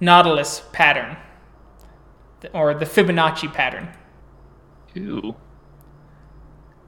Nautilus 0.00 0.62
pattern, 0.72 1.16
or 2.52 2.74
the 2.74 2.86
Fibonacci 2.86 3.52
pattern. 3.52 3.88
Ooh. 4.96 5.36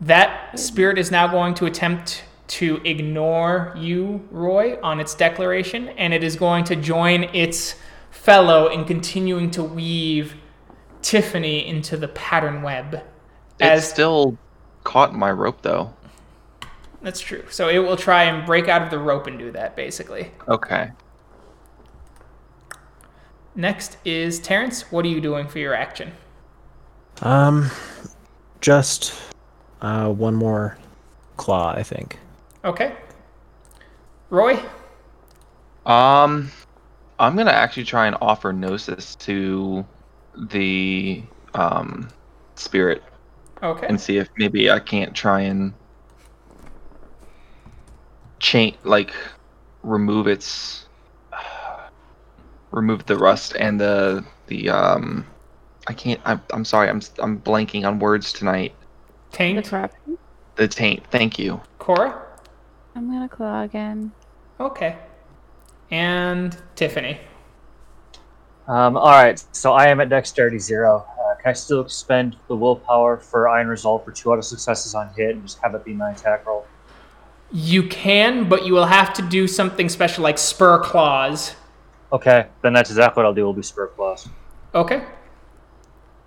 That 0.01 0.59
spirit 0.59 0.99
is 0.99 1.11
now 1.11 1.28
going 1.28 1.55
to 1.55 1.66
attempt 1.66 2.24
to 2.47 2.81
ignore 2.85 3.74
you, 3.77 4.27
Roy, 4.31 4.78
on 4.82 5.01
its 5.01 5.15
declaration, 5.15 5.89
and 5.91 6.12
it 6.12 6.23
is 6.23 6.36
going 6.36 6.65
to 6.65 6.77
join 6.77 7.24
its 7.35 7.77
fellow 8.11 8.69
in 8.69 8.85
continuing 8.85 9.51
to 9.53 9.62
weave 9.62 10.35
Tiffany 11.01 11.66
into 11.66 11.97
the 11.97 12.09
pattern 12.09 12.62
web. 12.62 13.03
It's 13.61 13.86
still 13.86 14.36
caught 14.82 15.12
in 15.12 15.19
my 15.19 15.31
rope, 15.31 15.62
though. 15.62 15.95
That's 17.05 17.20
true. 17.20 17.44
So 17.51 17.68
it 17.68 17.78
will 17.78 17.98
try 17.98 18.24
and 18.24 18.47
break 18.47 18.66
out 18.66 18.81
of 18.81 18.89
the 18.90 18.98
rope 18.98 19.26
and 19.26 19.39
do 19.39 19.52
that, 19.52 19.76
basically. 19.76 20.31
Okay. 20.48 20.90
Next 23.55 23.98
is 24.06 24.40
Terrence. 24.40 24.90
What 24.90 25.05
are 25.05 25.09
you 25.09 25.20
doing 25.20 25.47
for 25.47 25.59
your 25.59 25.74
action? 25.74 26.12
Um, 27.20 27.70
just 28.62 29.14
uh, 29.82 30.10
one 30.10 30.35
more 30.35 30.78
claw, 31.36 31.74
I 31.76 31.82
think. 31.82 32.18
Okay. 32.64 32.97
Roy? 34.31 34.59
Um, 35.85 36.51
I'm 37.18 37.36
gonna 37.36 37.51
actually 37.51 37.85
try 37.85 38.06
and 38.06 38.16
offer 38.22 38.51
gnosis 38.52 39.14
to 39.16 39.85
the 40.48 41.22
um 41.52 42.09
spirit 42.56 43.02
Okay. 43.62 43.86
and 43.86 44.01
see 44.01 44.16
if 44.16 44.28
maybe 44.39 44.70
I 44.70 44.81
can't 44.81 45.14
try 45.14 45.43
and 45.43 45.74
chain 48.44 48.76
like 48.84 49.10
remove 49.82 50.26
its 50.26 50.86
remove 52.70 53.06
the 53.06 53.16
rust 53.16 53.56
and 53.58 53.80
the 53.80 54.22
the 54.48 54.68
um 54.68 55.26
I 55.86 55.94
can't 55.94 56.20
I'm, 56.26 56.42
I'm 56.52 56.64
sorry 56.64 56.88
I'm 56.90 57.00
I'm 57.18 57.40
blanking 57.40 57.86
on 57.86 57.98
words 57.98 58.32
tonight 58.34 58.74
The 59.30 59.36
Taint? 59.38 59.66
corruption. 59.66 60.18
the 60.56 60.68
taint 60.68 61.06
thank 61.10 61.38
you 61.38 61.60
Cora? 61.78 62.20
I'm 62.94 63.10
gonna 63.10 63.28
claw 63.28 63.62
again. 63.62 64.12
Okay. 64.60 64.96
And 65.90 66.56
Tiffany. 66.76 67.18
Um, 68.68 68.96
all 68.96 69.10
right, 69.10 69.42
so 69.52 69.72
I 69.72 69.88
am 69.88 70.00
at 70.00 70.08
dexterity 70.08 70.58
zero. 70.58 71.04
Uh, 71.18 71.34
can 71.42 71.50
I 71.50 71.52
still 71.54 71.80
expend 71.80 72.36
the 72.48 72.54
willpower 72.56 73.16
for 73.16 73.48
iron 73.48 73.66
resolve 73.68 74.04
for 74.04 74.12
two 74.12 74.32
out 74.32 74.38
of 74.38 74.44
successes 74.44 74.94
on 74.94 75.10
hit 75.16 75.34
and 75.34 75.42
just 75.42 75.58
have 75.60 75.74
it 75.74 75.84
be 75.84 75.92
my 75.92 76.12
attack 76.12 76.46
roll? 76.46 76.64
You 77.56 77.85
can, 77.85 78.48
but 78.48 78.66
you 78.66 78.72
will 78.72 78.86
have 78.86 79.12
to 79.14 79.22
do 79.22 79.47
something 79.47 79.89
special 79.89 80.24
like 80.24 80.39
spur 80.39 80.81
claws. 80.81 81.55
Okay, 82.12 82.48
then 82.62 82.72
that's 82.72 82.90
exactly 82.90 83.20
what 83.22 83.26
I'll 83.26 83.35
do. 83.35 83.44
We'll 83.44 83.52
be 83.52 83.62
spur 83.62 83.86
claws. 83.86 84.28
Okay. 84.74 85.05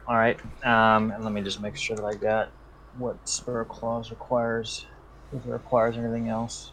All 0.08 0.16
right, 0.16 0.40
um, 0.66 1.12
and 1.12 1.22
let 1.26 1.34
me 1.34 1.42
just 1.42 1.60
make 1.62 1.76
sure 1.76 1.98
that 1.98 2.06
I 2.06 2.14
got 2.14 2.50
what 2.98 3.18
spur 3.28 3.66
claws 3.66 4.10
requires. 4.10 4.86
If 5.34 5.46
it 5.46 5.50
requires 5.50 5.98
anything 5.98 6.30
else. 6.30 6.72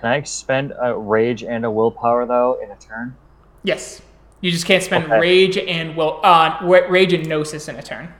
Can 0.00 0.10
I 0.12 0.16
expend 0.16 0.72
a 0.80 0.96
rage 0.96 1.42
and 1.42 1.64
a 1.64 1.70
willpower 1.72 2.24
though 2.24 2.60
in 2.62 2.70
a 2.70 2.76
turn? 2.76 3.16
Yes. 3.64 4.00
You 4.40 4.52
just 4.52 4.64
can't 4.64 4.84
spend 4.84 5.06
Okay. 5.06 5.18
rage 5.18 5.58
and 5.58 5.96
will 5.96 6.20
uh 6.22 6.56
rage 6.62 7.12
and 7.12 7.26
gnosis 7.28 7.66
in 7.68 7.74
a 7.74 7.82
turn. 7.82 8.14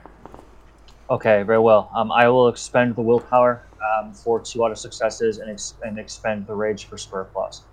Okay, 1.09 1.41
very 1.43 1.59
well. 1.59 1.89
Um, 1.95 2.11
I 2.11 2.27
will 2.29 2.49
expend 2.49 2.95
the 2.95 3.01
willpower 3.01 3.63
um, 3.81 4.13
for 4.13 4.39
two 4.39 4.63
out 4.63 4.71
of 4.71 4.77
successes 4.77 5.39
and, 5.39 5.49
ex- 5.49 5.73
and 5.83 5.97
expend 5.97 6.45
the 6.45 6.53
rage 6.53 6.85
for 6.85 6.97
spur 6.97 7.25
claws. 7.25 7.63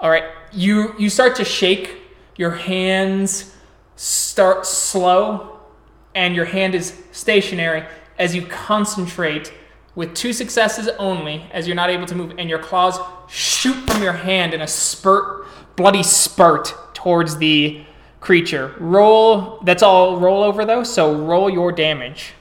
All 0.00 0.10
right. 0.10 0.24
You 0.52 0.94
you 0.98 1.08
start 1.08 1.36
to 1.36 1.44
shake. 1.44 2.02
Your 2.36 2.50
hands 2.50 3.54
start 3.94 4.66
slow, 4.66 5.60
and 6.16 6.34
your 6.34 6.46
hand 6.46 6.74
is 6.74 7.00
stationary 7.12 7.84
as 8.18 8.34
you 8.34 8.44
concentrate 8.44 9.52
with 9.94 10.12
two 10.14 10.32
successes 10.32 10.88
only, 10.98 11.46
as 11.52 11.68
you're 11.68 11.76
not 11.76 11.90
able 11.90 12.06
to 12.06 12.14
move, 12.16 12.34
and 12.38 12.50
your 12.50 12.58
claws 12.58 12.98
shoot 13.28 13.76
from 13.88 14.02
your 14.02 14.12
hand 14.12 14.52
in 14.52 14.60
a 14.62 14.66
spurt, 14.66 15.46
bloody 15.76 16.02
spurt 16.02 16.74
towards 16.92 17.36
the 17.36 17.84
creature. 18.20 18.74
Roll. 18.80 19.60
That's 19.60 19.84
all 19.84 20.18
roll 20.18 20.42
over 20.42 20.64
though. 20.64 20.82
So 20.82 21.14
roll 21.24 21.48
your 21.48 21.70
damage. 21.70 22.34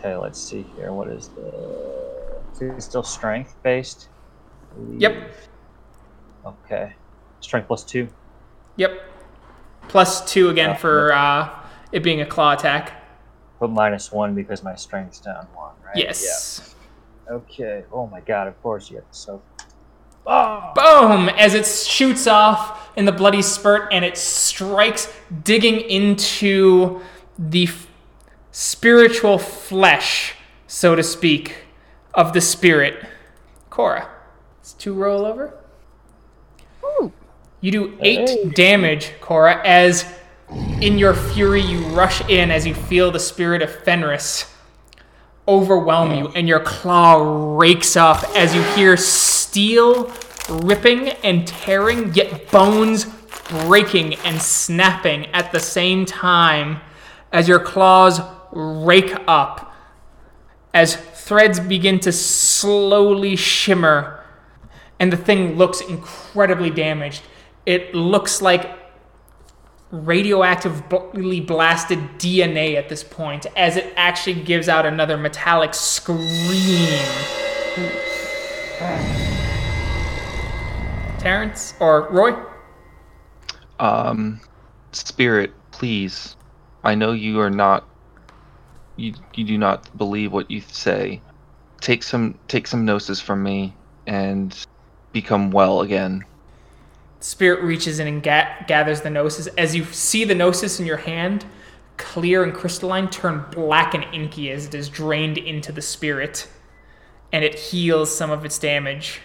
Okay, 0.00 0.16
let's 0.16 0.40
see 0.42 0.64
here. 0.76 0.92
What 0.92 1.08
is 1.08 1.28
the? 1.28 2.74
Is 2.76 2.84
still 2.84 3.02
strength 3.02 3.54
based? 3.62 4.08
Yep. 4.96 5.34
Okay. 6.46 6.94
Strength 7.40 7.66
plus 7.66 7.84
two. 7.84 8.08
Yep. 8.76 9.00
Plus 9.88 10.30
two 10.30 10.48
again 10.48 10.70
Uh, 10.70 10.74
for 10.74 11.12
uh, 11.12 11.48
it 11.92 12.02
being 12.02 12.22
a 12.22 12.26
claw 12.26 12.52
attack. 12.52 13.02
Put 13.58 13.70
minus 13.70 14.10
one 14.10 14.34
because 14.34 14.62
my 14.62 14.74
strength's 14.74 15.20
down 15.20 15.46
one, 15.54 15.74
right? 15.84 15.96
Yes. 15.96 16.74
Yeah. 17.26 17.34
Okay. 17.34 17.84
Oh 17.92 18.06
my 18.06 18.20
god, 18.20 18.48
of 18.48 18.60
course 18.62 18.90
you 18.90 18.96
have 18.96 19.10
to 19.10 19.16
soak. 19.16 19.44
Oh! 20.26 20.72
Boom! 20.74 21.28
As 21.30 21.54
it 21.54 21.66
shoots 21.66 22.26
off 22.26 22.90
in 22.96 23.04
the 23.04 23.12
bloody 23.12 23.42
spurt 23.42 23.88
and 23.92 24.04
it 24.04 24.16
strikes, 24.16 25.12
digging 25.44 25.80
into 25.80 27.00
the 27.38 27.64
f- 27.64 27.86
spiritual 28.52 29.38
flesh, 29.38 30.34
so 30.66 30.94
to 30.94 31.02
speak, 31.02 31.64
of 32.14 32.32
the 32.32 32.40
spirit. 32.40 33.06
Cora, 33.68 34.08
it's 34.60 34.72
two 34.72 34.94
roll 34.94 35.24
over. 35.24 35.54
Ooh. 36.84 37.12
You 37.60 37.70
do 37.72 37.98
eight 38.00 38.28
Hey. 38.28 38.48
damage, 38.48 39.12
Cora, 39.20 39.60
as 39.64 40.04
in 40.80 40.98
your 40.98 41.14
fury 41.14 41.60
you 41.60 41.80
rush 41.88 42.20
in 42.28 42.50
as 42.50 42.66
you 42.66 42.74
feel 42.74 43.10
the 43.10 43.20
spirit 43.20 43.62
of 43.62 43.70
Fenris 43.84 44.46
overwhelm 45.48 46.14
you, 46.14 46.28
and 46.36 46.46
your 46.46 46.60
claw 46.60 47.56
rakes 47.58 47.96
up 47.96 48.22
as 48.36 48.54
you 48.54 48.62
hear 48.74 48.96
steel 48.96 50.12
ripping 50.48 51.08
and 51.08 51.46
tearing, 51.46 52.12
yet 52.14 52.50
bones 52.50 53.06
breaking 53.64 54.14
and 54.16 54.40
snapping 54.40 55.26
at 55.26 55.50
the 55.50 55.58
same 55.58 56.04
time 56.04 56.80
as 57.32 57.48
your 57.48 57.58
claws 57.58 58.20
rake 58.52 59.14
up. 59.26 59.74
As 60.72 60.96
threads 60.96 61.58
begin 61.58 61.98
to 62.00 62.12
slowly 62.12 63.36
shimmer, 63.36 64.24
and 65.00 65.12
the 65.12 65.16
thing 65.16 65.56
looks 65.56 65.80
incredibly 65.80 66.70
damaged. 66.70 67.22
It 67.66 67.94
looks 67.94 68.40
like 68.40 68.78
radioactively 69.92 71.44
blasted 71.44 71.98
DNA 72.18 72.76
at 72.76 72.88
this 72.88 73.02
point 73.02 73.46
as 73.56 73.76
it 73.76 73.92
actually 73.96 74.40
gives 74.40 74.68
out 74.68 74.86
another 74.86 75.16
metallic 75.16 75.74
scream. 75.74 76.18
Terrence 81.18 81.74
or 81.80 82.08
Roy? 82.10 82.34
Um, 83.78 84.40
spirit, 84.92 85.52
please. 85.70 86.36
I 86.84 86.94
know 86.94 87.12
you 87.12 87.40
are 87.40 87.50
not. 87.50 87.86
You 89.00 89.14
you 89.34 89.44
do 89.44 89.56
not 89.56 89.96
believe 89.96 90.30
what 90.32 90.50
you 90.50 90.60
say. 90.60 91.22
Take 91.80 92.02
some 92.02 92.38
take 92.48 92.66
some 92.66 92.84
gnosis 92.84 93.20
from 93.20 93.42
me 93.42 93.74
and 94.06 94.54
become 95.12 95.50
well 95.50 95.80
again. 95.80 96.22
Spirit 97.20 97.62
reaches 97.62 97.98
in 97.98 98.06
and 98.06 98.22
ga- 98.22 98.64
gathers 98.66 99.00
the 99.00 99.10
gnosis. 99.10 99.46
As 99.58 99.74
you 99.74 99.84
see 99.84 100.24
the 100.24 100.34
gnosis 100.34 100.78
in 100.80 100.86
your 100.86 100.98
hand, 100.98 101.44
clear 101.96 102.42
and 102.44 102.52
crystalline, 102.54 103.08
turn 103.08 103.44
black 103.50 103.94
and 103.94 104.04
inky 104.12 104.50
as 104.50 104.66
it 104.66 104.74
is 104.74 104.88
drained 104.88 105.38
into 105.38 105.72
the 105.72 105.82
spirit, 105.82 106.48
and 107.32 107.44
it 107.44 107.54
heals 107.58 108.14
some 108.14 108.30
of 108.30 108.44
its 108.44 108.58
damage. 108.58 109.20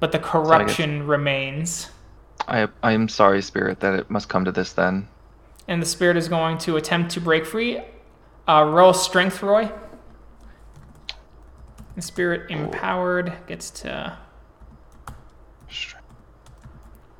But 0.00 0.12
the 0.12 0.18
corruption 0.18 1.06
remains. 1.06 1.90
I 2.48 2.68
I 2.82 2.92
am 2.92 3.08
sorry, 3.08 3.42
spirit, 3.42 3.80
that 3.80 3.94
it 3.94 4.10
must 4.10 4.28
come 4.30 4.44
to 4.46 4.52
this 4.52 4.72
then. 4.72 5.08
and 5.68 5.82
the 5.82 5.86
spirit 5.86 6.16
is 6.16 6.28
going 6.28 6.56
to 6.58 6.76
attempt 6.76 7.10
to 7.12 7.20
break 7.20 7.44
free. 7.44 7.82
Uh, 8.48 8.64
roll 8.64 8.92
strength, 8.92 9.42
Roy. 9.42 9.70
The 11.96 12.02
spirit 12.02 12.50
empowered 12.50 13.32
gets 13.46 13.70
to 13.70 14.18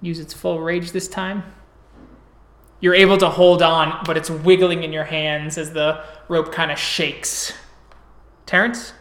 use 0.03 0.19
its 0.21 0.33
full 0.35 0.61
rage 0.61 0.93
this 0.93 1.09
time. 1.09 1.43
You're 2.81 2.95
able 2.95 3.17
to 3.19 3.29
hold 3.29 3.63
on, 3.63 4.05
but 4.05 4.17
it's 4.17 4.31
wiggling 4.31 4.83
in 4.83 4.93
your 4.93 5.05
hands 5.05 5.57
as 5.57 5.73
the 5.73 6.05
rope 6.29 6.53
kind 6.53 6.71
of 6.71 6.79
shakes. 6.79 7.55
Terrence? 8.45 8.93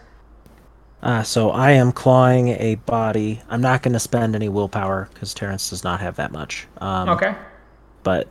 Uh, 1.04 1.22
so 1.22 1.52
I 1.52 1.72
am 1.72 1.92
clawing 1.92 2.48
a 2.50 2.76
body. 2.76 3.42
I'm 3.50 3.62
not 3.62 3.84
going 3.84 3.94
to 3.94 4.00
spend 4.00 4.34
any 4.34 4.50
willpower 4.50 5.10
because 5.14 5.34
Terrence 5.34 5.70
does 5.70 5.84
not 5.84 6.00
have 6.00 6.16
that 6.16 6.32
much. 6.32 6.68
Um, 6.80 7.10
Okay. 7.10 7.36
But 8.04 8.28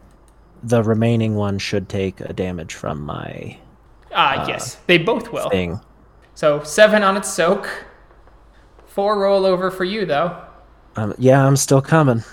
the 0.63 0.83
remaining 0.83 1.35
one 1.35 1.59
should 1.59 1.89
take 1.89 2.21
a 2.21 2.33
damage 2.33 2.75
from 2.75 3.03
my 3.03 3.59
Ah, 4.15 4.47
yes, 4.49 4.77
they 4.87 4.99
both 4.99 5.33
will. 5.33 5.51
thing. 5.51 5.81
So 6.35 6.63
seven 6.63 7.03
on 7.03 7.17
its 7.17 7.33
soak. 7.33 7.69
Four 8.87 9.17
rollover 9.17 9.73
for 9.73 9.85
you, 9.85 10.07
though. 10.07 10.41
Um, 10.97 11.15
yeah, 11.19 11.45
I'm 11.45 11.57
still 11.57 11.83
coming. 11.83 12.23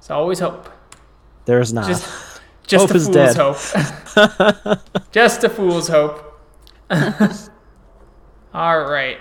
So 0.00 0.14
always 0.14 0.38
hope. 0.38 0.68
There's 1.46 1.72
not. 1.72 1.88
Just, 1.88 2.40
just 2.64 2.86
Hope 2.86 2.92
a 2.92 2.96
is 2.96 3.04
fool's 3.06 3.16
dead. 3.16 4.76
hope. 4.76 4.78
just 5.10 5.42
a 5.42 5.48
fool's 5.48 5.88
hope. 5.88 6.40
All 8.54 8.80
right. 8.84 9.18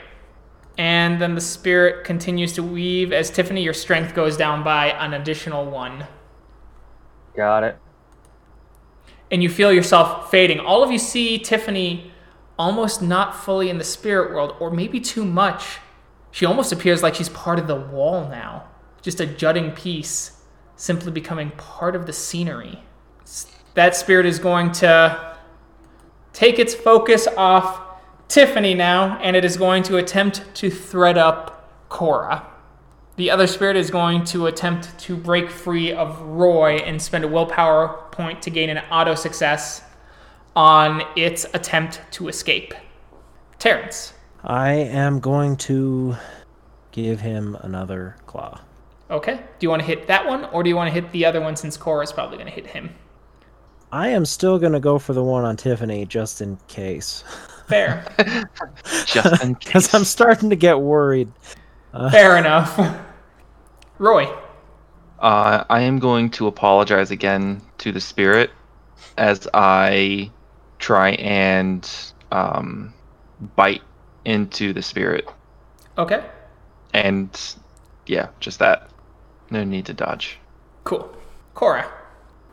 And 0.78 1.20
then 1.20 1.34
the 1.34 1.42
spirit 1.42 2.06
continues 2.06 2.54
to 2.54 2.62
weave 2.62 3.12
as 3.14 3.32
Tiffany, 3.32 3.64
your 3.64 3.74
strength 3.74 4.14
goes 4.14 4.38
down 4.38 4.64
by 4.64 4.92
an 4.92 5.16
additional 5.16 5.66
one. 5.66 6.06
Got 7.36 7.64
it. 7.64 7.78
And 9.32 9.42
you 9.42 9.50
feel 9.50 9.72
yourself 9.72 10.30
fading. 10.30 10.60
All 10.60 10.84
of 10.84 10.92
you 10.92 11.00
see 11.00 11.40
Tiffany 11.40 12.12
almost 12.58 13.02
not 13.02 13.36
fully 13.36 13.70
in 13.70 13.78
the 13.78 13.84
spirit 13.84 14.34
world, 14.34 14.56
or 14.60 14.72
maybe 14.72 15.00
too 15.00 15.26
much. 15.26 15.80
She 16.32 16.46
almost 16.46 16.72
appears 16.72 17.04
like 17.04 17.16
she's 17.16 17.30
part 17.30 17.60
of 17.60 17.68
the 17.68 17.76
wall 17.76 18.28
now, 18.30 18.66
just 19.02 19.20
a 19.20 19.26
jutting 19.26 19.72
piece, 19.72 20.42
simply 20.76 21.12
becoming 21.12 21.52
part 21.52 21.96
of 21.96 22.06
the 22.06 22.14
scenery. 22.14 22.84
That 23.74 23.96
spirit 23.96 24.26
is 24.26 24.40
going 24.40 24.72
to 24.74 25.36
take 26.34 26.60
its 26.60 26.74
focus 26.74 27.28
off 27.36 27.82
Tiffany 28.28 28.74
now, 28.74 29.18
and 29.22 29.36
it 29.36 29.46
is 29.46 29.58
going 29.58 29.84
to 29.84 29.98
attempt 29.98 30.44
to 30.56 30.70
thread 30.70 31.18
up 31.18 31.90
Cora. 31.90 32.48
The 33.18 33.32
other 33.32 33.48
spirit 33.48 33.78
is 33.78 33.90
going 33.90 34.26
to 34.26 34.48
attempt 34.48 34.98
to 35.00 35.16
break 35.16 35.50
free 35.50 35.94
of 35.94 36.20
Roy 36.22 36.78
and 36.78 37.02
spend 37.02 37.24
a 37.24 37.28
willpower 37.28 38.08
point 38.12 38.42
to 38.42 38.50
gain 38.50 38.70
an 38.70 38.80
auto 38.92 39.16
success 39.16 39.82
on 40.56 41.02
its 41.16 41.46
attempt 41.54 42.02
to 42.12 42.28
escape. 42.28 42.74
Terrence. 43.58 44.14
I 44.44 44.74
am 44.74 45.20
going 45.20 45.56
to 45.58 46.16
give 46.92 47.22
him 47.22 47.56
another 47.62 48.18
claw. 48.26 48.60
Okay. 49.10 49.36
Do 49.36 49.42
you 49.66 49.70
want 49.70 49.82
to 49.82 49.86
hit 49.86 50.08
that 50.08 50.26
one, 50.26 50.46
or 50.46 50.64
do 50.64 50.70
you 50.70 50.76
want 50.76 50.88
to 50.88 50.94
hit 50.94 51.12
the 51.12 51.26
other 51.26 51.40
one 51.40 51.56
since 51.56 51.78
Cora 51.78 52.04
is 52.04 52.12
probably 52.12 52.38
going 52.38 52.50
to 52.50 52.54
hit 52.54 52.68
him? 52.68 52.94
I 53.92 54.10
am 54.10 54.26
still 54.26 54.60
going 54.60 54.74
to 54.74 54.80
go 54.80 55.00
for 55.00 55.14
the 55.14 55.24
one 55.24 55.46
on 55.46 55.56
Tiffany 55.56 56.06
just 56.06 56.42
in 56.42 56.58
case. 56.68 57.24
Fair. 57.68 58.06
Just 59.06 59.44
in 59.44 59.56
case. 59.56 59.66
Because. 59.66 59.94
I'm 59.94 60.04
starting 60.04 60.52
to 60.52 60.56
get 60.56 60.80
worried. 60.80 61.32
Uh, 61.94 62.12
Fair 62.12 62.38
enough. 62.38 62.78
Roy. 64.00 64.28
Uh, 65.20 65.64
I 65.70 65.82
am 65.82 66.00
going 66.00 66.30
to 66.32 66.48
apologize 66.48 67.12
again 67.12 67.62
to 67.80 67.92
the 67.92 68.02
spirit 68.02 68.52
as 69.18 69.48
I 69.54 70.32
try 70.80 71.12
and 71.12 71.90
um, 72.32 72.94
bite 73.56 73.82
into 74.26 74.74
the 74.74 74.82
spirit. 74.82 75.30
Okay. 75.98 76.26
And 76.94 77.56
yeah, 78.06 78.30
just 78.40 78.60
that. 78.60 78.90
No 79.50 79.64
need 79.64 79.86
to 79.86 79.94
dodge. 79.94 80.40
Cool. 80.84 81.16
Cora. 81.54 81.90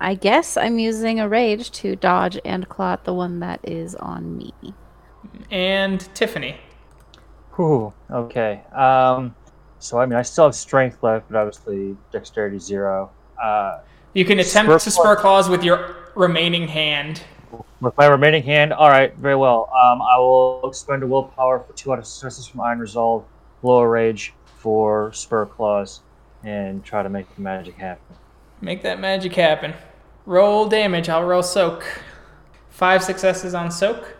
I 0.00 0.14
guess 0.14 0.56
I'm 0.56 0.78
using 0.78 1.20
a 1.20 1.28
rage 1.28 1.70
to 1.72 1.96
dodge 1.96 2.38
and 2.44 2.68
claw 2.68 2.94
at 2.94 3.04
the 3.04 3.14
one 3.14 3.40
that 3.40 3.60
is 3.62 3.94
on 3.96 4.36
me. 4.36 4.52
And 5.50 6.00
Tiffany. 6.14 6.56
Whew. 7.56 7.92
Okay. 8.10 8.62
Um. 8.72 9.34
So 9.82 9.98
I 9.98 10.06
mean, 10.06 10.16
I 10.16 10.22
still 10.22 10.44
have 10.44 10.54
strength 10.54 11.02
left, 11.02 11.28
but 11.28 11.36
obviously 11.36 11.96
dexterity 12.12 12.60
zero. 12.60 13.10
Uh, 13.42 13.80
You 14.14 14.24
can 14.24 14.38
attempt 14.38 14.84
to 14.84 14.90
spur 14.90 15.16
claws 15.16 15.48
with 15.48 15.64
your 15.64 15.96
remaining 16.14 16.68
hand. 16.68 17.22
with 17.80 17.96
my 17.96 18.06
remaining 18.06 18.44
hand, 18.44 18.72
all 18.72 18.88
right, 18.88 19.12
very 19.16 19.34
well. 19.34 19.68
Um, 19.74 20.00
I 20.00 20.16
will 20.18 20.60
expend 20.68 21.02
a 21.02 21.06
willpower 21.06 21.58
for 21.58 21.72
two 21.72 21.92
out 21.92 21.98
of 21.98 22.06
successes 22.06 22.46
from 22.46 22.60
Iron 22.60 22.78
Resolve, 22.78 23.24
lower 23.64 23.90
rage 23.90 24.32
for 24.44 25.12
spur 25.12 25.46
claws, 25.46 26.00
and 26.44 26.84
try 26.84 27.02
to 27.02 27.08
make 27.08 27.34
the 27.34 27.40
magic 27.42 27.74
happen. 27.74 28.14
Make 28.60 28.82
that 28.82 29.00
magic 29.00 29.34
happen. 29.34 29.74
Roll 30.26 30.68
damage. 30.68 31.08
I'll 31.08 31.24
roll 31.24 31.42
soak. 31.42 31.84
Five 32.70 33.02
successes 33.02 33.52
on 33.52 33.72
soak. 33.72 34.16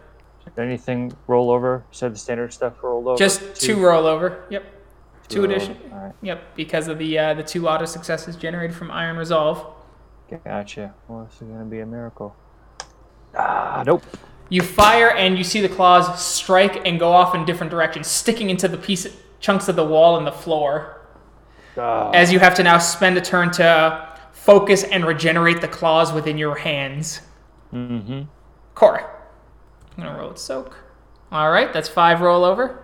Anything 0.58 1.12
roll 1.28 1.50
over? 1.52 1.84
You 1.92 1.94
said 1.96 2.12
the 2.14 2.18
standard 2.18 2.52
stuff 2.52 2.82
roll 2.82 3.08
over. 3.08 3.16
Just 3.16 3.54
two 3.54 3.80
roll 3.80 4.06
over. 4.06 4.44
Yep. 4.50 4.64
Two 5.32 5.44
addition. 5.44 5.76
Right, 5.90 6.12
Yep. 6.22 6.54
Because 6.56 6.88
of 6.88 6.98
the 6.98 7.18
uh, 7.18 7.34
the 7.34 7.42
two 7.42 7.68
auto 7.68 7.84
successes 7.84 8.36
generated 8.36 8.76
from 8.76 8.90
Iron 8.90 9.16
Resolve. 9.16 9.64
gotcha. 10.44 10.94
Well, 11.08 11.24
this 11.24 11.34
is 11.42 11.48
gonna 11.48 11.64
be 11.64 11.80
a 11.80 11.86
miracle. 11.86 12.36
Ah, 13.36 13.82
nope. 13.86 14.02
You 14.48 14.62
fire 14.62 15.10
and 15.10 15.38
you 15.38 15.44
see 15.44 15.60
the 15.62 15.68
claws 15.68 16.22
strike 16.22 16.86
and 16.86 16.98
go 16.98 17.12
off 17.12 17.34
in 17.34 17.44
different 17.46 17.70
directions, 17.70 18.06
sticking 18.06 18.50
into 18.50 18.68
the 18.68 18.76
piece 18.76 19.06
chunks 19.40 19.68
of 19.68 19.76
the 19.76 19.84
wall 19.84 20.16
and 20.18 20.26
the 20.26 20.32
floor. 20.32 21.00
As 22.14 22.30
you 22.32 22.38
have 22.38 22.54
to 22.56 22.62
now 22.62 22.76
spend 22.78 23.16
a 23.16 23.20
turn 23.22 23.50
to 23.52 24.08
focus 24.32 24.82
and 24.84 25.06
regenerate 25.06 25.60
the 25.60 25.68
claws 25.68 26.12
within 26.12 26.36
your 26.36 26.56
hands. 26.56 27.20
Mm-hmm. 27.72 28.22
Cora. 28.74 29.08
I'm 29.96 30.04
gonna 30.04 30.18
roll 30.18 30.30
it 30.32 30.38
soak. 30.38 30.76
All 31.30 31.50
right, 31.50 31.72
that's 31.72 31.88
five 31.88 32.20
roll 32.20 32.44
over. 32.44 32.81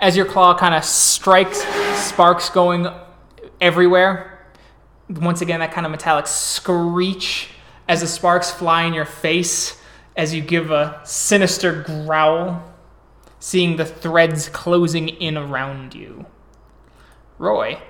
As 0.00 0.16
your 0.16 0.26
claw 0.26 0.56
kind 0.56 0.74
of 0.74 0.84
strikes, 0.84 1.62
sparks 1.96 2.48
going 2.48 2.86
everywhere. 3.60 4.38
Once 5.08 5.40
again, 5.42 5.60
that 5.60 5.72
kind 5.72 5.84
of 5.84 5.90
metallic 5.90 6.26
screech 6.26 7.50
as 7.88 8.00
the 8.00 8.06
sparks 8.06 8.50
fly 8.50 8.84
in 8.84 8.94
your 8.94 9.04
face 9.04 9.80
as 10.16 10.32
you 10.32 10.40
give 10.40 10.70
a 10.70 11.00
sinister 11.04 11.82
growl, 11.82 12.62
seeing 13.38 13.76
the 13.76 13.84
threads 13.84 14.48
closing 14.48 15.08
in 15.08 15.36
around 15.36 15.94
you. 15.94 16.26
Roy. 17.38 17.80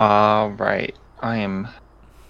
All 0.00 0.50
right. 0.50 0.94
I 1.20 1.36
am 1.36 1.68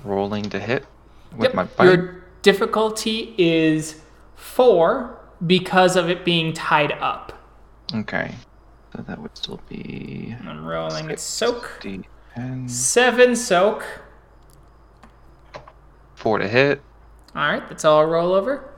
rolling 0.05 0.51
to 0.51 0.61
hit 0.61 0.85
with 1.33 1.45
Yep, 1.45 1.55
my 1.55 1.65
bite. 1.65 1.85
Your 1.85 2.25
difficulty 2.43 3.35
is 3.39 4.01
four 4.37 5.19
because 5.47 5.97
of 5.97 6.11
it 6.11 6.25
being 6.25 6.53
tied 6.53 6.93
up. 6.93 7.33
Okay. 7.95 8.35
So 8.95 9.03
that 9.03 9.19
would 9.19 9.37
still 9.37 9.61
be 9.69 10.37
I'm 10.47 10.65
rolling 10.65 11.11
it 11.11 11.19
soak. 11.19 11.81
D10. 11.83 12.71
Seven 12.71 13.35
soak. 13.35 13.85
Four 16.15 16.39
to 16.39 16.49
hit. 16.49 16.81
All 17.35 17.43
right, 17.51 17.69
that's 17.69 17.85
all 17.85 18.07
roll 18.07 18.33
over. 18.35 18.71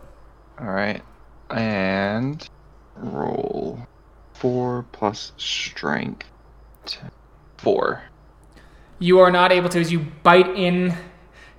All 0.58 0.70
right. 0.70 1.02
And 1.50 2.48
roll 2.96 3.86
four 4.32 4.86
plus 4.92 5.32
strength. 5.36 6.26
Four. 7.58 8.02
You 8.98 9.18
are 9.18 9.30
not 9.30 9.52
able 9.52 9.68
to 9.68 9.80
as 9.80 9.92
you 9.92 10.06
bite 10.22 10.48
in. 10.56 10.94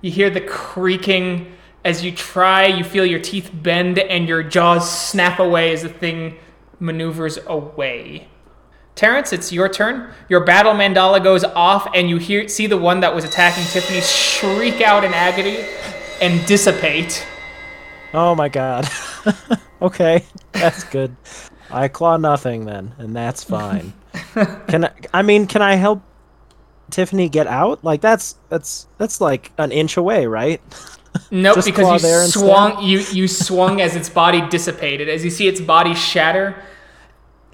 You 0.00 0.10
hear 0.10 0.30
the 0.30 0.40
creaking 0.40 1.52
as 1.84 2.04
you 2.04 2.10
try. 2.10 2.66
You 2.66 2.82
feel 2.82 3.06
your 3.06 3.20
teeth 3.20 3.50
bend 3.52 4.00
and 4.00 4.26
your 4.28 4.42
jaws 4.42 4.90
snap 4.90 5.38
away 5.38 5.72
as 5.72 5.82
the 5.82 5.88
thing 5.88 6.36
maneuvers 6.80 7.38
away. 7.46 8.28
Terrence, 8.98 9.32
it's 9.32 9.52
your 9.52 9.68
turn. 9.68 10.10
Your 10.28 10.40
battle 10.40 10.72
mandala 10.72 11.22
goes 11.22 11.44
off, 11.44 11.88
and 11.94 12.10
you 12.10 12.16
hear 12.16 12.48
see 12.48 12.66
the 12.66 12.76
one 12.76 12.98
that 12.98 13.14
was 13.14 13.24
attacking 13.24 13.62
Tiffany 13.66 14.00
shriek 14.00 14.80
out 14.80 15.04
in 15.04 15.14
agony 15.14 15.64
and 16.20 16.44
dissipate. 16.48 17.24
Oh 18.12 18.34
my 18.34 18.48
god. 18.48 18.88
okay, 19.82 20.24
that's 20.50 20.82
good. 20.82 21.14
I 21.70 21.86
claw 21.86 22.16
nothing 22.16 22.64
then, 22.64 22.92
and 22.98 23.14
that's 23.14 23.44
fine. 23.44 23.92
can 24.66 24.86
I, 24.86 24.90
I 25.14 25.22
mean, 25.22 25.46
can 25.46 25.62
I 25.62 25.76
help 25.76 26.02
Tiffany 26.90 27.28
get 27.28 27.46
out? 27.46 27.84
Like 27.84 28.00
that's 28.00 28.34
that's 28.48 28.88
that's 28.98 29.20
like 29.20 29.52
an 29.58 29.70
inch 29.70 29.96
away, 29.96 30.26
right? 30.26 30.60
Nope, 31.30 31.56
Just 31.56 31.66
because 31.66 32.02
you 32.02 32.08
instead? 32.08 32.40
swung 32.40 32.82
you 32.82 32.98
you 33.12 33.28
swung 33.28 33.80
as 33.80 33.96
its 33.96 34.08
body 34.08 34.46
dissipated. 34.50 35.08
As 35.08 35.24
you 35.24 35.30
see 35.30 35.48
its 35.48 35.60
body 35.60 35.94
shatter 35.94 36.54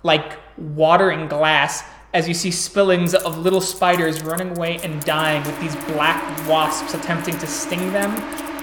like 0.04 0.38
water 0.56 1.10
and 1.10 1.28
glass, 1.28 1.82
as 2.12 2.28
you 2.28 2.34
see 2.34 2.52
spillings 2.52 3.12
of 3.12 3.38
little 3.38 3.60
spiders 3.60 4.22
running 4.22 4.56
away 4.56 4.78
and 4.84 5.04
dying 5.04 5.42
with 5.42 5.60
these 5.60 5.74
black 5.92 6.22
wasps 6.48 6.94
attempting 6.94 7.36
to 7.38 7.46
sting 7.48 7.92
them, 7.92 8.10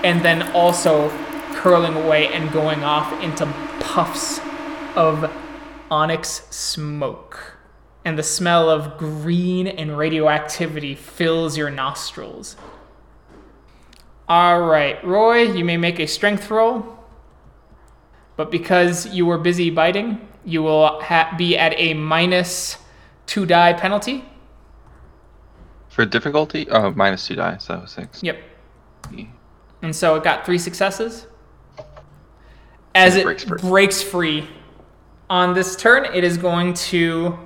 and 0.05 0.23
then 0.23 0.43
also 0.53 1.09
curling 1.55 1.95
away 1.95 2.29
and 2.29 2.49
going 2.53 2.81
off 2.83 3.11
into 3.21 3.45
puffs 3.81 4.39
of 4.95 5.29
onyx 5.89 6.47
smoke. 6.49 7.57
And 8.05 8.17
the 8.17 8.23
smell 8.23 8.69
of 8.69 8.97
green 8.97 9.67
and 9.67 9.97
radioactivity 9.97 10.95
fills 10.95 11.57
your 11.57 11.69
nostrils. 11.69 12.55
All 14.29 14.61
right, 14.61 15.03
Roy, 15.03 15.41
you 15.41 15.65
may 15.65 15.75
make 15.75 15.99
a 15.99 16.07
strength 16.07 16.49
roll, 16.49 16.97
but 18.37 18.49
because 18.49 19.07
you 19.07 19.25
were 19.25 19.37
busy 19.37 19.69
biting, 19.69 20.25
you 20.45 20.63
will 20.63 21.01
ha- 21.01 21.33
be 21.37 21.57
at 21.57 21.73
a 21.77 21.93
minus 21.93 22.77
two 23.25 23.45
die 23.45 23.73
penalty. 23.73 24.25
For 25.89 26.05
difficulty? 26.05 26.69
Oh, 26.69 26.91
minus 26.91 27.27
two 27.27 27.35
die, 27.35 27.57
so 27.57 27.83
six. 27.85 28.23
Yep. 28.23 28.39
And 29.81 29.95
so 29.95 30.15
it 30.15 30.23
got 30.23 30.45
three 30.45 30.57
successes. 30.57 31.27
As 32.93 33.15
it 33.15 33.21
it 33.21 33.23
breaks 33.23 33.43
free. 33.43 33.59
breaks 33.59 34.01
free 34.01 34.49
on 35.29 35.53
this 35.53 35.75
turn, 35.75 36.05
it 36.13 36.23
is 36.23 36.37
going 36.37 36.73
to 36.73 37.37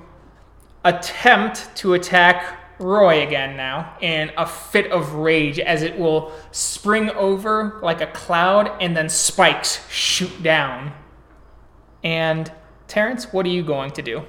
attempt 0.84 1.74
to 1.76 1.94
attack 1.94 2.58
Roy 2.78 3.26
again 3.26 3.56
now 3.56 3.96
in 4.00 4.30
a 4.36 4.44
fit 4.44 4.90
of 4.90 5.14
rage 5.14 5.58
as 5.58 5.82
it 5.82 5.98
will 5.98 6.32
spring 6.50 7.10
over 7.10 7.78
like 7.82 8.00
a 8.00 8.08
cloud 8.08 8.70
and 8.80 8.96
then 8.96 9.08
spikes 9.08 9.88
shoot 9.88 10.42
down. 10.42 10.92
And 12.04 12.52
Terrence, 12.88 13.32
what 13.32 13.46
are 13.46 13.50
you 13.50 13.62
going 13.62 13.90
to 13.92 14.02
do? 14.02 14.22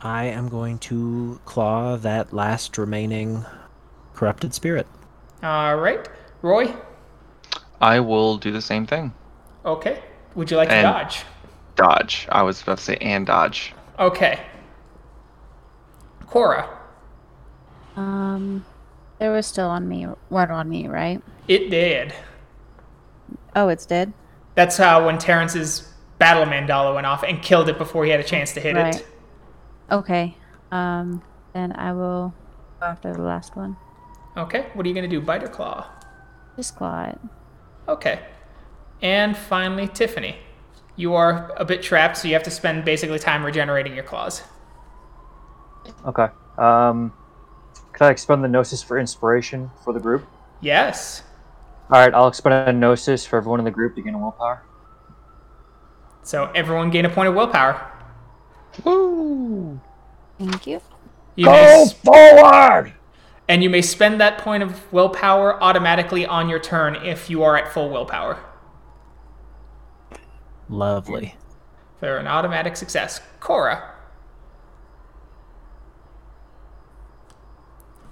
I 0.00 0.24
am 0.24 0.48
going 0.48 0.78
to 0.80 1.40
claw 1.44 1.96
that 1.96 2.32
last 2.32 2.76
remaining 2.76 3.44
corrupted 4.14 4.52
spirit. 4.52 4.86
All 5.42 5.76
right, 5.76 6.08
Roy. 6.42 6.74
I 7.80 8.00
will 8.00 8.36
do 8.36 8.50
the 8.52 8.60
same 8.60 8.86
thing. 8.86 9.12
Okay. 9.64 10.02
Would 10.34 10.50
you 10.50 10.56
like 10.56 10.68
to 10.68 10.82
dodge? 10.82 11.24
Dodge. 11.76 12.26
I 12.30 12.42
was 12.42 12.62
about 12.62 12.78
to 12.78 12.84
say 12.84 12.96
and 12.96 13.26
dodge. 13.26 13.74
Okay. 13.98 14.40
Cora. 16.26 16.68
Um, 17.96 18.64
there 19.18 19.32
was 19.32 19.46
still 19.46 19.68
on 19.68 19.88
me, 19.88 20.04
one 20.28 20.50
on 20.50 20.68
me, 20.68 20.88
right? 20.88 21.20
It 21.48 21.70
did. 21.70 22.14
Oh, 23.54 23.68
it's 23.68 23.86
dead. 23.86 24.12
That's 24.54 24.76
how 24.76 25.06
when 25.06 25.18
Terrence's 25.18 25.91
battle 26.22 26.44
mandala 26.44 26.94
went 26.94 27.04
off 27.04 27.24
and 27.24 27.42
killed 27.42 27.68
it 27.68 27.76
before 27.78 28.04
he 28.04 28.10
had 28.12 28.20
a 28.20 28.24
chance 28.24 28.52
to 28.54 28.60
hit 28.60 28.76
Right. 28.76 28.94
it. 28.94 29.06
Okay. 29.90 30.36
Um, 30.70 31.20
then 31.52 31.72
I 31.72 31.92
will 31.92 32.32
go 32.78 32.86
after 32.86 33.12
the 33.12 33.22
last 33.22 33.56
one. 33.56 33.76
Okay. 34.36 34.66
What 34.74 34.86
are 34.86 34.88
you 34.88 34.94
gonna 34.94 35.08
do? 35.08 35.20
Bite 35.20 35.42
or 35.42 35.48
claw? 35.48 35.84
Just 36.56 36.76
claw 36.76 37.06
it. 37.06 37.18
Okay. 37.88 38.20
And 39.02 39.36
finally, 39.36 39.88
Tiffany. 39.88 40.36
You 40.94 41.14
are 41.14 41.52
a 41.56 41.64
bit 41.64 41.82
trapped, 41.82 42.18
so 42.18 42.28
you 42.28 42.34
have 42.34 42.44
to 42.44 42.50
spend 42.52 42.84
basically 42.84 43.18
time 43.18 43.44
regenerating 43.44 43.94
your 43.94 44.04
claws. 44.04 44.42
Okay. 46.06 46.28
Um, 46.56 47.12
can 47.94 48.06
I 48.06 48.10
expend 48.10 48.44
the 48.44 48.48
gnosis 48.48 48.80
for 48.82 48.96
inspiration 48.96 49.70
for 49.82 49.92
the 49.92 49.98
group? 49.98 50.24
Yes. 50.60 51.24
All 51.90 51.98
right, 51.98 52.14
I'll 52.14 52.28
expend 52.28 52.54
a 52.54 52.72
gnosis 52.72 53.26
for 53.26 53.38
everyone 53.38 53.58
in 53.58 53.64
the 53.64 53.70
group 53.72 53.96
to 53.96 54.02
gain 54.02 54.14
a 54.14 54.18
willpower. 54.18 54.62
So 56.22 56.50
everyone 56.54 56.90
gain 56.90 57.04
a 57.04 57.08
point 57.08 57.28
of 57.28 57.34
willpower. 57.34 57.90
Woo! 58.84 59.80
Thank 60.38 60.66
you. 60.66 60.80
You 61.36 61.46
may 61.46 61.82
s- 61.82 61.92
forward! 61.92 62.94
and 63.48 63.62
you 63.62 63.68
may 63.68 63.82
spend 63.82 64.20
that 64.20 64.38
point 64.38 64.62
of 64.62 64.90
willpower 64.92 65.62
automatically 65.62 66.24
on 66.24 66.48
your 66.48 66.58
turn 66.58 66.96
if 66.96 67.28
you 67.28 67.42
are 67.42 67.56
at 67.56 67.72
full 67.72 67.90
willpower. 67.90 68.38
Lovely. 70.68 71.36
For 71.98 72.16
an 72.16 72.26
automatic 72.26 72.76
success. 72.76 73.20
Cora. 73.40 73.90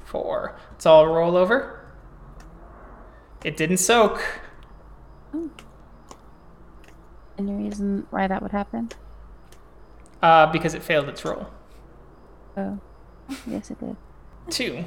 Four. 0.04 0.58
It's 0.74 0.84
all 0.84 1.06
roll 1.06 1.36
over. 1.36 1.86
It 3.44 3.56
didn't 3.56 3.78
soak. 3.78 4.22
Any 7.40 7.54
reason 7.54 8.06
why 8.10 8.28
that 8.28 8.42
would 8.42 8.52
happen? 8.52 8.90
Uh, 10.20 10.52
because 10.52 10.74
it 10.74 10.82
failed 10.82 11.08
its 11.08 11.24
roll. 11.24 11.46
Oh, 12.54 12.78
yes, 13.46 13.70
it 13.70 13.80
did. 13.80 13.96
Two. 14.50 14.84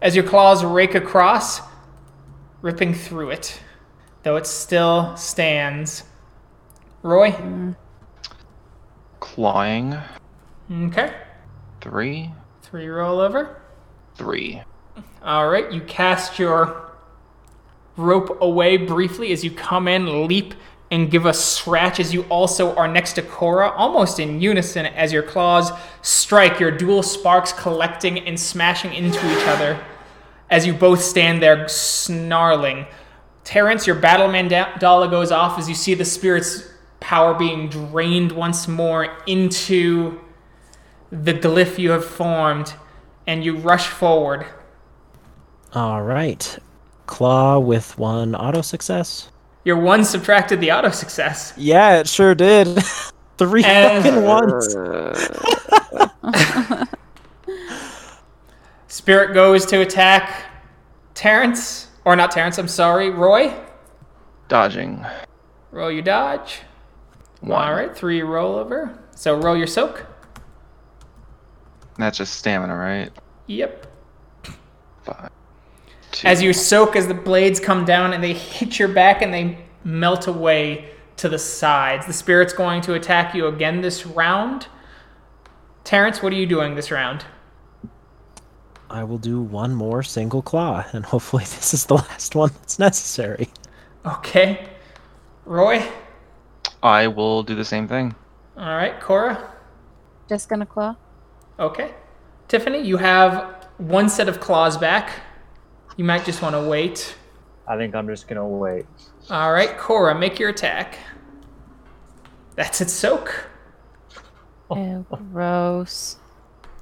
As 0.00 0.16
your 0.16 0.24
claws 0.24 0.64
rake 0.64 0.94
across, 0.94 1.60
ripping 2.62 2.94
through 2.94 3.30
it, 3.30 3.60
though 4.22 4.36
it 4.36 4.46
still 4.46 5.14
stands. 5.18 6.04
Roy? 7.02 7.36
Clawing. 9.20 9.98
Okay. 10.72 11.12
Three. 11.82 12.30
Three 12.62 12.88
roll 12.88 13.20
over. 13.20 13.60
Three. 14.14 14.62
All 15.22 15.50
right, 15.50 15.70
you 15.70 15.82
cast 15.82 16.38
your 16.38 16.92
rope 17.98 18.40
away 18.40 18.78
briefly 18.78 19.32
as 19.32 19.44
you 19.44 19.50
come 19.50 19.86
in, 19.86 20.26
leap, 20.26 20.54
and 20.90 21.10
give 21.10 21.26
a 21.26 21.32
scratch 21.32 22.00
as 22.00 22.12
you 22.12 22.22
also 22.24 22.74
are 22.74 22.88
next 22.88 23.12
to 23.12 23.22
Cora, 23.22 23.70
almost 23.70 24.18
in 24.18 24.40
unison 24.40 24.86
as 24.86 25.12
your 25.12 25.22
claws 25.22 25.70
strike, 26.02 26.58
your 26.58 26.70
dual 26.70 27.02
sparks 27.02 27.52
collecting 27.52 28.18
and 28.26 28.38
smashing 28.38 28.92
into 28.92 29.18
each 29.18 29.46
other 29.46 29.82
as 30.50 30.66
you 30.66 30.74
both 30.74 31.00
stand 31.00 31.40
there 31.40 31.68
snarling. 31.68 32.86
Terrence, 33.44 33.86
your 33.86 33.96
battle 33.96 34.28
mandala 34.28 35.10
goes 35.10 35.30
off 35.30 35.58
as 35.58 35.68
you 35.68 35.74
see 35.74 35.94
the 35.94 36.04
spirit's 36.04 36.68
power 36.98 37.34
being 37.34 37.68
drained 37.68 38.32
once 38.32 38.68
more 38.68 39.16
into 39.26 40.20
the 41.10 41.34
glyph 41.34 41.78
you 41.78 41.90
have 41.90 42.04
formed, 42.04 42.72
and 43.26 43.44
you 43.44 43.56
rush 43.56 43.88
forward. 43.88 44.46
All 45.72 46.02
right. 46.02 46.58
Claw 47.06 47.58
with 47.58 47.98
one 47.98 48.34
auto 48.34 48.62
success. 48.62 49.30
Your 49.64 49.76
one 49.76 50.04
subtracted 50.04 50.60
the 50.60 50.72
auto 50.72 50.90
success. 50.90 51.52
Yeah, 51.56 51.98
it 52.00 52.08
sure 52.08 52.34
did. 52.34 52.78
Three 53.38 53.64
And- 53.64 54.04
fucking 54.04 54.18
uh, 54.18 55.14
ones. 56.26 56.88
Spirit 58.88 59.34
goes 59.34 59.66
to 59.66 59.80
attack 59.80 60.46
Terrence, 61.14 61.88
or 62.04 62.16
not 62.16 62.30
Terrence, 62.30 62.58
I'm 62.58 62.68
sorry, 62.68 63.10
Roy. 63.10 63.54
Dodging. 64.48 65.04
Roll 65.70 65.90
your 65.92 66.02
dodge. 66.02 66.60
One. 67.40 67.62
All 67.62 67.74
right, 67.74 67.96
three 67.96 68.22
roll 68.22 68.56
over. 68.56 68.98
So 69.14 69.38
roll 69.38 69.56
your 69.56 69.66
soak. 69.68 70.04
That's 71.96 72.18
just 72.18 72.34
stamina, 72.34 72.74
right? 72.76 73.10
Yep. 73.46 73.86
Five. 75.04 75.30
Two. 76.12 76.26
As 76.26 76.42
you 76.42 76.52
soak, 76.52 76.96
as 76.96 77.06
the 77.06 77.14
blades 77.14 77.60
come 77.60 77.84
down 77.84 78.12
and 78.12 78.22
they 78.22 78.32
hit 78.32 78.78
your 78.78 78.88
back 78.88 79.22
and 79.22 79.32
they 79.32 79.58
melt 79.84 80.26
away 80.26 80.90
to 81.16 81.28
the 81.28 81.38
sides. 81.38 82.06
The 82.06 82.12
spirit's 82.12 82.52
going 82.52 82.80
to 82.82 82.94
attack 82.94 83.34
you 83.34 83.46
again 83.46 83.80
this 83.80 84.06
round. 84.06 84.66
Terrance, 85.84 86.22
what 86.22 86.32
are 86.32 86.36
you 86.36 86.46
doing 86.46 86.74
this 86.74 86.90
round? 86.90 87.24
I 88.88 89.04
will 89.04 89.18
do 89.18 89.40
one 89.40 89.74
more 89.74 90.02
single 90.02 90.42
claw, 90.42 90.84
and 90.92 91.04
hopefully 91.04 91.44
this 91.56 91.72
is 91.72 91.86
the 91.86 91.94
last 91.94 92.34
one 92.34 92.50
that's 92.54 92.78
necessary. 92.78 93.48
Okay. 94.04 94.68
Roy? 95.44 95.86
I 96.82 97.06
will 97.06 97.42
do 97.42 97.54
the 97.54 97.64
same 97.64 97.86
thing. 97.86 98.14
All 98.56 98.76
right. 98.76 99.00
Cora? 99.00 99.52
Just 100.28 100.48
gonna 100.48 100.66
claw. 100.66 100.96
Okay. 101.58 101.92
Tiffany, 102.48 102.80
you 102.80 102.96
have 102.96 103.68
one 103.78 104.08
set 104.08 104.28
of 104.28 104.40
claws 104.40 104.76
back. 104.76 105.10
You 106.00 106.04
might 106.04 106.24
just 106.24 106.40
want 106.40 106.54
to 106.54 106.62
wait. 106.62 107.14
I 107.68 107.76
think 107.76 107.94
I'm 107.94 108.06
just 108.06 108.26
gonna 108.26 108.48
wait. 108.48 108.86
All 109.28 109.52
right, 109.52 109.76
Cora, 109.76 110.18
make 110.18 110.38
your 110.38 110.48
attack. 110.48 110.96
That's 112.56 112.80
its 112.80 112.90
soak. 112.90 113.50
Ew, 114.74 115.04
gross. 115.10 116.16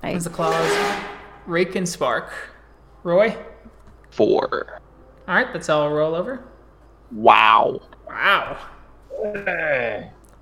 I, 0.04 0.12
As 0.12 0.22
the 0.22 0.30
claws 0.30 1.02
rake 1.46 1.74
and 1.74 1.88
spark. 1.88 2.32
Roy? 3.02 3.36
Four. 4.10 4.80
All 5.26 5.34
right, 5.34 5.52
that's 5.52 5.68
all 5.68 5.90
roll 5.90 6.14
over. 6.14 6.44
Wow. 7.10 7.80
Wow. 8.06 8.56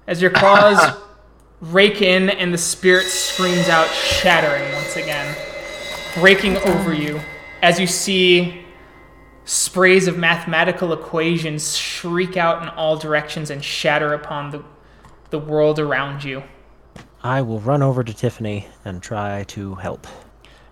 As 0.07 0.21
your 0.21 0.33
claws 0.33 0.99
rake 1.63 2.03
in 2.03 2.29
and 2.29 2.53
the 2.53 2.59
spirit 2.59 3.07
screams 3.07 3.71
out, 3.71 3.89
shattering 3.89 4.71
once 4.75 4.97
again, 4.97 5.35
breaking 6.17 6.59
over 6.59 6.93
you 6.93 7.19
as 7.63 7.81
you 7.81 7.87
see 7.87 8.66
sprays 9.47 10.09
of 10.09 10.19
mathematical 10.19 10.93
equations 10.93 11.77
shriek 11.77 12.37
out 12.37 12.63
in 12.63 12.69
all 12.71 12.97
directions 12.97 13.49
and 13.49 13.65
shatter 13.65 14.13
upon 14.13 14.51
the, 14.51 14.63
the 15.31 15.39
world 15.39 15.79
around 15.79 16.23
you. 16.25 16.43
I 17.23 17.43
will 17.43 17.61
run 17.61 17.81
over 17.81 18.05
to 18.05 18.13
Tiffany 18.13 18.69
and 18.85 19.03
try 19.03 19.45
to 19.45 19.77
help. 19.77 20.07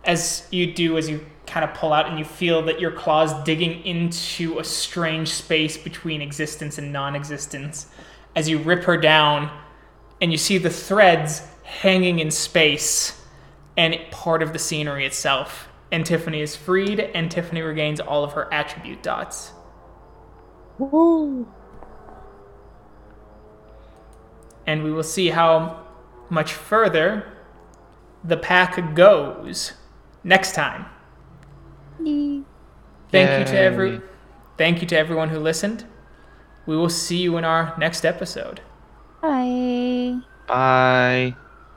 as 0.04 0.46
you 0.50 0.72
do 0.72 0.98
as 0.98 1.08
you 1.08 1.24
kind 1.46 1.64
of 1.64 1.74
pull 1.74 1.92
out 1.92 2.08
and 2.08 2.18
you 2.18 2.24
feel 2.24 2.62
that 2.62 2.80
your 2.80 2.90
claws 2.90 3.32
digging 3.44 3.84
into 3.84 4.58
a 4.58 4.64
strange 4.64 5.28
space 5.28 5.76
between 5.76 6.20
existence 6.20 6.78
and 6.78 6.92
non-existence 6.92 7.86
as 8.34 8.48
you 8.48 8.58
rip 8.58 8.84
her 8.84 8.96
down 8.96 9.50
and 10.20 10.32
you 10.32 10.38
see 10.38 10.58
the 10.58 10.70
threads 10.70 11.42
hanging 11.62 12.18
in 12.18 12.30
space 12.30 13.20
and 13.76 13.96
part 14.10 14.42
of 14.42 14.52
the 14.52 14.58
scenery 14.58 15.06
itself 15.06 15.68
and 15.94 16.04
tiffany 16.04 16.40
is 16.40 16.56
freed 16.56 17.00
and 17.00 17.30
tiffany 17.30 17.62
regains 17.62 18.00
all 18.00 18.24
of 18.24 18.32
her 18.32 18.52
attribute 18.52 19.02
dots 19.02 19.52
Woo! 20.78 21.46
and 24.66 24.82
we 24.82 24.92
will 24.92 25.02
see 25.02 25.28
how 25.28 25.84
much 26.30 26.52
further 26.52 27.32
the 28.22 28.36
pack 28.36 28.94
goes 28.94 29.74
next 30.22 30.54
time. 30.54 30.86
Thank 33.10 33.38
you 33.38 33.52
to 33.52 33.58
every 33.58 34.00
thank 34.56 34.80
you 34.80 34.88
to 34.88 34.96
everyone 34.96 35.28
who 35.28 35.38
listened. 35.38 35.84
We 36.66 36.76
will 36.76 36.88
see 36.88 37.18
you 37.18 37.36
in 37.36 37.44
our 37.44 37.74
next 37.78 38.04
episode. 38.04 38.60
Bye. 39.20 40.18
Bye. 40.46 41.36